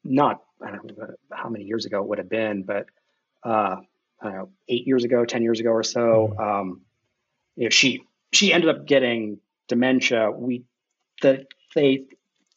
not 0.04 0.42
I 0.62 0.72
don't 0.72 0.98
know 0.98 1.08
how 1.32 1.50
many 1.50 1.66
years 1.66 1.86
ago 1.86 2.02
it 2.02 2.08
would 2.10 2.18
have 2.18 2.30
been, 2.30 2.64
but 2.64 2.88
uh, 3.44 3.78
I 4.20 4.24
don't 4.24 4.34
know, 4.34 4.50
eight 4.68 4.88
years 4.88 5.04
ago, 5.04 5.24
ten 5.24 5.44
years 5.44 5.60
ago 5.60 5.70
or 5.70 5.84
so. 5.84 6.34
Mm-hmm. 6.34 6.42
Um, 6.42 6.82
you 7.56 7.66
know, 7.66 7.70
she 7.70 8.02
she 8.34 8.52
ended 8.52 8.70
up 8.70 8.88
getting 8.88 9.38
dementia. 9.68 10.32
We 10.32 10.64
the 11.22 11.46
they 11.76 12.06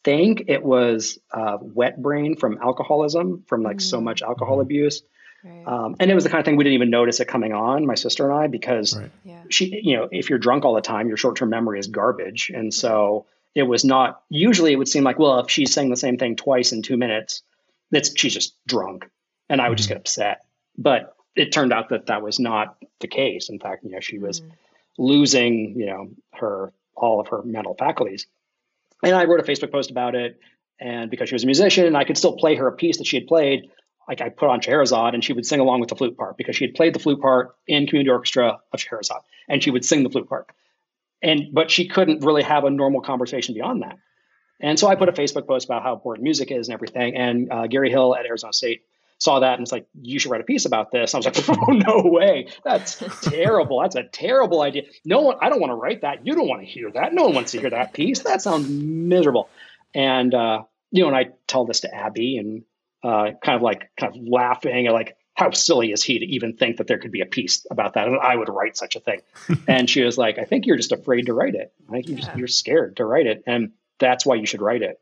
think 0.03 0.45
it 0.47 0.63
was 0.63 1.19
uh, 1.31 1.57
wet 1.61 2.01
brain 2.01 2.37
from 2.37 2.57
alcoholism, 2.59 3.43
from 3.47 3.61
like 3.61 3.77
mm-hmm. 3.77 3.87
so 3.87 4.01
much 4.01 4.23
alcohol 4.23 4.61
abuse. 4.61 5.03
Right. 5.43 5.63
Um, 5.65 5.95
and 5.99 6.11
it 6.11 6.15
was 6.15 6.25
the 6.25 6.29
kind 6.29 6.39
of 6.39 6.45
thing 6.45 6.57
we 6.57 6.63
didn't 6.63 6.75
even 6.75 6.89
notice 6.89 7.19
it 7.19 7.27
coming 7.27 7.53
on, 7.53 7.85
my 7.85 7.95
sister 7.95 8.29
and 8.29 8.33
I, 8.33 8.47
because 8.47 8.97
right. 8.97 9.11
yeah. 9.23 9.43
she, 9.49 9.79
you 9.83 9.95
know, 9.95 10.09
if 10.11 10.29
you're 10.29 10.39
drunk 10.39 10.65
all 10.65 10.75
the 10.75 10.81
time, 10.81 11.07
your 11.07 11.17
short 11.17 11.37
term 11.37 11.49
memory 11.49 11.79
is 11.79 11.87
garbage. 11.87 12.51
And 12.53 12.73
so 12.73 13.25
it 13.55 13.63
was 13.63 13.85
not, 13.85 14.21
usually 14.29 14.73
it 14.73 14.75
would 14.75 14.89
seem 14.89 15.03
like, 15.03 15.17
well, 15.17 15.39
if 15.39 15.49
she's 15.49 15.73
saying 15.73 15.89
the 15.89 15.97
same 15.97 16.17
thing 16.17 16.35
twice 16.35 16.71
in 16.71 16.81
two 16.81 16.97
minutes, 16.97 17.41
that's, 17.89 18.11
she's 18.17 18.33
just 18.33 18.53
drunk. 18.67 19.09
And 19.49 19.61
I 19.61 19.69
would 19.69 19.75
mm-hmm. 19.75 19.77
just 19.77 19.89
get 19.89 19.97
upset. 19.97 20.45
But 20.77 21.15
it 21.35 21.51
turned 21.51 21.71
out 21.71 21.89
that 21.89 22.07
that 22.07 22.21
was 22.21 22.39
not 22.39 22.77
the 22.99 23.07
case. 23.07 23.49
In 23.49 23.59
fact, 23.59 23.83
you 23.85 23.91
know, 23.91 24.01
she 24.01 24.19
was 24.19 24.41
mm-hmm. 24.41 24.51
losing, 24.97 25.79
you 25.79 25.85
know, 25.85 26.09
her, 26.35 26.73
all 26.95 27.21
of 27.21 27.29
her 27.29 27.41
mental 27.43 27.75
faculties. 27.75 28.27
And 29.01 29.15
I 29.15 29.23
wrote 29.23 29.39
a 29.39 29.43
Facebook 29.43 29.71
post 29.71 29.89
about 29.89 30.15
it. 30.15 30.39
And 30.81 31.09
because 31.09 31.29
she 31.29 31.35
was 31.35 31.43
a 31.43 31.47
musician, 31.47 31.95
I 31.95 32.03
could 32.03 32.17
still 32.17 32.33
play 32.33 32.55
her 32.55 32.67
a 32.67 32.71
piece 32.71 32.97
that 32.97 33.07
she 33.07 33.17
had 33.17 33.27
played 33.27 33.69
like 34.09 34.21
I 34.21 34.29
put 34.29 34.49
on 34.49 34.59
Scheherazade 34.59 35.13
and 35.13 35.23
she 35.23 35.33
would 35.33 35.45
sing 35.45 35.59
along 35.59 35.81
with 35.81 35.89
the 35.89 35.95
flute 35.95 36.17
part 36.17 36.35
because 36.35 36.55
she 36.55 36.65
had 36.65 36.73
played 36.73 36.95
the 36.95 36.99
flute 36.99 37.21
part 37.21 37.55
in 37.67 37.85
community 37.85 38.09
orchestra 38.09 38.59
of 38.73 38.79
Scheherazade 38.79 39.21
and 39.47 39.63
she 39.63 39.69
would 39.69 39.85
sing 39.85 40.03
the 40.03 40.09
flute 40.09 40.27
part. 40.27 40.49
And 41.21 41.49
but 41.53 41.69
she 41.69 41.87
couldn't 41.87 42.25
really 42.25 42.41
have 42.41 42.63
a 42.63 42.71
normal 42.71 43.01
conversation 43.01 43.53
beyond 43.53 43.83
that. 43.83 43.99
And 44.59 44.79
so 44.79 44.87
I 44.87 44.95
put 44.95 45.09
a 45.09 45.11
Facebook 45.11 45.47
post 45.47 45.65
about 45.65 45.83
how 45.83 45.93
important 45.93 46.23
music 46.23 46.51
is 46.51 46.67
and 46.67 46.73
everything. 46.73 47.15
And 47.15 47.51
uh, 47.51 47.67
Gary 47.67 47.91
Hill 47.91 48.15
at 48.15 48.25
Arizona 48.25 48.51
State 48.51 48.81
saw 49.19 49.41
that 49.41 49.53
and 49.53 49.61
it's 49.61 49.71
like, 49.71 49.85
you 50.01 50.17
should 50.17 50.31
write 50.31 50.41
a 50.41 50.45
piece 50.45 50.65
about 50.65 50.91
this. 50.91 51.13
And 51.13 51.23
I 51.23 51.29
was 51.29 51.47
like, 51.47 51.59
oh 51.69 51.71
no 51.71 52.09
way. 52.09 52.47
That's 52.63 53.03
terrible. 53.21 53.81
That's 53.81 53.95
a 53.95 54.03
terrible 54.03 54.61
idea. 54.63 54.83
No 55.05 55.21
one 55.21 55.37
I 55.39 55.49
don't 55.49 55.59
want 55.59 55.69
to 55.69 55.75
write 55.75 56.01
that. 56.01 56.25
You 56.25 56.33
don't 56.33 56.47
want 56.47 56.61
to 56.61 56.67
hear 56.67 56.89
that. 56.91 57.13
No 57.13 57.25
one 57.25 57.35
wants 57.35 57.51
to 57.51 57.59
hear 57.59 57.69
that 57.69 57.93
piece. 57.93 58.21
That 58.21 58.41
sounds 58.41 58.67
miserable. 58.67 59.49
And 59.93 60.33
uh, 60.33 60.63
you 60.89 61.03
know, 61.03 61.09
and 61.09 61.15
I 61.15 61.29
tell 61.45 61.65
this 61.65 61.81
to 61.81 61.93
Abby 61.93 62.37
and 62.37 62.63
uh, 63.03 63.31
kind 63.43 63.55
of 63.55 63.61
like 63.61 63.89
kind 63.97 64.15
of 64.15 64.21
laughing 64.27 64.87
or 64.87 64.91
like 64.91 65.15
how 65.39 65.51
silly 65.51 65.93
is 65.93 66.03
he 66.03 66.19
to 66.19 66.25
even 66.25 66.57
think 66.57 66.77
that 66.77 66.87
there 66.87 66.97
could 66.97 67.13
be 67.13 67.21
a 67.21 67.25
piece 67.25 67.65
about 67.71 67.93
that 67.93 68.07
and 68.07 68.19
I 68.19 68.35
would 68.35 68.49
write 68.49 68.75
such 68.75 68.97
a 68.97 68.99
thing. 68.99 69.21
and 69.67 69.89
she 69.89 70.01
was 70.01 70.17
like, 70.17 70.37
I 70.37 70.43
think 70.43 70.65
you're 70.65 70.77
just 70.77 70.91
afraid 70.91 71.27
to 71.27 71.33
write 71.33 71.55
it. 71.55 71.73
I 71.87 71.91
think 71.93 72.09
you 72.09 72.15
just, 72.17 72.35
you're 72.35 72.47
scared 72.47 72.97
to 72.97 73.05
write 73.05 73.25
it, 73.25 73.43
and 73.47 73.71
that's 73.99 74.25
why 74.25 74.35
you 74.35 74.45
should 74.45 74.61
write 74.61 74.81
it. 74.81 74.99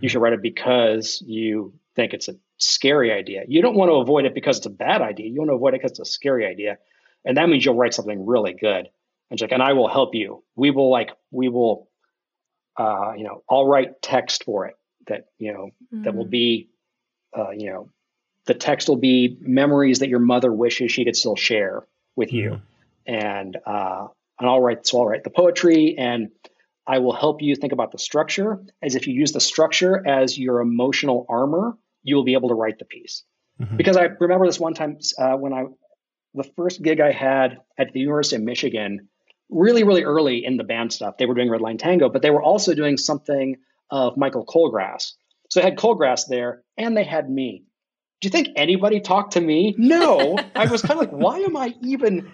You 0.00 0.10
should 0.10 0.20
write 0.20 0.34
it 0.34 0.42
because 0.42 1.22
you 1.26 1.72
think 1.96 2.12
it's 2.12 2.28
a 2.28 2.36
scary 2.58 3.10
idea. 3.10 3.44
You 3.48 3.62
don't 3.62 3.74
want 3.74 3.88
to 3.88 3.94
avoid 3.94 4.26
it 4.26 4.34
because 4.34 4.58
it's 4.58 4.66
a 4.66 4.70
bad 4.70 5.00
idea. 5.00 5.28
You 5.28 5.38
want 5.38 5.50
to 5.50 5.54
avoid 5.54 5.72
it 5.72 5.80
because 5.80 5.92
it's 5.92 6.00
a 6.00 6.04
scary 6.04 6.46
idea, 6.46 6.78
and 7.24 7.38
that 7.38 7.48
means 7.48 7.64
you'll 7.64 7.74
write 7.74 7.94
something 7.94 8.26
really 8.26 8.52
good. 8.52 8.90
And 9.30 9.38
she's 9.38 9.42
like, 9.42 9.52
and 9.52 9.62
I 9.62 9.72
will 9.72 9.88
help 9.88 10.14
you. 10.14 10.44
We 10.54 10.70
will 10.70 10.90
like 10.90 11.12
we 11.30 11.48
will, 11.48 11.88
uh, 12.76 13.12
you 13.16 13.24
know, 13.24 13.42
I'll 13.48 13.66
write 13.66 14.02
text 14.02 14.44
for 14.44 14.66
it 14.66 14.76
that 15.06 15.28
you 15.38 15.54
know 15.54 15.70
mm. 15.94 16.04
that 16.04 16.14
will 16.14 16.26
mm. 16.26 16.30
be 16.30 16.68
uh, 17.36 17.50
you 17.50 17.70
know, 17.70 17.88
the 18.46 18.54
text 18.54 18.88
will 18.88 18.96
be 18.96 19.36
memories 19.40 19.98
that 20.00 20.08
your 20.08 20.20
mother 20.20 20.52
wishes 20.52 20.90
she 20.90 21.04
could 21.04 21.16
still 21.16 21.36
share 21.36 21.86
with 22.16 22.32
you. 22.32 22.50
Mm-hmm. 22.50 23.14
And 23.14 23.56
uh, 23.66 24.08
and 24.38 24.48
I'll 24.48 24.60
write 24.60 24.86
so 24.86 25.00
I'll 25.00 25.06
write 25.06 25.24
the 25.24 25.30
poetry 25.30 25.96
and 25.98 26.30
I 26.86 26.98
will 26.98 27.12
help 27.12 27.42
you 27.42 27.54
think 27.54 27.72
about 27.72 27.92
the 27.92 27.98
structure 27.98 28.60
as 28.82 28.94
if 28.94 29.06
you 29.06 29.14
use 29.14 29.32
the 29.32 29.40
structure 29.40 30.06
as 30.06 30.38
your 30.38 30.60
emotional 30.60 31.26
armor, 31.28 31.76
you 32.02 32.16
will 32.16 32.24
be 32.24 32.32
able 32.32 32.48
to 32.48 32.54
write 32.54 32.78
the 32.78 32.86
piece. 32.86 33.24
Mm-hmm. 33.60 33.76
Because 33.76 33.96
I 33.96 34.04
remember 34.04 34.46
this 34.46 34.58
one 34.58 34.74
time 34.74 34.98
uh, 35.18 35.34
when 35.36 35.52
I 35.52 35.66
the 36.34 36.44
first 36.56 36.82
gig 36.82 37.00
I 37.00 37.12
had 37.12 37.58
at 37.76 37.92
the 37.92 38.00
University 38.00 38.36
of 38.36 38.42
Michigan, 38.42 39.08
really, 39.50 39.84
really 39.84 40.04
early 40.04 40.44
in 40.44 40.56
the 40.56 40.64
band 40.64 40.92
stuff, 40.92 41.16
they 41.18 41.26
were 41.26 41.34
doing 41.34 41.48
Redline 41.48 41.78
Tango, 41.78 42.08
but 42.08 42.22
they 42.22 42.30
were 42.30 42.42
also 42.42 42.74
doing 42.74 42.96
something 42.96 43.56
of 43.90 44.16
Michael 44.16 44.44
Colgrass, 44.44 45.14
so 45.48 45.60
they 45.60 45.64
had 45.64 45.76
Colgrass 45.76 46.26
there 46.28 46.62
and 46.76 46.96
they 46.96 47.04
had 47.04 47.28
me. 47.28 47.64
Do 48.20 48.26
you 48.26 48.30
think 48.30 48.48
anybody 48.56 49.00
talked 49.00 49.34
to 49.34 49.40
me? 49.40 49.74
No. 49.78 50.38
I 50.54 50.66
was 50.66 50.82
kind 50.82 51.00
of 51.00 51.06
like, 51.06 51.10
why 51.10 51.38
am 51.40 51.56
I 51.56 51.74
even 51.82 52.30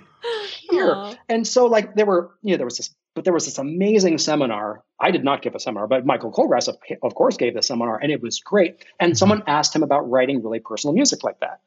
here? 0.70 0.94
Aww. 0.94 1.16
And 1.28 1.46
so 1.46 1.66
like 1.66 1.94
there 1.94 2.06
were, 2.06 2.30
you 2.42 2.52
know, 2.52 2.56
there 2.56 2.66
was 2.66 2.78
this, 2.78 2.94
but 3.14 3.24
there 3.24 3.34
was 3.34 3.44
this 3.44 3.58
amazing 3.58 4.18
seminar. 4.18 4.82
I 4.98 5.10
did 5.10 5.24
not 5.24 5.42
give 5.42 5.54
a 5.54 5.60
seminar, 5.60 5.86
but 5.86 6.06
Michael 6.06 6.32
Colgrass, 6.32 6.68
of, 6.68 6.76
of 7.02 7.14
course, 7.14 7.36
gave 7.36 7.54
the 7.54 7.62
seminar 7.62 7.98
and 7.98 8.10
it 8.10 8.22
was 8.22 8.40
great. 8.40 8.84
And 8.98 9.16
someone 9.16 9.42
asked 9.46 9.74
him 9.76 9.82
about 9.82 10.10
writing 10.10 10.42
really 10.42 10.60
personal 10.60 10.94
music 10.94 11.22
like 11.22 11.40
that. 11.40 11.60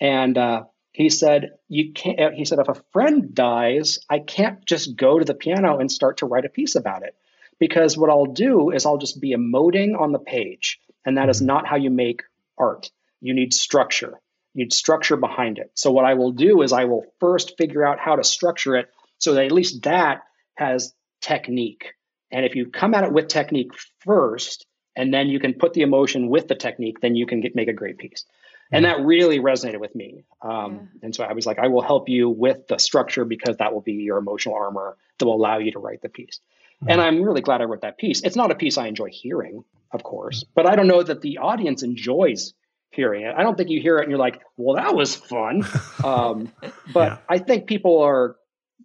And 0.00 0.36
uh, 0.36 0.64
he 0.92 1.08
said, 1.08 1.52
"You 1.68 1.92
can't." 1.92 2.20
Uh, 2.20 2.30
he 2.30 2.44
said, 2.44 2.58
"If 2.58 2.68
a 2.68 2.82
friend 2.92 3.34
dies, 3.34 3.98
I 4.10 4.18
can't 4.18 4.64
just 4.66 4.96
go 4.96 5.18
to 5.18 5.24
the 5.24 5.34
piano 5.34 5.78
and 5.78 5.90
start 5.90 6.18
to 6.18 6.26
write 6.26 6.44
a 6.44 6.50
piece 6.50 6.74
about 6.74 7.02
it, 7.02 7.14
because 7.58 7.96
what 7.96 8.10
I'll 8.10 8.26
do 8.26 8.70
is 8.70 8.84
I'll 8.84 8.98
just 8.98 9.20
be 9.20 9.34
emoting 9.34 9.98
on 9.98 10.12
the 10.12 10.18
page, 10.18 10.80
and 11.04 11.18
that 11.18 11.28
is 11.28 11.38
mm-hmm. 11.38 11.46
not 11.46 11.66
how 11.66 11.76
you 11.76 11.90
make 11.90 12.22
art. 12.58 12.90
You 13.20 13.34
need 13.34 13.54
structure. 13.54 14.20
You 14.54 14.64
need 14.64 14.72
structure 14.72 15.16
behind 15.16 15.58
it. 15.58 15.70
So 15.74 15.92
what 15.92 16.04
I 16.04 16.14
will 16.14 16.32
do 16.32 16.62
is 16.62 16.72
I 16.72 16.84
will 16.84 17.04
first 17.20 17.56
figure 17.56 17.86
out 17.86 17.98
how 17.98 18.16
to 18.16 18.24
structure 18.24 18.76
it 18.76 18.90
so 19.18 19.34
that 19.34 19.46
at 19.46 19.52
least 19.52 19.82
that 19.82 20.22
has 20.54 20.94
technique. 21.20 21.94
And 22.30 22.44
if 22.44 22.54
you 22.54 22.66
come 22.66 22.94
at 22.94 23.04
it 23.04 23.12
with 23.12 23.28
technique 23.28 23.72
first, 24.00 24.66
and 24.94 25.12
then 25.12 25.28
you 25.28 25.40
can 25.40 25.54
put 25.54 25.72
the 25.72 25.82
emotion 25.82 26.28
with 26.28 26.48
the 26.48 26.54
technique, 26.54 27.00
then 27.00 27.14
you 27.14 27.26
can 27.26 27.40
get, 27.40 27.54
make 27.56 27.68
a 27.68 27.72
great 27.72 27.98
piece." 27.98 28.24
and 28.72 28.84
that 28.86 29.04
really 29.04 29.38
resonated 29.38 29.78
with 29.80 29.94
me 29.94 30.24
um, 30.40 30.74
yeah. 30.74 30.80
and 31.02 31.14
so 31.14 31.22
i 31.22 31.32
was 31.32 31.46
like 31.46 31.58
i 31.58 31.68
will 31.68 31.82
help 31.82 32.08
you 32.08 32.28
with 32.28 32.66
the 32.68 32.78
structure 32.78 33.24
because 33.24 33.56
that 33.58 33.72
will 33.72 33.80
be 33.80 33.92
your 33.92 34.18
emotional 34.18 34.54
armor 34.54 34.96
that 35.18 35.26
will 35.26 35.34
allow 35.34 35.58
you 35.58 35.70
to 35.70 35.78
write 35.78 36.00
the 36.02 36.08
piece 36.08 36.40
mm-hmm. 36.76 36.90
and 36.90 37.00
i'm 37.00 37.22
really 37.22 37.42
glad 37.42 37.60
i 37.60 37.64
wrote 37.64 37.82
that 37.82 37.98
piece 37.98 38.22
it's 38.22 38.36
not 38.36 38.50
a 38.50 38.54
piece 38.54 38.78
i 38.78 38.86
enjoy 38.86 39.08
hearing 39.08 39.62
of 39.92 40.02
course 40.02 40.44
but 40.54 40.66
i 40.66 40.76
don't 40.76 40.86
know 40.86 41.02
that 41.02 41.20
the 41.20 41.38
audience 41.38 41.82
enjoys 41.82 42.54
hearing 42.92 43.22
it. 43.22 43.34
I 43.34 43.42
don't 43.42 43.56
think 43.56 43.70
you 43.70 43.80
hear 43.80 43.98
it 43.98 44.02
and 44.02 44.10
you're 44.10 44.18
like 44.18 44.40
well 44.56 44.76
that 44.76 44.94
was 44.94 45.16
fun. 45.16 45.64
Um, 46.04 46.52
but 46.92 47.12
yeah. 47.12 47.18
i 47.28 47.38
think 47.38 47.68
people 47.68 48.02
are 48.02 48.34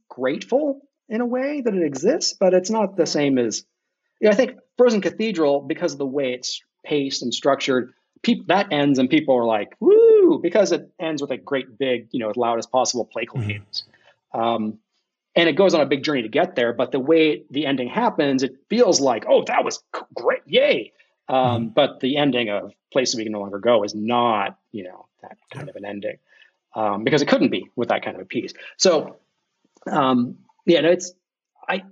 grateful 0.08 0.82
in 1.10 1.20
a 1.20 1.26
way 1.26 1.62
that 1.62 1.74
it 1.74 1.84
exists 1.84 2.36
but 2.40 2.54
it's 2.54 2.70
not 2.70 2.96
the 2.96 3.08
same 3.08 3.40
as 3.40 3.66
you 4.20 4.28
know, 4.28 4.34
i 4.34 4.36
think 4.36 4.60
frozen 4.78 5.02
cathedral 5.02 5.62
because 5.62 5.94
of 5.94 5.98
the 5.98 6.06
way 6.06 6.34
it's 6.34 6.62
paced 6.86 7.24
and 7.24 7.34
structured 7.34 7.92
people 8.22 8.46
that 8.50 8.72
ends 8.72 9.00
and 9.00 9.10
people 9.10 9.36
are 9.36 9.46
like 9.46 9.76
woo 9.80 10.40
because 10.42 10.72
it 10.72 10.92
ends 11.00 11.22
with 11.22 11.32
a 11.32 11.38
great 11.38 11.80
big 11.80 12.08
you 12.12 12.20
know 12.20 12.30
as 12.30 12.38
loud 12.38 12.60
as 12.60 12.68
possible 12.68 13.06
playful 13.06 13.40
mm-hmm. 13.40 13.50
cadence 13.50 13.84
um, 14.34 14.78
and 15.36 15.50
it 15.50 15.54
goes 15.54 15.74
on 15.74 15.82
a 15.82 15.86
big 15.86 16.04
journey 16.04 16.22
to 16.22 16.30
get 16.30 16.56
there 16.56 16.72
but 16.74 16.92
the 16.92 17.00
way 17.00 17.44
the 17.50 17.66
ending 17.66 17.88
happens 17.88 18.44
it 18.44 18.58
feels 18.70 19.02
like 19.02 19.26
oh 19.28 19.44
that 19.48 19.64
was 19.64 19.84
great 20.14 20.42
yay 20.46 20.92
um, 21.30 21.38
mm-hmm. 21.38 21.68
but 21.70 22.00
the 22.00 22.18
ending 22.18 22.50
of 22.50 22.74
places 22.92 23.16
we 23.16 23.24
can 23.24 23.34
no 23.34 23.40
longer 23.40 23.60
go 23.60 23.84
is 23.84 23.94
not 23.96 24.58
you 24.72 24.84
know 24.84 25.06
that 25.22 25.38
kind 25.52 25.70
of 25.70 25.76
an 25.76 25.86
ending 25.86 26.18
um, 26.76 27.04
because 27.04 27.22
it 27.22 27.28
couldn't 27.28 27.50
be 27.50 27.70
with 27.76 27.90
that 27.90 28.04
kind 28.04 28.16
of 28.16 28.22
a 28.22 28.26
piece 28.26 28.54
so 28.78 29.18
um, 29.92 30.38
yeah 30.66 30.82
no, 30.82 30.90
it's 30.90 31.14
i 31.68 31.84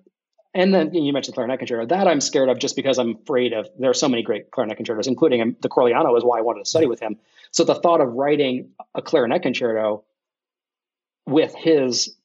and 0.55 0.73
then 0.73 0.93
you 0.93 1.11
mentioned 1.11 1.35
clarinet 1.35 1.59
concerto. 1.59 1.85
That 1.85 2.07
I'm 2.07 2.21
scared 2.21 2.47
of 2.47 2.59
just 2.59 2.77
because 2.77 2.97
I'm 2.97 3.17
afraid 3.21 3.51
of. 3.51 3.67
There 3.77 3.89
are 3.89 3.93
so 3.93 4.07
many 4.07 4.23
great 4.23 4.51
clarinet 4.51 4.77
concertos, 4.77 5.05
including 5.05 5.57
the 5.59 5.67
Corigliano, 5.67 6.17
is 6.17 6.23
why 6.23 6.39
I 6.39 6.41
wanted 6.41 6.63
to 6.63 6.69
study 6.69 6.85
with 6.85 7.01
him. 7.01 7.17
So 7.51 7.65
the 7.65 7.75
thought 7.75 7.99
of 7.99 8.13
writing 8.13 8.69
a 8.95 9.01
clarinet 9.01 9.41
concerto 9.41 10.05
with 11.25 11.53
his 11.53 12.15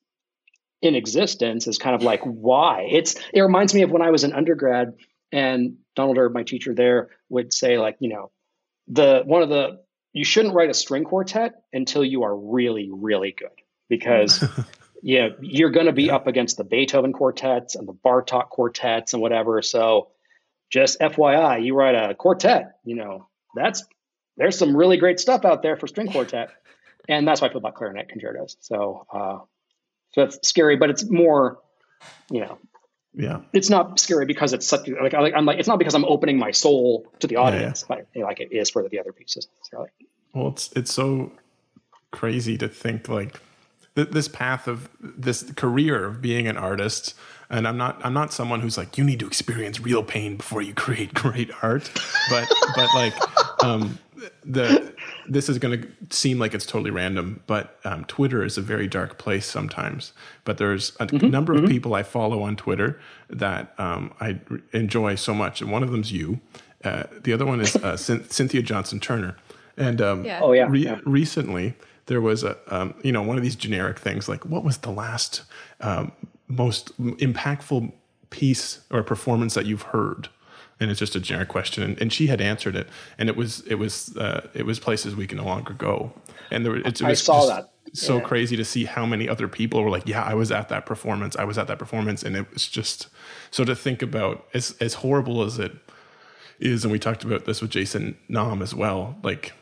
in 0.81 0.95
existence 0.95 1.67
is 1.67 1.77
kind 1.77 1.97
of 1.97 2.03
like 2.03 2.23
why. 2.23 2.89
It's 2.89 3.17
it 3.35 3.41
reminds 3.41 3.75
me 3.75 3.83
of 3.83 3.91
when 3.91 4.01
I 4.01 4.11
was 4.11 4.23
an 4.23 4.33
undergrad 4.33 4.95
and 5.33 5.77
Donald 5.97 6.19
Erb, 6.19 6.33
my 6.33 6.43
teacher 6.43 6.75
there, 6.75 7.11
would 7.29 7.53
say 7.53 7.79
like 7.79 7.97
you 8.01 8.09
know 8.09 8.31
the 8.89 9.23
one 9.25 9.43
of 9.43 9.49
the 9.49 9.81
you 10.13 10.25
shouldn't 10.25 10.55
write 10.55 10.71
a 10.71 10.75
string 10.75 11.05
quartet 11.05 11.63
until 11.73 12.05
you 12.05 12.25
are 12.25 12.37
really 12.37 12.91
really 12.93 13.33
good 13.33 13.51
because 13.89 14.45
you 15.03 15.19
know, 15.19 15.35
you're 15.41 15.71
going 15.71 15.87
to 15.87 15.93
be 15.93 16.11
up 16.11 16.27
against 16.27 16.57
the 16.57 16.65
Beethoven 16.65 17.13
quartets 17.13 17.75
and 17.75 17.89
the 17.89 17.93
Bartok 17.93 18.49
quartets 18.51 19.13
and 19.13 19.23
whatever. 19.23 19.63
So 19.63 20.09
just 20.71 21.01
FYI, 21.01 21.65
you 21.65 21.75
write 21.75 21.95
a 21.95 22.15
quartet, 22.15 22.79
you 22.85 22.97
know, 22.97 23.29
that's 23.55 23.85
there's 24.37 24.57
some 24.57 24.77
really 24.77 24.97
great 24.97 25.19
stuff 25.19 25.45
out 25.45 25.63
there 25.63 25.77
for 25.77 25.87
string 25.87 26.11
quartet. 26.11 26.51
And 27.09 27.27
that's 27.27 27.41
why 27.41 27.49
I 27.49 27.51
feel 27.51 27.59
about 27.59 27.75
clarinet 27.75 28.09
concertos. 28.09 28.57
So, 28.61 29.07
uh, 29.13 29.39
so 30.13 30.23
it's 30.23 30.47
scary, 30.47 30.77
but 30.77 30.91
it's 30.91 31.11
more, 31.11 31.59
you 32.31 32.41
know, 32.41 32.59
yeah, 33.15 33.41
it's 33.53 33.71
not 33.71 33.99
scary 33.99 34.27
because 34.27 34.53
it's 34.53 34.67
such 34.67 34.89
like, 34.89 35.15
I'm 35.15 35.45
like, 35.47 35.59
it's 35.59 35.69
not 35.69 35.79
because 35.79 35.95
I'm 35.95 36.05
opening 36.05 36.39
my 36.39 36.51
soul 36.51 37.07
to 37.21 37.27
the 37.27 37.37
audience, 37.37 37.85
yeah, 37.89 37.97
yeah. 37.97 38.03
but 38.15 38.23
like 38.23 38.41
it 38.41 38.53
is 38.53 38.71
for 38.71 38.89
the 38.89 39.01
other 39.01 39.13
pieces. 39.13 39.49
Necessarily. 39.59 39.91
Well, 40.33 40.49
it's, 40.49 40.71
it's 40.77 40.93
so 40.93 41.33
crazy 42.13 42.57
to 42.59 42.69
think 42.69 43.09
like, 43.09 43.41
this 43.95 44.29
path 44.29 44.69
of 44.69 44.89
this 45.01 45.43
career 45.53 46.05
of 46.05 46.23
being 46.23 46.47
an 46.47 46.57
artist 46.57 47.15
and 47.51 47.67
i'm 47.67 47.77
not 47.77 48.01
i'm 48.05 48.15
not 48.15 48.33
someone 48.33 48.61
who's 48.61 48.79
like 48.79 48.97
you 48.97 49.05
need 49.05 49.19
to 49.19 49.27
experience 49.27 49.81
real 49.81 50.03
pain 50.03 50.37
before 50.37 50.63
you 50.63 50.73
create 50.73 51.13
great 51.15 51.51
art 51.63 51.91
but 52.31 52.49
but 52.77 52.89
like 52.95 53.15
um 53.65 53.99
the 54.45 54.95
this 55.31 55.49
is 55.49 55.59
going 55.59 55.81
to 55.81 55.89
seem 56.15 56.39
like 56.39 56.53
it's 56.53 56.67
totally 56.67 56.91
random 56.91 57.43
but 57.47 57.79
um, 57.85 58.05
twitter 58.05 58.45
is 58.45 58.59
a 58.59 58.61
very 58.61 58.87
dark 58.87 59.17
place 59.17 59.47
sometimes 59.47 60.13
but 60.45 60.59
there's 60.59 60.91
a 61.01 61.07
mm-hmm, 61.07 61.31
number 61.31 61.55
mm-hmm. 61.55 61.65
of 61.65 61.71
people 61.71 61.95
i 61.95 62.03
follow 62.03 62.43
on 62.43 62.57
twitter 62.57 63.01
that 63.29 63.73
um, 63.79 64.13
i 64.21 64.39
enjoy 64.73 65.15
so 65.15 65.33
much 65.33 65.63
and 65.63 65.71
one 65.71 65.83
of 65.83 65.91
them's 65.91 66.13
you 66.13 66.41
uh, 66.85 67.05
the 67.23 67.33
other 67.33 67.47
one 67.47 67.61
is 67.61 67.77
uh, 67.77 67.97
cynthia 68.29 68.61
johnson 68.61 69.01
turner 69.01 69.37
and 69.77 70.03
um, 70.03 70.25
yeah. 70.25 70.41
oh 70.43 70.53
yeah, 70.53 70.67
re- 70.69 70.85
yeah. 70.85 70.99
recently 71.05 71.75
there 72.07 72.21
was 72.21 72.43
a 72.43 72.59
um, 72.75 72.93
you 73.03 73.13
know 73.13 73.23
one 73.23 73.37
of 73.37 73.43
these 73.43 73.57
generic 73.57 73.99
things 73.99 74.29
like 74.29 74.45
what 74.45 74.65
was 74.65 74.79
the 74.79 74.91
last 74.91 75.43
um, 75.81 76.13
most 76.49 76.97
impactful 77.01 77.93
piece 78.31 78.81
or 78.91 79.03
performance 79.03 79.55
that 79.55 79.67
you've 79.67 79.83
heard 79.83 80.29
and 80.81 80.91
it's 80.91 80.99
just 80.99 81.15
a 81.15 81.21
generic 81.21 81.49
question 81.49 81.83
and, 81.83 82.01
and 82.01 82.13
she 82.13 82.27
had 82.27 82.41
answered 82.41 82.75
it 82.75 82.89
and 83.19 83.29
it 83.29 83.37
was 83.37 83.61
it 83.67 83.77
was 83.77 84.17
uh, 84.17 84.49
it 84.55 84.65
was 84.65 84.81
places 84.81 85.15
we 85.15 85.27
can 85.27 85.39
no 85.39 85.45
longer 85.45 85.75
go 85.75 86.13
and 86.51 86.65
there 86.65 86.77
it, 86.77 86.87
it 86.87 87.03
was 87.03 87.03
I 87.03 87.15
saw 87.15 87.47
that 87.47 87.71
so 87.93 88.17
yeah. 88.17 88.23
crazy 88.23 88.57
to 88.57 88.65
see 88.65 88.85
how 88.85 89.05
many 89.05 89.29
other 89.29 89.47
people 89.47 89.83
were 89.85 89.91
like 89.91 90.09
yeah 90.09 90.23
I 90.23 90.35
was 90.35 90.51
at 90.51 90.69
that 90.71 90.87
performance 90.87 91.37
I 91.37 91.45
was 91.45 91.59
at 91.59 91.67
that 91.69 91.79
performance 91.79 92.23
and 92.23 92.37
it 92.37 92.51
was 92.53 92.67
just 92.67 93.09
so 93.51 93.65
to 93.65 93.77
think 93.77 94.03
about 94.03 94.47
as 94.55 94.75
as 94.81 94.95
horrible 94.95 95.43
as 95.43 95.59
it 95.59 95.73
is 96.59 96.85
and 96.85 96.93
we 96.93 96.99
talked 96.99 97.25
about 97.25 97.45
this 97.45 97.61
with 97.61 97.71
Jason 97.71 98.17
Nahm 98.29 98.63
as 98.63 98.75
well 98.75 99.17
like 99.23 99.53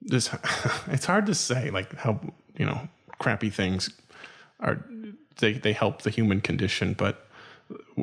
this 0.00 0.30
it's 0.88 1.04
hard 1.04 1.26
to 1.26 1.34
say 1.34 1.70
like 1.70 1.94
how 1.96 2.20
you 2.56 2.64
know 2.64 2.88
crappy 3.18 3.50
things 3.50 3.90
are 4.60 4.82
they 5.38 5.54
they 5.54 5.72
help 5.72 6.02
the 6.02 6.10
human 6.10 6.40
condition 6.40 6.94
but 6.94 7.26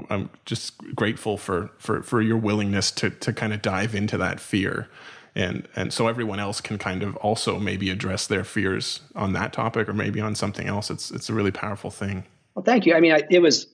i'm 0.10 0.30
just 0.46 0.78
grateful 0.96 1.38
for 1.38 1.70
for 1.78 2.02
for 2.04 2.22
your 2.22 2.38
willingness 2.38 2.92
to 2.92 3.10
to 3.10 3.34
kind 3.34 3.54
of 3.54 3.62
dive 3.62 3.96
into 3.96 4.18
that 4.18 4.40
fear. 4.40 4.88
And 5.36 5.68
and 5.76 5.94
so 5.94 6.08
everyone 6.08 6.40
else 6.40 6.62
can 6.62 6.80
kind 6.80 7.04
of 7.04 7.16
also 7.18 7.60
maybe 7.60 7.92
address 7.92 8.26
their 8.26 8.44
fears 8.44 9.02
on 9.16 9.34
that 9.34 9.54
topic 9.54 9.88
or 9.88 9.94
maybe 9.94 10.20
on 10.20 10.34
something 10.34 10.68
else. 10.68 10.90
It's 10.90 11.12
it's 11.12 11.30
a 11.30 11.34
really 11.34 11.52
powerful 11.52 11.92
thing. 11.92 12.24
Well 12.56 12.64
thank 12.64 12.88
you. 12.88 12.96
I 12.96 13.02
mean 13.02 13.12
I, 13.14 13.22
it 13.30 13.40
was 13.40 13.68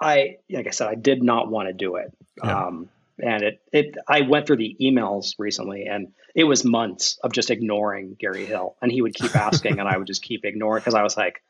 i 0.00 0.36
like 0.50 0.66
i 0.66 0.70
said 0.70 0.88
i 0.88 0.94
did 0.94 1.22
not 1.22 1.50
want 1.50 1.68
to 1.68 1.74
do 1.74 1.96
it. 1.96 2.12
Yeah. 2.42 2.66
um 2.66 2.88
and 3.18 3.42
it 3.42 3.60
it 3.72 3.96
I 4.08 4.22
went 4.22 4.46
through 4.46 4.56
the 4.56 4.76
emails 4.80 5.34
recently 5.38 5.86
and 5.86 6.12
it 6.34 6.44
was 6.44 6.64
months 6.64 7.18
of 7.22 7.32
just 7.32 7.50
ignoring 7.50 8.16
Gary 8.18 8.44
Hill 8.44 8.76
and 8.80 8.90
he 8.90 9.02
would 9.02 9.14
keep 9.14 9.34
asking 9.36 9.78
and 9.78 9.88
I 9.88 9.96
would 9.96 10.06
just 10.06 10.22
keep 10.22 10.44
ignoring 10.44 10.80
because 10.80 10.94
I 10.94 11.02
was 11.02 11.16
like 11.16 11.42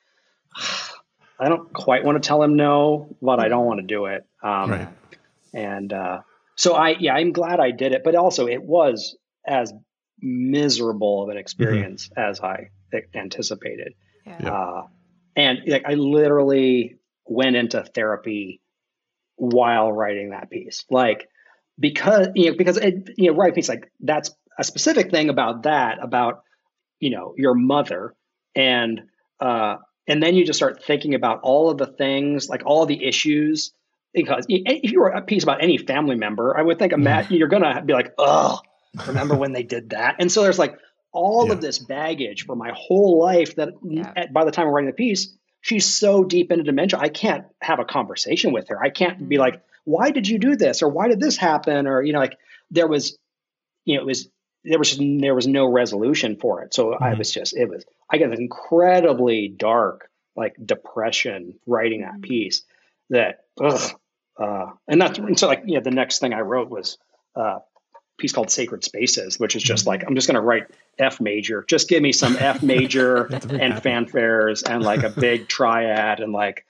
I 1.38 1.48
don't 1.48 1.72
quite 1.72 2.04
want 2.04 2.22
to 2.22 2.26
tell 2.26 2.42
him 2.42 2.56
no 2.56 3.16
but 3.20 3.40
I 3.40 3.48
don't 3.48 3.66
want 3.66 3.80
to 3.80 3.86
do 3.86 4.06
it 4.06 4.24
um, 4.42 4.70
right. 4.70 4.88
and 5.52 5.92
uh, 5.92 6.20
so 6.56 6.74
I 6.74 6.96
yeah 6.98 7.14
I'm 7.14 7.32
glad 7.32 7.60
I 7.60 7.70
did 7.70 7.92
it 7.92 8.02
but 8.04 8.14
also 8.14 8.46
it 8.46 8.62
was 8.62 9.16
as 9.46 9.72
miserable 10.20 11.24
of 11.24 11.28
an 11.30 11.36
experience 11.36 12.08
mm-hmm. 12.08 12.30
as 12.30 12.40
I 12.40 12.70
anticipated 13.14 13.94
yeah. 14.26 14.52
uh, 14.52 14.82
and 15.34 15.60
like 15.66 15.84
I 15.86 15.94
literally 15.94 16.96
went 17.26 17.56
into 17.56 17.82
therapy 17.82 18.60
while 19.36 19.92
writing 19.92 20.30
that 20.30 20.50
piece 20.50 20.84
like 20.90 21.28
because 21.78 22.28
you 22.34 22.50
know 22.50 22.56
because 22.56 22.78
it, 22.78 23.10
you 23.16 23.30
know 23.30 23.36
right 23.36 23.52
it's 23.56 23.68
like 23.68 23.90
that's 24.00 24.30
a 24.58 24.64
specific 24.64 25.10
thing 25.10 25.28
about 25.28 25.64
that 25.64 25.98
about 26.02 26.42
you 27.00 27.10
know 27.10 27.34
your 27.36 27.54
mother 27.54 28.14
and 28.54 29.02
uh 29.40 29.76
and 30.06 30.22
then 30.22 30.34
you 30.34 30.44
just 30.44 30.58
start 30.58 30.82
thinking 30.84 31.14
about 31.14 31.40
all 31.42 31.70
of 31.70 31.78
the 31.78 31.86
things 31.86 32.48
like 32.48 32.62
all 32.64 32.86
the 32.86 33.04
issues 33.04 33.72
because 34.12 34.46
if 34.48 34.90
you 34.90 35.00
were 35.00 35.08
a 35.08 35.22
piece 35.22 35.42
about 35.42 35.62
any 35.62 35.78
family 35.78 36.16
member 36.16 36.56
i 36.56 36.62
would 36.62 36.78
think 36.78 36.96
Matt, 36.96 37.30
you're 37.30 37.48
gonna 37.48 37.82
be 37.82 37.92
like 37.92 38.14
oh 38.18 38.60
remember 39.06 39.36
when 39.36 39.52
they 39.52 39.62
did 39.62 39.90
that 39.90 40.16
and 40.18 40.30
so 40.30 40.42
there's 40.42 40.58
like 40.58 40.78
all 41.12 41.46
yeah. 41.46 41.52
of 41.52 41.60
this 41.60 41.78
baggage 41.78 42.44
for 42.44 42.56
my 42.56 42.72
whole 42.74 43.18
life 43.18 43.56
that 43.56 43.70
yeah. 43.82 44.26
by 44.32 44.44
the 44.44 44.50
time 44.50 44.66
i'm 44.66 44.72
writing 44.72 44.90
the 44.90 44.94
piece 44.94 45.34
she's 45.60 45.84
so 45.84 46.24
deep 46.24 46.50
into 46.50 46.64
dementia 46.64 46.98
i 46.98 47.08
can't 47.08 47.44
have 47.60 47.78
a 47.78 47.84
conversation 47.84 48.52
with 48.52 48.68
her 48.68 48.82
i 48.82 48.90
can't 48.90 49.28
be 49.28 49.36
mm-hmm. 49.36 49.42
like 49.42 49.62
why 49.84 50.10
did 50.10 50.28
you 50.28 50.38
do 50.38 50.56
this 50.56 50.82
or 50.82 50.88
why 50.88 51.08
did 51.08 51.20
this 51.20 51.36
happen 51.36 51.86
or 51.86 52.02
you 52.02 52.12
know 52.12 52.18
like 52.18 52.38
there 52.70 52.88
was 52.88 53.18
you 53.84 53.96
know 53.96 54.02
it 54.02 54.06
was 54.06 54.28
there 54.64 54.78
was 54.78 54.88
just, 54.96 55.02
there 55.20 55.34
was 55.34 55.46
no 55.46 55.70
resolution 55.70 56.36
for 56.36 56.62
it 56.62 56.74
so 56.74 56.90
mm-hmm. 56.90 57.04
i 57.04 57.14
was 57.14 57.30
just 57.30 57.56
it 57.56 57.68
was 57.68 57.84
i 58.10 58.18
got 58.18 58.28
an 58.28 58.40
incredibly 58.40 59.48
dark 59.48 60.10
like 60.36 60.54
depression 60.64 61.58
writing 61.66 62.02
that 62.02 62.12
mm-hmm. 62.12 62.22
piece 62.22 62.62
that 63.10 63.44
ugh, 63.60 63.92
uh, 64.38 64.66
and 64.88 65.00
that's 65.00 65.18
and 65.18 65.38
so 65.38 65.46
like 65.46 65.62
yeah 65.66 65.80
the 65.80 65.90
next 65.90 66.18
thing 66.18 66.32
i 66.32 66.40
wrote 66.40 66.68
was 66.68 66.98
uh, 67.36 67.58
piece 68.18 68.32
called 68.32 68.50
Sacred 68.50 68.84
Spaces, 68.84 69.38
which 69.38 69.56
is 69.56 69.62
just 69.62 69.86
like 69.86 70.04
I'm 70.06 70.14
just 70.14 70.26
going 70.26 70.36
to 70.36 70.40
write 70.40 70.64
F 70.98 71.20
major. 71.20 71.64
Just 71.68 71.88
give 71.88 72.02
me 72.02 72.12
some 72.12 72.36
F 72.36 72.62
major 72.62 73.26
and 73.32 73.74
fanfares 73.74 74.68
and 74.68 74.82
like 74.82 75.02
a 75.02 75.10
big 75.10 75.48
triad 75.48 76.20
and 76.20 76.32
like 76.32 76.64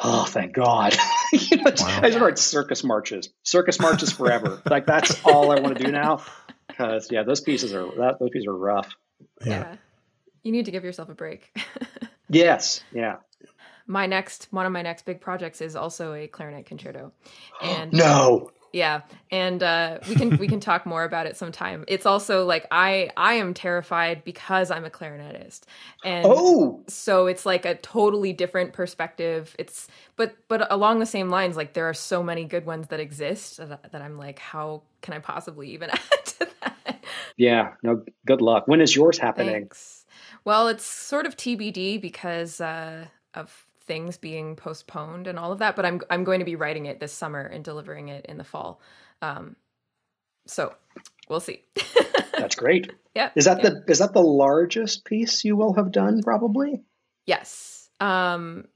oh 0.00 0.24
thank 0.24 0.52
God. 0.52 0.96
you 1.32 1.56
know, 1.58 1.64
wow. 1.64 2.00
I 2.02 2.10
just 2.10 2.20
write 2.20 2.38
circus 2.38 2.84
marches. 2.84 3.30
Circus 3.42 3.80
marches 3.80 4.12
forever. 4.12 4.62
like 4.68 4.86
that's 4.86 5.20
all 5.24 5.50
I 5.50 5.60
want 5.60 5.76
to 5.76 5.84
do 5.84 5.90
now. 5.90 6.22
Because 6.68 7.10
yeah, 7.10 7.24
those 7.24 7.40
pieces 7.40 7.74
are 7.74 7.86
that, 7.98 8.18
those 8.20 8.30
pieces 8.30 8.46
are 8.46 8.56
rough. 8.56 8.94
Yeah. 9.44 9.50
yeah. 9.50 9.76
You 10.42 10.52
need 10.52 10.64
to 10.66 10.70
give 10.70 10.84
yourself 10.84 11.08
a 11.08 11.14
break. 11.14 11.56
yes. 12.28 12.82
Yeah. 12.92 13.16
My 13.86 14.06
next 14.06 14.48
one 14.50 14.66
of 14.66 14.72
my 14.72 14.82
next 14.82 15.06
big 15.06 15.20
projects 15.20 15.60
is 15.60 15.74
also 15.74 16.12
a 16.12 16.26
clarinet 16.28 16.66
concerto. 16.66 17.12
And 17.62 17.92
no! 17.92 18.50
Yeah 18.72 19.02
and 19.30 19.62
uh, 19.62 19.98
we 20.08 20.14
can 20.14 20.36
we 20.36 20.46
can 20.46 20.60
talk 20.60 20.84
more 20.86 21.04
about 21.04 21.26
it 21.26 21.36
sometime. 21.36 21.84
It's 21.88 22.06
also 22.06 22.44
like 22.44 22.66
i 22.70 23.10
i 23.16 23.34
am 23.34 23.54
terrified 23.54 24.24
because 24.24 24.70
i'm 24.70 24.84
a 24.84 24.90
clarinetist. 24.90 25.62
And 26.04 26.26
oh! 26.28 26.82
so 26.86 27.26
it's 27.26 27.46
like 27.46 27.64
a 27.64 27.76
totally 27.76 28.32
different 28.32 28.72
perspective. 28.72 29.56
It's 29.58 29.88
but 30.16 30.36
but 30.48 30.70
along 30.70 30.98
the 30.98 31.06
same 31.06 31.30
lines 31.30 31.56
like 31.56 31.72
there 31.72 31.88
are 31.88 31.94
so 31.94 32.22
many 32.22 32.44
good 32.44 32.66
ones 32.66 32.88
that 32.88 33.00
exist 33.00 33.56
that, 33.56 33.90
that 33.90 34.02
i'm 34.02 34.18
like 34.18 34.38
how 34.38 34.82
can 35.00 35.14
i 35.14 35.18
possibly 35.18 35.70
even 35.70 35.90
add 35.90 36.26
to 36.26 36.48
that? 36.60 37.04
Yeah 37.36 37.72
no 37.82 38.04
good 38.26 38.42
luck. 38.42 38.68
When 38.68 38.80
is 38.80 38.94
yours 38.94 39.18
happening? 39.18 39.52
Thanks. 39.52 39.97
Well 40.48 40.68
it's 40.68 40.84
sort 40.84 41.26
of 41.26 41.36
tbd 41.36 42.00
because 42.00 42.60
uh, 42.60 43.04
of 43.34 43.68
things 43.88 44.18
being 44.18 44.54
postponed 44.54 45.26
and 45.26 45.38
all 45.38 45.50
of 45.50 45.58
that. 45.58 45.74
But 45.74 45.84
I'm 45.84 46.00
I'm 46.10 46.22
going 46.22 46.38
to 46.38 46.44
be 46.44 46.54
writing 46.54 46.86
it 46.86 47.00
this 47.00 47.12
summer 47.12 47.40
and 47.40 47.64
delivering 47.64 48.08
it 48.08 48.26
in 48.26 48.38
the 48.38 48.44
fall. 48.44 48.80
Um, 49.20 49.56
so 50.46 50.74
we'll 51.28 51.40
see. 51.40 51.64
That's 52.38 52.54
great. 52.54 52.92
Yeah. 53.16 53.30
Is 53.34 53.46
that 53.46 53.64
yeah. 53.64 53.70
the 53.70 53.84
is 53.88 53.98
that 53.98 54.12
the 54.12 54.22
largest 54.22 55.04
piece 55.04 55.44
you 55.44 55.56
will 55.56 55.74
have 55.74 55.90
done? 55.90 56.22
Probably. 56.22 56.82
Yes. 57.26 57.88
Um, 57.98 58.66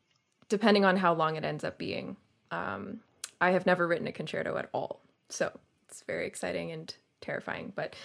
depending 0.48 0.84
on 0.84 0.96
how 0.96 1.14
long 1.14 1.36
it 1.36 1.44
ends 1.44 1.62
up 1.62 1.78
being. 1.78 2.16
Um, 2.50 3.00
I 3.40 3.52
have 3.52 3.66
never 3.66 3.86
written 3.86 4.06
a 4.06 4.12
concerto 4.12 4.56
at 4.56 4.68
all, 4.72 5.00
so 5.28 5.50
it's 5.88 6.02
very 6.02 6.26
exciting 6.26 6.70
and 6.70 6.94
terrifying. 7.20 7.72
But 7.74 7.96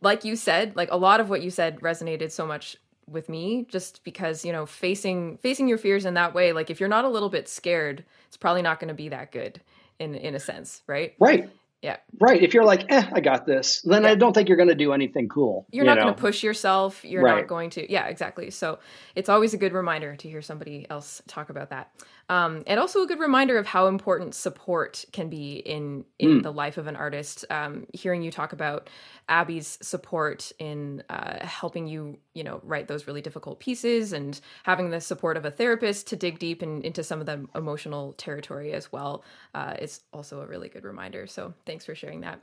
like 0.00 0.24
you 0.24 0.36
said, 0.36 0.76
like 0.76 0.90
a 0.90 0.96
lot 0.96 1.20
of 1.20 1.30
what 1.30 1.42
you 1.42 1.50
said 1.50 1.80
resonated 1.80 2.30
so 2.30 2.46
much 2.46 2.76
with 3.08 3.28
me 3.28 3.66
just 3.68 4.02
because 4.04 4.44
you 4.44 4.52
know 4.52 4.66
facing 4.66 5.38
facing 5.38 5.68
your 5.68 5.78
fears 5.78 6.04
in 6.04 6.14
that 6.14 6.34
way 6.34 6.52
like 6.52 6.70
if 6.70 6.80
you're 6.80 6.88
not 6.88 7.04
a 7.04 7.08
little 7.08 7.28
bit 7.28 7.48
scared 7.48 8.04
it's 8.26 8.36
probably 8.36 8.62
not 8.62 8.80
going 8.80 8.88
to 8.88 8.94
be 8.94 9.08
that 9.08 9.30
good 9.30 9.60
in 9.98 10.14
in 10.14 10.34
a 10.34 10.40
sense 10.40 10.82
right? 10.86 11.14
Right. 11.18 11.48
Yeah. 11.82 11.98
Right. 12.18 12.42
If 12.42 12.52
you're 12.52 12.64
like 12.64 12.90
eh 12.90 13.08
i 13.12 13.20
got 13.20 13.46
this 13.46 13.80
then 13.82 14.02
yeah. 14.02 14.10
i 14.10 14.14
don't 14.16 14.32
think 14.32 14.48
you're 14.48 14.56
going 14.56 14.68
to 14.68 14.74
do 14.74 14.92
anything 14.92 15.28
cool 15.28 15.66
you're 15.70 15.84
you 15.84 15.90
not 15.90 15.98
going 15.98 16.14
to 16.14 16.20
push 16.20 16.42
yourself. 16.42 17.04
You're 17.04 17.22
right. 17.22 17.36
not 17.36 17.46
going 17.46 17.70
to 17.70 17.90
yeah 17.90 18.06
exactly. 18.06 18.50
So 18.50 18.80
it's 19.14 19.28
always 19.28 19.54
a 19.54 19.56
good 19.56 19.72
reminder 19.72 20.16
to 20.16 20.28
hear 20.28 20.42
somebody 20.42 20.86
else 20.90 21.22
talk 21.28 21.50
about 21.50 21.70
that 21.70 21.92
um, 22.28 22.64
and 22.66 22.80
also 22.80 23.02
a 23.02 23.06
good 23.06 23.20
reminder 23.20 23.56
of 23.56 23.66
how 23.66 23.86
important 23.86 24.34
support 24.34 25.04
can 25.12 25.28
be 25.28 25.56
in 25.56 26.04
in 26.18 26.40
mm. 26.40 26.42
the 26.42 26.52
life 26.52 26.76
of 26.76 26.86
an 26.86 26.96
artist. 26.96 27.44
Um, 27.50 27.86
hearing 27.92 28.22
you 28.22 28.30
talk 28.30 28.52
about 28.52 28.90
Abby's 29.28 29.78
support 29.80 30.50
in 30.58 31.02
uh, 31.08 31.46
helping 31.46 31.86
you, 31.86 32.18
you 32.34 32.42
know, 32.42 32.60
write 32.64 32.88
those 32.88 33.06
really 33.06 33.22
difficult 33.22 33.60
pieces, 33.60 34.12
and 34.12 34.40
having 34.64 34.90
the 34.90 35.00
support 35.00 35.36
of 35.36 35.44
a 35.44 35.50
therapist 35.50 36.08
to 36.08 36.16
dig 36.16 36.38
deep 36.38 36.62
in, 36.62 36.82
into 36.82 37.04
some 37.04 37.20
of 37.20 37.26
the 37.26 37.46
emotional 37.54 38.12
territory 38.14 38.72
as 38.72 38.90
well, 38.90 39.22
uh, 39.54 39.74
is 39.78 40.00
also 40.12 40.40
a 40.40 40.46
really 40.46 40.68
good 40.68 40.84
reminder. 40.84 41.26
So 41.26 41.54
thanks 41.64 41.84
for 41.84 41.94
sharing 41.94 42.22
that. 42.22 42.40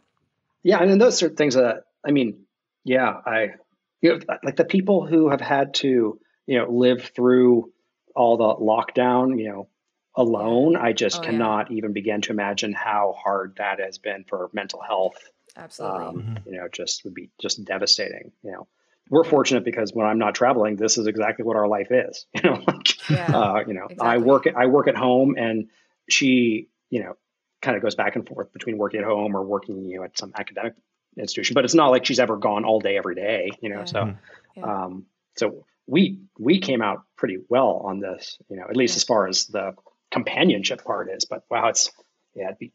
Yeah, 0.63 0.81
and 0.81 1.01
those 1.01 1.21
are 1.23 1.29
things 1.29 1.55
that 1.55 1.85
I 2.05 2.11
mean, 2.11 2.45
yeah, 2.85 3.19
I 3.25 3.55
you 4.01 4.17
know, 4.17 4.19
like 4.43 4.55
the 4.55 4.65
people 4.65 5.05
who 5.05 5.29
have 5.29 5.41
had 5.41 5.73
to, 5.75 6.19
you 6.45 6.57
know, 6.57 6.69
live 6.69 7.11
through 7.15 7.71
all 8.15 8.37
the 8.37 8.63
lockdown, 8.63 9.39
you 9.39 9.49
know, 9.49 9.67
alone, 10.15 10.75
I 10.75 10.93
just 10.93 11.19
oh, 11.19 11.21
cannot 11.21 11.71
yeah. 11.71 11.77
even 11.77 11.93
begin 11.93 12.21
to 12.21 12.31
imagine 12.31 12.73
how 12.73 13.15
hard 13.17 13.55
that 13.57 13.79
has 13.79 13.97
been 13.97 14.25
for 14.27 14.49
mental 14.53 14.81
health. 14.81 15.17
Absolutely. 15.55 16.05
Um, 16.05 16.15
mm-hmm. 16.15 16.49
You 16.49 16.57
know, 16.57 16.67
just 16.71 17.03
would 17.05 17.13
be 17.13 17.29
just 17.41 17.63
devastating. 17.63 18.31
You 18.43 18.51
know, 18.51 18.67
we're 19.09 19.23
fortunate 19.23 19.63
because 19.63 19.91
when 19.93 20.07
I'm 20.07 20.19
not 20.19 20.35
traveling, 20.35 20.75
this 20.75 20.97
is 20.97 21.07
exactly 21.07 21.45
what 21.45 21.55
our 21.55 21.67
life 21.67 21.91
is. 21.91 22.25
You 22.35 22.49
know, 22.49 22.63
like, 22.67 23.09
yeah, 23.09 23.37
uh, 23.37 23.63
you 23.67 23.73
know, 23.73 23.85
exactly. 23.85 24.07
I 24.07 24.17
work 24.17 24.47
at, 24.47 24.55
I 24.55 24.65
work 24.67 24.87
at 24.87 24.95
home 24.95 25.35
and 25.37 25.69
she, 26.09 26.69
you 26.89 27.03
know, 27.03 27.15
kind 27.61 27.77
of 27.77 27.83
goes 27.83 27.95
back 27.95 28.15
and 28.15 28.27
forth 28.27 28.51
between 28.51 28.77
working 28.77 28.99
at 28.99 29.05
home 29.05 29.35
or 29.35 29.43
working, 29.43 29.83
you 29.85 29.97
know, 29.97 30.03
at 30.03 30.17
some 30.17 30.33
academic 30.35 30.73
institution, 31.17 31.53
but 31.53 31.63
it's 31.63 31.73
not 31.73 31.89
like 31.89 32.05
she's 32.05 32.19
ever 32.19 32.37
gone 32.37 32.65
all 32.65 32.79
day 32.79 32.97
every 32.97 33.15
day, 33.15 33.51
you 33.61 33.69
know, 33.69 33.79
yeah. 33.79 33.85
so, 33.85 33.99
mm-hmm. 33.99 34.59
yeah. 34.59 34.83
um, 34.85 35.05
so 35.37 35.65
we, 35.87 36.19
we 36.37 36.59
came 36.59 36.81
out 36.81 37.03
pretty 37.15 37.37
well 37.49 37.81
on 37.85 37.99
this, 37.99 38.37
you 38.49 38.57
know, 38.57 38.65
at 38.69 38.75
least 38.75 38.97
as 38.97 39.03
far 39.03 39.27
as 39.27 39.45
the 39.45 39.73
companionship 40.13 40.83
part 40.85 41.09
is. 41.09 41.25
But 41.25 41.43
wow, 41.49 41.67
it's 41.67 41.91
yeah, 42.35 42.45
it'd 42.45 42.59
be 42.59 42.71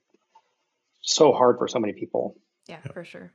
so 1.00 1.32
hard 1.32 1.58
for 1.58 1.68
so 1.68 1.78
many 1.78 1.92
people. 1.92 2.36
Yeah, 2.66 2.80
for 2.92 3.04
sure. 3.04 3.32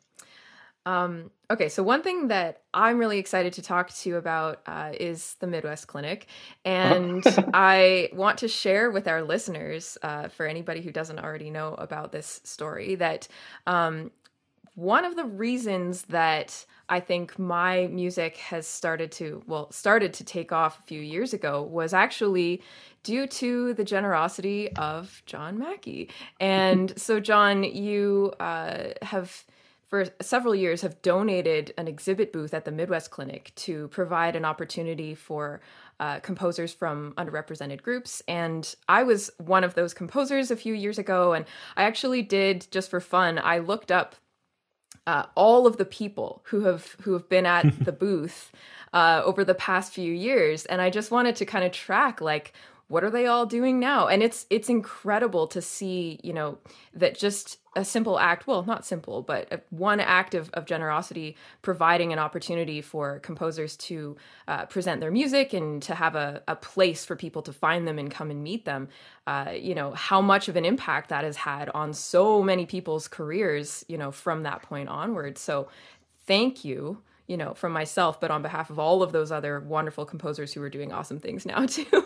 Um, 0.85 1.31
okay, 1.49 1.69
so 1.69 1.81
one 1.81 2.03
thing 2.03 2.27
that 2.27 2.63
I'm 2.73 2.97
really 2.97 3.17
excited 3.17 3.53
to 3.53 3.61
talk 3.61 3.89
to 3.89 4.09
you 4.09 4.17
about 4.17 4.61
uh, 4.67 4.91
is 4.99 5.35
the 5.39 5.47
Midwest 5.47 5.87
Clinic. 5.87 6.27
And 6.65 7.23
I 7.53 8.09
want 8.13 8.39
to 8.39 8.49
share 8.49 8.91
with 8.91 9.07
our 9.07 9.23
listeners, 9.23 9.97
uh, 10.01 10.27
for 10.27 10.45
anybody 10.45 10.81
who 10.81 10.91
doesn't 10.91 11.19
already 11.19 11.49
know 11.49 11.73
about 11.75 12.11
this 12.11 12.41
story, 12.43 12.95
that 12.95 13.29
um, 13.65 14.11
one 14.75 15.05
of 15.05 15.15
the 15.15 15.25
reasons 15.25 16.03
that 16.03 16.65
I 16.89 16.99
think 16.99 17.37
my 17.37 17.87
music 17.87 18.37
has 18.37 18.67
started 18.67 19.11
to, 19.13 19.43
well, 19.47 19.71
started 19.71 20.13
to 20.15 20.23
take 20.23 20.51
off 20.51 20.79
a 20.79 20.83
few 20.83 20.99
years 20.99 21.33
ago 21.33 21.61
was 21.61 21.93
actually 21.93 22.61
due 23.03 23.27
to 23.27 23.73
the 23.73 23.83
generosity 23.83 24.71
of 24.73 25.21
John 25.25 25.59
Mackey. 25.59 26.09
And 26.39 26.93
so, 26.99 27.19
John, 27.19 27.63
you 27.63 28.33
uh, 28.39 28.89
have 29.01 29.45
for 29.93 30.05
several 30.23 30.55
years 30.55 30.81
have 30.81 30.99
donated 31.03 31.71
an 31.77 31.87
exhibit 31.87 32.33
booth 32.33 32.55
at 32.55 32.65
the 32.65 32.71
Midwest 32.71 33.11
Clinic 33.11 33.51
to 33.57 33.89
provide 33.89 34.35
an 34.35 34.43
opportunity 34.43 35.13
for 35.13 35.61
uh, 35.99 36.19
composers 36.21 36.73
from 36.73 37.13
underrepresented 37.15 37.83
groups. 37.83 38.23
And 38.27 38.73
I 38.89 39.03
was 39.03 39.29
one 39.37 39.63
of 39.63 39.75
those 39.75 39.93
composers 39.93 40.49
a 40.49 40.55
few 40.55 40.73
years 40.73 40.97
ago. 40.97 41.33
And 41.33 41.45
I 41.77 41.83
actually 41.83 42.23
did, 42.23 42.65
just 42.71 42.89
for 42.89 42.99
fun, 42.99 43.37
I 43.37 43.59
looked 43.59 43.91
up 43.91 44.15
uh, 45.07 45.25
all 45.35 45.67
of 45.67 45.77
the 45.77 45.85
people 45.85 46.41
who 46.45 46.61
have 46.61 46.95
who 47.01 47.13
have 47.13 47.27
been 47.29 47.45
at 47.45 47.65
the 47.85 47.91
booth 47.91 48.51
uh, 48.93 49.21
over 49.25 49.43
the 49.43 49.55
past 49.55 49.93
few 49.93 50.13
years, 50.13 50.65
and 50.65 50.81
I 50.81 50.89
just 50.89 51.11
wanted 51.11 51.35
to 51.37 51.45
kind 51.45 51.63
of 51.65 51.71
track 51.71 52.21
like 52.21 52.53
what 52.87 53.03
are 53.03 53.09
they 53.09 53.25
all 53.25 53.45
doing 53.45 53.79
now? 53.79 54.07
And 54.07 54.21
it's 54.21 54.45
it's 54.49 54.69
incredible 54.69 55.47
to 55.47 55.61
see 55.61 56.19
you 56.23 56.33
know 56.33 56.57
that 56.93 57.17
just 57.17 57.59
a 57.75 57.83
simple 57.83 58.19
act 58.19 58.45
well 58.45 58.63
not 58.63 58.85
simple 58.85 59.23
but 59.23 59.65
one 59.71 59.99
act 59.99 60.35
of, 60.35 60.51
of 60.53 60.65
generosity 60.65 61.35
providing 61.63 62.13
an 62.13 62.19
opportunity 62.19 62.81
for 62.81 63.17
composers 63.19 63.75
to 63.77 64.15
uh, 64.47 64.65
present 64.67 65.01
their 65.01 65.09
music 65.09 65.53
and 65.53 65.81
to 65.81 65.95
have 65.95 66.15
a, 66.15 66.43
a 66.47 66.55
place 66.55 67.03
for 67.03 67.15
people 67.15 67.41
to 67.41 67.51
find 67.51 67.87
them 67.87 67.97
and 67.97 68.11
come 68.11 68.29
and 68.29 68.43
meet 68.43 68.65
them. 68.65 68.89
Uh, 69.25 69.53
you 69.55 69.73
know 69.73 69.91
how 69.93 70.21
much 70.21 70.47
of 70.47 70.55
an 70.55 70.65
impact 70.65 71.09
that 71.09 71.23
has 71.23 71.37
had 71.37 71.69
on 71.69 71.93
so 71.93 72.43
many 72.43 72.65
people's 72.65 73.07
careers 73.07 73.83
you 73.87 73.97
know 73.97 74.11
from 74.11 74.43
that 74.43 74.61
point 74.61 74.89
onward. 74.89 75.37
So 75.37 75.67
thank 76.27 76.63
you 76.63 77.01
you 77.27 77.37
know, 77.37 77.53
from 77.53 77.71
myself, 77.71 78.19
but 78.19 78.31
on 78.31 78.41
behalf 78.41 78.69
of 78.69 78.79
all 78.79 79.01
of 79.01 79.11
those 79.13 79.31
other 79.31 79.59
wonderful 79.61 80.05
composers 80.05 80.53
who 80.53 80.61
are 80.61 80.69
doing 80.69 80.91
awesome 80.91 81.19
things 81.19 81.45
now 81.45 81.65
too. 81.65 81.85
Uh, 81.93 82.03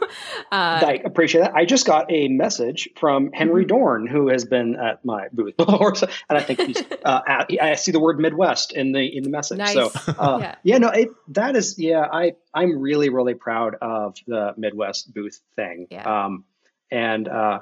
I 0.52 1.02
appreciate 1.04 1.42
that. 1.42 1.56
I 1.56 1.66
just 1.66 1.86
got 1.86 2.12
a 2.12 2.28
message 2.28 2.90
from 2.98 3.32
Henry 3.34 3.64
mm-hmm. 3.64 3.76
Dorn, 3.76 4.08
who 4.08 4.30
has 4.30 4.46
been 4.46 4.76
at 4.76 5.04
my 5.04 5.28
booth 5.34 5.58
before, 5.58 5.94
and 6.30 6.38
I 6.38 6.42
think 6.42 6.62
he's. 6.62 6.84
Uh, 7.08 7.22
at, 7.26 7.50
I 7.62 7.76
see 7.76 7.92
the 7.92 8.02
word 8.02 8.20
Midwest 8.20 8.74
in 8.74 8.92
the 8.92 9.06
in 9.06 9.24
the 9.24 9.30
message. 9.30 9.60
Nice. 9.60 9.74
So 9.74 9.92
uh, 10.08 10.40
yeah. 10.42 10.56
yeah, 10.64 10.78
no, 10.78 10.90
it, 10.90 11.10
that 11.30 11.56
is 11.56 11.76
yeah. 11.78 12.06
I 12.12 12.34
I'm 12.54 12.80
really 12.80 13.08
really 13.08 13.34
proud 13.34 13.76
of 13.82 14.18
the 14.26 14.54
Midwest 14.58 15.14
booth 15.14 15.40
thing. 15.56 15.88
Yeah. 15.90 16.26
Um, 16.26 16.44
and 16.92 17.30
uh, 17.30 17.60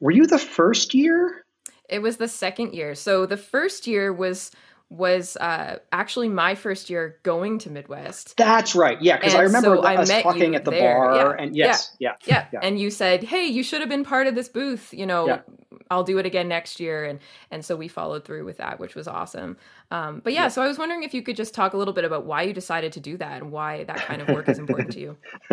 were 0.00 0.10
you 0.10 0.26
the 0.26 0.38
first 0.38 0.94
year? 0.94 1.44
It 1.88 2.00
was 2.00 2.16
the 2.16 2.26
second 2.26 2.74
year. 2.74 2.94
So 2.96 3.26
the 3.26 3.36
first 3.36 3.86
year 3.86 4.12
was 4.12 4.50
was 4.92 5.38
uh, 5.38 5.78
actually 5.90 6.28
my 6.28 6.54
first 6.54 6.90
year 6.90 7.18
going 7.22 7.58
to 7.60 7.70
Midwest. 7.70 8.36
That's 8.36 8.74
right. 8.74 9.00
Yeah, 9.00 9.16
because 9.16 9.34
I 9.34 9.40
remember 9.42 9.76
so 9.76 9.82
us 9.82 10.10
I 10.10 10.20
talking 10.20 10.54
at 10.54 10.66
the 10.66 10.70
there. 10.70 10.98
bar, 10.98 11.34
yeah. 11.36 11.42
and 11.42 11.56
yes, 11.56 11.96
yeah, 11.98 12.12
yeah, 12.26 12.46
yeah, 12.52 12.60
And 12.62 12.78
you 12.78 12.90
said, 12.90 13.24
"Hey, 13.24 13.46
you 13.46 13.62
should 13.62 13.80
have 13.80 13.88
been 13.88 14.04
part 14.04 14.26
of 14.26 14.34
this 14.34 14.50
booth." 14.50 14.92
You 14.92 15.06
know, 15.06 15.26
yeah. 15.26 15.40
I'll 15.90 16.04
do 16.04 16.18
it 16.18 16.26
again 16.26 16.46
next 16.46 16.78
year, 16.78 17.04
and 17.04 17.20
and 17.50 17.64
so 17.64 17.74
we 17.74 17.88
followed 17.88 18.26
through 18.26 18.44
with 18.44 18.58
that, 18.58 18.78
which 18.78 18.94
was 18.94 19.08
awesome. 19.08 19.56
Um, 19.90 20.20
but 20.22 20.34
yeah, 20.34 20.48
so 20.48 20.62
I 20.62 20.68
was 20.68 20.78
wondering 20.78 21.04
if 21.04 21.14
you 21.14 21.22
could 21.22 21.36
just 21.36 21.54
talk 21.54 21.72
a 21.72 21.78
little 21.78 21.94
bit 21.94 22.04
about 22.04 22.26
why 22.26 22.42
you 22.42 22.52
decided 22.52 22.92
to 22.92 23.00
do 23.00 23.16
that 23.16 23.40
and 23.40 23.50
why 23.50 23.84
that 23.84 23.96
kind 23.96 24.20
of 24.20 24.28
work 24.28 24.48
is 24.50 24.58
important 24.58 24.92
to 24.92 25.00
you. 25.00 25.16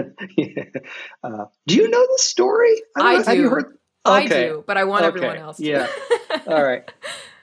uh, 1.23 1.45
do 1.65 1.75
you 1.75 1.89
know 1.89 2.01
the 2.01 2.17
story? 2.17 2.75
I, 2.97 3.01
I 3.01 3.17
do. 3.17 3.23
Have 3.23 3.37
you 3.37 3.49
heard? 3.49 3.77
Okay. 4.05 4.25
I 4.25 4.27
do, 4.27 4.63
but 4.67 4.75
I 4.75 4.83
want 4.83 5.05
okay. 5.05 5.17
everyone 5.17 5.37
else. 5.37 5.57
To. 5.57 5.65
Yeah. 5.65 5.87
All 6.47 6.61
right. 6.61 6.91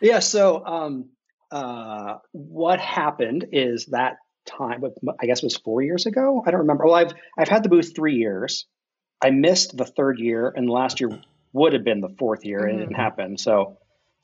Yeah. 0.02 0.18
So. 0.18 0.62
Um, 0.62 1.06
uh, 1.50 2.18
what 2.32 2.80
happened 2.80 3.46
is 3.52 3.86
that 3.86 4.16
time, 4.46 4.84
I 5.20 5.26
guess 5.26 5.42
it 5.42 5.46
was 5.46 5.56
four 5.56 5.82
years 5.82 6.06
ago. 6.06 6.42
I 6.46 6.50
don't 6.50 6.60
remember. 6.60 6.84
Well, 6.84 6.94
I've 6.94 7.12
I've 7.36 7.48
had 7.48 7.62
the 7.62 7.68
booth 7.68 7.94
three 7.94 8.16
years. 8.16 8.66
I 9.22 9.30
missed 9.30 9.76
the 9.76 9.84
third 9.84 10.18
year, 10.18 10.52
and 10.54 10.68
last 10.68 11.00
year 11.00 11.10
would 11.52 11.72
have 11.72 11.84
been 11.84 12.00
the 12.00 12.14
fourth 12.18 12.44
year, 12.44 12.60
mm-hmm. 12.60 12.68
and 12.68 12.76
it 12.76 12.80
didn't 12.80 12.92
mm-hmm. 12.92 13.02
happen. 13.02 13.38
So, 13.38 13.78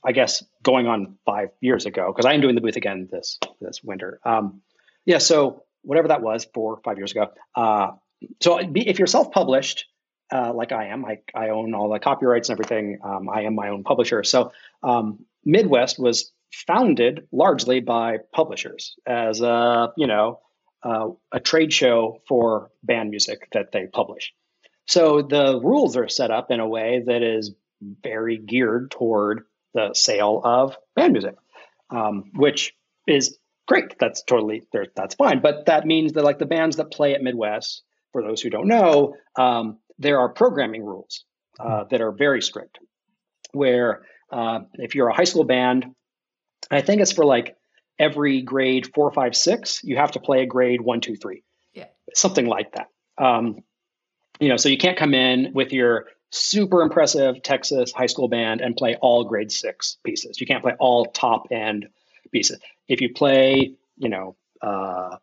I 0.04 0.12
guess 0.12 0.44
going 0.62 0.86
on 0.86 1.18
five 1.24 1.50
years 1.60 1.86
ago, 1.86 2.12
because 2.12 2.26
I 2.26 2.34
am 2.34 2.40
doing 2.40 2.54
the 2.54 2.60
booth 2.60 2.76
again 2.76 3.08
this 3.10 3.38
this 3.60 3.82
winter. 3.82 4.20
Um, 4.24 4.62
yeah, 5.04 5.18
so 5.18 5.64
whatever 5.82 6.08
that 6.08 6.22
was, 6.22 6.46
four 6.54 6.80
five 6.84 6.98
years 6.98 7.12
ago. 7.12 7.32
Uh, 7.54 7.92
so 8.40 8.58
if 8.58 8.98
you're 8.98 9.08
self-published, 9.08 9.86
uh, 10.32 10.52
like 10.54 10.70
I 10.72 10.86
am, 10.86 11.04
I, 11.04 11.18
I 11.34 11.48
own 11.48 11.74
all 11.74 11.90
the 11.90 11.98
copyrights 11.98 12.48
and 12.48 12.54
everything. 12.54 13.00
Um, 13.02 13.28
I 13.28 13.42
am 13.42 13.54
my 13.56 13.68
own 13.68 13.82
publisher. 13.82 14.22
So 14.22 14.52
um, 14.82 15.24
Midwest 15.44 15.98
was 15.98 16.30
founded 16.52 17.26
largely 17.32 17.80
by 17.80 18.18
publishers 18.32 18.94
as 19.06 19.40
a 19.40 19.92
you 19.96 20.06
know 20.06 20.40
uh, 20.82 21.08
a 21.32 21.40
trade 21.40 21.72
show 21.72 22.18
for 22.28 22.70
band 22.82 23.10
music 23.10 23.48
that 23.52 23.72
they 23.72 23.86
publish. 23.86 24.32
So 24.86 25.22
the 25.22 25.60
rules 25.62 25.96
are 25.96 26.08
set 26.08 26.30
up 26.30 26.50
in 26.50 26.60
a 26.60 26.68
way 26.68 27.02
that 27.06 27.22
is 27.22 27.54
very 27.80 28.36
geared 28.36 28.90
toward 28.90 29.44
the 29.74 29.94
sale 29.94 30.40
of 30.44 30.76
band 30.94 31.12
music, 31.12 31.36
um, 31.90 32.30
which 32.34 32.74
is 33.06 33.38
great. 33.66 33.98
That's 33.98 34.22
totally 34.22 34.62
that's 34.94 35.14
fine. 35.14 35.40
But 35.40 35.66
that 35.66 35.86
means 35.86 36.12
that 36.12 36.24
like 36.24 36.38
the 36.38 36.46
bands 36.46 36.76
that 36.76 36.90
play 36.90 37.14
at 37.14 37.22
Midwest, 37.22 37.82
for 38.12 38.22
those 38.22 38.40
who 38.40 38.50
don't 38.50 38.68
know, 38.68 39.14
um, 39.38 39.78
there 39.98 40.18
are 40.18 40.28
programming 40.28 40.84
rules 40.84 41.24
uh, 41.58 41.84
that 41.90 42.00
are 42.00 42.12
very 42.12 42.42
strict. 42.42 42.78
Where 43.52 44.02
uh, 44.30 44.60
if 44.74 44.94
you're 44.94 45.08
a 45.08 45.14
high 45.14 45.24
school 45.24 45.44
band, 45.44 45.86
I 46.72 46.80
think 46.80 47.00
it's 47.02 47.12
for 47.12 47.24
like 47.24 47.56
every 47.98 48.42
grade 48.42 48.90
four, 48.94 49.10
five, 49.12 49.36
six, 49.36 49.82
you 49.84 49.96
have 49.96 50.12
to 50.12 50.20
play 50.20 50.42
a 50.42 50.46
grade 50.46 50.80
one, 50.80 51.00
two, 51.00 51.16
three. 51.16 51.42
Yeah. 51.74 51.86
Something 52.14 52.46
like 52.46 52.74
that. 52.74 52.88
Um, 53.18 53.62
you 54.40 54.48
know, 54.48 54.56
so 54.56 54.68
you 54.68 54.78
can't 54.78 54.96
come 54.96 55.14
in 55.14 55.52
with 55.54 55.72
your 55.72 56.06
super 56.30 56.82
impressive 56.82 57.42
Texas 57.42 57.92
high 57.92 58.06
school 58.06 58.28
band 58.28 58.60
and 58.60 58.76
play 58.76 58.96
all 59.00 59.24
grade 59.24 59.52
six 59.52 59.98
pieces. 60.04 60.40
You 60.40 60.46
can't 60.46 60.62
play 60.62 60.72
all 60.78 61.06
top 61.06 61.48
end 61.52 61.88
pieces. 62.32 62.58
If 62.88 63.00
you 63.00 63.12
play, 63.12 63.74
you 63.98 64.08
know, 64.08 64.36
uh, 64.60 65.16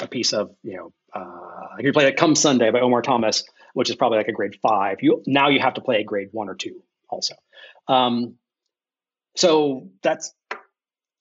a 0.00 0.06
piece 0.08 0.32
of, 0.32 0.54
you 0.62 0.76
know, 0.76 0.92
uh, 1.12 1.76
if 1.78 1.84
you 1.84 1.92
play 1.92 2.04
like 2.04 2.16
Come 2.16 2.34
Sunday 2.34 2.70
by 2.70 2.80
Omar 2.80 3.02
Thomas, 3.02 3.44
which 3.74 3.90
is 3.90 3.96
probably 3.96 4.18
like 4.18 4.28
a 4.28 4.32
grade 4.32 4.56
five, 4.62 4.98
you 5.02 5.22
now 5.26 5.48
you 5.48 5.60
have 5.60 5.74
to 5.74 5.80
play 5.80 6.00
a 6.00 6.04
grade 6.04 6.28
one 6.32 6.48
or 6.48 6.54
two 6.54 6.82
also. 7.08 7.34
Um, 7.88 8.36
so 9.36 9.88
that's 10.02 10.34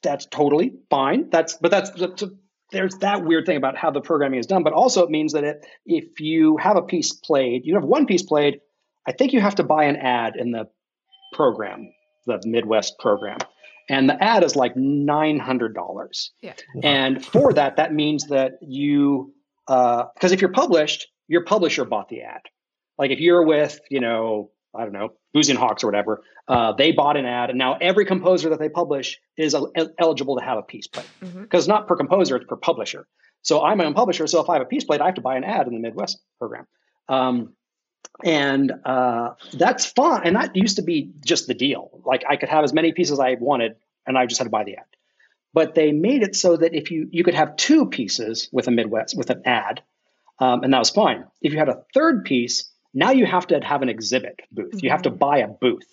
that's 0.01 0.25
totally 0.25 0.73
fine. 0.89 1.29
That's 1.29 1.55
but 1.55 1.71
that's, 1.71 1.91
that's 1.91 2.23
there's 2.71 2.95
that 2.97 3.25
weird 3.25 3.45
thing 3.45 3.57
about 3.57 3.77
how 3.77 3.91
the 3.91 4.01
programming 4.01 4.39
is 4.39 4.47
done. 4.47 4.63
But 4.63 4.73
also 4.73 5.03
it 5.03 5.09
means 5.09 5.33
that 5.33 5.43
it, 5.43 5.65
if 5.85 6.19
you 6.19 6.57
have 6.57 6.77
a 6.77 6.81
piece 6.81 7.13
played, 7.13 7.65
you 7.65 7.75
have 7.75 7.83
one 7.83 8.05
piece 8.05 8.23
played. 8.23 8.59
I 9.07 9.11
think 9.11 9.33
you 9.33 9.41
have 9.41 9.55
to 9.55 9.63
buy 9.63 9.85
an 9.85 9.97
ad 9.97 10.35
in 10.35 10.51
the 10.51 10.65
program, 11.33 11.91
the 12.27 12.39
Midwest 12.45 12.99
program, 12.99 13.39
and 13.89 14.09
the 14.09 14.23
ad 14.23 14.43
is 14.43 14.55
like 14.55 14.75
nine 14.75 15.39
hundred 15.39 15.73
dollars. 15.73 16.31
Yeah. 16.41 16.53
And 16.83 17.23
for 17.23 17.53
that, 17.53 17.77
that 17.77 17.93
means 17.93 18.27
that 18.27 18.53
you 18.61 19.33
because 19.67 20.31
uh, 20.31 20.33
if 20.33 20.41
you're 20.41 20.51
published, 20.51 21.07
your 21.27 21.43
publisher 21.43 21.85
bought 21.85 22.09
the 22.09 22.21
ad. 22.21 22.41
Like 22.97 23.11
if 23.11 23.19
you're 23.19 23.45
with, 23.45 23.79
you 23.89 23.99
know, 23.99 24.51
I 24.73 24.84
don't 24.84 24.93
know, 24.93 25.14
Boosey 25.35 25.49
and 25.49 25.60
Hawkes 25.60 25.84
or 25.84 25.88
whatever, 25.88 26.23
uh, 26.48 26.73
they 26.73 26.91
bought 26.91 27.18
an 27.18 27.26
ad, 27.26 27.49
and 27.49 27.60
now 27.60 27.77
every 27.80 28.06
composer 28.06 28.49
that 28.49 28.60
they 28.60 28.69
publish 28.69 29.19
is 29.38 29.53
el- 29.53 29.72
eligible 29.98 30.38
to 30.38 30.43
have 30.43 30.57
a 30.57 30.64
piece 30.64 30.88
played 30.88 31.06
because 31.19 31.65
mm-hmm. 31.65 31.72
not 31.72 31.88
per 31.88 31.95
composer, 31.95 32.35
it's 32.38 32.45
per 32.45 32.56
publisher. 32.56 33.07
So 33.41 33.64
I'm 33.64 33.77
my 33.77 33.85
own 33.85 33.93
publisher, 33.93 34.27
so 34.27 34.41
if 34.41 34.49
I 34.49 34.53
have 34.53 34.61
a 34.61 34.65
piece 34.65 34.84
played, 34.84 35.02
I 35.02 35.07
have 35.07 35.15
to 35.15 35.22
buy 35.22 35.35
an 35.35 35.43
ad 35.43 35.68
in 35.68 35.73
the 35.73 35.80
Midwest 35.80 36.22
program, 36.39 36.68
um, 37.10 37.53
and 38.23 38.72
uh, 38.85 39.31
that's 39.53 39.85
fine. 39.85 40.22
And 40.26 40.35
that 40.35 40.56
used 40.56 40.77
to 40.77 40.84
be 40.84 41.11
just 41.26 41.48
the 41.48 41.53
deal. 41.53 42.02
Like 42.06 42.23
I 42.30 42.35
could 42.35 42.49
have 42.49 42.64
as 42.64 42.73
many 42.73 42.93
pieces 42.93 43.14
as 43.14 43.19
I 43.19 43.35
wanted, 43.39 43.76
and 44.06 44.18
I 44.18 44.26
just 44.26 44.39
had 44.39 44.45
to 44.45 44.52
buy 44.52 44.64
the 44.64 44.77
ad. 44.77 44.85
But 45.53 45.76
they 45.76 45.91
made 45.91 46.23
it 46.23 46.35
so 46.35 46.56
that 46.56 46.73
if 46.73 46.91
you 46.91 47.10
you 47.11 47.23
could 47.23 47.35
have 47.35 47.56
two 47.57 47.88
pieces 47.88 48.48
with 48.52 48.68
a 48.68 48.72
Midwest 48.72 49.18
with 49.18 49.30
an 49.30 49.41
ad, 49.45 49.81
um, 50.39 50.64
and 50.64 50.73
that 50.73 50.80
was 50.80 50.89
fine. 50.89 51.26
If 51.41 51.52
you 51.52 51.60
had 51.60 51.69
a 51.69 51.84
third 51.93 52.26
piece, 52.26 52.70
now 52.93 53.11
you 53.11 53.26
have 53.26 53.47
to 53.47 53.59
have 53.61 53.81
an 53.81 53.89
exhibit 53.89 54.39
booth. 54.51 54.72
Mm-hmm. 54.72 54.85
You 54.85 54.89
have 54.91 55.03
to 55.03 55.09
mm-hmm. 55.09 55.19
buy 55.19 55.38
a 55.39 55.47
booth. 55.47 55.88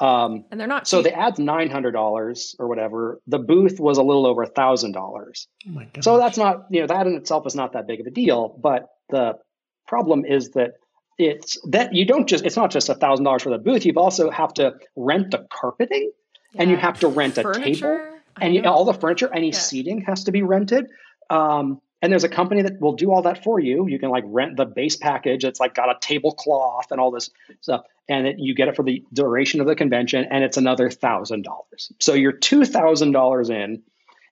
Um, 0.00 0.44
and 0.50 0.58
they're 0.58 0.66
not. 0.66 0.88
So 0.88 1.02
cheap. 1.02 1.12
the 1.12 1.18
ad's 1.18 1.38
nine 1.38 1.70
hundred 1.70 1.92
dollars 1.92 2.56
or 2.58 2.68
whatever. 2.68 3.20
The 3.26 3.38
booth 3.38 3.78
was 3.78 3.98
a 3.98 4.02
little 4.02 4.26
over 4.26 4.42
a 4.42 4.48
thousand 4.48 4.92
dollars. 4.92 5.46
Oh 5.68 5.82
so 6.00 6.18
that's 6.18 6.36
not 6.36 6.66
you 6.70 6.80
know 6.80 6.86
that 6.88 7.06
in 7.06 7.14
itself 7.14 7.46
is 7.46 7.54
not 7.54 7.74
that 7.74 7.86
big 7.86 8.00
of 8.00 8.06
a 8.06 8.10
deal. 8.10 8.48
But 8.60 8.88
the 9.10 9.38
problem 9.86 10.24
is 10.24 10.50
that 10.50 10.72
it's 11.18 11.58
that 11.68 11.94
you 11.94 12.04
don't 12.04 12.28
just 12.28 12.44
it's 12.44 12.56
not 12.56 12.70
just 12.70 12.88
a 12.88 12.94
thousand 12.94 13.24
dollars 13.24 13.42
for 13.42 13.50
the 13.50 13.58
booth. 13.58 13.86
You 13.86 13.92
also 13.96 14.30
have 14.30 14.52
to 14.54 14.74
rent 14.96 15.30
the 15.30 15.46
carpeting, 15.50 16.10
yeah. 16.52 16.62
and 16.62 16.70
you 16.70 16.76
have 16.76 16.98
to 17.00 17.08
rent 17.08 17.34
furniture? 17.34 17.60
a 17.60 17.98
table, 17.98 18.20
and 18.40 18.54
you, 18.54 18.64
all 18.64 18.84
the 18.84 18.94
furniture, 18.94 19.32
any 19.32 19.50
yeah. 19.50 19.58
seating 19.58 20.00
has 20.02 20.24
to 20.24 20.32
be 20.32 20.42
rented. 20.42 20.86
Um, 21.30 21.80
and 22.04 22.12
there's 22.12 22.24
a 22.24 22.28
company 22.28 22.60
that 22.60 22.82
will 22.82 22.92
do 22.92 23.10
all 23.10 23.22
that 23.22 23.42
for 23.42 23.58
you. 23.58 23.88
You 23.88 23.98
can 23.98 24.10
like 24.10 24.24
rent 24.26 24.58
the 24.58 24.66
base 24.66 24.94
package. 24.94 25.42
It's 25.42 25.58
like 25.58 25.74
got 25.74 25.88
a 25.88 25.96
tablecloth 25.98 26.90
and 26.90 27.00
all 27.00 27.10
this 27.10 27.30
stuff, 27.62 27.86
and 28.10 28.26
it, 28.26 28.36
you 28.38 28.54
get 28.54 28.68
it 28.68 28.76
for 28.76 28.82
the 28.82 29.02
duration 29.10 29.62
of 29.62 29.66
the 29.66 29.74
convention, 29.74 30.26
and 30.30 30.44
it's 30.44 30.58
another 30.58 30.90
thousand 30.90 31.44
dollars. 31.44 31.90
So 32.00 32.12
you're 32.12 32.32
two 32.32 32.66
thousand 32.66 33.12
dollars 33.12 33.48
in, 33.48 33.84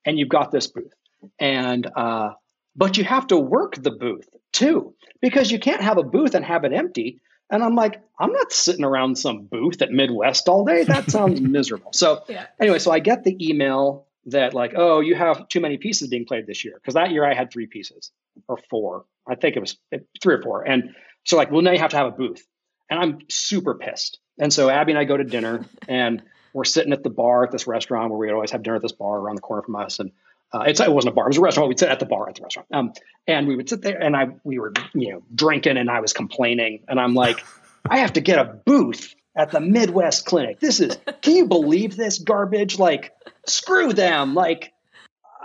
and 0.04 0.18
you've 0.18 0.28
got 0.28 0.50
this 0.50 0.66
booth, 0.66 0.92
and 1.38 1.90
uh, 1.96 2.32
but 2.76 2.98
you 2.98 3.04
have 3.04 3.28
to 3.28 3.38
work 3.38 3.82
the 3.82 3.90
booth 3.90 4.28
too 4.52 4.94
because 5.22 5.50
you 5.50 5.58
can't 5.58 5.80
have 5.80 5.96
a 5.96 6.02
booth 6.02 6.34
and 6.34 6.44
have 6.44 6.64
it 6.64 6.74
empty. 6.74 7.20
And 7.48 7.64
I'm 7.64 7.74
like, 7.74 8.02
I'm 8.18 8.32
not 8.32 8.52
sitting 8.52 8.84
around 8.84 9.16
some 9.16 9.44
booth 9.44 9.80
at 9.80 9.90
Midwest 9.90 10.46
all 10.46 10.66
day. 10.66 10.84
That 10.84 11.10
sounds 11.10 11.40
miserable. 11.40 11.94
So 11.94 12.22
yeah. 12.28 12.48
anyway, 12.60 12.80
so 12.80 12.90
I 12.90 12.98
get 12.98 13.24
the 13.24 13.48
email 13.48 14.06
that 14.26 14.54
like, 14.54 14.72
oh, 14.76 15.00
you 15.00 15.14
have 15.14 15.48
too 15.48 15.60
many 15.60 15.78
pieces 15.78 16.08
being 16.08 16.24
played 16.24 16.46
this 16.46 16.64
year. 16.64 16.74
Because 16.74 16.94
that 16.94 17.10
year 17.10 17.24
I 17.24 17.34
had 17.34 17.50
three 17.50 17.66
pieces 17.66 18.10
or 18.48 18.58
four. 18.70 19.04
I 19.28 19.34
think 19.34 19.56
it 19.56 19.60
was 19.60 19.76
three 20.22 20.34
or 20.34 20.42
four. 20.42 20.62
And 20.62 20.94
so 21.24 21.36
like, 21.36 21.50
well, 21.50 21.62
now 21.62 21.72
you 21.72 21.78
have 21.78 21.90
to 21.90 21.96
have 21.96 22.06
a 22.06 22.12
booth. 22.16 22.46
And 22.90 23.00
I'm 23.00 23.18
super 23.28 23.74
pissed. 23.74 24.18
And 24.38 24.52
so 24.52 24.68
Abby 24.68 24.92
and 24.92 24.98
I 24.98 25.04
go 25.04 25.16
to 25.16 25.24
dinner 25.24 25.64
and 25.88 26.22
we're 26.52 26.64
sitting 26.64 26.92
at 26.92 27.02
the 27.02 27.10
bar 27.10 27.44
at 27.44 27.50
this 27.50 27.66
restaurant 27.66 28.10
where 28.10 28.18
we 28.18 28.30
always 28.30 28.50
have 28.50 28.62
dinner 28.62 28.76
at 28.76 28.82
this 28.82 28.92
bar 28.92 29.18
around 29.18 29.36
the 29.36 29.42
corner 29.42 29.62
from 29.62 29.76
us. 29.76 29.98
And 29.98 30.12
uh, 30.52 30.64
it 30.66 30.78
wasn't 30.92 31.12
a 31.12 31.14
bar; 31.14 31.24
it 31.24 31.28
was 31.28 31.38
a 31.38 31.40
restaurant. 31.40 31.68
We'd 31.70 31.78
sit 31.78 31.88
at 31.88 31.98
the 31.98 32.06
bar 32.06 32.28
at 32.28 32.34
the 32.34 32.42
restaurant, 32.42 32.68
um, 32.72 32.92
and 33.26 33.48
we 33.48 33.56
would 33.56 33.70
sit 33.70 33.80
there, 33.80 33.98
and 33.98 34.14
I 34.14 34.26
we 34.44 34.58
were 34.58 34.72
you 34.92 35.12
know 35.12 35.22
drinking, 35.34 35.78
and 35.78 35.90
I 35.90 36.00
was 36.00 36.12
complaining, 36.12 36.84
and 36.88 37.00
I'm 37.00 37.14
like, 37.14 37.42
I 37.88 38.00
have 38.00 38.12
to 38.14 38.20
get 38.20 38.38
a 38.38 38.44
booth 38.44 39.14
at 39.34 39.50
the 39.50 39.60
Midwest 39.60 40.26
Clinic. 40.26 40.60
This 40.60 40.80
is, 40.80 40.98
can 41.22 41.36
you 41.36 41.46
believe 41.46 41.96
this 41.96 42.18
garbage? 42.18 42.78
Like, 42.78 43.12
screw 43.46 43.92
them. 43.92 44.34
Like, 44.34 44.72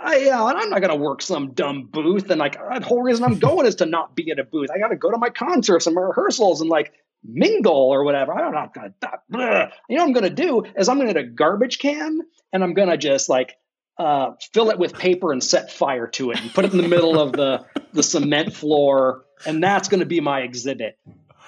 I, 0.00 0.18
yeah, 0.18 0.44
I'm 0.44 0.70
not 0.70 0.80
going 0.80 0.96
to 0.96 1.02
work 1.02 1.22
some 1.22 1.52
dumb 1.52 1.88
booth. 1.90 2.30
And 2.30 2.38
like, 2.38 2.52
the 2.54 2.86
whole 2.86 3.02
reason 3.02 3.24
I'm 3.24 3.38
going 3.38 3.66
is 3.66 3.76
to 3.76 3.86
not 3.86 4.14
be 4.14 4.30
at 4.30 4.38
a 4.38 4.44
booth. 4.44 4.70
I 4.70 4.78
got 4.78 4.88
to 4.88 4.96
go 4.96 5.10
to 5.10 5.18
my 5.18 5.30
concerts 5.30 5.86
and 5.86 5.94
my 5.94 6.02
rehearsals 6.02 6.60
and 6.60 6.70
like 6.70 6.92
mingle 7.24 7.72
or 7.72 8.04
whatever. 8.04 8.32
I'm 8.32 8.52
not 8.52 8.74
going 8.74 8.94
to, 9.00 9.72
you 9.88 9.96
know 9.96 10.04
I'm 10.04 10.12
going 10.12 10.24
to 10.24 10.30
do 10.30 10.64
is 10.76 10.88
I'm 10.88 10.98
going 10.98 11.12
to 11.12 11.20
a 11.20 11.24
garbage 11.24 11.78
can 11.78 12.20
and 12.52 12.62
I'm 12.62 12.74
going 12.74 12.88
to 12.90 12.96
just 12.96 13.28
like, 13.28 13.56
uh, 13.98 14.34
fill 14.52 14.70
it 14.70 14.78
with 14.78 14.94
paper 14.94 15.32
and 15.32 15.42
set 15.42 15.72
fire 15.72 16.06
to 16.06 16.30
it 16.30 16.40
and 16.40 16.54
put 16.54 16.64
it 16.64 16.72
in 16.72 16.78
the 16.78 16.86
middle 16.86 17.18
of 17.18 17.32
the, 17.32 17.64
the 17.92 18.04
cement 18.04 18.54
floor. 18.54 19.24
And 19.44 19.60
that's 19.60 19.88
going 19.88 20.00
to 20.00 20.06
be 20.06 20.20
my 20.20 20.42
exhibit. 20.42 20.96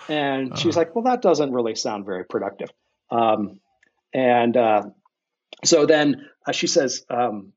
And 0.09 0.59
she's 0.59 0.77
uh-huh. 0.77 0.81
like, 0.81 0.94
well, 0.94 1.05
that 1.05 1.22
doesn't 1.22 1.52
really 1.52 1.74
sound 1.74 2.05
very 2.05 2.24
productive. 2.24 2.70
Um, 3.10 3.60
and 4.12 4.56
uh, 4.56 4.82
so 5.64 5.86
then 5.86 6.28
uh, 6.47 6.52
she 6.52 6.66
says, 6.66 7.05
um, 7.10 7.52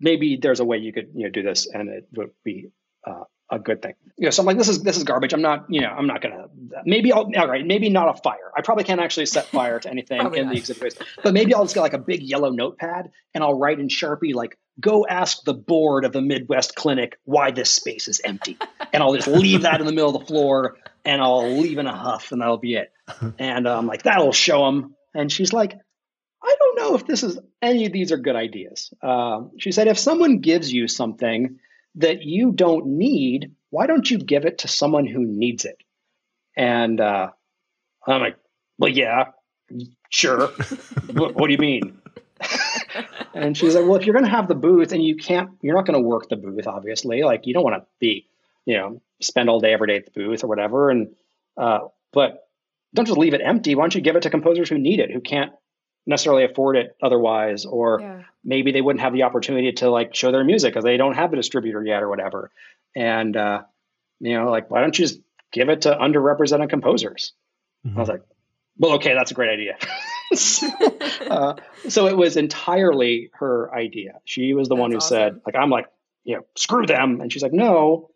maybe 0.00 0.38
there's 0.40 0.60
a 0.60 0.64
way 0.64 0.78
you 0.78 0.92
could 0.92 1.08
you 1.14 1.24
know 1.24 1.30
do 1.30 1.42
this 1.42 1.66
and 1.66 1.88
it 1.88 2.06
would 2.14 2.30
be 2.44 2.70
uh, 3.06 3.24
a 3.50 3.58
good 3.58 3.80
thing. 3.82 3.94
You 4.16 4.26
know, 4.26 4.30
so 4.30 4.42
I'm 4.42 4.46
like, 4.46 4.58
this 4.58 4.68
is 4.68 4.82
this 4.82 4.96
is 4.96 5.04
garbage. 5.04 5.32
I'm 5.32 5.42
not, 5.42 5.66
you 5.68 5.80
know, 5.80 5.88
I'm 5.88 6.06
not 6.06 6.20
gonna. 6.20 6.46
Maybe 6.84 7.12
I'll. 7.12 7.30
All 7.36 7.48
right, 7.48 7.66
maybe 7.66 7.88
not 7.88 8.08
a 8.08 8.20
fire. 8.20 8.52
I 8.56 8.62
probably 8.62 8.84
can't 8.84 9.00
actually 9.00 9.26
set 9.26 9.46
fire 9.46 9.78
to 9.80 9.90
anything 9.90 10.20
in 10.34 10.46
not. 10.46 10.52
the 10.52 10.58
exhibit 10.58 10.92
space. 10.92 11.08
But 11.22 11.34
maybe 11.34 11.54
I'll 11.54 11.64
just 11.64 11.74
get 11.74 11.80
like 11.80 11.94
a 11.94 11.98
big 11.98 12.22
yellow 12.22 12.50
notepad 12.50 13.10
and 13.34 13.42
I'll 13.44 13.58
write 13.58 13.80
in 13.80 13.88
Sharpie 13.88 14.34
like, 14.34 14.58
"Go 14.80 15.06
ask 15.06 15.44
the 15.44 15.54
board 15.54 16.04
of 16.04 16.12
the 16.12 16.22
Midwest 16.22 16.74
Clinic 16.74 17.18
why 17.24 17.50
this 17.50 17.70
space 17.70 18.08
is 18.08 18.20
empty," 18.22 18.58
and 18.92 19.02
I'll 19.02 19.14
just 19.14 19.28
leave 19.28 19.62
that 19.62 19.80
in 19.80 19.86
the 19.86 19.92
middle 19.92 20.14
of 20.14 20.20
the 20.20 20.26
floor 20.26 20.76
and 21.04 21.22
I'll 21.22 21.58
leave 21.58 21.78
in 21.78 21.86
a 21.86 21.96
huff 21.96 22.32
and 22.32 22.40
that'll 22.40 22.58
be 22.58 22.74
it. 22.74 22.92
And 23.38 23.66
I'm 23.66 23.78
um, 23.78 23.86
like, 23.86 24.02
that'll 24.02 24.32
show 24.32 24.66
them. 24.66 24.94
And 25.14 25.32
she's 25.32 25.52
like, 25.52 25.74
I 26.42 26.56
don't 26.58 26.78
know 26.78 26.94
if 26.94 27.06
this 27.06 27.22
is 27.22 27.38
any 27.60 27.86
of 27.86 27.92
these 27.92 28.12
are 28.12 28.18
good 28.18 28.36
ideas. 28.36 28.92
Uh, 29.02 29.42
she 29.58 29.72
said, 29.72 29.88
if 29.88 29.98
someone 29.98 30.40
gives 30.40 30.72
you 30.72 30.88
something 30.88 31.58
that 31.96 32.22
you 32.22 32.52
don't 32.52 32.86
need, 32.86 33.52
why 33.70 33.86
don't 33.86 34.08
you 34.10 34.18
give 34.18 34.44
it 34.44 34.58
to 34.58 34.68
someone 34.68 35.06
who 35.06 35.24
needs 35.24 35.64
it? 35.64 35.82
And 36.56 37.00
uh, 37.00 37.30
I'm 38.06 38.20
like, 38.20 38.36
well, 38.78 38.90
yeah, 38.90 39.30
sure. 40.10 40.48
what, 41.12 41.34
what, 41.34 41.46
do 41.46 41.52
you 41.52 41.58
mean? 41.58 41.98
and 43.34 43.56
she's 43.56 43.74
like, 43.74 43.84
well, 43.84 43.96
if 43.96 44.06
you're 44.06 44.14
going 44.14 44.24
to 44.24 44.30
have 44.30 44.48
the 44.48 44.54
booth 44.54 44.92
and 44.92 45.02
you 45.02 45.16
can't, 45.16 45.50
you're 45.62 45.74
not 45.74 45.86
going 45.86 46.00
to 46.00 46.06
work 46.06 46.28
the 46.28 46.36
booth, 46.36 46.66
obviously. 46.66 47.22
Like 47.22 47.46
you 47.46 47.54
don't 47.54 47.64
want 47.64 47.82
to 47.82 47.86
be, 47.98 48.28
you 48.64 48.76
know, 48.76 49.02
spend 49.20 49.48
all 49.48 49.60
day 49.60 49.72
every 49.72 49.88
day 49.88 49.96
at 49.96 50.04
the 50.04 50.10
booth 50.12 50.44
or 50.44 50.46
whatever. 50.46 50.90
And 50.90 51.14
uh, 51.56 51.80
but 52.12 52.48
don't 52.94 53.06
just 53.06 53.18
leave 53.18 53.34
it 53.34 53.40
empty. 53.44 53.74
Why 53.74 53.82
don't 53.82 53.94
you 53.94 54.00
give 54.00 54.16
it 54.16 54.22
to 54.22 54.30
composers 54.30 54.68
who 54.68 54.78
need 54.78 55.00
it, 55.00 55.10
who 55.10 55.20
can't 55.20 55.52
necessarily 56.06 56.44
afford 56.44 56.76
it 56.76 56.96
otherwise, 57.02 57.66
or 57.66 57.98
yeah. 58.00 58.22
maybe 58.42 58.72
they 58.72 58.80
wouldn't 58.80 59.02
have 59.02 59.12
the 59.12 59.24
opportunity 59.24 59.72
to 59.72 59.90
like 59.90 60.14
show 60.14 60.32
their 60.32 60.44
music 60.44 60.72
because 60.72 60.84
they 60.84 60.96
don't 60.96 61.14
have 61.14 61.32
a 61.32 61.36
distributor 61.36 61.84
yet 61.84 62.02
or 62.02 62.08
whatever. 62.08 62.50
And 62.96 63.36
uh, 63.36 63.62
you 64.20 64.38
know, 64.38 64.50
like 64.50 64.70
why 64.70 64.80
don't 64.80 64.98
you 64.98 65.04
just 65.04 65.20
give 65.52 65.68
it 65.68 65.82
to 65.82 65.94
underrepresented 65.94 66.70
composers? 66.70 67.32
Mm-hmm. 67.86 67.96
I 67.96 68.00
was 68.00 68.08
like, 68.08 68.22
well, 68.78 68.94
okay, 68.94 69.14
that's 69.14 69.30
a 69.30 69.34
great 69.34 69.50
idea. 69.50 69.76
so, 70.34 70.68
uh, 71.30 71.54
so, 71.88 72.06
it 72.06 72.16
was 72.16 72.36
entirely 72.36 73.30
her 73.34 73.74
idea. 73.74 74.20
She 74.24 74.54
was 74.54 74.68
the 74.68 74.74
that's 74.74 74.80
one 74.80 74.90
who 74.92 74.98
awesome. 74.98 75.16
said, 75.16 75.40
like, 75.44 75.56
I'm 75.56 75.70
like, 75.70 75.86
you 76.24 76.36
know, 76.36 76.46
screw 76.56 76.86
them. 76.86 77.20
And 77.20 77.32
she's 77.32 77.42
like, 77.42 77.52
no, 77.52 78.10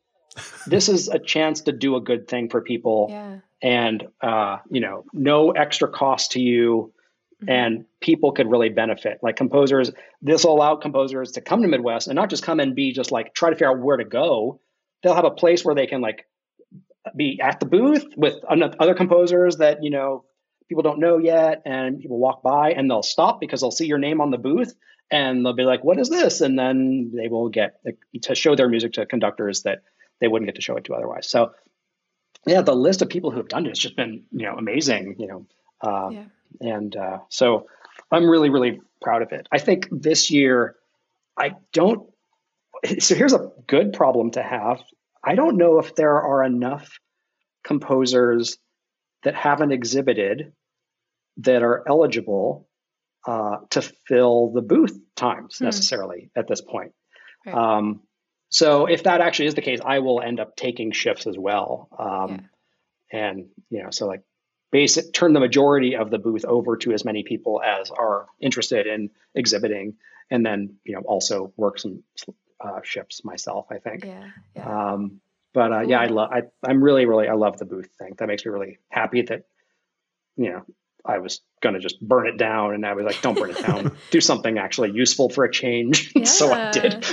this 0.67 0.89
is 0.89 1.09
a 1.09 1.19
chance 1.19 1.63
to 1.63 1.73
do 1.73 1.97
a 1.97 2.01
good 2.01 2.29
thing 2.29 2.49
for 2.49 2.61
people. 2.61 3.09
Yeah. 3.11 3.39
And, 3.63 4.09
uh, 4.21 4.59
you 4.71 4.81
know, 4.81 5.05
no 5.13 5.51
extra 5.53 5.89
cost 5.89 6.33
to 6.33 6.41
you. 6.41 6.93
Mm-hmm. 7.43 7.51
And 7.51 7.85
people 8.01 8.33
could 8.33 8.51
really 8.51 8.69
benefit. 8.69 9.19
Like 9.23 9.37
composers, 9.37 9.91
this 10.21 10.45
will 10.45 10.55
allow 10.55 10.77
composers 10.77 11.33
to 11.33 11.41
come 11.41 11.63
to 11.63 11.69
Midwest 11.69 12.07
and 12.09 12.17
not 12.17 12.31
just 12.31 12.43
come 12.43 12.61
and 12.61 12.75
be 12.75 12.93
just 12.93 13.11
like 13.13 13.35
try 13.35 13.51
to 13.51 13.57
figure 13.57 13.71
out 13.71 13.81
where 13.81 13.97
to 13.97 14.05
go. 14.05 14.61
They'll 15.03 15.15
have 15.15 15.25
a 15.25 15.31
place 15.31 15.65
where 15.65 15.75
they 15.75 15.87
can 15.87 16.01
like 16.01 16.27
be 17.17 17.41
at 17.43 17.61
the 17.61 17.67
booth 17.67 18.07
with 18.17 18.37
other 18.45 18.95
composers 18.95 19.57
that 19.57 19.83
you 19.83 19.91
know 19.91 20.25
people 20.69 20.83
don't 20.83 21.01
know 21.01 21.19
yet 21.19 21.63
and 21.67 21.99
people 21.99 22.19
walk 22.19 22.43
by 22.43 22.73
and 22.73 22.91
they'll 22.91 23.03
stop 23.03 23.41
because 23.41 23.61
they'll 23.61 23.71
see 23.71 23.87
your 23.87 23.99
name 23.99 24.21
on 24.21 24.31
the 24.31 24.39
booth 24.39 24.75
and 25.11 25.45
they'll 25.45 25.53
be 25.53 25.65
like 25.65 25.83
what 25.83 25.99
is 25.99 26.09
this 26.09 26.41
and 26.41 26.59
then 26.59 27.11
they 27.15 27.29
will 27.29 27.49
get 27.49 27.81
to 28.23 28.35
show 28.35 28.55
their 28.55 28.69
music 28.69 28.93
to 28.93 29.05
conductors 29.05 29.63
that 29.63 29.83
they 30.23 30.29
wouldn't 30.29 30.49
get 30.49 30.55
to 30.55 30.63
show 30.63 30.77
it 30.77 30.85
to 30.85 30.95
otherwise 30.95 31.29
so 31.29 31.53
yeah 32.47 32.63
the 32.63 32.75
list 32.75 33.03
of 33.03 33.11
people 33.11 33.31
who 33.31 33.37
have 33.37 33.49
done 33.49 33.67
it 33.67 33.71
has 33.71 33.79
just 33.79 33.97
been 33.97 34.25
you 34.31 34.47
know 34.47 34.55
amazing 34.55 35.17
you 35.19 35.27
know 35.27 35.47
uh, 35.83 36.09
yeah. 36.11 36.25
and 36.61 36.97
uh, 36.97 37.19
so 37.29 37.67
i'm 38.11 38.29
really 38.29 38.49
really 38.49 38.81
proud 39.03 39.23
of 39.23 39.33
it 39.33 39.47
i 39.53 39.59
think 39.59 39.89
this 39.91 40.31
year 40.31 40.77
i 41.37 41.53
don't 41.73 42.09
so 42.99 43.15
here's 43.15 43.35
a 43.35 43.51
good 43.67 43.93
problem 43.93 44.31
to 44.31 44.43
have 44.43 44.81
i 45.23 45.35
don't 45.35 45.59
know 45.59 45.79
if 45.79 45.95
there 45.95 46.23
are 46.23 46.45
enough 46.45 46.99
composers 47.65 48.57
that 49.25 49.35
haven't 49.35 49.73
exhibited 49.73 50.53
that 51.39 51.63
are 51.63 51.85
eligible 51.89 52.69
uh, 53.27 53.59
to 53.71 53.83
fill 54.07 54.53
the 54.53 54.63
booth 54.63 54.99
times 55.17 55.59
hmm. 55.59 55.65
necessarily 55.65 56.31
at 56.37 56.49
this 56.49 56.61
point. 56.61 56.93
Right. 57.47 57.55
Um, 57.55 58.03
so 58.53 58.87
if 58.87 59.05
that 59.05 59.21
actually 59.21 59.47
is 59.47 59.55
the 59.55 59.63
case, 59.63 59.81
I 59.85 60.01
will 60.01 60.21
end 60.21 60.39
up 60.39 60.57
taking 60.57 60.93
shifts 60.93 61.27
as 61.27 61.37
well. 61.39 61.89
Um, 61.99 62.49
yeah. 63.13 63.19
And 63.19 63.47
you 63.71 63.83
know, 63.83 63.91
so 63.91 64.07
like 64.07 64.23
basic 64.71 65.13
turn 65.13 65.33
the 65.33 65.41
majority 65.41 65.97
of 65.97 66.11
the 66.11 66.19
booth 66.19 66.45
over 66.45 66.77
to 66.79 66.93
as 66.93 67.05
many 67.05 67.23
people 67.23 67.63
as 67.63 67.91
are 67.91 68.27
interested 68.41 68.87
in 68.87 69.11
exhibiting, 69.35 69.95
and 70.31 70.45
then 70.45 70.77
you 70.85 70.95
know 70.95 71.01
also 71.01 71.53
work 71.57 71.79
some 71.79 72.03
uh, 72.61 72.81
shifts 72.83 73.25
myself. 73.25 73.67
I 73.71 73.79
think. 73.79 74.05
Yeah. 74.05 74.31
yeah. 74.55 74.93
Um, 74.93 75.21
but 75.55 75.73
uh, 75.73 75.81
yeah, 75.81 76.01
I 76.01 76.07
love. 76.07 76.31
I, 76.31 76.43
I'm 76.63 76.83
really, 76.83 77.07
really, 77.07 77.29
I 77.29 77.35
love 77.35 77.59
the 77.59 77.65
booth 77.65 77.91
thing. 77.99 78.15
That 78.19 78.29
makes 78.29 78.45
me 78.45 78.51
really 78.51 78.79
happy 78.89 79.23
that, 79.23 79.45
you 80.37 80.51
know, 80.51 80.63
I 81.05 81.19
was 81.19 81.41
going 81.61 81.75
to 81.75 81.81
just 81.81 82.01
burn 82.01 82.27
it 82.27 82.39
down, 82.39 82.75
and 82.75 82.87
I 82.87 82.95
was 82.95 83.05
like, 83.05 83.21
"Don't 83.23 83.37
burn 83.37 83.51
it 83.51 83.59
down. 83.59 83.97
Do 84.11 84.21
something 84.21 84.59
actually 84.59 84.93
useful 84.93 85.29
for 85.29 85.45
a 85.45 85.51
change." 85.51 86.13
Yeah. 86.15 86.25
so 86.27 86.53
I 86.53 86.71
did. 86.71 87.05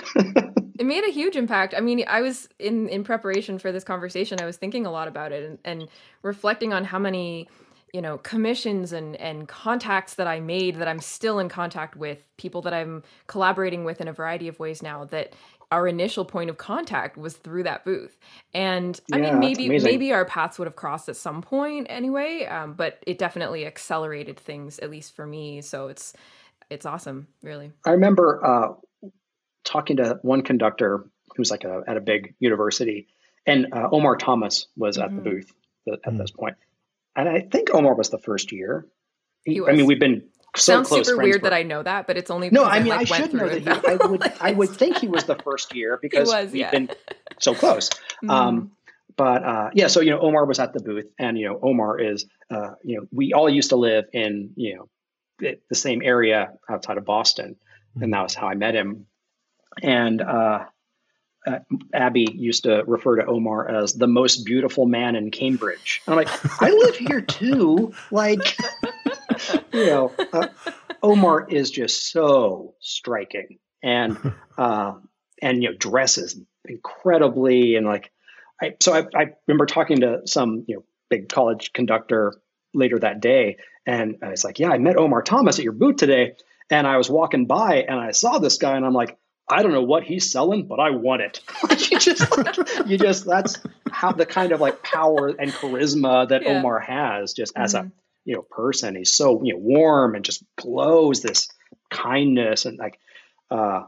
It 0.80 0.86
made 0.86 1.04
a 1.04 1.12
huge 1.12 1.36
impact. 1.36 1.74
I 1.76 1.82
mean, 1.82 2.06
I 2.08 2.22
was 2.22 2.48
in 2.58 2.88
in 2.88 3.04
preparation 3.04 3.60
for 3.60 3.72
this 3.72 3.84
conversation. 3.84 4.40
I 4.42 4.46
was 4.46 4.56
thinking 4.56 4.86
a 4.86 4.92
lot 4.92 5.10
about 5.10 5.34
it 5.34 5.44
and, 5.44 5.60
and 5.66 5.90
reflecting 6.24 6.74
on 6.74 6.86
how 6.86 6.98
many 6.98 7.50
you 7.94 8.02
know 8.02 8.18
commissions 8.20 8.94
and 8.94 9.18
and 9.18 9.48
contacts 9.48 10.16
that 10.16 10.26
I 10.26 10.40
made 10.40 10.78
that 10.78 10.88
I'm 10.88 11.02
still 11.02 11.40
in 11.40 11.50
contact 11.50 11.98
with 11.98 12.20
people 12.38 12.62
that 12.62 12.74
I'm 12.74 13.04
collaborating 13.28 13.84
with 13.84 14.00
in 14.00 14.08
a 14.08 14.14
variety 14.14 14.48
of 14.48 14.58
ways 14.58 14.82
now 14.82 15.04
that 15.06 15.34
our 15.70 15.86
initial 15.86 16.24
point 16.24 16.50
of 16.50 16.58
contact 16.58 17.18
was 17.18 17.36
through 17.36 17.64
that 17.64 17.84
booth. 17.86 18.18
And 18.54 19.00
I 19.12 19.18
mean, 19.18 19.38
maybe 19.38 19.68
maybe 19.68 20.14
our 20.14 20.24
paths 20.24 20.58
would 20.60 20.66
have 20.66 20.78
crossed 20.78 21.10
at 21.10 21.18
some 21.18 21.42
point 21.42 21.88
anyway, 21.90 22.46
um, 22.46 22.74
but 22.74 23.04
it 23.06 23.18
definitely 23.18 23.66
accelerated 23.66 24.40
things, 24.40 24.80
at 24.80 24.90
least 24.90 25.14
for 25.14 25.28
me. 25.28 25.62
So 25.62 25.90
it's 25.90 26.14
it's 26.70 26.86
awesome, 26.86 27.28
really. 27.44 27.74
I 27.86 27.92
remember 27.92 28.46
uh, 28.46 28.74
talking 29.64 29.98
to 29.98 30.20
one 30.22 30.42
conductor 30.42 31.06
who's 31.36 31.52
like 31.52 31.64
a, 31.64 31.84
at 31.88 31.98
a 31.98 32.02
big 32.02 32.36
university, 32.40 33.08
and 33.46 33.74
uh, 33.74 33.90
Omar 33.92 34.18
Thomas 34.18 34.68
was 34.76 34.98
mm-hmm. 34.98 35.04
at 35.04 35.10
the 35.24 35.30
mm-hmm. 35.30 35.38
booth 35.38 35.54
at 35.88 36.02
mm-hmm. 36.02 36.18
this 36.18 36.32
point. 36.32 36.56
And 37.16 37.28
I 37.28 37.42
think 37.42 37.74
Omar 37.74 37.96
was 37.96 38.10
the 38.10 38.20
first 38.20 38.52
year. 38.52 38.86
He, 39.44 39.62
I 39.62 39.72
mean, 39.72 39.86
we've 39.86 40.00
been 40.00 40.24
so 40.56 40.84
Sounds 40.84 40.90
super 40.90 41.22
weird 41.22 41.44
that 41.44 41.54
I 41.54 41.64
know 41.64 41.84
that, 41.84 42.08
but 42.08 42.18
it's 42.18 42.32
only 42.32 42.50
no. 42.50 42.64
I 42.64 42.80
mean, 42.80 42.92
I, 42.92 42.98
like, 42.98 43.12
I 43.12 43.18
should 43.18 43.34
know 43.34 43.48
that. 43.48 43.62
He, 43.62 43.88
I 43.88 43.96
would. 43.96 44.34
I 44.42 44.52
would 44.52 44.70
think 44.70 44.98
he 44.98 45.08
was 45.08 45.26
the 45.26 45.36
first 45.36 45.76
year 45.76 46.00
because 46.02 46.28
was, 46.28 46.52
we've 46.52 46.62
yeah. 46.62 46.72
been 46.72 46.90
so 47.40 47.54
close. 47.54 47.90
Mm. 48.24 48.30
Um, 48.30 48.72
but 49.16 49.44
uh, 49.44 49.70
yeah, 49.74 49.88
so 49.88 50.02
you 50.02 50.12
know, 50.12 50.20
Omar 50.20 50.46
was 50.46 50.60
at 50.60 50.74
the 50.74 50.80
booth, 50.80 51.06
and 51.20 51.38
you 51.38 51.48
know, 51.48 51.60
Omar 51.62 52.00
is, 52.00 52.26
uh, 52.50 52.72
you 52.84 52.98
know, 52.98 53.08
we 53.12 53.34
all 53.34 53.50
used 53.50 53.70
to 53.70 53.76
live 53.76 54.06
in 54.12 54.52
you 54.56 54.76
know 54.76 55.58
the 55.70 55.76
same 55.76 56.02
area 56.04 56.54
outside 56.70 56.98
of 56.98 57.06
Boston, 57.06 57.56
mm. 57.98 58.04
and 58.04 58.14
that 58.14 58.24
was 58.24 58.34
how 58.34 58.48
I 58.48 58.56
met 58.56 58.74
him. 58.74 59.06
And 59.82 60.22
uh, 60.22 60.66
uh, 61.48 61.60
Abby 61.94 62.28
used 62.34 62.64
to 62.64 62.84
refer 62.86 63.18
to 63.18 63.26
Omar 63.26 63.70
as 63.70 63.94
the 63.94 64.08
most 64.08 64.46
beautiful 64.46 64.86
man 64.86 65.16
in 65.16 65.32
Cambridge. 65.32 66.02
And 66.06 66.14
I'm 66.14 66.26
like, 66.26 66.62
I 66.62 66.70
live 66.72 66.96
here 66.96 67.22
too. 67.22 67.94
Like, 68.12 68.58
you 69.74 69.86
know, 69.86 70.14
uh, 70.34 70.48
Omar 71.02 71.48
is 71.50 71.72
just 71.72 72.12
so 72.12 72.76
striking 72.80 73.60
and 73.82 74.18
uh, 74.58 74.94
and 75.42 75.64
you 75.64 75.70
know 75.70 75.76
dresses 75.78 76.40
incredibly 76.66 77.76
and 77.76 77.86
like 77.86 78.12
I 78.62 78.76
so 78.82 78.94
I, 78.94 79.06
I 79.16 79.28
remember 79.48 79.66
talking 79.66 80.02
to 80.02 80.22
some 80.28 80.66
you 80.68 80.76
know 80.76 80.84
big 81.10 81.30
college 81.30 81.72
conductor 81.74 82.34
later 82.74 83.00
that 83.00 83.22
day 83.22 83.58
and 83.86 84.18
I 84.22 84.30
was 84.30 84.44
like, 84.44 84.60
yeah, 84.60 84.70
I 84.70 84.78
met 84.78 84.98
Omar 84.98 85.24
Thomas 85.24 85.58
at 85.58 85.64
your 85.64 85.74
booth 85.74 85.96
today, 85.96 86.36
and 86.70 86.86
I 86.86 86.98
was 86.98 87.10
walking 87.10 87.48
by 87.48 87.86
and 87.88 88.00
I 88.00 88.12
saw 88.12 88.38
this 88.40 88.58
guy 88.58 88.76
and 88.76 88.86
I'm 88.86 88.94
like. 88.94 89.18
I 89.50 89.64
don't 89.64 89.72
know 89.72 89.84
what 89.84 90.04
he's 90.04 90.32
selling, 90.32 90.68
but 90.68 90.80
I 90.80 90.92
want 90.92 91.22
it. 91.22 91.42
you 91.92 92.00
just, 92.00 92.26
you 92.86 92.98
just, 92.98 93.26
that's 93.26 93.58
how 93.92 94.12
the 94.12 94.26
kind 94.26 94.52
of 94.52 94.62
like 94.62 94.84
power 94.84 95.28
and 95.28 95.52
charisma 95.52 96.30
that 96.30 96.44
yeah. 96.44 96.60
Omar 96.60 96.80
has 96.80 97.34
just 97.34 97.54
as 97.56 97.74
mm-hmm. 97.74 97.88
a 97.88 97.92
you 98.26 98.36
know 98.36 98.42
person. 98.44 98.96
He's 98.96 99.14
so 99.14 99.44
you 99.44 99.54
know 99.54 99.60
warm 99.60 100.16
and 100.16 100.24
just 100.24 100.44
glows 100.56 101.22
this 101.22 101.50
kindness 101.90 102.66
and 102.66 102.78
like 102.78 103.00
uh 103.50 103.84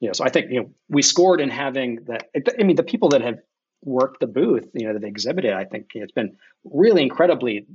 you 0.00 0.08
know. 0.08 0.12
So 0.12 0.24
I 0.24 0.28
think 0.28 0.50
you 0.50 0.60
know 0.60 0.70
we 0.88 1.02
scored 1.02 1.40
in 1.40 1.50
having 1.50 2.04
that. 2.06 2.28
I 2.58 2.62
mean, 2.62 2.76
the 2.76 2.82
people 2.82 3.10
that 3.10 3.22
have 3.22 3.38
worked 3.82 4.20
the 4.20 4.26
booth, 4.26 4.68
you 4.74 4.86
know, 4.86 4.94
that 4.94 5.04
exhibited, 5.04 5.52
I 5.52 5.64
think 5.64 5.90
it's 5.94 6.12
been 6.12 6.36
really 6.64 7.02
incredibly 7.02 7.66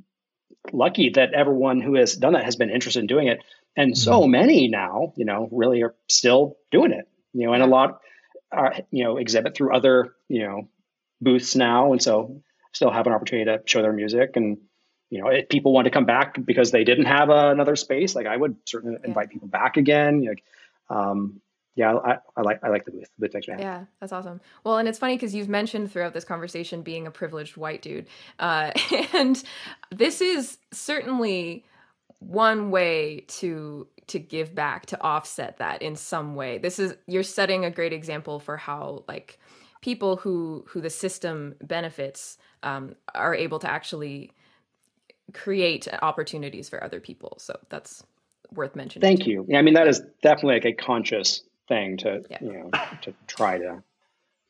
lucky 0.72 1.10
that 1.12 1.34
everyone 1.34 1.82
who 1.82 1.96
has 1.96 2.14
done 2.14 2.34
that 2.34 2.46
has 2.46 2.56
been 2.56 2.70
interested 2.70 3.00
in 3.00 3.08
doing 3.08 3.28
it. 3.28 3.40
And 3.76 3.98
so 3.98 4.22
mm-hmm. 4.22 4.32
many 4.32 4.68
now, 4.68 5.14
you 5.18 5.26
know, 5.26 5.50
really 5.52 5.82
are 5.84 5.96
still 6.08 6.58
doing 6.72 6.92
it, 6.92 7.08
you 7.34 7.48
know, 7.48 7.54
and 7.54 7.64
a 7.64 7.68
lot 7.68 8.02
are, 8.52 8.76
you 8.92 9.04
know, 9.04 9.18
exhibit 9.18 9.56
through 9.56 9.76
other, 9.76 10.14
you 10.28 10.44
know, 10.44 10.68
booths 11.22 11.56
now. 11.56 11.92
And 11.92 12.02
so 12.02 12.42
still 12.72 12.92
have 12.92 13.08
an 13.08 13.14
opportunity 13.14 13.46
to 13.46 13.62
show 13.66 13.82
their 13.82 13.94
music. 13.94 14.32
And 14.36 14.58
you 15.10 15.22
know, 15.22 15.28
if 15.28 15.48
people 15.48 15.74
want 15.74 15.86
to 15.86 15.92
come 15.92 16.06
back 16.06 16.44
because 16.44 16.72
they 16.72 16.84
didn't 16.84 17.06
have 17.06 17.30
uh, 17.30 17.50
another 17.50 17.76
space, 17.76 18.16
like 18.16 18.26
I 18.26 18.36
would 18.36 18.56
certainly 18.66 18.98
yeah. 19.00 19.08
invite 19.08 19.30
people 19.30 19.48
back 19.48 19.78
again. 19.78 20.26
Like, 20.26 20.44
um, 20.90 21.40
yeah, 21.76 21.94
I, 21.96 22.18
I, 22.36 22.42
like 22.42 22.64
I 22.64 22.70
like 22.70 22.86
the 22.86 22.92
booth. 22.92 23.10
The 23.20 23.30
booth 23.30 23.46
Yeah, 23.48 23.86
that's 24.00 24.12
awesome. 24.12 24.42
Well, 24.64 24.80
and 24.80 24.88
it's 24.88 24.98
funny 24.98 25.16
because 25.16 25.36
you've 25.36 25.50
mentioned 25.50 25.92
throughout 25.92 26.14
this 26.14 26.24
conversation 26.24 26.82
being 26.82 27.06
a 27.06 27.12
privileged 27.12 27.58
white 27.58 27.84
dude, 27.84 28.08
uh, 28.40 28.72
and 29.14 29.44
this 29.92 30.20
is 30.20 30.58
certainly 30.72 31.64
one 32.18 32.72
way 32.72 33.26
to 33.28 33.88
to 34.08 34.20
give 34.20 34.54
back 34.54 34.86
to 34.88 35.02
offset 35.02 35.58
that 35.58 35.82
in 35.82 35.96
some 35.96 36.36
way. 36.36 36.58
This 36.58 36.80
is 36.80 36.96
you're 37.08 37.24
setting 37.24 37.66
a 37.66 37.72
great 37.72 37.94
example 37.94 38.40
for 38.40 38.58
how 38.58 39.04
like 39.08 39.40
people 39.82 40.18
who 40.18 40.66
who 40.68 40.82
the 40.82 40.90
system 40.90 41.56
benefits 41.62 42.38
um, 42.64 42.96
are 43.14 43.36
able 43.36 43.60
to 43.60 43.70
actually 43.70 44.32
create 45.34 45.88
opportunities 46.02 46.70
for 46.70 46.84
other 46.84 47.00
people. 47.00 47.38
So 47.40 47.58
that's 47.70 48.04
worth 48.54 48.76
mentioning. 48.76 49.02
Thank 49.02 49.28
you. 49.28 49.46
Yeah, 49.48 49.60
I 49.60 49.62
mean 49.62 49.74
that 49.76 49.88
is 49.88 50.02
definitely 50.22 50.56
like 50.56 50.66
a 50.66 50.74
conscious 50.74 51.44
thing 51.68 51.98
to 51.98 52.24
yeah. 52.30 52.38
you 52.42 52.54
know 52.54 52.70
to 53.04 53.14
try 53.28 53.58
to 53.58 53.84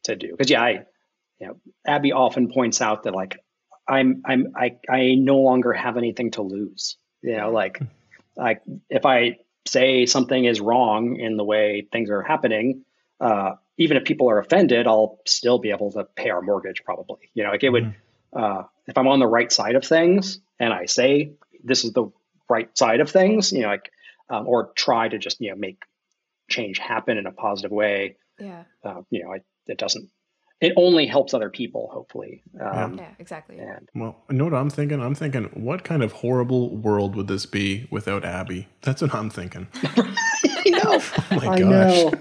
to 0.03 0.15
do 0.15 0.31
because 0.31 0.49
yeah, 0.49 0.61
I 0.61 0.69
you 1.39 1.47
know 1.47 1.57
Abby 1.85 2.11
often 2.11 2.51
points 2.51 2.81
out 2.81 3.03
that 3.03 3.13
like 3.13 3.37
I'm 3.87 4.21
I'm 4.25 4.53
I 4.55 4.77
I 4.89 5.15
no 5.15 5.37
longer 5.37 5.73
have 5.73 5.97
anything 5.97 6.31
to 6.31 6.41
lose. 6.41 6.97
You 7.21 7.37
know, 7.37 7.51
like 7.51 7.79
like 8.35 8.61
if 8.89 9.05
I 9.05 9.37
say 9.65 10.05
something 10.05 10.45
is 10.45 10.59
wrong 10.59 11.17
in 11.19 11.37
the 11.37 11.43
way 11.43 11.87
things 11.91 12.09
are 12.09 12.21
happening, 12.21 12.83
uh, 13.19 13.51
even 13.77 13.97
if 13.97 14.03
people 14.03 14.29
are 14.29 14.39
offended, 14.39 14.87
I'll 14.87 15.19
still 15.25 15.59
be 15.59 15.71
able 15.71 15.91
to 15.91 16.03
pay 16.03 16.29
our 16.29 16.41
mortgage 16.41 16.83
probably. 16.83 17.29
You 17.33 17.43
know, 17.43 17.51
like 17.51 17.63
it 17.63 17.71
mm-hmm. 17.71 17.91
would, 18.33 18.43
uh, 18.43 18.63
if 18.87 18.97
I'm 18.97 19.07
on 19.07 19.19
the 19.19 19.27
right 19.27 19.51
side 19.51 19.75
of 19.75 19.85
things 19.85 20.39
and 20.59 20.73
I 20.73 20.85
say 20.85 21.31
this 21.63 21.85
is 21.85 21.93
the 21.93 22.11
right 22.49 22.75
side 22.77 22.99
of 22.99 23.09
things, 23.09 23.51
you 23.51 23.61
know, 23.61 23.69
like, 23.69 23.91
um, 24.29 24.47
or 24.47 24.71
try 24.75 25.07
to 25.07 25.17
just, 25.17 25.39
you 25.41 25.49
know, 25.49 25.55
make 25.55 25.81
change 26.49 26.77
happen 26.77 27.17
in 27.17 27.25
a 27.25 27.31
positive 27.31 27.71
way. 27.71 28.17
Yeah. 28.39 28.63
Uh, 28.83 29.01
you 29.09 29.23
know, 29.23 29.33
it, 29.33 29.45
it 29.67 29.77
doesn't 29.77 30.09
it 30.61 30.73
only 30.77 31.05
helps 31.05 31.33
other 31.33 31.49
people, 31.49 31.89
hopefully. 31.91 32.41
Um, 32.59 32.97
yeah, 32.97 33.09
exactly. 33.19 33.59
And, 33.59 33.89
well, 33.93 34.15
you 34.29 34.37
know 34.37 34.45
what 34.45 34.53
I'm 34.53 34.69
thinking? 34.69 35.01
I'm 35.01 35.15
thinking, 35.15 35.45
what 35.53 35.83
kind 35.83 36.01
of 36.01 36.13
horrible 36.13 36.75
world 36.77 37.15
would 37.15 37.27
this 37.27 37.45
be 37.45 37.87
without 37.91 38.23
Abby? 38.23 38.67
That's 38.81 39.01
what 39.01 39.13
I'm 39.13 39.29
thinking. 39.29 39.67
you 40.65 40.71
know, 40.71 40.81
oh 40.85 41.25
my 41.31 41.47
I 41.47 41.59
gosh. 41.59 41.59
know, 41.59 42.13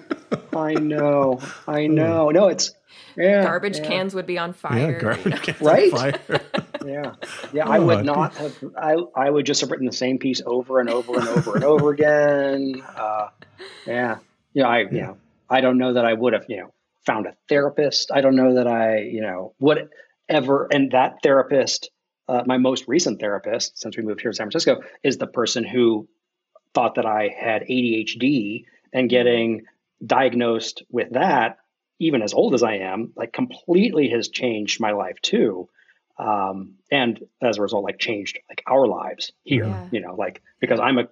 I 0.61 0.75
know, 0.75 1.41
I 1.69 1.87
hmm. 1.87 1.95
know. 1.95 2.31
No, 2.31 2.49
it's 2.49 2.75
yeah, 3.17 3.45
garbage 3.45 3.79
yeah. 3.79 3.87
cans 3.87 4.15
would 4.15 4.27
be 4.27 4.39
on 4.39 4.53
fire. 4.55 4.93
Yeah, 4.93 4.99
garbage 4.99 5.43
cans 5.43 5.61
right? 5.61 5.93
on 5.93 5.99
fire. 5.99 6.41
yeah, 6.85 7.15
yeah. 7.53 7.69
I 7.69 7.79
would 7.79 8.05
not 8.05 8.35
have. 8.37 8.65
I 8.77 8.97
I 9.15 9.31
would 9.31 9.47
just 9.47 9.61
have 9.61 9.71
written 9.71 9.87
the 9.87 9.93
same 9.93 10.19
piece 10.19 10.43
over 10.45 10.81
and 10.81 10.91
over 10.91 11.19
and 11.19 11.29
over 11.29 11.55
and 11.55 11.65
over 11.65 11.91
again. 11.91 12.83
Uh, 12.97 13.29
yeah, 13.87 14.19
yeah. 14.53 14.67
I 14.67 14.81
yeah. 14.81 14.89
you 14.91 15.01
know 15.03 15.17
I 15.49 15.61
don't 15.61 15.79
know 15.79 15.93
that 15.93 16.05
I 16.05 16.13
would 16.13 16.33
have 16.33 16.47
you 16.49 16.57
know 16.59 16.73
found 17.07 17.27
a 17.27 17.35
therapist. 17.49 18.11
I 18.13 18.21
don't 18.21 18.37
know 18.37 18.55
that 18.55 18.67
I, 18.67 19.01
you 19.01 19.21
know, 19.21 19.55
would 19.61 19.89
ever. 20.29 20.69
And 20.71 20.93
that 20.93 21.17
therapist, 21.23 21.91
uh, 22.29 22.43
my 22.47 22.59
most 22.59 22.85
recent 22.87 23.21
therapist 23.21 23.79
since 23.79 23.97
we 23.97 24.03
moved 24.03 24.21
here 24.21 24.31
to 24.31 24.37
San 24.37 24.47
Francisco, 24.47 24.83
is 25.03 25.19
the 25.19 25.27
person 25.27 25.65
who 25.65 26.09
thought 26.75 26.95
that 26.95 27.07
I 27.07 27.29
had 27.29 27.63
ADHD 27.63 28.65
and 28.93 29.09
getting 29.11 29.63
diagnosed 30.05 30.83
with 30.91 31.11
that, 31.13 31.59
even 31.99 32.23
as 32.23 32.35
old 32.35 32.55
as 32.55 32.63
I 32.63 32.77
am, 32.77 33.13
like 33.17 33.33
completely 33.33 34.09
has 34.11 34.29
changed 34.29 34.81
my 34.81 34.93
life 34.93 35.21
too. 35.23 35.69
Um, 36.19 36.75
and 36.91 37.21
as 37.43 37.59
a 37.59 37.63
result, 37.63 37.85
like 37.85 37.99
changed 37.99 38.39
like 38.49 38.63
our 38.67 38.87
lives 38.87 39.33
here, 39.45 39.67
yeah. 39.67 39.89
you 39.91 40.01
know, 40.01 40.15
like 40.15 40.43
because 40.61 40.79
I'm 40.79 40.99
a 40.99 41.09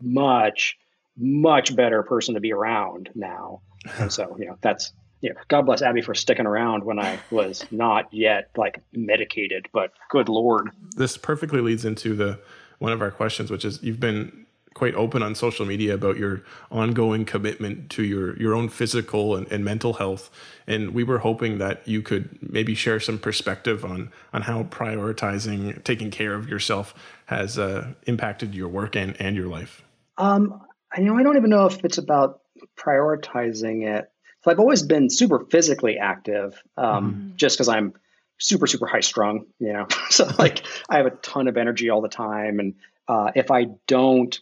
much, 0.00 0.78
much 1.16 1.74
better 1.74 2.02
person 2.02 2.34
to 2.34 2.40
be 2.40 2.52
around 2.52 3.10
now. 3.14 3.62
And 3.98 4.10
so, 4.10 4.34
you 4.38 4.46
know, 4.46 4.56
that's 4.62 4.94
you 5.24 5.30
know, 5.30 5.40
God 5.48 5.62
bless 5.62 5.80
Abby 5.80 6.02
for 6.02 6.14
sticking 6.14 6.44
around 6.44 6.84
when 6.84 6.98
I 6.98 7.18
was 7.30 7.64
not 7.70 8.12
yet 8.12 8.50
like 8.58 8.82
medicated, 8.92 9.68
but 9.72 9.90
good 10.10 10.28
Lord. 10.28 10.68
This 10.96 11.16
perfectly 11.16 11.62
leads 11.62 11.86
into 11.86 12.14
the 12.14 12.38
one 12.78 12.92
of 12.92 13.00
our 13.00 13.10
questions, 13.10 13.50
which 13.50 13.64
is 13.64 13.82
you've 13.82 13.98
been 13.98 14.44
quite 14.74 14.94
open 14.96 15.22
on 15.22 15.34
social 15.34 15.64
media 15.64 15.94
about 15.94 16.18
your 16.18 16.42
ongoing 16.70 17.24
commitment 17.24 17.88
to 17.88 18.02
your 18.02 18.36
your 18.36 18.54
own 18.54 18.68
physical 18.68 19.34
and, 19.34 19.50
and 19.50 19.64
mental 19.64 19.94
health 19.94 20.30
and 20.66 20.92
we 20.92 21.04
were 21.04 21.18
hoping 21.18 21.58
that 21.58 21.86
you 21.86 22.02
could 22.02 22.36
maybe 22.42 22.74
share 22.74 22.98
some 22.98 23.16
perspective 23.16 23.84
on 23.84 24.10
on 24.32 24.42
how 24.42 24.64
prioritizing 24.64 25.82
taking 25.84 26.10
care 26.10 26.34
of 26.34 26.48
yourself 26.48 26.92
has 27.26 27.56
uh, 27.56 27.86
impacted 28.08 28.52
your 28.52 28.68
work 28.68 28.96
and 28.96 29.16
and 29.20 29.36
your 29.36 29.46
life 29.46 29.84
um 30.18 30.60
I 30.92 31.00
you 31.00 31.06
know 31.06 31.16
I 31.16 31.22
don't 31.22 31.36
even 31.36 31.50
know 31.50 31.66
if 31.66 31.84
it's 31.84 31.98
about 31.98 32.40
prioritizing 32.76 33.86
it 33.86 34.10
so 34.44 34.50
I've 34.50 34.60
always 34.60 34.82
been 34.82 35.08
super 35.08 35.40
physically 35.50 35.96
active, 35.96 36.62
um, 36.76 37.32
mm. 37.32 37.36
just 37.36 37.56
because 37.56 37.68
I'm 37.68 37.94
super 38.38 38.66
super 38.66 38.86
high 38.86 39.00
strung. 39.00 39.46
You 39.58 39.72
know, 39.72 39.86
so 40.10 40.28
like 40.38 40.64
I 40.88 40.98
have 40.98 41.06
a 41.06 41.10
ton 41.10 41.48
of 41.48 41.56
energy 41.56 41.88
all 41.88 42.02
the 42.02 42.08
time, 42.08 42.60
and 42.60 42.74
uh, 43.08 43.30
if 43.34 43.50
I 43.50 43.68
don't 43.86 44.38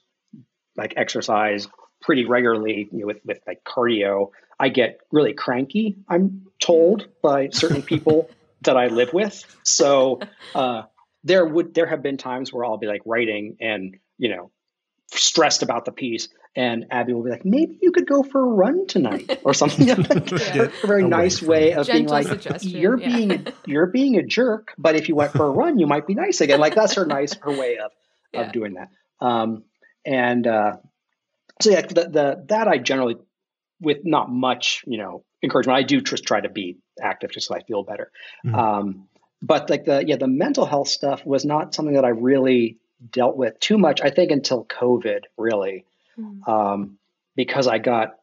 like 0.77 0.95
exercise 0.97 1.69
pretty 2.01 2.24
regularly 2.24 2.89
you 2.91 3.01
know, 3.01 3.07
with 3.07 3.20
with 3.24 3.39
like 3.47 3.62
cardio, 3.62 4.31
I 4.59 4.70
get 4.70 4.99
really 5.12 5.35
cranky. 5.35 5.97
I'm 6.09 6.47
told 6.61 7.09
by 7.23 7.51
certain 7.51 7.83
people 7.83 8.29
that 8.62 8.77
I 8.77 8.89
live 8.89 9.12
with. 9.12 9.45
So 9.62 10.19
uh, 10.53 10.83
there 11.23 11.47
would 11.47 11.74
there 11.74 11.87
have 11.87 12.03
been 12.03 12.16
times 12.16 12.53
where 12.53 12.65
I'll 12.65 12.77
be 12.77 12.89
like 12.89 13.03
writing 13.07 13.57
and 13.61 13.99
you 14.19 14.35
know 14.35 14.51
stressed 15.12 15.62
about 15.62 15.85
the 15.85 15.93
piece 15.93 16.29
and 16.55 16.87
Abby 16.91 17.15
will 17.15 17.23
be 17.23 17.31
like, 17.31 17.45
maybe 17.45 17.79
you 17.81 17.93
could 17.93 18.07
go 18.07 18.23
for 18.23 18.41
a 18.41 18.47
run 18.47 18.87
tonight 18.87 19.41
or 19.45 19.55
something. 19.55 19.87
like 20.09 20.31
yeah. 20.31 20.69
A 20.83 20.87
very 20.87 21.05
nice 21.05 21.41
way 21.41 21.73
of 21.73 21.87
Gentle 21.87 22.19
being 22.19 22.29
like, 22.29 22.62
you're 22.62 23.01
yeah. 23.01 23.16
being 23.16 23.47
you're 23.66 23.87
being 23.87 24.16
a 24.16 24.23
jerk, 24.23 24.74
but 24.77 24.95
if 24.95 25.09
you 25.09 25.15
went 25.15 25.33
for 25.33 25.47
a 25.47 25.51
run, 25.51 25.79
you 25.79 25.87
might 25.87 26.07
be 26.07 26.15
nice 26.15 26.41
again. 26.41 26.61
Like 26.61 26.74
that's 26.74 26.95
her 26.95 27.07
nice 27.07 27.35
her 27.41 27.51
way 27.51 27.79
of 27.79 27.91
yeah. 28.33 28.43
of 28.43 28.53
doing 28.53 28.74
that. 28.74 28.89
Um, 29.24 29.65
and 30.05 30.47
uh, 30.47 30.77
so 31.61 31.70
yeah, 31.70 31.83
the, 31.83 32.09
the 32.09 32.45
that 32.49 32.69
I 32.69 32.79
generally 32.79 33.16
with 33.81 33.99
not 34.05 34.31
much 34.31 34.85
you 34.87 34.99
know 34.99 35.24
encouragement, 35.43 35.79
I 35.79 35.83
do 35.85 36.03
just 36.03 36.24
try 36.24 36.41
to 36.41 36.51
be 36.51 36.79
active 37.01 37.31
just 37.31 37.49
so 37.49 37.55
I 37.55 37.62
feel 37.62 37.83
better. 37.83 38.11
Mm-hmm. 38.45 38.55
Um, 38.55 39.09
but 39.41 39.70
like 39.70 39.87
the 39.87 40.05
yeah 40.07 40.16
the 40.16 40.29
mental 40.29 40.66
health 40.66 40.89
stuff 40.89 41.24
was 41.24 41.47
not 41.47 41.74
something 41.74 41.95
that 41.95 42.05
I 42.05 42.11
really 42.11 42.79
dealt 43.11 43.37
with 43.37 43.59
too 43.59 43.79
much. 43.79 44.03
I 44.03 44.11
think 44.11 44.31
until 44.31 44.65
COVID 44.65 45.23
really 45.37 45.87
mm. 46.18 46.48
um, 46.48 46.98
because 47.36 47.66
I 47.66 47.78
got 47.78 48.14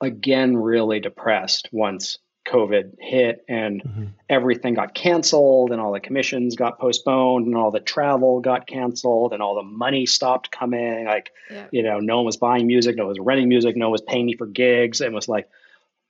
again 0.00 0.56
really 0.56 1.00
depressed 1.00 1.68
once 1.72 2.18
COVID 2.46 2.92
hit 3.00 3.44
and 3.48 3.82
mm-hmm. 3.82 4.04
everything 4.28 4.74
got 4.74 4.94
canceled 4.94 5.72
and 5.72 5.80
all 5.80 5.92
the 5.92 6.00
commissions 6.00 6.54
got 6.54 6.78
postponed 6.78 7.46
and 7.46 7.56
all 7.56 7.70
the 7.70 7.80
travel 7.80 8.40
got 8.40 8.66
canceled 8.66 9.32
and 9.32 9.42
all 9.42 9.56
the 9.56 9.62
money 9.62 10.06
stopped 10.06 10.50
coming. 10.50 11.06
Like, 11.06 11.32
yeah. 11.50 11.66
you 11.72 11.82
know, 11.82 11.98
no 11.98 12.16
one 12.16 12.26
was 12.26 12.36
buying 12.36 12.66
music, 12.66 12.96
no 12.96 13.04
one 13.04 13.10
was 13.10 13.18
renting 13.18 13.48
music, 13.48 13.76
no 13.76 13.86
one 13.86 13.92
was 13.92 14.02
paying 14.02 14.26
me 14.26 14.36
for 14.36 14.46
gigs. 14.46 15.00
And 15.00 15.14
was 15.14 15.28
like, 15.28 15.48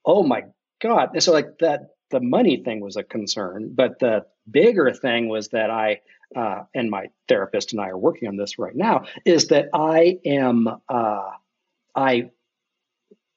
oh 0.05 0.23
my 0.23 0.45
God. 0.81 1.11
And 1.15 1.23
so 1.23 1.33
like 1.33 1.59
that 1.61 1.91
the 2.11 2.21
money 2.21 2.59
thing 2.59 2.81
was 2.81 2.97
a 2.97 3.03
concern, 3.03 3.73
but 3.75 3.99
the 3.99 4.27
bigger 4.49 4.93
thing 4.93 5.29
was 5.29 5.49
that 5.49 5.71
I 5.71 6.01
uh, 6.35 6.63
and 6.75 6.91
my 6.91 7.07
therapist 7.29 7.73
and 7.73 7.81
I 7.81 7.89
are 7.89 7.99
working 7.99 8.29
on 8.29 8.37
this 8.37 8.59
right 8.59 8.75
now, 8.75 9.05
is 9.25 9.49
that 9.49 9.69
I 9.73 10.19
am, 10.25 10.69
uh, 10.89 11.31
I, 11.95 12.31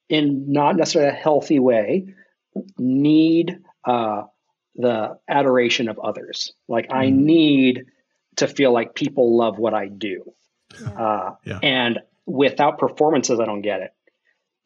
in 0.10 0.52
not 0.52 0.76
necessarily 0.76 1.12
a 1.12 1.22
healthy 1.22 1.60
way, 1.60 2.16
need 2.78 3.60
uh, 3.86 4.24
the 4.76 5.18
adoration 5.28 5.90
of 5.90 6.00
others. 6.00 6.54
Like 6.68 6.88
I 6.92 7.08
mm. 7.08 7.16
need 7.16 7.86
to 8.38 8.48
feel 8.48 8.72
like 8.74 8.96
people 8.96 9.38
love 9.38 9.60
what 9.60 9.74
I 9.74 9.88
do. 9.88 10.34
Yeah. 10.82 10.90
Uh, 10.90 11.36
yeah. 11.46 11.60
And 11.62 12.00
without 12.26 12.80
performances, 12.80 13.40
I 13.40 13.46
don't 13.46 13.62
get 13.62 13.82
it. 13.82 13.92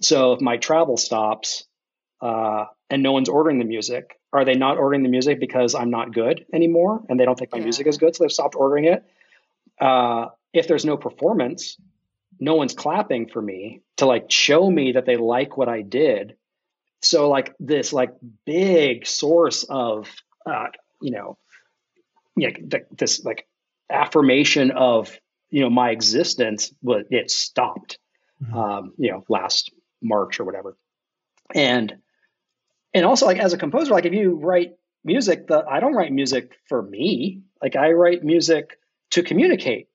So 0.01 0.33
if 0.33 0.41
my 0.41 0.57
travel 0.57 0.97
stops 0.97 1.65
uh, 2.21 2.65
and 2.93 3.01
no 3.01 3.11
one's 3.11 3.27
ordering 3.27 3.57
the 3.57 3.65
music, 3.65 4.19
are 4.33 4.45
they 4.45 4.53
not 4.53 4.77
ordering 4.77 5.01
the 5.01 5.09
music 5.09 5.39
because 5.39 5.73
I'm 5.73 5.89
not 5.89 6.13
good 6.13 6.45
anymore 6.53 7.01
and 7.09 7.19
they 7.19 7.25
don't 7.25 7.37
think 7.37 7.51
my 7.51 7.57
yeah. 7.57 7.63
music 7.63 7.87
is 7.87 7.97
good, 7.97 8.15
so 8.15 8.23
they've 8.23 8.31
stopped 8.31 8.53
ordering 8.55 8.85
it? 8.85 9.03
Uh, 9.81 10.27
if 10.53 10.67
there's 10.67 10.85
no 10.85 10.95
performance, 10.95 11.75
no 12.39 12.53
one's 12.53 12.75
clapping 12.75 13.27
for 13.27 13.41
me 13.41 13.81
to 13.97 14.05
like 14.05 14.29
show 14.29 14.69
me 14.69 14.91
that 14.91 15.07
they 15.07 15.17
like 15.17 15.57
what 15.57 15.69
I 15.69 15.81
did. 15.81 16.35
So 17.01 17.29
like 17.31 17.55
this 17.59 17.93
like 17.93 18.11
big 18.45 19.07
source 19.07 19.63
of 19.63 20.07
uh, 20.45 20.67
you 21.01 21.09
know, 21.09 21.39
yeah, 22.35 22.51
th- 22.51 22.85
this 22.95 23.25
like 23.25 23.47
affirmation 23.89 24.69
of 24.69 25.17
you 25.49 25.61
know 25.61 25.71
my 25.71 25.89
existence 25.89 26.71
was 26.83 27.05
it 27.09 27.31
stopped, 27.31 27.97
mm-hmm. 28.39 28.55
um, 28.55 28.93
you 28.99 29.11
know, 29.11 29.23
last 29.29 29.71
March 29.99 30.39
or 30.39 30.43
whatever, 30.43 30.77
and 31.55 31.95
and 32.93 33.05
also 33.05 33.25
like 33.25 33.37
as 33.37 33.53
a 33.53 33.57
composer 33.57 33.91
like 33.91 34.05
if 34.05 34.13
you 34.13 34.35
write 34.35 34.73
music 35.03 35.47
the 35.47 35.63
i 35.69 35.79
don't 35.79 35.93
write 35.93 36.11
music 36.11 36.53
for 36.67 36.81
me. 36.81 37.41
Like 37.61 37.75
i 37.75 37.91
write 37.91 38.23
music 38.23 38.79
to 39.11 39.23
communicate 39.23 39.87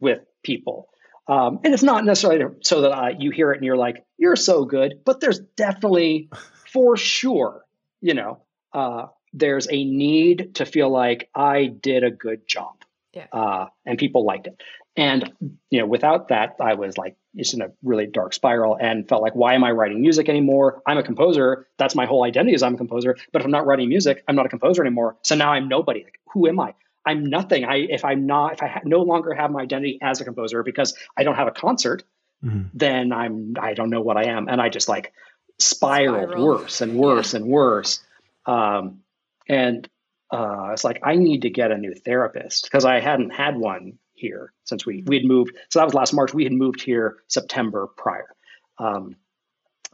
with 0.00 0.20
people. 0.42 0.88
Um, 1.28 1.60
and 1.64 1.74
it's 1.74 1.82
not 1.82 2.04
necessarily 2.04 2.44
so 2.62 2.82
that 2.82 2.92
uh, 2.92 3.08
you 3.18 3.32
hear 3.32 3.52
it 3.52 3.56
and 3.56 3.64
you're 3.64 3.76
like 3.76 4.04
you're 4.16 4.36
so 4.36 4.64
good 4.64 5.00
but 5.04 5.20
there's 5.20 5.40
definitely 5.56 6.28
for 6.70 6.96
sure 6.96 7.64
you 8.00 8.14
know 8.14 8.42
uh, 8.72 9.06
there's 9.32 9.66
a 9.68 9.84
need 9.84 10.54
to 10.54 10.64
feel 10.64 10.88
like 10.88 11.28
i 11.34 11.66
did 11.66 12.04
a 12.04 12.12
good 12.12 12.46
job 12.46 12.76
yeah. 13.12 13.26
uh, 13.32 13.66
and 13.84 13.98
people 13.98 14.24
liked 14.24 14.46
it. 14.46 14.60
And 14.96 15.32
you 15.68 15.80
know 15.80 15.86
without 15.86 16.28
that 16.28 16.56
i 16.60 16.74
was 16.74 16.96
like 16.96 17.16
just 17.36 17.54
in 17.54 17.62
a 17.62 17.68
really 17.82 18.06
dark 18.06 18.32
spiral 18.32 18.76
and 18.80 19.08
felt 19.08 19.22
like, 19.22 19.34
why 19.34 19.54
am 19.54 19.64
I 19.64 19.70
writing 19.70 20.00
music 20.00 20.28
anymore? 20.28 20.82
I'm 20.86 20.98
a 20.98 21.02
composer. 21.02 21.66
That's 21.78 21.94
my 21.94 22.06
whole 22.06 22.24
identity 22.24 22.54
is 22.54 22.62
I'm 22.62 22.74
a 22.74 22.78
composer. 22.78 23.16
But 23.32 23.42
if 23.42 23.44
I'm 23.44 23.50
not 23.50 23.66
writing 23.66 23.88
music, 23.88 24.24
I'm 24.26 24.36
not 24.36 24.46
a 24.46 24.48
composer 24.48 24.82
anymore. 24.82 25.16
So 25.22 25.34
now 25.34 25.52
I'm 25.52 25.68
nobody. 25.68 26.04
Like, 26.04 26.20
who 26.32 26.48
am 26.48 26.60
I? 26.60 26.74
I'm 27.06 27.24
nothing. 27.24 27.64
I 27.64 27.76
if 27.76 28.04
I'm 28.04 28.26
not 28.26 28.54
if 28.54 28.62
I 28.62 28.66
ha- 28.66 28.80
no 28.84 29.02
longer 29.02 29.32
have 29.32 29.50
my 29.50 29.62
identity 29.62 29.98
as 30.02 30.20
a 30.20 30.24
composer 30.24 30.62
because 30.62 30.94
I 31.16 31.22
don't 31.22 31.36
have 31.36 31.46
a 31.46 31.52
concert, 31.52 32.02
mm-hmm. 32.44 32.62
then 32.74 33.12
I'm 33.12 33.54
I 33.60 33.74
don't 33.74 33.90
know 33.90 34.00
what 34.00 34.16
I 34.16 34.24
am, 34.30 34.48
and 34.48 34.60
I 34.60 34.68
just 34.68 34.88
like 34.88 35.12
spiraled 35.58 36.30
Spiral. 36.30 36.46
worse 36.46 36.80
and 36.80 36.96
worse 36.96 37.32
yeah. 37.32 37.40
and 37.40 37.48
worse. 37.48 38.00
Um, 38.44 39.02
and 39.48 39.88
uh, 40.32 40.70
it's 40.72 40.82
like 40.82 41.00
I 41.04 41.14
need 41.14 41.42
to 41.42 41.50
get 41.50 41.70
a 41.70 41.78
new 41.78 41.94
therapist 41.94 42.64
because 42.64 42.84
I 42.84 42.98
hadn't 42.98 43.30
had 43.30 43.56
one 43.56 43.98
here 44.16 44.52
since 44.64 44.84
we 44.84 45.02
we 45.06 45.16
had 45.16 45.24
moved. 45.24 45.56
So 45.70 45.78
that 45.78 45.84
was 45.84 45.94
last 45.94 46.12
March. 46.12 46.34
We 46.34 46.44
had 46.44 46.52
moved 46.52 46.82
here 46.82 47.18
September 47.28 47.86
prior, 47.86 48.34
um, 48.78 49.16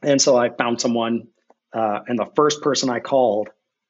and 0.03 0.21
so 0.21 0.37
I 0.37 0.51
found 0.51 0.81
someone. 0.81 1.29
Uh, 1.75 2.01
and 2.07 2.19
the 2.19 2.29
first 2.37 2.61
person 2.61 2.91
I 2.91 3.01
called, 3.01 3.49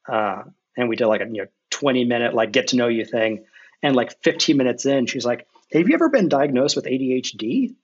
uh, 0.08 0.44
and 0.76 0.88
we 0.88 0.94
did 0.94 1.06
like 1.06 1.20
a 1.20 1.24
you 1.24 1.42
know 1.42 1.46
20 1.70 2.04
minute 2.04 2.32
like 2.32 2.52
get 2.52 2.68
to 2.68 2.76
know 2.76 2.86
you 2.86 3.04
thing, 3.04 3.44
and 3.82 3.96
like 3.96 4.22
15 4.22 4.56
minutes 4.56 4.86
in, 4.86 5.06
she's 5.06 5.24
like, 5.24 5.48
"Have 5.72 5.88
you 5.88 5.94
ever 5.94 6.08
been 6.08 6.28
diagnosed 6.28 6.76
with 6.76 6.84
ADHD?" 6.84 7.74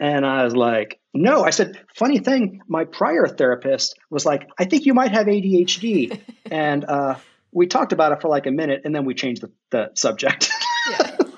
And 0.00 0.24
I 0.24 0.44
was 0.44 0.56
like, 0.56 0.98
no. 1.12 1.44
I 1.44 1.50
said, 1.50 1.78
funny 1.94 2.18
thing, 2.18 2.62
my 2.66 2.84
prior 2.84 3.28
therapist 3.28 3.98
was 4.08 4.24
like, 4.24 4.48
I 4.58 4.64
think 4.64 4.86
you 4.86 4.94
might 4.94 5.12
have 5.12 5.26
ADHD. 5.26 6.18
and 6.50 6.84
uh, 6.86 7.16
we 7.52 7.66
talked 7.66 7.92
about 7.92 8.12
it 8.12 8.22
for 8.22 8.28
like 8.28 8.46
a 8.46 8.50
minute 8.50 8.82
and 8.86 8.94
then 8.94 9.04
we 9.04 9.14
changed 9.14 9.42
the, 9.42 9.50
the 9.70 9.90
subject. 9.94 10.50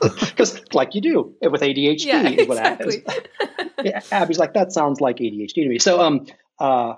Because, 0.21 0.61
like 0.73 0.95
you 0.95 1.01
do 1.01 1.35
with 1.43 1.61
ADHD, 1.61 2.07
yeah, 2.07 2.29
exactly. 2.29 3.05
yeah, 3.85 4.01
Abby's 4.11 4.39
like, 4.39 4.55
that 4.55 4.73
sounds 4.73 5.01
like 5.01 5.19
ADHD 5.19 5.55
to 5.55 5.69
me. 5.69 5.79
So, 5.79 6.01
um, 6.01 6.27
uh, 6.59 6.95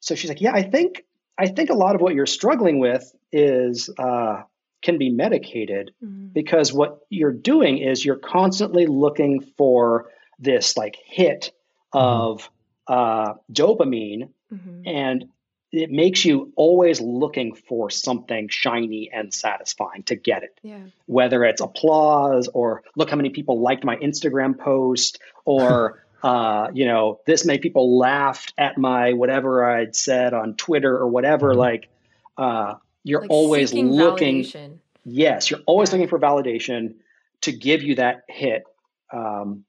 so 0.00 0.14
she's 0.14 0.28
like, 0.28 0.40
yeah, 0.40 0.52
I 0.52 0.62
think, 0.62 1.04
I 1.38 1.48
think 1.48 1.70
a 1.70 1.74
lot 1.74 1.94
of 1.94 2.00
what 2.00 2.14
you're 2.14 2.26
struggling 2.26 2.78
with 2.78 3.14
is 3.30 3.90
uh, 3.98 4.42
can 4.82 4.98
be 4.98 5.10
medicated 5.10 5.92
mm-hmm. 6.02 6.28
because 6.28 6.72
what 6.72 7.00
you're 7.08 7.32
doing 7.32 7.78
is 7.78 8.04
you're 8.04 8.16
constantly 8.16 8.86
looking 8.86 9.40
for 9.56 10.10
this 10.38 10.76
like 10.76 10.96
hit 11.06 11.52
mm-hmm. 11.94 11.98
of 11.98 12.50
uh, 12.88 13.34
dopamine, 13.52 14.30
mm-hmm. 14.52 14.82
and 14.86 15.26
it 15.72 15.90
makes 15.90 16.24
you 16.24 16.52
always 16.54 17.00
looking 17.00 17.54
for 17.54 17.88
something 17.88 18.48
shiny 18.48 19.10
and 19.10 19.32
satisfying 19.32 20.02
to 20.04 20.14
get 20.14 20.42
it. 20.42 20.58
Yeah. 20.62 20.80
Whether 21.06 21.44
it's 21.44 21.62
applause 21.62 22.48
or 22.52 22.82
look 22.94 23.08
how 23.08 23.16
many 23.16 23.30
people 23.30 23.60
liked 23.60 23.82
my 23.82 23.96
Instagram 23.96 24.58
post 24.58 25.18
or 25.46 26.04
uh, 26.22 26.68
you 26.72 26.84
know, 26.84 27.20
this 27.26 27.44
many 27.44 27.58
people 27.58 27.98
laughed 27.98 28.52
at 28.58 28.78
my 28.78 29.14
whatever 29.14 29.64
I'd 29.64 29.96
said 29.96 30.34
on 30.34 30.54
Twitter 30.54 30.96
or 30.96 31.08
whatever. 31.08 31.50
Mm-hmm. 31.50 31.58
Like, 31.58 31.88
uh, 32.36 32.74
you're 33.02 33.22
like 33.22 33.30
always 33.30 33.72
looking. 33.72 34.42
Validation. 34.42 34.78
Yes, 35.04 35.50
you're 35.50 35.60
always 35.66 35.88
yeah. 35.88 35.96
looking 35.96 36.08
for 36.08 36.18
validation 36.20 36.94
to 37.40 37.50
give 37.50 37.82
you 37.82 37.96
that 37.96 38.22
hit. 38.28 38.64
Um, 39.12 39.64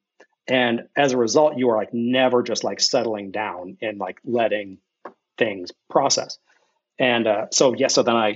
and 0.48 0.88
as 0.96 1.14
a 1.14 1.18
result 1.18 1.58
you 1.58 1.70
are 1.70 1.78
like 1.78 1.94
never 1.94 2.44
just 2.44 2.64
like 2.64 2.82
settling 2.82 3.32
down 3.32 3.78
and 3.82 3.98
like 3.98 4.20
letting 4.26 4.78
things 5.38 5.72
process 5.90 6.38
and 7.00 7.28
uh, 7.28 7.46
so 7.52 7.74
yeah 7.74 7.88
so 7.88 8.04
then 8.04 8.16
i 8.16 8.36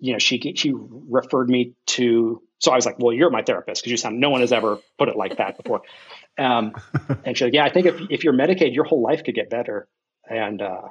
you 0.00 0.12
know 0.12 0.18
she 0.18 0.54
she 0.56 0.72
referred 0.74 1.48
me 1.48 1.74
to 1.86 2.42
so 2.58 2.70
i 2.70 2.76
was 2.76 2.86
like 2.86 2.98
well 2.98 3.12
you're 3.12 3.30
my 3.30 3.42
therapist 3.42 3.82
because 3.82 3.90
you 3.90 3.96
sound 3.96 4.20
no 4.20 4.30
one 4.30 4.40
has 4.40 4.52
ever 4.52 4.78
put 4.98 5.08
it 5.08 5.16
like 5.16 5.36
that 5.38 5.56
before 5.56 5.82
um, 6.38 6.72
and 7.24 7.36
she's 7.36 7.46
like 7.46 7.54
yeah 7.54 7.64
i 7.64 7.70
think 7.70 7.86
if, 7.86 8.00
if 8.10 8.24
you're 8.24 8.32
medicated, 8.32 8.74
your 8.74 8.84
whole 8.84 9.02
life 9.02 9.24
could 9.24 9.34
get 9.34 9.50
better 9.50 9.88
and 10.28 10.62
uh, 10.62 10.88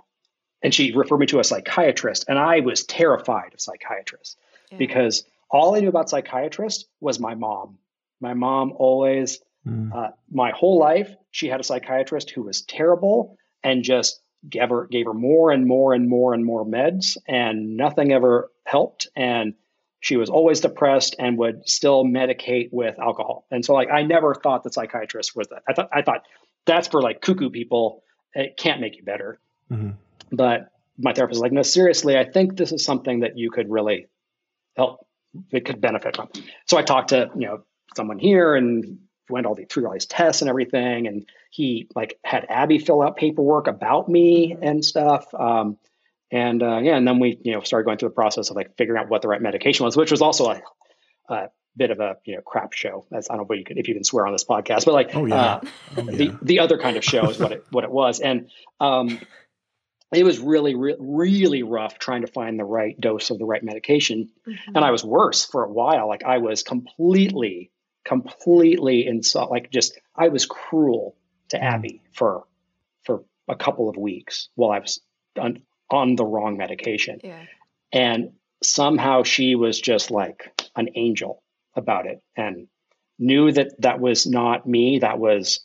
and 0.62 0.74
she 0.74 0.92
referred 0.92 1.20
me 1.20 1.26
to 1.26 1.40
a 1.40 1.44
psychiatrist 1.44 2.26
and 2.28 2.38
i 2.38 2.60
was 2.60 2.84
terrified 2.84 3.54
of 3.54 3.62
psychiatrists 3.62 4.36
yeah. 4.72 4.78
because 4.78 5.24
all 5.50 5.76
i 5.76 5.80
knew 5.80 5.90
about 5.90 6.10
psychiatrists 6.10 6.86
was 7.00 7.20
my 7.20 7.36
mom 7.36 7.78
my 8.20 8.34
mom 8.34 8.74
always 8.76 9.40
Mm. 9.68 9.94
Uh, 9.94 10.12
my 10.32 10.52
whole 10.52 10.80
life, 10.80 11.16
she 11.32 11.48
had 11.48 11.60
a 11.60 11.64
psychiatrist 11.64 12.32
who 12.32 12.44
was 12.44 12.62
terrible 12.64 13.38
and 13.64 13.84
just 13.84 14.21
gave 14.50 14.70
her, 14.70 14.88
gave 14.88 15.06
her 15.06 15.14
more 15.14 15.52
and 15.52 15.66
more 15.66 15.94
and 15.94 16.08
more 16.08 16.34
and 16.34 16.46
more 16.46 16.66
meds, 16.66 17.18
and 17.28 17.78
nothing 17.78 18.12
ever 18.12 18.50
helped. 18.66 19.08
And 19.16 19.54
she 20.00 20.18
was 20.18 20.30
always 20.30 20.60
depressed 20.62 21.16
and 21.20 21.38
would 21.38 21.68
still 21.68 22.04
medicate 22.04 22.70
with 22.72 23.00
alcohol. 23.00 23.46
And 23.52 23.64
so, 23.64 23.74
like, 23.74 23.90
I 23.92 24.02
never 24.04 24.34
thought 24.34 24.64
that 24.64 24.74
psychiatrist 24.74 25.36
was 25.36 25.48
that. 25.50 25.64
I 25.68 25.74
thought 25.74 25.90
I 25.94 26.02
thought 26.02 26.24
that's 26.66 26.88
for 26.88 27.02
like 27.02 27.22
cuckoo 27.22 27.50
people. 27.50 28.04
It 28.34 28.58
can't 28.58 28.82
make 28.82 28.98
you 28.98 29.04
better. 29.04 29.40
Mm-hmm. 29.72 29.92
But 30.32 30.72
my 30.98 31.14
therapist 31.14 31.38
was 31.38 31.42
like, 31.42 31.52
no, 31.52 31.62
seriously, 31.62 32.18
I 32.18 32.26
think 32.26 32.58
this 32.58 32.72
is 32.72 32.84
something 32.84 33.22
that 33.22 33.38
you 33.38 33.52
could 33.52 33.70
really 33.70 34.08
help. 34.76 35.06
It 35.52 35.66
could 35.66 35.80
benefit 35.80 36.16
from. 36.16 36.30
So 36.68 36.78
I 36.78 36.82
talked 36.82 37.10
to 37.10 37.30
you 37.36 37.48
know 37.48 37.64
someone 37.96 38.20
here 38.20 38.56
and 38.56 39.00
went 39.30 39.46
all 39.46 39.56
the 39.56 39.66
through 39.66 39.86
all 39.86 39.94
these 39.94 40.06
tests 40.06 40.42
and 40.42 40.50
everything, 40.50 41.08
and 41.08 41.26
he 41.52 41.90
like 41.96 42.18
had 42.24 42.46
Abby 42.50 42.80
fill 42.80 43.02
out 43.02 43.18
paperwork 43.18 43.68
about 43.68 44.10
me 44.10 44.58
and 44.60 44.84
stuff. 44.84 45.32
Um, 45.34 45.78
and 46.32 46.64
uh, 46.64 46.80
yeah, 46.82 46.96
and 46.96 47.06
then 47.06 47.20
we 47.20 47.38
you 47.44 47.52
know 47.52 47.62
started 47.62 47.86
going 47.86 47.98
through 47.98 48.10
the 48.10 48.16
process 48.16 48.50
of 48.50 48.56
like 48.56 48.78
figuring 48.78 49.00
out 49.00 49.10
what 49.10 49.22
the 49.22 49.28
right 49.28 49.42
medication 49.42 49.86
was, 49.86 49.98
which 49.98 50.12
was 50.12 50.22
also 50.22 50.50
a, 50.50 50.62
a 51.30 51.50
bit 51.76 51.92
of 51.92 52.00
a 52.00 52.16
you 52.24 52.36
know 52.36 52.42
crap 52.42 52.72
show. 52.72 53.06
As 53.12 53.30
I 53.30 53.36
don't 53.36 53.50
know 53.50 53.54
if 53.54 53.60
you 53.60 53.66
can, 53.66 53.78
if 53.78 53.90
you 53.90 53.94
can 53.94 54.06
swear 54.06 54.26
on 54.26 54.32
this 54.32 54.46
podcast, 54.46 54.86
but 54.86 54.94
like 54.94 55.14
oh, 55.14 55.26
yeah. 55.26 55.36
Uh, 55.36 55.62
oh, 55.98 56.04
yeah. 56.10 56.18
the 56.18 56.38
the 56.42 56.60
other 56.60 56.78
kind 56.78 56.96
of 56.96 57.04
show 57.04 57.30
is 57.30 57.38
what 57.38 57.52
it 57.52 57.66
what 57.70 57.84
it 57.84 57.92
was, 57.92 58.22
and 58.22 58.50
um, 58.80 59.20
it 60.14 60.24
was 60.24 60.40
really 60.40 60.74
re- 60.74 60.96
really 61.00 61.64
rough 61.64 62.00
trying 62.00 62.22
to 62.22 62.28
find 62.28 62.58
the 62.58 62.64
right 62.64 63.00
dose 63.00 63.30
of 63.30 63.40
the 63.40 63.46
right 63.46 63.62
medication, 63.62 64.30
mm-hmm. 64.48 64.76
and 64.76 64.86
I 64.86 64.92
was 64.92 65.04
worse 65.04 65.46
for 65.46 65.66
a 65.66 65.70
while. 65.70 66.08
Like 66.08 66.24
I 66.24 66.38
was 66.38 66.64
completely 66.64 67.72
completely 68.06 69.06
insult 69.06 69.52
like 69.52 69.70
just 69.70 70.00
I 70.16 70.30
was 70.30 70.46
cruel 70.46 71.18
to 71.52 71.60
mm. 71.60 71.64
Abby 71.64 72.02
for 72.14 72.44
for 73.06 73.24
a 73.48 73.56
couple 73.56 73.90
of 73.90 73.98
weeks 73.98 74.50
while 74.56 74.72
I 74.72 74.80
was 74.80 75.00
on, 75.40 75.62
on 75.90 76.16
the 76.16 76.26
wrong 76.26 76.58
medication. 76.58 77.20
Yeah. 77.24 77.44
And 77.92 78.32
somehow 78.64 79.24
she 79.24 79.56
was 79.56 79.80
just 79.80 80.12
like 80.12 80.70
an 80.76 80.90
angel 80.96 81.42
about 81.76 82.06
it 82.06 82.22
and 82.36 82.68
knew 83.18 83.52
that 83.52 83.80
that 83.82 84.00
was 84.00 84.26
not 84.26 84.68
me 84.68 85.00
that 85.00 85.20
was 85.20 85.62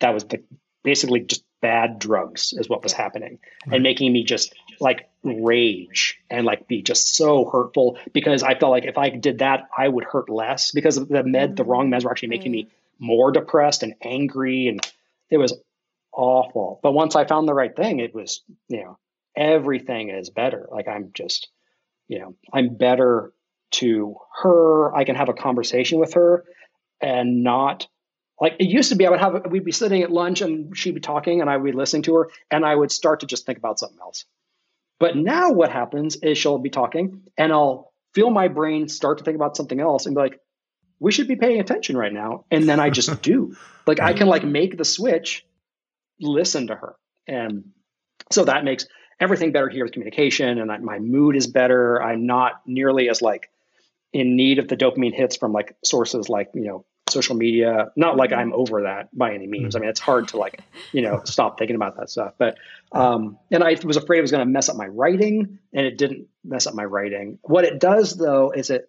that 0.00 0.14
was 0.14 0.24
the, 0.24 0.42
basically 0.82 1.20
just 1.20 1.44
bad 1.60 1.98
drugs 1.98 2.52
is 2.56 2.68
what 2.68 2.82
was 2.82 2.92
happening 2.92 3.38
right. 3.66 3.74
and 3.74 3.82
making 3.82 4.12
me 4.12 4.24
just 4.24 4.54
like 4.80 5.08
rage 5.24 6.18
and 6.30 6.46
like 6.46 6.68
be 6.68 6.82
just 6.82 7.16
so 7.16 7.44
hurtful 7.44 7.98
because 8.12 8.42
I 8.42 8.56
felt 8.58 8.70
like 8.70 8.84
if 8.84 8.98
I 8.98 9.10
did 9.10 9.40
that, 9.40 9.68
I 9.76 9.88
would 9.88 10.04
hurt 10.04 10.28
less 10.28 10.70
because 10.70 10.96
the 10.96 11.24
med, 11.24 11.56
the 11.56 11.64
wrong 11.64 11.90
meds 11.90 12.04
were 12.04 12.10
actually 12.10 12.28
making 12.28 12.52
me 12.52 12.68
more 12.98 13.32
depressed 13.32 13.82
and 13.82 13.94
angry. 14.02 14.68
And 14.68 14.86
it 15.30 15.38
was 15.38 15.56
awful. 16.12 16.80
But 16.82 16.92
once 16.92 17.16
I 17.16 17.26
found 17.26 17.48
the 17.48 17.54
right 17.54 17.74
thing, 17.74 18.00
it 18.00 18.14
was, 18.14 18.42
you 18.68 18.82
know, 18.82 18.98
everything 19.36 20.10
is 20.10 20.30
better. 20.30 20.68
Like 20.70 20.88
I'm 20.88 21.10
just, 21.14 21.48
you 22.08 22.18
know, 22.18 22.34
I'm 22.52 22.76
better 22.76 23.32
to 23.70 24.16
her. 24.42 24.94
I 24.94 25.04
can 25.04 25.16
have 25.16 25.28
a 25.28 25.34
conversation 25.34 25.98
with 25.98 26.14
her 26.14 26.44
and 27.00 27.42
not 27.42 27.86
like 28.40 28.56
it 28.60 28.68
used 28.68 28.90
to 28.90 28.96
be, 28.96 29.06
I 29.06 29.10
would 29.10 29.20
have, 29.20 29.46
we'd 29.50 29.64
be 29.64 29.72
sitting 29.72 30.02
at 30.02 30.10
lunch 30.10 30.40
and 30.40 30.76
she'd 30.76 30.94
be 30.94 31.00
talking 31.00 31.40
and 31.40 31.50
I 31.50 31.56
would 31.56 31.70
be 31.70 31.76
listening 31.76 32.02
to 32.04 32.14
her 32.16 32.30
and 32.50 32.64
I 32.64 32.74
would 32.74 32.92
start 32.92 33.20
to 33.20 33.26
just 33.26 33.46
think 33.46 33.58
about 33.58 33.78
something 33.78 33.98
else. 34.00 34.24
But 35.00 35.16
now 35.16 35.52
what 35.52 35.70
happens 35.70 36.16
is 36.16 36.38
she'll 36.38 36.58
be 36.58 36.70
talking 36.70 37.22
and 37.36 37.52
I'll 37.52 37.92
feel 38.14 38.30
my 38.30 38.48
brain 38.48 38.88
start 38.88 39.18
to 39.18 39.24
think 39.24 39.36
about 39.36 39.56
something 39.56 39.78
else 39.78 40.06
and 40.06 40.14
be 40.14 40.22
like, 40.22 40.40
we 41.00 41.12
should 41.12 41.28
be 41.28 41.36
paying 41.36 41.60
attention 41.60 41.96
right 41.96 42.12
now. 42.12 42.44
And 42.50 42.68
then 42.68 42.80
I 42.80 42.90
just 42.90 43.22
do. 43.22 43.56
Like 43.86 44.00
I 44.00 44.12
can 44.12 44.26
like 44.26 44.44
make 44.44 44.76
the 44.76 44.84
switch, 44.84 45.46
listen 46.20 46.68
to 46.68 46.74
her. 46.74 46.96
And 47.26 47.70
so 48.30 48.44
that 48.44 48.64
makes 48.64 48.86
everything 49.20 49.52
better 49.52 49.68
here 49.68 49.84
with 49.84 49.92
communication 49.92 50.58
and 50.58 50.70
I, 50.70 50.78
my 50.78 50.98
mood 50.98 51.36
is 51.36 51.46
better. 51.46 52.02
I'm 52.02 52.26
not 52.26 52.62
nearly 52.66 53.08
as 53.08 53.22
like 53.22 53.50
in 54.12 54.36
need 54.36 54.58
of 54.58 54.68
the 54.68 54.76
dopamine 54.76 55.14
hits 55.14 55.36
from 55.36 55.52
like 55.52 55.76
sources 55.84 56.28
like, 56.28 56.50
you 56.54 56.64
know, 56.64 56.84
social 57.10 57.36
media. 57.36 57.90
Not 57.96 58.16
like 58.16 58.32
I'm 58.32 58.52
over 58.52 58.82
that 58.82 59.16
by 59.16 59.34
any 59.34 59.46
means. 59.46 59.74
I 59.74 59.80
mean, 59.80 59.88
it's 59.88 60.00
hard 60.00 60.28
to 60.28 60.36
like, 60.36 60.60
you 60.92 61.02
know, 61.02 61.22
stop 61.24 61.58
thinking 61.58 61.76
about 61.76 61.96
that 61.96 62.10
stuff. 62.10 62.34
But, 62.38 62.58
um, 62.92 63.38
and 63.50 63.62
I 63.62 63.76
was 63.84 63.96
afraid 63.96 64.18
it 64.18 64.22
was 64.22 64.30
going 64.30 64.46
to 64.46 64.50
mess 64.50 64.68
up 64.68 64.76
my 64.76 64.86
writing, 64.86 65.58
and 65.72 65.86
it 65.86 65.98
didn't 65.98 66.28
mess 66.44 66.66
up 66.66 66.74
my 66.74 66.84
writing. 66.84 67.38
What 67.42 67.64
it 67.64 67.80
does 67.80 68.16
though 68.16 68.52
is 68.52 68.70
it, 68.70 68.88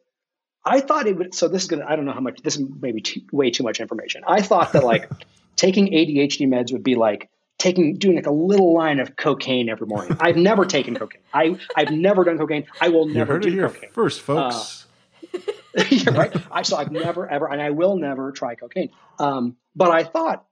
I 0.64 0.82
thought 0.82 1.08
it 1.08 1.18
would. 1.18 1.34
So 1.34 1.48
this 1.48 1.64
is 1.64 1.70
gonna. 1.70 1.86
I 1.88 1.96
don't 1.96 2.06
know 2.06 2.14
how 2.14 2.20
much. 2.20 2.42
This 2.42 2.58
is 2.58 2.66
maybe 2.82 3.02
too, 3.02 3.22
way 3.32 3.52
too 3.52 3.64
much 3.64 3.80
information. 3.80 4.24
I 4.28 4.42
thought 4.42 4.74
that 4.74 4.84
like 4.84 5.10
taking 5.56 5.88
ADHD 5.88 6.48
meds 6.48 6.72
would 6.74 6.84
be 6.84 6.96
like 6.96 7.30
taking 7.58 7.98
doing 7.98 8.16
like 8.16 8.28
a 8.28 8.32
little 8.32 8.74
line 8.74 9.00
of 9.00 9.16
cocaine 9.16 9.70
every 9.70 9.88
morning. 9.88 10.18
I've 10.20 10.38
never 10.38 10.66
taken 10.66 10.96
cocaine. 10.96 11.22
I 11.34 11.58
I've 11.76 11.92
never 11.92 12.24
done 12.24 12.38
cocaine. 12.38 12.66
I 12.82 12.90
will 12.90 13.06
never 13.06 13.20
you 13.20 13.26
heard 13.26 13.42
do 13.44 13.48
it 13.50 13.54
here 13.54 13.70
cocaine. 13.70 13.92
first, 13.92 14.22
folks. 14.22 14.86
Uh, 15.78 16.12
right? 16.14 16.36
I 16.52 16.64
so 16.64 16.78
I've 16.78 16.92
never 16.92 17.30
ever, 17.30 17.48
and 17.48 17.62
I 17.62 17.70
will 17.70 17.96
never 17.96 18.32
try 18.32 18.56
cocaine. 18.56 18.90
Um, 19.20 19.56
but 19.76 19.92
I 19.92 20.04
thought 20.04 20.44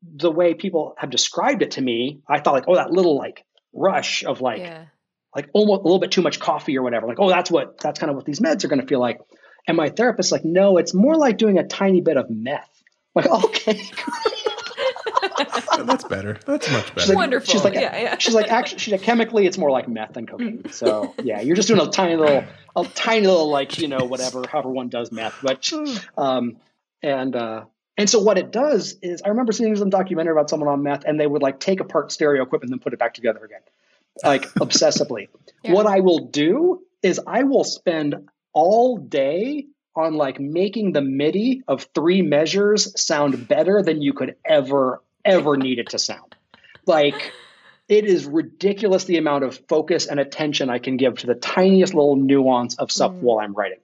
the 0.00 0.30
way 0.30 0.54
people 0.54 0.94
have 0.98 1.10
described 1.10 1.62
it 1.62 1.72
to 1.72 1.80
me, 1.80 2.20
I 2.28 2.38
thought 2.40 2.54
like, 2.54 2.68
oh, 2.68 2.76
that 2.76 2.92
little 2.92 3.16
like 3.16 3.44
rush 3.72 4.24
of 4.24 4.40
like, 4.40 4.60
yeah. 4.60 4.84
Like 5.34 5.48
almost 5.52 5.80
a 5.80 5.84
little 5.84 5.98
bit 5.98 6.10
too 6.10 6.22
much 6.22 6.38
coffee 6.38 6.76
or 6.78 6.82
whatever. 6.82 7.06
Like, 7.06 7.18
oh, 7.20 7.28
that's 7.28 7.50
what 7.50 7.78
that's 7.80 7.98
kind 7.98 8.10
of 8.10 8.16
what 8.16 8.24
these 8.24 8.40
meds 8.40 8.64
are 8.64 8.68
going 8.68 8.80
to 8.80 8.86
feel 8.86 9.00
like. 9.00 9.20
And 9.66 9.76
my 9.76 9.88
therapist 9.88 10.30
like, 10.30 10.44
no, 10.44 10.76
it's 10.76 10.94
more 10.94 11.16
like 11.16 11.38
doing 11.38 11.58
a 11.58 11.66
tiny 11.66 12.00
bit 12.00 12.16
of 12.16 12.28
meth. 12.30 12.68
I'm 13.16 13.24
like, 13.30 13.44
okay. 13.44 13.80
That's 15.84 16.04
better. 16.04 16.38
That's 16.46 16.70
much 16.70 16.86
better. 16.88 17.00
She's 17.00 17.08
like, 17.08 17.16
Wonderful. 17.16 17.52
She's 17.52 17.64
like, 17.64 17.74
Yeah, 17.74 17.96
yeah. 17.96 18.18
she's 18.18 18.34
like, 18.34 18.50
actually, 18.50 18.78
she's 18.78 18.92
like, 18.92 19.02
chemically, 19.02 19.46
it's 19.46 19.58
more 19.58 19.70
like 19.70 19.88
meth 19.88 20.14
than 20.14 20.26
cocaine. 20.26 20.70
So 20.70 21.14
yeah, 21.22 21.40
you're 21.40 21.56
just 21.56 21.68
doing 21.68 21.80
a 21.80 21.90
tiny 21.90 22.16
little, 22.16 22.44
a 22.76 22.84
tiny 22.84 23.26
little, 23.26 23.48
like 23.48 23.78
you 23.78 23.88
know, 23.88 24.04
whatever, 24.04 24.44
however 24.48 24.70
one 24.70 24.88
does 24.88 25.12
meth. 25.12 25.38
But 25.42 25.72
um, 26.16 26.56
and 27.02 27.34
uh, 27.34 27.64
and 27.96 28.10
so 28.10 28.20
what 28.20 28.38
it 28.38 28.50
does 28.50 28.96
is, 29.02 29.22
I 29.22 29.28
remember 29.28 29.52
seeing 29.52 29.74
some 29.76 29.90
documentary 29.90 30.32
about 30.32 30.50
someone 30.50 30.68
on 30.68 30.82
meth, 30.82 31.04
and 31.04 31.18
they 31.18 31.26
would 31.26 31.42
like 31.42 31.60
take 31.60 31.80
apart 31.80 32.12
stereo 32.12 32.42
equipment 32.42 32.70
and 32.70 32.78
then 32.78 32.82
put 32.82 32.92
it 32.92 32.98
back 32.98 33.14
together 33.14 33.44
again, 33.44 33.60
like 34.22 34.42
obsessively. 34.54 35.28
Yeah. 35.62 35.72
What 35.72 35.86
I 35.86 36.00
will 36.00 36.26
do 36.26 36.82
is 37.02 37.20
I 37.26 37.42
will 37.44 37.64
spend 37.64 38.14
all 38.52 38.96
day 38.98 39.66
on 39.96 40.14
like 40.14 40.40
making 40.40 40.92
the 40.92 41.00
MIDI 41.00 41.62
of 41.68 41.86
three 41.94 42.22
measures 42.22 43.00
sound 43.00 43.48
better 43.48 43.82
than 43.82 44.02
you 44.02 44.12
could 44.12 44.36
ever 44.44 45.02
ever 45.24 45.56
need 45.56 45.78
it 45.78 45.90
to 45.90 45.98
sound. 45.98 46.34
Like 46.86 47.32
it 47.88 48.04
is 48.04 48.26
ridiculous 48.26 49.04
the 49.04 49.18
amount 49.18 49.44
of 49.44 49.58
focus 49.68 50.06
and 50.06 50.18
attention 50.20 50.70
I 50.70 50.78
can 50.78 50.96
give 50.96 51.18
to 51.18 51.26
the 51.26 51.34
tiniest 51.34 51.94
little 51.94 52.16
nuance 52.16 52.76
of 52.76 52.90
stuff 52.90 53.12
Mm. 53.12 53.20
while 53.20 53.38
I'm 53.38 53.54
writing. 53.54 53.78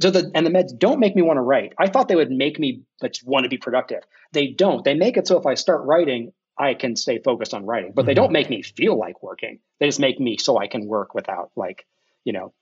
So 0.00 0.10
the 0.10 0.30
and 0.34 0.44
the 0.44 0.50
meds 0.50 0.76
don't 0.76 0.98
make 0.98 1.14
me 1.14 1.22
want 1.22 1.36
to 1.36 1.42
write. 1.42 1.72
I 1.78 1.88
thought 1.88 2.08
they 2.08 2.16
would 2.16 2.30
make 2.30 2.58
me 2.58 2.82
just 3.02 3.26
want 3.26 3.44
to 3.44 3.48
be 3.48 3.58
productive. 3.58 4.02
They 4.32 4.48
don't. 4.48 4.84
They 4.84 4.94
make 4.94 5.16
it 5.16 5.28
so 5.28 5.38
if 5.38 5.46
I 5.46 5.54
start 5.54 5.84
writing, 5.84 6.32
I 6.58 6.74
can 6.74 6.94
stay 6.96 7.18
focused 7.18 7.54
on 7.54 7.66
writing. 7.66 7.92
But 7.94 8.06
they 8.06 8.12
Mhm. 8.12 8.16
don't 8.16 8.32
make 8.32 8.48
me 8.50 8.62
feel 8.62 8.96
like 8.96 9.22
working. 9.22 9.58
They 9.80 9.86
just 9.86 10.00
make 10.00 10.20
me 10.20 10.36
so 10.36 10.56
I 10.58 10.66
can 10.68 10.86
work 10.86 11.14
without 11.14 11.50
like, 11.56 11.86
you 12.24 12.32
know, 12.32 12.52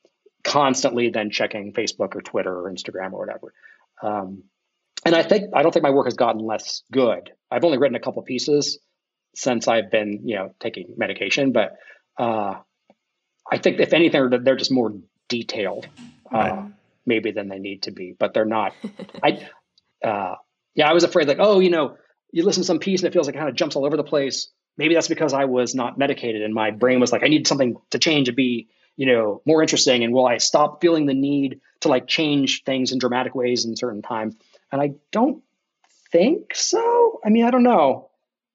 constantly 0.44 1.10
then 1.10 1.30
checking 1.30 1.72
Facebook 1.72 2.14
or 2.16 2.22
Twitter 2.22 2.52
or 2.58 2.70
Instagram 2.72 3.12
or 3.12 3.20
whatever. 3.20 3.52
Um, 4.02 4.44
and 5.04 5.14
I 5.14 5.22
think 5.22 5.50
I 5.54 5.62
don't 5.62 5.72
think 5.72 5.82
my 5.82 5.90
work 5.90 6.06
has 6.06 6.14
gotten 6.14 6.40
less 6.44 6.82
good. 6.90 7.30
I've 7.50 7.64
only 7.64 7.78
written 7.78 7.96
a 7.96 8.00
couple 8.00 8.22
pieces 8.22 8.78
since 9.34 9.68
I've 9.68 9.90
been, 9.90 10.20
you 10.28 10.36
know, 10.36 10.54
taking 10.60 10.94
medication, 10.96 11.52
but 11.52 11.76
uh, 12.18 12.54
I 13.50 13.58
think 13.58 13.80
if 13.80 13.92
anything, 13.92 14.30
they're- 14.30 14.38
they're 14.38 14.56
just 14.56 14.70
more 14.72 14.92
detailed, 15.28 15.86
uh, 16.32 16.36
Right. 16.38 16.72
maybe 17.06 17.30
than 17.32 17.48
they 17.48 17.58
need 17.58 17.82
to 17.84 17.90
be. 17.90 18.12
But 18.18 18.34
they're 18.34 18.44
not. 18.44 18.74
I, 19.22 19.46
uh, 20.04 20.36
yeah, 20.74 20.88
I 20.88 20.92
was 20.92 21.04
afraid 21.04 21.28
like, 21.28 21.38
oh, 21.40 21.60
you 21.60 21.70
know, 21.70 21.96
you 22.32 22.44
listen 22.44 22.62
to 22.62 22.66
some 22.66 22.78
piece 22.78 23.00
and 23.02 23.08
it 23.08 23.12
feels 23.12 23.26
like 23.26 23.34
it 23.36 23.38
kind 23.38 23.48
of 23.50 23.54
jumps 23.54 23.76
all 23.76 23.84
over 23.84 23.96
the 23.96 24.04
place. 24.04 24.48
Maybe 24.78 24.94
that's 24.94 25.08
because 25.08 25.32
I 25.34 25.44
was 25.44 25.74
not 25.74 25.98
medicated 25.98 26.42
and 26.42 26.54
my 26.54 26.70
brain 26.70 26.98
was 26.98 27.12
like, 27.12 27.22
I 27.22 27.28
need 27.28 27.46
something 27.46 27.76
to 27.90 27.98
change 27.98 28.28
and 28.28 28.36
be, 28.36 28.68
you 28.96 29.06
know, 29.06 29.42
more 29.44 29.60
interesting. 29.62 30.02
And 30.02 30.12
will 30.14 30.26
I 30.26 30.38
stop 30.38 30.80
feeling 30.80 31.06
the 31.06 31.14
need 31.14 31.60
to 31.80 31.88
like 31.88 32.06
change 32.06 32.64
things 32.64 32.90
in 32.90 32.98
dramatic 32.98 33.34
ways 33.34 33.64
in 33.66 33.76
certain 33.76 34.00
times? 34.02 34.34
And 34.70 34.80
I 34.80 34.92
don't 35.10 35.42
think 36.10 36.54
so. 36.54 37.20
I 37.24 37.28
mean, 37.28 37.44
I 37.44 37.50
don't 37.50 37.62
know. 37.62 38.08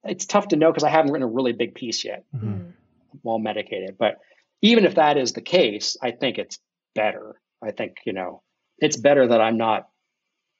It's 0.04 0.26
tough 0.26 0.48
to 0.50 0.56
know 0.56 0.72
because 0.72 0.84
I 0.84 0.90
haven't 0.90 1.12
written 1.12 1.28
a 1.28 1.32
really 1.32 1.54
big 1.54 1.76
piece 1.76 2.04
yet 2.04 2.24
Mhm. 2.34 2.74
while 3.22 3.40
medicated. 3.40 3.98
But 3.98 4.20
even 4.62 4.86
if 4.86 4.96
that 4.96 5.18
is 5.18 5.34
the 5.34 5.42
case, 5.42 5.98
I 6.02 6.12
think 6.12 6.40
it's 6.40 6.60
better. 6.96 7.40
I 7.62 7.72
think, 7.72 7.98
you 8.06 8.14
know, 8.14 8.42
it's 8.80 8.98
better 8.98 9.28
that 9.28 9.42
I'm 9.42 9.58
not 9.58 9.90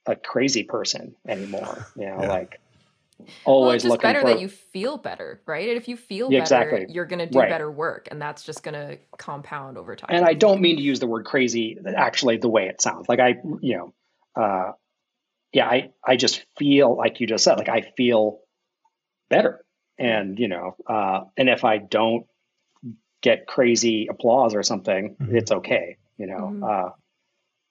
a 0.06 0.16
crazy 0.16 0.64
person 0.64 1.16
anymore. 1.28 1.88
You 1.96 2.06
know, 2.06 2.22
Yeah. 2.22 2.28
like 2.30 2.60
well, 3.46 3.72
it's 3.72 3.84
just 3.84 3.92
looking 3.92 4.08
better 4.10 4.22
for 4.22 4.28
that 4.30 4.40
you 4.40 4.48
feel 4.50 4.98
better, 4.98 5.42
right? 5.46 5.68
And 5.70 5.78
if 5.78 5.88
you 5.88 5.98
feel 5.98 6.32
Yeah, 6.32 6.40
better, 6.40 6.70
exactly. 6.70 6.94
you're 6.94 7.06
going 7.06 7.20
to 7.20 7.26
do 7.26 7.40
Right. 7.40 7.50
better 7.50 7.72
work, 7.72 8.08
and 8.12 8.22
that's 8.22 8.44
just 8.44 8.64
going 8.64 8.74
to 8.74 8.98
compound 9.18 9.78
over 9.78 9.96
time. 9.96 10.10
and 10.16 10.26
I 10.26 10.34
don't 10.34 10.62
mean 10.62 10.78
to 10.78 10.82
use 10.82 11.00
the 11.00 11.08
word 11.08 11.26
crazy 11.26 11.78
actually 11.96 12.38
the 12.38 12.50
way 12.50 12.68
it 12.68 12.82
sounds. 12.82 13.10
Like 13.10 13.20
I, 13.20 13.36
you 13.62 13.78
know, 13.78 13.94
uh, 14.42 14.72
yeah, 15.54 15.68
I, 15.68 15.90
I 16.06 16.18
just 16.18 16.46
feel 16.58 16.96
like 16.96 17.20
you 17.20 17.28
just 17.28 17.44
said, 17.44 17.58
like 17.58 17.70
I 17.70 17.82
feel 17.96 18.40
better. 19.30 19.64
And, 19.98 20.38
you 20.38 20.48
know, 20.48 20.76
uh, 20.88 21.22
and 21.38 21.50
if 21.50 21.64
I 21.66 21.80
don't 21.80 22.28
get 23.22 23.48
crazy 23.48 24.08
applause 24.08 24.54
or 24.54 24.62
something, 24.62 25.16
Mhm. 25.20 25.34
it's 25.34 25.52
okay, 25.52 25.98
you 26.18 26.28
know? 26.28 26.54
Mhm. 26.54 26.64
Uh, 26.64 26.92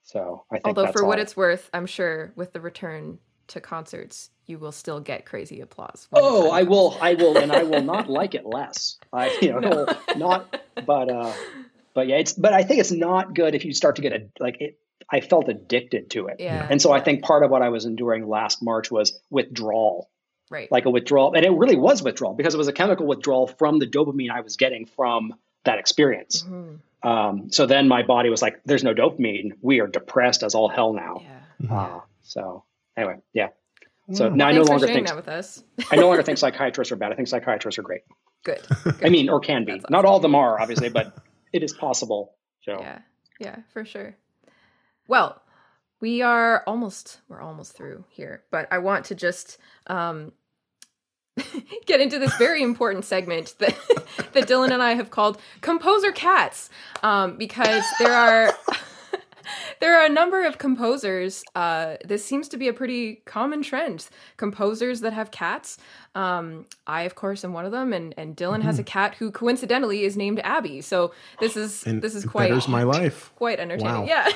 so 0.03 0.45
I 0.51 0.57
think 0.57 0.67
Although, 0.67 0.83
that's 0.83 0.93
for 0.93 1.05
what 1.05 1.19
it's 1.19 1.37
worth, 1.37 1.71
I'm 1.73 1.87
sure 1.87 2.33
with 2.37 2.53
the 2.53 2.61
return 2.61 3.19
to 3.49 3.61
concerts, 3.61 4.31
you 4.47 4.59
will 4.59 4.73
still 4.73 5.01
get 5.01 5.25
crazy 5.27 5.61
applause. 5.61 6.09
Oh, 6.13 6.51
I 6.51 6.61
comes. 6.61 6.71
will, 6.71 6.99
I 7.01 7.15
will, 7.15 7.37
and 7.39 7.53
I 7.53 7.63
will 7.65 7.83
not 7.83 8.09
like 8.09 8.35
it 8.35 8.47
less. 8.47 8.99
I, 9.13 9.37
you 9.43 9.53
know, 9.61 9.61
No. 9.61 9.87
not, 10.17 10.61
but, 10.87 11.11
uh, 11.11 11.33
but 11.95 12.07
yeah, 12.09 12.17
it's, 12.17 12.33
but 12.33 12.53
I 12.53 12.63
think 12.63 12.81
it's 12.81 12.93
not 12.93 13.35
good 13.35 13.55
if 13.55 13.65
you 13.65 13.73
start 13.73 13.97
to 13.97 14.03
get 14.03 14.13
a, 14.13 14.29
like 14.41 14.61
it, 14.61 14.79
I 15.11 15.21
felt 15.21 15.49
addicted 15.49 16.11
to 16.11 16.27
it. 16.27 16.37
Yeah. 16.41 16.67
And 16.69 16.83
so 16.83 16.93
I 16.93 17.01
think 17.01 17.23
part 17.23 17.43
of 17.45 17.51
what 17.51 17.63
I 17.63 17.69
was 17.69 17.85
enduring 17.85 18.29
last 18.29 18.63
March 18.63 18.91
was 18.91 19.19
withdrawal, 19.31 20.11
right. 20.51 20.71
like 20.73 20.85
a 20.85 20.91
withdrawal. 20.91 21.35
And 21.35 21.45
it 21.45 21.51
really 21.53 21.77
was 21.77 22.03
withdrawal 22.03 22.35
because 22.35 22.55
it 22.55 22.59
was 22.59 22.69
a 22.69 22.73
chemical 22.73 23.07
withdrawal 23.07 23.47
from 23.47 23.79
the 23.79 23.87
dopamine 23.87 24.31
I 24.31 24.41
was 24.41 24.57
getting 24.57 24.87
from 24.87 25.35
that 25.65 25.79
experience. 25.79 26.43
Mhm. 26.43 26.79
Um, 27.03 27.51
so 27.53 27.67
then 27.67 27.87
my 27.87 28.03
body 28.03 28.31
was 28.31 28.43
like, 28.43 28.61
there's 28.65 28.83
no 28.83 28.95
dopamine. 28.95 29.53
We 29.63 29.81
are 29.81 29.87
depressed 29.87 30.43
as 30.43 30.57
all 30.57 30.69
hell 30.69 30.93
now. 30.93 31.23
Yeah. 31.61 31.73
Uh, 31.73 32.01
so 32.23 32.65
anyway, 32.97 33.17
yeah. 33.33 33.49
So 34.13 34.29
Wow. 34.29 34.35
now 34.37 34.47
I 34.49 34.53
no 34.53 34.59
Thanks 34.59 34.67
for 34.69 34.73
longer 34.73 34.87
sharing 34.87 34.97
think 35.05 35.07
that 35.09 35.17
with 35.17 35.29
us. 35.29 35.65
I 35.91 35.97
no 35.97 36.07
longer 36.09 36.23
think 36.23 36.39
psychiatrists 36.45 36.93
are 36.93 36.97
bad. 36.97 37.13
I 37.13 37.17
think 37.17 37.29
psychiatrists 37.29 37.79
are 37.79 37.83
great. 37.83 38.03
Good. 38.45 38.65
I 39.03 39.09
mean, 39.09 39.29
or 39.29 39.41
can 39.41 39.65
be. 39.65 39.73
That's 39.73 39.91
Not 39.91 40.05
all 40.05 40.17
of 40.17 40.23
them 40.23 40.35
are, 40.37 40.61
obviously, 40.61 40.89
but 40.89 41.13
it 41.53 41.63
is 41.65 41.73
possible. 41.73 42.35
So 42.63 42.79
Yeah. 42.81 42.99
Yeah, 43.41 43.57
for 43.73 43.85
sure. 43.85 44.17
Well, 45.09 45.43
we 46.01 46.23
are 46.23 46.63
almost 46.67 47.21
we're 47.29 47.41
almost 47.41 47.77
through 47.77 48.05
here, 48.09 48.45
but 48.51 48.69
I 48.71 48.79
want 48.79 49.07
to 49.07 49.15
just 49.15 49.59
um 49.89 50.33
get 51.87 52.01
into 52.01 52.19
this 52.19 52.35
very 52.37 52.63
important 52.63 53.05
segment 53.05 53.55
that 53.59 53.75
that 54.33 54.47
Dylan 54.49 54.71
and 54.71 54.83
I 54.83 54.95
have 54.95 55.11
called 55.11 55.41
composer 55.61 56.13
cats 56.13 56.71
um 57.03 57.37
because 57.37 57.85
there 57.99 58.13
are 58.15 58.55
there 59.81 59.99
are 60.01 60.07
a 60.07 60.09
number 60.09 60.45
of 60.47 60.59
composers 60.59 61.43
uh 61.55 61.97
this 62.05 62.25
seems 62.25 62.49
to 62.49 62.57
be 62.57 62.69
a 62.69 62.73
pretty 62.73 63.17
common 63.25 63.63
trend 63.63 64.09
composers 64.37 65.01
that 65.01 65.13
have 65.13 65.31
cats 65.31 65.79
um 66.15 66.65
i 66.87 67.03
of 67.03 67.15
course 67.15 67.45
am 67.45 67.53
one 67.53 67.65
of 67.65 67.73
them 67.73 67.93
and 67.93 68.15
and 68.17 68.37
dylan 68.37 68.63
has 68.63 68.79
a 68.79 68.83
cat 68.85 69.15
who 69.17 69.31
coincidentally 69.31 70.05
is 70.05 70.17
named 70.17 70.41
abby 70.45 70.81
so 70.81 71.13
this 71.41 71.57
is 71.57 71.85
And 71.85 72.03
this 72.03 72.15
is 72.15 72.25
quite 72.25 72.49
betters 72.49 72.69
my 72.69 72.83
life. 72.83 73.33
quite 73.37 73.59
entertaining. 73.61 74.07
Wow. 74.07 74.07
Yeah. 74.07 74.29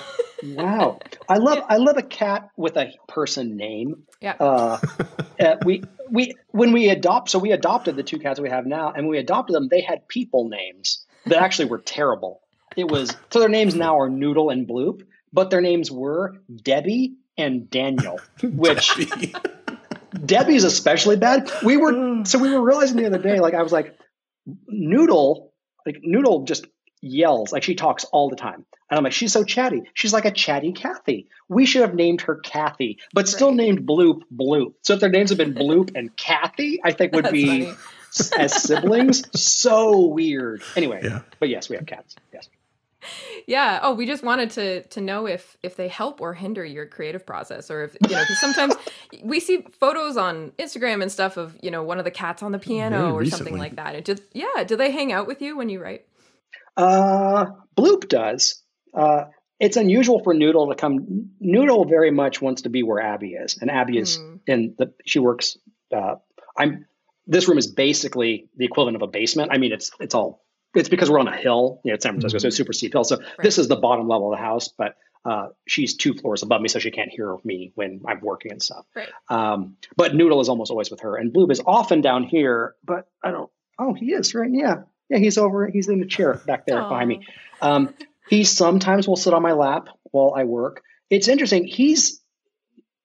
wow, 0.43 0.99
I 1.29 1.37
love 1.39 1.59
I 1.69 1.77
love 1.77 1.97
a 1.97 2.03
cat 2.03 2.51
with 2.57 2.77
a 2.77 2.93
person 3.09 3.57
name. 3.57 4.05
yeah. 4.21 4.35
Uh, 4.41 4.79
uh, 5.41 5.57
we 5.65 5.83
we 6.11 6.35
when 6.51 6.73
we 6.73 6.89
adopt, 6.89 7.31
so 7.31 7.39
we 7.39 7.53
adopted 7.53 7.97
the 7.97 8.03
two 8.03 8.19
cats 8.19 8.41
we 8.41 8.49
have 8.51 8.67
now, 8.67 8.89
and 8.89 9.05
when 9.07 9.11
we 9.11 9.19
adopted 9.19 9.55
them, 9.55 9.69
they 9.69 9.81
had 9.81 10.07
people 10.09 10.49
names 10.49 11.05
that 11.27 11.39
actually 11.43 11.67
were 11.67 11.79
terrible. 11.79 12.41
It 12.77 12.89
was 12.91 13.15
so 13.31 13.39
their 13.41 13.49
names 13.49 13.75
now 13.75 13.99
are 13.99 14.09
Noodle 14.09 14.51
and 14.51 14.67
Bloop, 14.67 15.03
but 15.33 15.51
their 15.51 15.61
names 15.61 15.91
were 15.91 16.37
Debbie 16.63 17.15
and 17.37 17.69
Daniel, 17.71 18.21
which 18.43 18.93
Debbie's 20.25 20.65
especially 20.65 21.17
bad. 21.17 21.51
We 21.63 21.77
were 21.77 22.21
so 22.25 22.39
we 22.39 22.51
were 22.53 22.63
realizing 22.63 22.97
the 22.97 23.07
other 23.07 23.19
day, 23.19 23.41
like 23.41 23.55
I 23.55 23.63
was 23.63 23.73
like, 23.73 23.97
Noodle, 24.69 25.53
like 25.87 25.99
Noodle 26.03 26.45
just 26.45 26.67
yells, 27.03 27.53
like 27.53 27.63
she 27.63 27.75
talks 27.75 28.05
all 28.05 28.29
the 28.29 28.37
time. 28.37 28.67
And 28.91 28.99
I'm 28.99 29.05
like, 29.05 29.13
she's 29.13 29.33
so 29.33 29.45
chatty. 29.45 29.83
She's 29.95 30.13
like 30.13 30.25
a 30.25 30.33
chatty 30.33 30.73
Kathy. 30.73 31.29
We 31.49 31.65
should 31.65 31.83
have 31.83 31.95
named 31.95 32.23
her 32.23 32.37
Kathy, 32.37 32.99
but 33.15 33.29
still 33.29 33.53
named 33.53 33.87
Bloop 33.87 34.23
Bloop. 34.35 34.75
So 34.83 34.95
if 34.95 35.01
their 35.01 35.09
names 35.11 35.31
had 35.31 35.39
been 35.39 35.55
Bloop 35.55 35.93
and 35.95 36.15
Kathy, 36.17 36.81
I 36.83 36.91
think 36.93 37.15
would 37.15 37.27
That's 37.27 37.33
be 37.33 37.47
funny. 37.67 37.77
as 38.37 38.63
siblings. 38.65 39.23
So 39.41 40.07
weird. 40.07 40.63
Anyway, 40.75 41.01
Yeah. 41.05 41.21
but 41.39 41.49
yes, 41.49 41.69
we 41.69 41.77
have 41.77 41.87
cats. 41.87 42.17
Yes. 42.33 42.49
Yeah. 43.47 43.81
Oh, 43.83 43.95
we 43.95 44.07
just 44.07 44.23
wanted 44.23 44.51
to 44.53 44.83
to 44.83 45.01
know 45.01 45.27
if 45.27 45.57
if 45.63 45.77
they 45.77 45.89
help 45.89 46.21
or 46.21 46.35
hinder 46.35 46.65
your 46.65 46.87
creative 46.87 47.25
process, 47.25 47.71
or 47.71 47.85
if 47.85 47.97
you 48.09 48.15
know, 48.15 48.21
because 48.21 48.41
sometimes 48.41 48.75
we 49.23 49.41
see 49.41 49.65
photos 49.79 50.17
on 50.17 50.53
Instagram 50.59 51.03
and 51.03 51.11
stuff 51.11 51.37
of 51.37 51.57
you 51.63 51.71
know 51.71 51.83
one 51.83 51.99
of 51.99 52.05
the 52.05 52.11
cats 52.11 52.43
on 52.43 52.53
the 52.53 52.59
piano 52.59 53.13
Very 53.13 53.27
or 53.27 53.31
something 53.31 53.59
like 53.59 53.77
that. 53.77 53.95
It 53.95 54.05
just 54.05 54.23
yeah. 54.33 54.65
Do 54.65 54.77
they 54.77 54.91
hang 54.91 55.13
out 55.13 55.27
with 55.27 55.41
you 55.43 55.57
when 55.57 55.69
you 55.69 55.83
write? 55.83 56.07
Uh, 56.77 57.47
Bloop 57.77 58.09
does. 58.09 58.63
Uh, 58.95 59.25
it's 59.59 59.77
unusual 59.77 60.23
for 60.23 60.33
Noodle 60.33 60.69
to 60.69 60.75
come. 60.75 61.31
Noodle 61.39 61.85
very 61.85 62.11
much 62.11 62.41
wants 62.41 62.63
to 62.63 62.71
be 62.71 62.83
where 62.83 63.01
Abby 63.01 63.33
is, 63.35 63.59
and 63.61 63.71
Abby 63.71 63.99
is 63.99 64.17
Hmm. 64.17 64.37
in 64.47 64.75
the. 64.79 64.93
She 65.07 65.19
works. 65.19 65.59
Uh, 65.95 66.17
I'm. 66.57 66.87
This 67.27 67.47
room 67.49 67.59
is 67.59 67.67
basically 67.71 68.49
the 68.57 68.65
equivalent 68.65 68.97
of 68.97 69.03
a 69.03 69.07
basement. 69.07 69.51
I 69.53 69.59
mean, 69.59 69.73
it's 69.73 69.91
it's 70.01 70.15
all. 70.15 70.43
It's 70.75 70.89
because 70.89 71.11
we're 71.11 71.19
on 71.19 71.29
a 71.29 71.37
hill. 71.37 71.81
You 71.85 71.91
know, 71.91 71.95
it's 71.95 72.05
San 72.05 72.13
Francisco, 72.13 72.39
so 72.39 72.47
it's 72.47 72.55
a 72.55 72.57
super 72.57 72.73
steep 72.73 72.93
hill. 72.93 73.05
So 73.05 73.19
this 73.43 73.59
is 73.59 73.69
the 73.69 73.77
bottom 73.77 74.07
level 74.09 74.33
of 74.33 74.39
the 74.39 74.45
house, 74.45 74.69
but 74.69 74.95
uh, 75.25 75.49
she's 75.67 75.97
two 75.97 76.15
floors 76.15 76.43
above 76.43 76.61
me, 76.63 76.69
so 76.69 76.79
she 76.79 76.91
can't 76.91 77.11
hear 77.11 77.37
me 77.45 77.73
when 77.75 78.03
I'm 78.07 78.21
working 78.21 78.53
and 78.53 78.63
stuff. 78.63 78.87
Right. 78.95 79.09
Um, 79.29 79.77
but 79.97 80.15
Noodle 80.15 80.41
is 80.41 80.49
almost 80.49 80.71
always 80.71 80.91
with 80.91 81.01
her, 81.01 81.17
and 81.17 81.33
Bloop 81.33 81.51
is 81.51 81.61
often 81.65 82.01
down 82.01 82.23
here. 82.23 82.75
But 82.85 83.07
I 83.23 83.31
don't. 83.31 83.51
Oh, 83.79 83.95
he 83.95 84.13
is 84.13 84.35
right. 84.35 84.51
Yeah, 84.53 84.83
yeah. 85.09 85.19
He's 85.19 85.39
over. 85.39 85.67
He's 85.69 85.89
in 85.89 86.01
the 86.01 86.07
chair 86.07 86.35
back 86.35 86.67
there 86.67 86.81
behind 86.81 87.09
me. 87.09 87.27
Um, 87.61 87.95
he 88.29 88.45
sometimes 88.45 89.09
will 89.09 89.17
sit 89.17 89.35
on 89.35 89.43
my 89.43 89.53
lap 89.53 89.89
while 90.05 90.35
I 90.37 90.45
work. 90.45 90.83
It's 91.11 91.29
interesting. 91.29 91.67
He's 91.67 92.21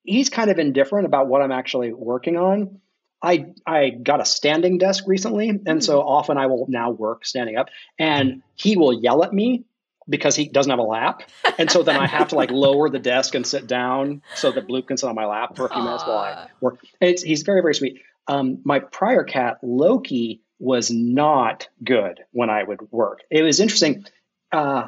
he's 0.04 0.30
kind 0.30 0.50
of 0.52 0.60
indifferent 0.60 1.08
about 1.08 1.28
what 1.28 1.42
I'm 1.42 1.52
actually 1.52 1.92
working 1.92 2.38
on. 2.38 2.80
I 3.22 3.48
I 3.66 3.90
got 3.90 4.22
a 4.22 4.26
standing 4.26 4.78
desk 4.78 5.06
recently, 5.08 5.50
and 5.66 5.84
so 5.84 6.02
hmm. 6.02 6.08
often 6.08 6.38
I 6.38 6.48
will 6.48 6.66
now 6.70 6.92
work 6.92 7.26
standing 7.26 7.58
up, 7.58 7.70
and 7.98 8.44
he 8.56 8.78
will 8.78 8.94
yell 8.94 9.24
at 9.24 9.34
me 9.34 9.66
because 10.08 10.36
he 10.36 10.48
doesn't 10.48 10.70
have 10.70 10.80
a 10.80 10.84
lap, 10.84 11.24
and 11.58 11.70
so 11.70 11.84
then 11.84 11.98
I 11.98 12.08
have 12.08 12.30
to 12.30 12.36
like 12.36 12.52
lower 12.52 12.90
the 12.90 13.00
desk 13.00 13.36
and 13.36 13.46
sit 13.46 13.68
down 13.68 14.22
so 14.36 14.52
that 14.52 14.68
Bloop 14.68 14.88
can 14.88 14.98
sit 14.98 15.08
on 15.08 15.16
my 15.16 15.26
lap 15.26 15.56
for 15.56 15.66
a 15.66 15.70
few 15.70 15.78
Aww. 15.78 15.86
minutes 15.86 16.04
while 16.06 16.18
I 16.18 16.48
work. 16.62 16.80
It's, 17.02 17.24
he's 17.24 17.44
very 17.44 17.62
very 17.62 17.76
sweet. 17.76 18.02
Um, 18.28 18.60
my 18.64 18.80
prior 18.80 19.24
cat 19.24 19.60
Loki 19.64 20.42
was 20.60 20.90
not 20.92 21.68
good 21.84 22.22
when 22.32 22.50
I 22.50 22.64
would 22.64 22.92
work. 22.92 23.22
It 23.30 23.44
was 23.44 23.60
interesting. 23.60 24.06
Uh, 24.52 24.88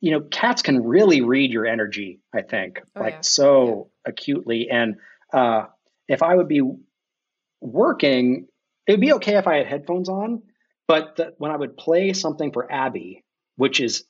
you 0.00 0.10
know, 0.10 0.20
cats 0.20 0.62
can 0.62 0.84
really 0.84 1.22
read 1.22 1.50
your 1.50 1.66
energy. 1.66 2.20
I 2.32 2.42
think 2.42 2.80
oh, 2.94 3.00
like 3.00 3.14
yeah. 3.14 3.20
so 3.22 3.90
yeah. 4.04 4.10
acutely, 4.10 4.68
and 4.70 4.96
uh, 5.32 5.66
if 6.08 6.22
I 6.22 6.34
would 6.34 6.48
be 6.48 6.60
working, 7.64 8.46
it 8.86 8.92
would 8.92 9.00
be 9.00 9.14
okay 9.14 9.36
if 9.36 9.46
I 9.46 9.56
had 9.56 9.66
headphones 9.66 10.08
on, 10.08 10.42
but 10.86 11.16
the, 11.16 11.34
when 11.38 11.50
I 11.50 11.56
would 11.56 11.76
play 11.76 12.12
something 12.12 12.52
for 12.52 12.70
Abby, 12.70 13.24
which 13.56 13.80
is 13.80 14.04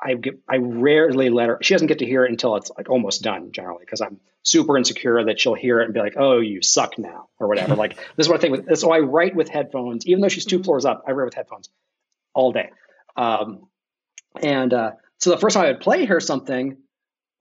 I 0.00 0.14
get, 0.14 0.38
I 0.48 0.58
rarely 0.58 1.30
let 1.30 1.48
her. 1.48 1.58
She 1.62 1.74
doesn't 1.74 1.88
get 1.88 1.98
to 1.98 2.06
hear 2.06 2.24
it 2.24 2.30
until 2.30 2.54
it's 2.56 2.70
like 2.76 2.88
almost 2.88 3.22
done, 3.22 3.50
generally, 3.50 3.84
because 3.84 4.00
I'm 4.00 4.20
super 4.44 4.78
insecure 4.78 5.24
that 5.24 5.40
she'll 5.40 5.54
hear 5.54 5.80
it 5.80 5.86
and 5.86 5.94
be 5.94 5.98
like, 5.98 6.14
"Oh, 6.16 6.38
you 6.38 6.62
suck 6.62 6.96
now," 6.96 7.28
or 7.40 7.48
whatever. 7.48 7.74
like 7.76 7.96
this 7.96 8.26
is 8.26 8.28
what 8.28 8.38
I 8.38 8.40
think. 8.40 8.68
With, 8.68 8.78
so 8.78 8.92
I 8.92 9.00
write 9.00 9.34
with 9.34 9.48
headphones, 9.48 10.06
even 10.06 10.20
though 10.20 10.28
she's 10.28 10.44
two 10.44 10.62
floors 10.62 10.84
up. 10.84 11.02
I 11.08 11.12
write 11.12 11.24
with 11.24 11.34
headphones 11.34 11.70
all 12.34 12.52
day. 12.52 12.70
Um, 13.16 13.66
and 14.40 14.72
uh, 14.72 14.92
so 15.18 15.30
the 15.30 15.38
first 15.38 15.54
time 15.54 15.64
I 15.64 15.72
would 15.72 15.80
play 15.80 16.04
her 16.04 16.20
something, 16.20 16.76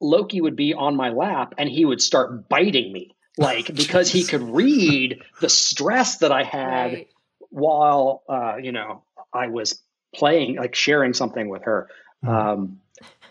Loki 0.02 0.42
would 0.42 0.56
be 0.56 0.74
on 0.74 0.96
my 0.96 1.10
lap 1.10 1.54
and 1.58 1.70
he 1.70 1.86
would 1.86 2.02
start 2.02 2.50
biting 2.50 2.92
me 2.92 3.16
like 3.38 3.74
because 3.74 4.12
he 4.12 4.24
could 4.24 4.42
read 4.42 5.22
the 5.42 5.50
stress 5.50 6.18
that 6.18 6.32
I 6.32 6.44
had 6.44 6.94
right. 6.94 7.08
while 7.50 8.24
uh, 8.28 8.56
you 8.62 8.72
know 8.72 9.04
I 9.34 9.48
was 9.48 9.82
playing, 10.16 10.56
like 10.56 10.76
sharing 10.76 11.14
something 11.14 11.50
with 11.50 11.64
her. 11.64 11.90
Mm-hmm. 12.26 12.36
Um, 12.36 12.82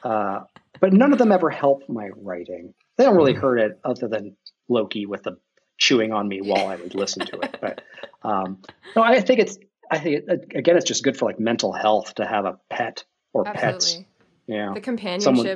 uh, 0.03 0.41
but 0.81 0.93
none 0.93 1.13
of 1.13 1.19
them 1.19 1.33
ever 1.33 1.51
helped 1.51 1.89
my 1.89 2.11
writing. 2.17 2.75
They 2.97 3.05
don't 3.05 3.17
really 3.17 3.33
mm-hmm. 3.33 3.43
hurt 3.43 3.59
it, 3.59 3.81
other 3.85 4.09
than 4.09 4.37
Loki 4.69 5.07
with 5.07 5.25
the 5.25 5.39
chewing 5.79 6.13
on 6.13 6.29
me 6.29 6.41
while 6.41 6.69
I 6.69 6.77
would 6.77 6.95
listen 6.95 7.27
to 7.27 7.41
it. 7.41 7.59
But 7.61 7.83
um, 8.23 8.63
no, 8.95 9.03
I 9.03 9.21
think 9.21 9.41
it's 9.41 9.59
I 9.91 9.99
think 9.99 10.25
it, 10.29 10.53
again, 10.55 10.77
it's 10.77 10.87
just 10.87 11.03
good 11.03 11.17
for 11.17 11.27
like 11.27 11.41
mental 11.41 11.73
health 11.73 12.15
to 12.17 12.27
have 12.27 12.45
a 12.45 12.59
pet 12.71 13.05
or 13.33 13.47
Absolutely. 13.47 13.73
pets. 13.73 13.99
Yeah, 14.47 14.73
the 14.75 14.81
companionship. 14.81 15.25
Someone, 15.25 15.47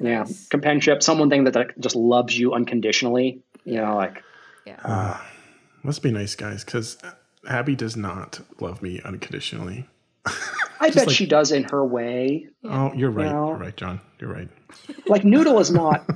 yeah, 0.00 0.18
nice. 0.18 0.48
companionship. 0.48 1.02
Someone 1.02 1.30
thing 1.30 1.44
that, 1.44 1.54
that 1.54 1.80
just 1.80 1.96
loves 1.96 2.38
you 2.38 2.52
unconditionally 2.52 3.42
you 3.64 3.76
know, 3.76 3.96
like 3.96 4.22
yeah. 4.66 4.78
Uh, 4.84 5.20
must 5.82 6.02
be 6.02 6.10
nice, 6.10 6.34
guys, 6.34 6.64
because 6.64 6.98
Abby 7.48 7.74
does 7.74 7.96
not 7.96 8.40
love 8.60 8.82
me 8.82 9.00
unconditionally. 9.04 9.88
I 10.80 10.90
bet 10.94 11.08
like, 11.08 11.10
she 11.10 11.26
does 11.26 11.52
in 11.52 11.64
her 11.64 11.84
way. 11.84 12.48
Oh, 12.64 12.92
you're 12.94 13.10
right. 13.10 13.26
You 13.26 13.32
know? 13.32 13.48
You're 13.48 13.56
right, 13.56 13.76
John. 13.76 14.00
You're 14.20 14.32
right. 14.32 14.48
Like 15.06 15.24
Noodle 15.24 15.58
is 15.58 15.70
not 15.70 16.06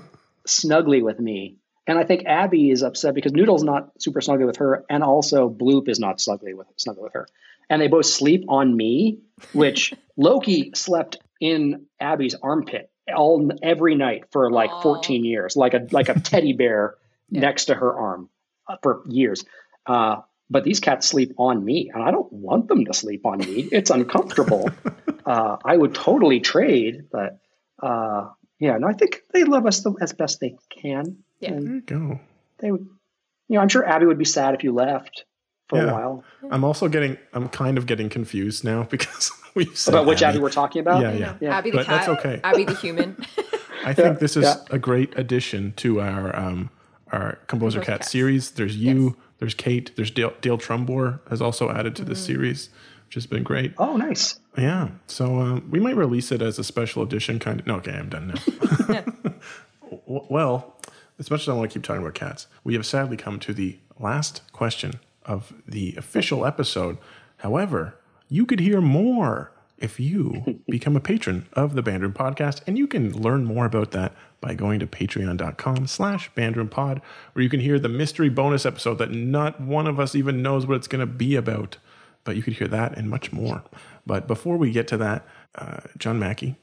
snuggly 0.48 1.02
with 1.02 1.20
me. 1.20 1.56
And 1.86 1.98
I 1.98 2.04
think 2.04 2.24
Abby 2.24 2.70
is 2.70 2.82
upset 2.82 3.14
because 3.14 3.32
Noodle's 3.32 3.62
not 3.62 3.90
super 4.00 4.20
snuggly 4.20 4.46
with 4.46 4.56
her, 4.56 4.84
and 4.88 5.04
also 5.04 5.50
Bloop 5.50 5.88
is 5.88 6.00
not 6.00 6.18
snuggly 6.18 6.54
with 6.54 6.66
snuggly 6.76 7.02
with 7.02 7.12
her. 7.12 7.28
And 7.68 7.82
they 7.82 7.88
both 7.88 8.06
sleep 8.06 8.44
on 8.48 8.74
me, 8.74 9.18
which 9.52 9.92
Loki 10.16 10.72
slept 10.74 11.18
in 11.40 11.86
Abby's 12.00 12.34
armpit 12.42 12.90
all 13.14 13.50
every 13.62 13.94
night 13.94 14.24
for 14.30 14.50
like 14.50 14.70
Aww. 14.70 14.82
14 14.82 15.24
years, 15.24 15.56
like 15.56 15.74
a 15.74 15.86
like 15.90 16.08
a 16.08 16.18
teddy 16.18 16.54
bear 16.54 16.94
yeah. 17.30 17.40
next 17.40 17.66
to 17.66 17.74
her 17.74 17.92
arm 17.94 18.30
uh, 18.68 18.76
for 18.82 19.02
years. 19.06 19.44
Uh, 19.86 20.22
but 20.48 20.64
these 20.64 20.80
cats 20.80 21.08
sleep 21.08 21.34
on 21.38 21.64
me, 21.64 21.90
and 21.92 22.02
I 22.02 22.10
don't 22.10 22.32
want 22.32 22.68
them 22.68 22.84
to 22.84 22.94
sleep 22.94 23.26
on 23.26 23.38
me. 23.38 23.68
It's 23.72 23.90
uncomfortable. 23.90 24.70
uh, 25.26 25.56
I 25.64 25.76
would 25.76 25.94
totally 25.94 26.40
trade, 26.40 27.06
but 27.10 27.40
uh, 27.82 28.28
yeah, 28.58 28.78
no, 28.78 28.86
I 28.86 28.92
think 28.92 29.22
they 29.32 29.44
love 29.44 29.66
us 29.66 29.80
the, 29.80 29.94
as 30.00 30.12
best 30.12 30.40
they 30.40 30.56
can. 30.70 31.18
Yeah, 31.40 31.52
and 31.52 31.66
there 31.66 31.74
you 31.74 31.80
go. 31.80 32.20
They 32.58 32.70
would, 32.70 32.88
you 33.48 33.56
know, 33.56 33.60
I'm 33.60 33.68
sure 33.68 33.86
Abby 33.86 34.06
would 34.06 34.18
be 34.18 34.24
sad 34.24 34.54
if 34.54 34.62
you 34.62 34.72
left 34.72 35.24
for 35.68 35.78
yeah. 35.78 35.90
a 35.90 35.92
while. 35.92 36.24
I'm 36.50 36.64
also 36.64 36.88
getting, 36.88 37.18
I'm 37.32 37.48
kind 37.48 37.76
of 37.76 37.86
getting 37.86 38.08
confused 38.08 38.64
now 38.64 38.84
because 38.90 39.30
we've 39.54 39.76
said 39.76 39.94
about 39.94 40.06
which 40.06 40.22
Abby. 40.22 40.36
Abby 40.36 40.42
we're 40.42 40.50
talking 40.50 40.80
about. 40.80 41.02
Yeah, 41.02 41.12
yeah, 41.12 41.34
yeah. 41.40 41.58
Abby 41.58 41.70
the 41.70 41.78
but 41.78 41.86
cat. 41.86 42.06
That's 42.06 42.20
okay. 42.20 42.40
Abby 42.44 42.64
the 42.64 42.74
human. 42.74 43.16
I 43.84 43.92
think 43.94 44.14
yeah, 44.14 44.20
this 44.20 44.36
is 44.36 44.44
yeah. 44.44 44.56
a 44.70 44.78
great 44.78 45.16
addition 45.16 45.72
to 45.76 46.00
our 46.00 46.34
um, 46.34 46.70
our 47.12 47.38
Composer 47.46 47.80
Cat 47.80 48.04
series. 48.04 48.52
There's 48.52 48.76
you, 48.76 49.04
yes. 49.04 49.14
there's 49.38 49.54
Kate, 49.54 49.94
there's 49.96 50.10
Dale, 50.10 50.34
Dale 50.40 50.58
Trumbore 50.58 51.20
has 51.28 51.40
also 51.40 51.70
added 51.70 51.96
to 51.96 52.02
mm-hmm. 52.02 52.10
this 52.10 52.24
series, 52.24 52.70
which 53.06 53.14
has 53.14 53.26
been 53.26 53.42
great. 53.42 53.74
Oh, 53.78 53.96
nice. 53.96 54.38
Yeah. 54.56 54.88
So 55.06 55.40
um, 55.40 55.68
we 55.70 55.80
might 55.80 55.96
release 55.96 56.32
it 56.32 56.42
as 56.42 56.58
a 56.58 56.64
special 56.64 57.02
edition 57.02 57.38
kind 57.38 57.60
of. 57.60 57.66
No, 57.66 57.76
okay, 57.76 57.92
I'm 57.92 58.08
done 58.08 58.34
now. 58.88 59.04
well, 60.06 60.76
as 61.18 61.30
much 61.30 61.42
as 61.42 61.48
I 61.48 61.52
want 61.52 61.70
to 61.70 61.78
keep 61.78 61.84
talking 61.84 62.02
about 62.02 62.14
cats, 62.14 62.46
we 62.64 62.74
have 62.74 62.86
sadly 62.86 63.16
come 63.16 63.38
to 63.40 63.54
the 63.54 63.78
last 63.98 64.42
question 64.52 64.94
of 65.24 65.52
the 65.66 65.94
official 65.96 66.44
episode. 66.44 66.98
However, 67.38 67.98
you 68.28 68.46
could 68.46 68.60
hear 68.60 68.80
more 68.80 69.52
if 69.78 70.00
you 70.00 70.60
become 70.68 70.96
a 70.96 71.00
patron 71.00 71.46
of 71.52 71.74
the 71.74 71.82
Bandroom 71.82 72.12
Podcast, 72.12 72.62
and 72.66 72.78
you 72.78 72.86
can 72.86 73.12
learn 73.12 73.44
more 73.44 73.66
about 73.66 73.90
that 73.92 74.14
by 74.46 74.54
going 74.54 74.78
to 74.78 74.86
patreon.com 74.86 75.88
slash 75.88 76.30
bandroompod, 76.34 77.02
where 77.32 77.42
you 77.42 77.50
can 77.50 77.58
hear 77.58 77.80
the 77.80 77.88
mystery 77.88 78.28
bonus 78.28 78.64
episode 78.64 78.98
that 78.98 79.10
not 79.10 79.60
one 79.60 79.88
of 79.88 79.98
us 79.98 80.14
even 80.14 80.40
knows 80.40 80.64
what 80.64 80.76
it's 80.76 80.86
going 80.86 81.00
to 81.00 81.06
be 81.06 81.34
about. 81.34 81.78
But 82.22 82.36
you 82.36 82.44
could 82.44 82.52
hear 82.52 82.68
that 82.68 82.96
and 82.96 83.10
much 83.10 83.32
more. 83.32 83.64
But 84.06 84.28
before 84.28 84.56
we 84.56 84.70
get 84.70 84.86
to 84.88 84.96
that, 84.98 85.26
uh, 85.56 85.80
John 85.98 86.20
Mackey, 86.20 86.54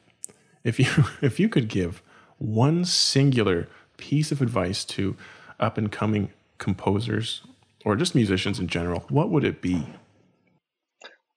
if 0.63 0.79
you 0.79 0.87
if 1.21 1.41
you 1.41 1.49
could 1.49 1.67
give 1.67 2.01
one 2.37 2.85
singular 2.85 3.67
piece 3.97 4.31
of 4.31 4.41
advice 4.41 4.85
to 4.85 5.17
up 5.59 5.77
and 5.77 5.91
coming 5.91 6.31
composers 6.59 7.41
or 7.83 7.97
just 7.97 8.15
musicians 8.15 8.59
in 8.59 8.67
general, 8.67 9.03
what 9.09 9.29
would 9.29 9.43
it 9.43 9.61
be? 9.61 9.85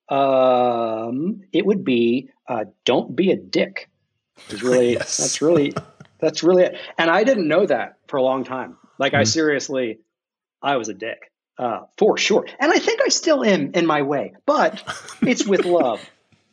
Um, 0.09 1.43
it 1.53 1.67
would 1.67 1.83
be 1.83 2.31
uh, 2.47 2.67
don't 2.85 3.17
be 3.17 3.33
a 3.33 3.37
dick. 3.37 3.91
Is 4.51 4.63
really 4.63 4.93
yes. 4.93 5.17
that's 5.17 5.43
really 5.43 5.73
that's 6.21 6.43
really 6.43 6.65
it. 6.65 6.79
And 6.99 7.11
I 7.11 7.25
didn't 7.25 7.49
know 7.49 7.67
that 7.67 7.99
for 8.09 8.17
a 8.17 8.23
long 8.23 8.45
time. 8.45 8.77
Like 8.99 9.13
mm 9.13 9.19
I 9.19 9.23
mm-hmm. 9.23 9.29
seriously, 9.29 9.99
I 10.63 10.77
was 10.77 10.89
a 10.89 10.95
dick 10.95 11.31
uh, 11.59 11.81
for 11.99 12.17
sure, 12.19 12.47
and 12.59 12.73
I 12.73 12.79
think 12.79 13.01
I 13.05 13.09
still 13.09 13.45
am 13.45 13.73
in 13.75 13.87
my 13.87 14.03
way, 14.03 14.35
but 14.47 14.83
it's 15.23 15.47
with 15.47 15.65
love 15.65 16.01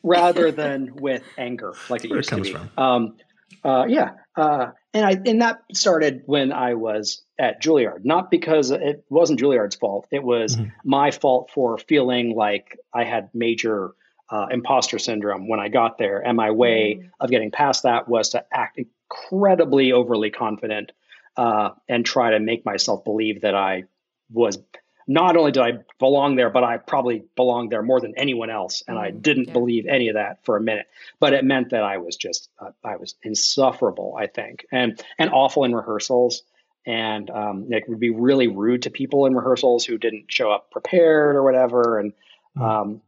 rather 0.03 0.51
than 0.51 0.95
with 0.95 1.23
anger, 1.37 1.73
like 1.89 2.03
it 2.03 2.09
Where 2.09 2.19
used 2.19 2.33
it 2.33 2.35
to 2.35 2.41
be. 2.41 2.51
From. 2.51 2.69
Um, 2.77 3.17
uh, 3.63 3.85
yeah, 3.87 4.11
uh, 4.35 4.67
and 4.93 5.05
I 5.05 5.11
and 5.25 5.41
that 5.41 5.61
started 5.73 6.23
when 6.25 6.51
I 6.51 6.73
was 6.73 7.23
at 7.39 7.61
Juilliard, 7.61 8.03
not 8.03 8.29
because 8.29 8.71
it 8.71 9.05
wasn't 9.09 9.39
Juilliard's 9.39 9.75
fault. 9.75 10.07
It 10.11 10.23
was 10.23 10.55
mm-hmm. 10.55 10.69
my 10.83 11.11
fault 11.11 11.51
for 11.53 11.77
feeling 11.77 12.35
like 12.35 12.77
I 12.93 13.03
had 13.03 13.29
major 13.33 13.91
uh, 14.29 14.47
imposter 14.51 14.99
syndrome 14.99 15.47
when 15.47 15.59
I 15.59 15.69
got 15.69 15.97
there, 15.97 16.19
and 16.19 16.35
my 16.35 16.51
way 16.51 16.95
mm-hmm. 16.95 17.07
of 17.19 17.29
getting 17.29 17.51
past 17.51 17.83
that 17.83 18.07
was 18.07 18.29
to 18.29 18.45
act 18.51 18.79
incredibly 19.13 19.91
overly 19.91 20.31
confident 20.31 20.91
uh, 21.37 21.71
and 21.87 22.05
try 22.05 22.31
to 22.31 22.39
make 22.39 22.65
myself 22.65 23.03
believe 23.03 23.41
that 23.41 23.55
I 23.55 23.85
was 24.31 24.57
not 25.05 25.35
only 25.35 25.51
did 25.51 25.63
I 25.63 25.71
belong 25.99 26.37
there, 26.37 26.49
but 26.49 26.63
I 26.63 26.77
probably 26.77 27.23
belonged 27.35 27.71
there 27.71 27.81
more 27.81 27.99
than 27.99 28.13
anyone 28.15 28.49
else. 28.49 28.83
And 28.87 28.97
I 28.97 29.11
mm, 29.11 29.21
didn't 29.21 29.47
yeah. 29.47 29.53
believe 29.53 29.85
any 29.85 30.07
of 30.07 30.15
that 30.15 30.45
for 30.45 30.55
a 30.55 30.61
minute. 30.61 30.87
But 31.19 31.33
it 31.33 31.43
meant 31.43 31.71
that 31.71 31.83
I 31.83 31.97
was 31.97 32.15
just 32.15 32.49
uh, 32.59 32.71
I 32.83 32.95
was 32.95 33.15
insufferable, 33.21 34.15
I 34.17 34.27
think, 34.27 34.65
and 34.71 35.01
and 35.17 35.29
awful 35.31 35.65
in 35.65 35.75
rehearsals. 35.75 36.43
And 36.85 37.29
um, 37.29 37.67
it 37.69 37.83
would 37.87 37.99
be 37.99 38.09
really 38.09 38.47
rude 38.47 38.83
to 38.83 38.89
people 38.89 39.25
in 39.25 39.35
rehearsals 39.35 39.85
who 39.85 39.97
didn't 39.97 40.25
show 40.27 40.51
up 40.51 40.69
prepared 40.69 41.35
or 41.35 41.43
whatever. 41.43 41.99
And 41.99 42.13
mm. 42.57 42.61
um, 42.61 43.01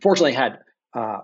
fortunately, 0.00 0.32
had 0.32 0.60
uh, 0.94 1.20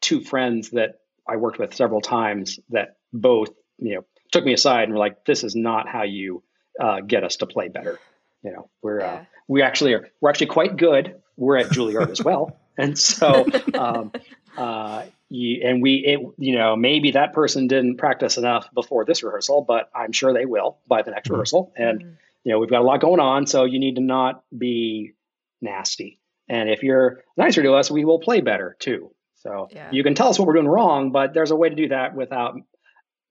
two 0.00 0.20
friends 0.20 0.70
that 0.70 1.00
I 1.28 1.36
worked 1.36 1.58
with 1.58 1.74
several 1.74 2.00
times 2.00 2.58
that 2.70 2.96
both 3.12 3.50
you 3.78 3.96
know 3.96 4.04
took 4.32 4.44
me 4.44 4.52
aside 4.52 4.84
and 4.84 4.92
were 4.92 4.98
like, 4.98 5.24
"This 5.24 5.44
is 5.44 5.54
not 5.54 5.88
how 5.88 6.02
you 6.02 6.42
uh, 6.80 7.00
get 7.00 7.24
us 7.24 7.36
to 7.36 7.46
play 7.46 7.68
better." 7.68 7.98
You 8.42 8.52
know, 8.52 8.70
we're 8.82 9.00
uh, 9.00 9.04
yeah. 9.04 9.14
uh, 9.14 9.24
we 9.48 9.62
actually 9.62 9.94
are 9.94 10.08
we're 10.20 10.30
actually 10.30 10.48
quite 10.48 10.76
good. 10.76 11.16
We're 11.36 11.58
at 11.58 11.66
Juilliard 11.66 12.10
as 12.10 12.22
well, 12.22 12.58
and 12.78 12.98
so 12.98 13.46
um, 13.74 14.12
uh, 14.56 15.04
you, 15.28 15.62
and 15.64 15.82
we 15.82 15.96
it, 15.96 16.20
you 16.38 16.56
know 16.56 16.76
maybe 16.76 17.12
that 17.12 17.32
person 17.32 17.66
didn't 17.66 17.96
practice 17.96 18.36
enough 18.36 18.68
before 18.72 19.04
this 19.04 19.22
rehearsal, 19.22 19.62
but 19.62 19.90
I'm 19.94 20.12
sure 20.12 20.32
they 20.32 20.46
will 20.46 20.78
by 20.86 21.02
the 21.02 21.10
next 21.10 21.26
mm-hmm. 21.26 21.34
rehearsal. 21.34 21.72
And 21.76 22.00
mm-hmm. 22.00 22.10
you 22.44 22.52
know 22.52 22.58
we've 22.58 22.70
got 22.70 22.80
a 22.80 22.84
lot 22.84 23.00
going 23.00 23.20
on, 23.20 23.46
so 23.46 23.64
you 23.64 23.78
need 23.78 23.96
to 23.96 24.02
not 24.02 24.44
be 24.56 25.12
nasty. 25.60 26.20
And 26.48 26.70
if 26.70 26.82
you're 26.82 27.24
nicer 27.36 27.62
to 27.62 27.74
us, 27.74 27.90
we 27.90 28.04
will 28.04 28.20
play 28.20 28.40
better 28.40 28.76
too. 28.78 29.10
So 29.36 29.68
yeah. 29.70 29.90
you 29.92 30.02
can 30.02 30.14
tell 30.14 30.28
us 30.28 30.38
what 30.38 30.48
we're 30.48 30.54
doing 30.54 30.68
wrong, 30.68 31.12
but 31.12 31.34
there's 31.34 31.50
a 31.50 31.56
way 31.56 31.68
to 31.68 31.74
do 31.74 31.88
that 31.88 32.14
without 32.14 32.56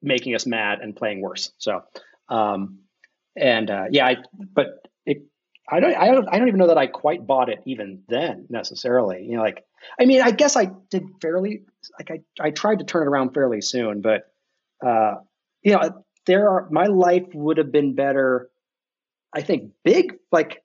making 0.02 0.36
us 0.36 0.45
mad 0.45 0.80
and 0.82 0.95
playing 0.95 1.22
worse. 1.22 1.52
So, 1.57 1.82
um, 2.30 2.80
and 3.36 3.69
uh, 3.69 3.86
yeah, 3.90 4.06
I, 4.06 4.18
but 4.53 4.88
it, 5.06 5.23
I 5.69 5.80
don't, 5.80 5.95
I 5.95 6.07
don't, 6.07 6.27
I 6.30 6.38
don't 6.38 6.48
even 6.48 6.60
know 6.60 6.68
that 6.68 6.77
I 6.77 6.88
quite 6.88 7.26
bought 7.26 7.49
it 7.49 7.64
even 7.65 8.03
then 8.07 8.45
necessarily. 8.49 9.23
You 9.23 9.38
know, 9.38 9.41
like, 9.41 9.64
I 9.99 10.06
mean, 10.06 10.22
I 10.22 10.32
guess 10.32 10.56
I 10.56 10.69
did 10.90 11.03
fairly, 11.22 11.64
like, 11.99 12.11
I, 12.11 12.44
I 12.48 12.52
tried 12.52 12.80
to 12.80 12.86
turn 12.86 13.03
it 13.03 13.10
around 13.10 13.34
fairly 13.34 13.61
soon, 13.61 14.02
but, 14.02 14.32
uh, 14.86 15.15
you 15.64 15.73
know, 15.73 16.03
there 16.27 16.49
are, 16.49 16.68
my 16.69 16.86
life 16.86 17.26
would 17.34 17.57
have 17.57 17.72
been 17.72 17.95
better. 17.95 18.49
I 19.34 19.41
think 19.41 19.72
big, 19.84 20.15
like, 20.32 20.64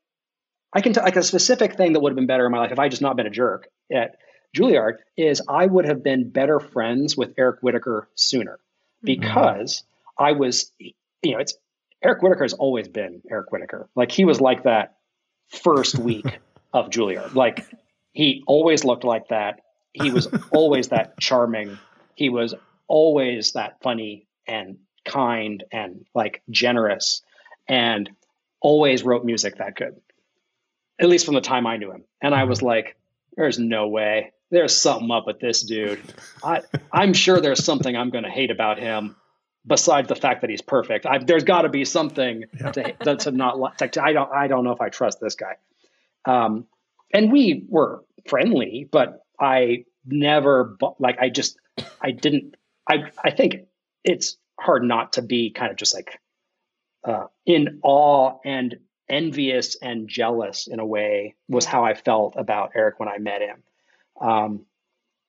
I 0.73 0.81
can, 0.81 0.93
t- 0.93 1.01
like, 1.01 1.17
a 1.17 1.23
specific 1.23 1.77
thing 1.77 1.95
that 1.95 2.01
would 2.01 2.13
have 2.13 2.17
been 2.17 2.27
better 2.27 2.47
in 2.47 2.53
my 2.53 2.59
life 2.59 2.73
if 2.73 2.79
I 2.79 2.89
just 2.89 3.03
not 3.03 3.17
been 3.17 3.27
a 3.27 3.31
jerk 3.31 3.69
at 3.93 4.17
Juilliard 4.57 4.99
is 5.17 5.43
I 5.49 5.67
would 5.67 5.85
have 5.85 6.03
been 6.03 6.31
better 6.31 6.61
friends 6.61 7.17
with 7.17 7.35
Eric 7.39 7.61
Whitacre 7.61 8.09
sooner 8.15 8.55
mm-hmm. 8.55 9.07
because 9.07 9.83
mm-hmm. 10.19 10.25
I 10.25 10.33
was, 10.33 10.73
you 10.79 11.33
know, 11.33 11.39
it's 11.39 11.55
Eric 12.03 12.23
Whitacre 12.23 12.45
has 12.45 12.55
always 12.55 12.89
been 12.89 13.23
Eric 13.31 13.53
Whitacre. 13.53 13.89
Like 13.95 14.11
he 14.11 14.25
was 14.25 14.41
like 14.41 14.65
that 14.65 14.97
first 15.49 15.99
week 15.99 16.41
of 16.73 16.91
Juilliard. 16.91 17.35
Like 17.35 17.67
he 18.13 18.43
always 18.47 18.85
looked 18.85 19.05
like 19.05 19.29
that. 19.29 19.61
He 19.93 20.11
was 20.11 20.29
always 20.53 20.89
that 20.89 21.19
charming. 21.19 21.79
He 22.15 22.29
was 22.29 22.55
always 22.89 23.53
that 23.53 23.81
funny 23.83 24.27
and 24.47 24.79
kind 25.05 25.65
and 25.73 26.05
like 26.15 26.43
generous 26.51 27.23
and 27.69 28.11
always 28.61 29.03
wrote 29.03 29.25
music 29.25 29.57
that 29.57 29.77
good. 29.77 30.01
At 31.01 31.09
least 31.09 31.25
from 31.25 31.35
the 31.35 31.41
time 31.41 31.67
I 31.67 31.77
knew 31.77 31.93
him. 31.93 32.05
And 32.21 32.35
I 32.35 32.45
was 32.45 32.59
mm-hmm. 32.59 32.67
like, 32.67 32.97
there's 33.37 33.59
no 33.59 33.89
way. 33.89 34.33
There's 34.51 34.77
something 34.77 35.11
up 35.11 35.27
with 35.27 35.39
this 35.39 35.63
dude. 35.63 36.01
I, 36.43 36.63
I'm 36.93 37.13
sure 37.13 37.41
there's 37.41 37.65
something 37.65 37.97
I'm 37.97 38.11
going 38.11 38.25
to 38.25 38.31
hate 38.31 38.51
about 38.51 38.79
him 38.79 39.17
besides 39.67 40.09
the 40.09 40.17
fact 40.17 40.41
that 40.41 40.51
he's 40.51 40.63
perfect. 40.63 41.07
I, 41.07 41.19
there's 41.19 41.45
got 41.45 41.63
to 41.63 41.69
be 41.69 41.85
something 41.85 42.45
yeah. 42.59 42.73
to, 42.73 43.17
to 43.17 43.31
not 43.31 43.59
like. 43.59 43.97
I 43.97 44.13
don't. 44.13 44.33
I 44.33 44.49
don't 44.49 44.65
know 44.65 44.73
if 44.73 44.81
I 44.81 44.89
trust 44.89 45.21
this 45.21 45.37
guy. 45.37 45.57
Um, 46.25 46.67
and 47.13 47.31
we 47.33 47.65
were 47.69 48.05
friendly, 48.29 48.89
but 48.91 49.25
I 49.39 49.85
never 50.05 50.77
like. 50.99 51.19
I 51.21 51.29
just. 51.29 51.59
I 52.01 52.11
didn't. 52.11 52.57
I. 52.89 53.11
I 53.23 53.31
think 53.31 53.67
it's 54.05 54.37
hard 54.59 54.83
not 54.83 55.15
to 55.15 55.23
be 55.23 55.51
kind 55.51 55.71
of 55.71 55.77
just 55.77 55.95
like 55.95 56.19
uh, 57.05 57.27
in 57.47 57.81
awe 57.83 58.39
and 58.45 58.79
envious 59.09 59.77
and 59.81 60.09
jealous 60.09 60.69
in 60.69 60.79
a 60.79 60.87
way 60.87 61.35
was 61.49 61.65
how 61.65 61.85
I 61.85 61.95
felt 61.95 62.35
about 62.37 62.73
Eric 62.75 63.01
when 63.01 63.09
I 63.09 63.19
met 63.19 63.43
him. 63.43 63.63
Um, 64.21 64.67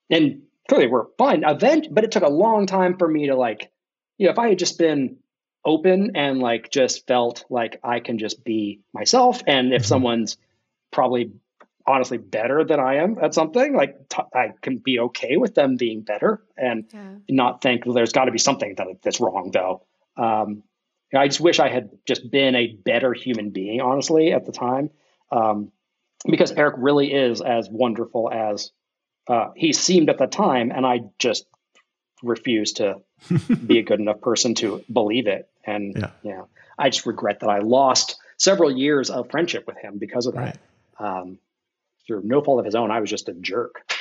and 0.09 0.43
clearly 0.67 0.87
we're 0.87 1.05
fine. 1.17 1.43
Event, 1.43 1.87
but 1.91 2.03
it 2.03 2.11
took 2.11 2.23
a 2.23 2.29
long 2.29 2.65
time 2.65 2.97
for 2.97 3.07
me 3.07 3.27
to 3.27 3.35
like 3.35 3.71
you 4.17 4.27
know, 4.27 4.33
if 4.33 4.39
I 4.39 4.49
had 4.49 4.59
just 4.59 4.77
been 4.77 5.17
open 5.65 6.11
and 6.15 6.39
like 6.39 6.69
just 6.69 7.07
felt 7.07 7.45
like 7.49 7.79
I 7.83 7.99
can 7.99 8.19
just 8.19 8.43
be 8.43 8.81
myself, 8.93 9.41
and 9.47 9.73
if 9.73 9.81
mm-hmm. 9.81 9.87
someone's 9.87 10.37
probably 10.91 11.31
honestly 11.87 12.17
better 12.17 12.63
than 12.63 12.79
I 12.79 12.97
am 12.97 13.17
at 13.21 13.33
something, 13.33 13.75
like 13.75 14.09
t- 14.09 14.21
I 14.33 14.53
can 14.61 14.77
be 14.77 14.99
okay 14.99 15.37
with 15.37 15.55
them 15.55 15.75
being 15.75 16.01
better 16.01 16.43
and 16.55 16.85
yeah. 16.93 17.15
not 17.29 17.61
think 17.61 17.85
well, 17.85 17.95
there's 17.95 18.11
got 18.11 18.25
to 18.25 18.31
be 18.31 18.37
something 18.37 18.75
that, 18.77 18.87
that's 19.01 19.19
wrong 19.19 19.51
though. 19.51 19.85
Um, 20.17 20.63
I 21.13 21.27
just 21.27 21.41
wish 21.41 21.59
I 21.59 21.69
had 21.69 21.89
just 22.05 22.29
been 22.29 22.55
a 22.55 22.75
better 22.85 23.13
human 23.13 23.49
being, 23.49 23.81
honestly, 23.81 24.31
at 24.31 24.45
the 24.45 24.51
time, 24.51 24.91
um, 25.31 25.71
because 26.25 26.51
Eric 26.51 26.75
really 26.77 27.11
is 27.11 27.41
as 27.41 27.67
wonderful 27.69 28.31
as 28.31 28.71
uh, 29.27 29.49
he 29.55 29.73
seemed 29.73 30.09
at 30.09 30.17
the 30.17 30.27
time, 30.27 30.71
and 30.71 30.85
I 30.85 31.01
just 31.19 31.45
refused 32.23 32.77
to 32.77 33.01
be 33.65 33.79
a 33.79 33.83
good 33.83 33.99
enough 33.99 34.21
person 34.21 34.55
to 34.55 34.83
believe 34.91 35.27
it. 35.27 35.49
And 35.65 36.09
yeah. 36.23 36.43
I 36.77 36.89
just 36.89 37.05
regret 37.05 37.41
that 37.41 37.49
I 37.49 37.59
lost 37.59 38.17
several 38.37 38.71
years 38.71 39.09
of 39.09 39.29
friendship 39.29 39.67
with 39.67 39.77
him 39.77 39.97
because 39.99 40.25
of 40.25 40.33
that. 40.33 40.57
Right. 40.99 41.19
Um, 41.21 41.39
through 42.07 42.23
no 42.23 42.41
fault 42.41 42.59
of 42.59 42.65
his 42.65 42.75
own, 42.75 42.91
I 42.91 42.99
was 42.99 43.09
just 43.09 43.29
a 43.29 43.33
jerk. 43.33 43.93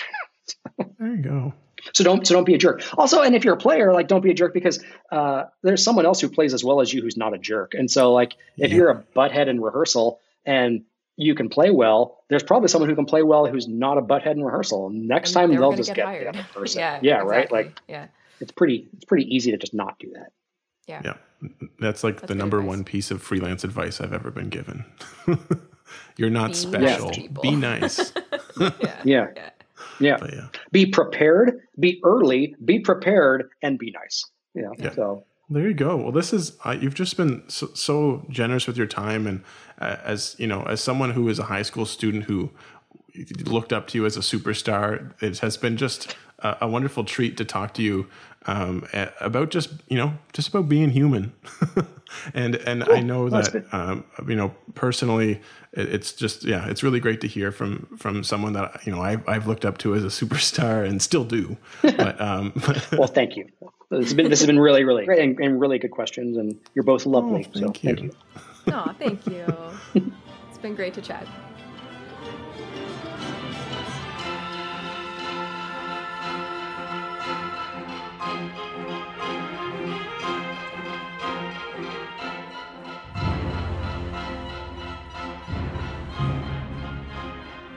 there 0.98 1.14
you 1.14 1.22
go. 1.22 1.54
So 1.92 2.04
don't 2.04 2.26
so 2.26 2.34
don't 2.34 2.44
be 2.44 2.54
a 2.54 2.58
jerk. 2.58 2.82
Also, 2.98 3.22
and 3.22 3.34
if 3.34 3.44
you're 3.44 3.54
a 3.54 3.58
player, 3.58 3.92
like 3.92 4.08
don't 4.08 4.22
be 4.22 4.30
a 4.30 4.34
jerk 4.34 4.52
because 4.52 4.82
uh, 5.10 5.44
there's 5.62 5.82
someone 5.82 6.06
else 6.06 6.20
who 6.20 6.28
plays 6.28 6.52
as 6.52 6.62
well 6.62 6.80
as 6.80 6.92
you 6.92 7.02
who's 7.02 7.16
not 7.16 7.34
a 7.34 7.38
jerk. 7.38 7.72
And 7.74 7.90
so 7.90 8.12
like 8.12 8.34
if 8.56 8.70
yeah. 8.70 8.76
you're 8.76 8.90
a 8.90 9.04
butthead 9.16 9.48
in 9.48 9.60
rehearsal 9.60 10.20
and 10.44 10.82
you 11.20 11.34
can 11.34 11.48
play 11.48 11.70
well, 11.70 12.18
there's 12.28 12.42
probably 12.42 12.68
someone 12.68 12.88
who 12.88 12.96
can 12.96 13.04
play 13.04 13.22
well 13.22 13.46
who's 13.46 13.68
not 13.68 13.98
a 13.98 14.02
butthead 14.02 14.32
in 14.32 14.42
rehearsal. 14.42 14.90
Next 14.90 15.30
and 15.36 15.50
time 15.50 15.60
they'll 15.60 15.72
just 15.72 15.94
get, 15.94 16.06
get 16.06 16.20
the 16.20 16.28
other 16.28 16.48
person. 16.54 16.80
yeah, 16.80 16.98
yeah 17.02 17.22
exactly. 17.22 17.36
right. 17.36 17.52
Like 17.52 17.80
yeah, 17.88 18.06
it's 18.40 18.52
pretty 18.52 18.88
it's 18.94 19.04
pretty 19.04 19.34
easy 19.34 19.50
to 19.50 19.56
just 19.58 19.74
not 19.74 19.98
do 19.98 20.10
that. 20.14 20.32
Yeah, 20.86 21.02
yeah, 21.04 21.14
that's 21.78 22.02
like 22.02 22.16
That's 22.20 22.28
the 22.28 22.34
number 22.34 22.58
advice. 22.58 22.68
one 22.68 22.84
piece 22.84 23.10
of 23.10 23.22
freelance 23.22 23.64
advice 23.64 24.00
I've 24.00 24.12
ever 24.12 24.30
been 24.30 24.48
given. 24.48 24.84
You're 26.16 26.30
not 26.30 26.48
Be 26.50 26.54
special. 26.54 27.10
Nice 27.10 27.28
Be 27.42 27.50
nice. 27.56 28.12
yeah. 28.58 28.70
yeah. 29.04 29.26
yeah. 29.36 29.50
Yeah. 30.00 30.16
yeah. 30.32 30.48
Be 30.72 30.86
prepared, 30.86 31.60
be 31.78 32.00
early, 32.04 32.56
be 32.64 32.80
prepared, 32.80 33.50
and 33.62 33.78
be 33.78 33.90
nice. 33.90 34.24
Yeah. 34.54 34.70
yeah. 34.78 34.94
So 34.94 35.24
there 35.50 35.66
you 35.66 35.74
go. 35.74 35.96
Well, 35.96 36.12
this 36.12 36.32
is 36.32 36.56
uh, 36.64 36.76
you've 36.80 36.94
just 36.94 37.16
been 37.16 37.42
so, 37.48 37.68
so, 37.74 38.24
generous 38.30 38.66
with 38.66 38.76
your 38.76 38.86
time, 38.86 39.26
and 39.26 39.42
uh, 39.80 39.96
as 40.04 40.36
you 40.38 40.46
know, 40.46 40.62
as 40.62 40.80
someone 40.80 41.10
who 41.10 41.28
is 41.28 41.38
a 41.38 41.44
high 41.44 41.62
school 41.62 41.84
student 41.84 42.24
who 42.24 42.50
looked 43.44 43.72
up 43.72 43.88
to 43.88 43.98
you 43.98 44.06
as 44.06 44.16
a 44.16 44.20
superstar, 44.20 45.12
it 45.20 45.40
has 45.40 45.56
been 45.56 45.76
just 45.76 46.16
a, 46.38 46.58
a 46.62 46.68
wonderful 46.68 47.04
treat 47.04 47.36
to 47.36 47.44
talk 47.44 47.74
to 47.74 47.82
you 47.82 48.06
um, 48.46 48.86
about 49.20 49.50
just 49.50 49.70
you 49.88 49.96
know 49.96 50.14
just 50.32 50.48
about 50.48 50.68
being 50.68 50.90
human. 50.90 51.32
and 52.34 52.56
and 52.56 52.84
cool. 52.84 52.94
I 52.94 53.00
know 53.00 53.28
that 53.28 53.64
um, 53.72 54.04
you 54.26 54.34
know 54.34 54.54
personally, 54.74 55.40
it's 55.72 56.12
just 56.12 56.44
yeah, 56.44 56.68
it's 56.68 56.82
really 56.82 57.00
great 57.00 57.20
to 57.20 57.28
hear 57.28 57.52
from 57.52 57.86
from 57.98 58.24
someone 58.24 58.54
that 58.54 58.86
you 58.86 58.92
know 58.92 59.00
I've, 59.00 59.28
I've 59.28 59.46
looked 59.46 59.64
up 59.64 59.78
to 59.78 59.94
as 59.94 60.04
a 60.04 60.06
superstar 60.24 60.86
and 60.86 61.02
still 61.02 61.24
do. 61.24 61.56
But 61.82 62.20
um, 62.20 62.52
well, 62.92 63.08
thank 63.08 63.36
you. 63.36 63.48
This 63.90 64.04
has 64.04 64.14
been 64.14 64.30
this 64.30 64.40
has 64.40 64.46
been 64.46 64.58
really 64.58 64.84
really 64.84 65.04
great 65.04 65.20
and, 65.20 65.38
and 65.38 65.60
really 65.60 65.78
good 65.78 65.90
questions, 65.90 66.36
and 66.36 66.58
you're 66.74 66.84
both 66.84 67.06
lovely. 67.06 67.46
Oh, 67.54 67.60
thank 67.60 67.76
so 67.76 67.88
you. 67.88 67.94
thank 67.94 68.02
you. 68.02 68.10
Oh, 68.68 68.94
thank 68.98 69.26
you. 69.26 70.14
it's 70.48 70.58
been 70.58 70.74
great 70.74 70.94
to 70.94 71.02
chat. 71.02 71.26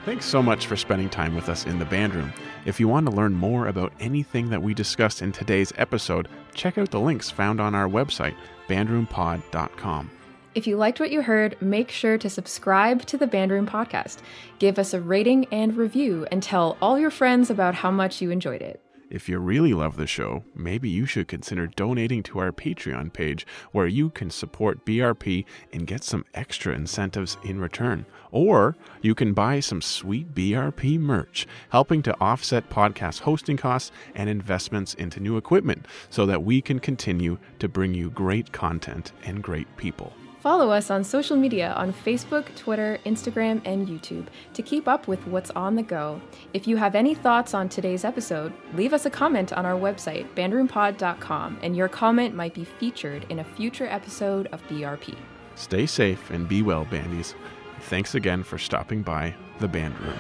Thanks 0.05 0.25
so 0.25 0.43
much 0.43 0.67
for 0.67 0.75
spending 0.75 1.09
time 1.09 1.33
with 1.33 1.49
us 1.49 1.65
in 1.65 1.79
the 1.79 1.85
band 1.85 2.13
room. 2.13 2.33
If 2.65 2.79
you 2.79 2.87
want 2.87 3.07
to 3.07 3.11
learn 3.11 3.33
more 3.33 3.67
about 3.67 3.93
anything 3.99 4.49
that 4.51 4.61
we 4.61 4.73
discussed 4.73 5.21
in 5.21 5.31
today's 5.31 5.73
episode, 5.77 6.27
check 6.53 6.77
out 6.77 6.91
the 6.91 6.99
links 6.99 7.29
found 7.29 7.59
on 7.59 7.73
our 7.73 7.87
website, 7.87 8.35
bandroompod.com. 8.67 10.11
If 10.55 10.67
you 10.67 10.77
liked 10.77 10.99
what 10.99 11.11
you 11.11 11.23
heard, 11.23 11.59
make 11.61 11.89
sure 11.89 12.17
to 12.17 12.29
subscribe 12.29 13.05
to 13.07 13.17
the 13.17 13.27
Bandroom 13.27 13.67
podcast. 13.67 14.17
Give 14.59 14.77
us 14.77 14.93
a 14.93 15.01
rating 15.01 15.45
and 15.51 15.75
review, 15.75 16.27
and 16.31 16.43
tell 16.43 16.77
all 16.81 16.99
your 16.99 17.09
friends 17.09 17.49
about 17.49 17.73
how 17.73 17.89
much 17.89 18.21
you 18.21 18.29
enjoyed 18.29 18.61
it. 18.61 18.79
If 19.13 19.29
you 19.29 19.37
really 19.37 19.75
love 19.75 19.95
the 19.95 20.07
show, 20.07 20.43
maybe 20.55 20.89
you 20.89 21.05
should 21.05 21.27
consider 21.27 21.67
donating 21.67 22.23
to 22.23 22.39
our 22.39 22.51
Patreon 22.51 23.13
page 23.13 23.45
where 23.71 23.85
you 23.85 24.09
can 24.09 24.31
support 24.31 24.87
BRP 24.87 25.45
and 25.71 25.85
get 25.85 26.03
some 26.03 26.25
extra 26.33 26.73
incentives 26.73 27.37
in 27.43 27.59
return. 27.59 28.07
Or 28.31 28.75
you 29.03 29.13
can 29.13 29.33
buy 29.33 29.59
some 29.59 29.83
sweet 29.83 30.33
BRP 30.33 30.99
merch, 30.99 31.45
helping 31.69 32.01
to 32.01 32.19
offset 32.19 32.71
podcast 32.71 33.19
hosting 33.19 33.55
costs 33.55 33.91
and 34.15 34.31
investments 34.31 34.95
into 34.95 35.19
new 35.19 35.37
equipment 35.37 35.85
so 36.09 36.25
that 36.25 36.43
we 36.43 36.59
can 36.59 36.79
continue 36.79 37.37
to 37.59 37.67
bring 37.67 37.93
you 37.93 38.09
great 38.09 38.51
content 38.51 39.11
and 39.23 39.43
great 39.43 39.67
people. 39.77 40.11
Follow 40.43 40.71
us 40.71 40.91
on 40.91 41.05
social 41.05 41.37
media 41.37 41.71
on 41.77 41.93
Facebook, 41.93 42.53
Twitter, 42.57 42.99
Instagram, 43.05 43.61
and 43.63 43.87
YouTube 43.87 44.25
to 44.53 44.61
keep 44.61 44.89
up 44.89 45.07
with 45.07 45.25
what's 45.25 45.51
on 45.51 45.75
the 45.75 45.81
go. 45.81 46.19
If 46.51 46.67
you 46.67 46.75
have 46.75 46.95
any 46.95 47.15
thoughts 47.15 47.53
on 47.53 47.69
today's 47.69 48.03
episode, 48.03 48.51
leave 48.73 48.91
us 48.91 49.05
a 49.05 49.09
comment 49.09 49.53
on 49.53 49.65
our 49.65 49.79
website, 49.79 50.27
bandroompod.com, 50.35 51.59
and 51.63 51.77
your 51.77 51.87
comment 51.87 52.35
might 52.35 52.53
be 52.53 52.65
featured 52.65 53.25
in 53.29 53.39
a 53.39 53.43
future 53.45 53.87
episode 53.87 54.47
of 54.47 54.61
BRP. 54.67 55.15
Stay 55.55 55.85
safe 55.85 56.29
and 56.29 56.45
be 56.49 56.61
well, 56.61 56.83
bandies. 56.83 57.35
Thanks 57.83 58.13
again 58.13 58.43
for 58.43 58.57
stopping 58.57 59.01
by 59.01 59.33
the 59.59 59.69
band 59.69 59.97
room. 60.01 60.19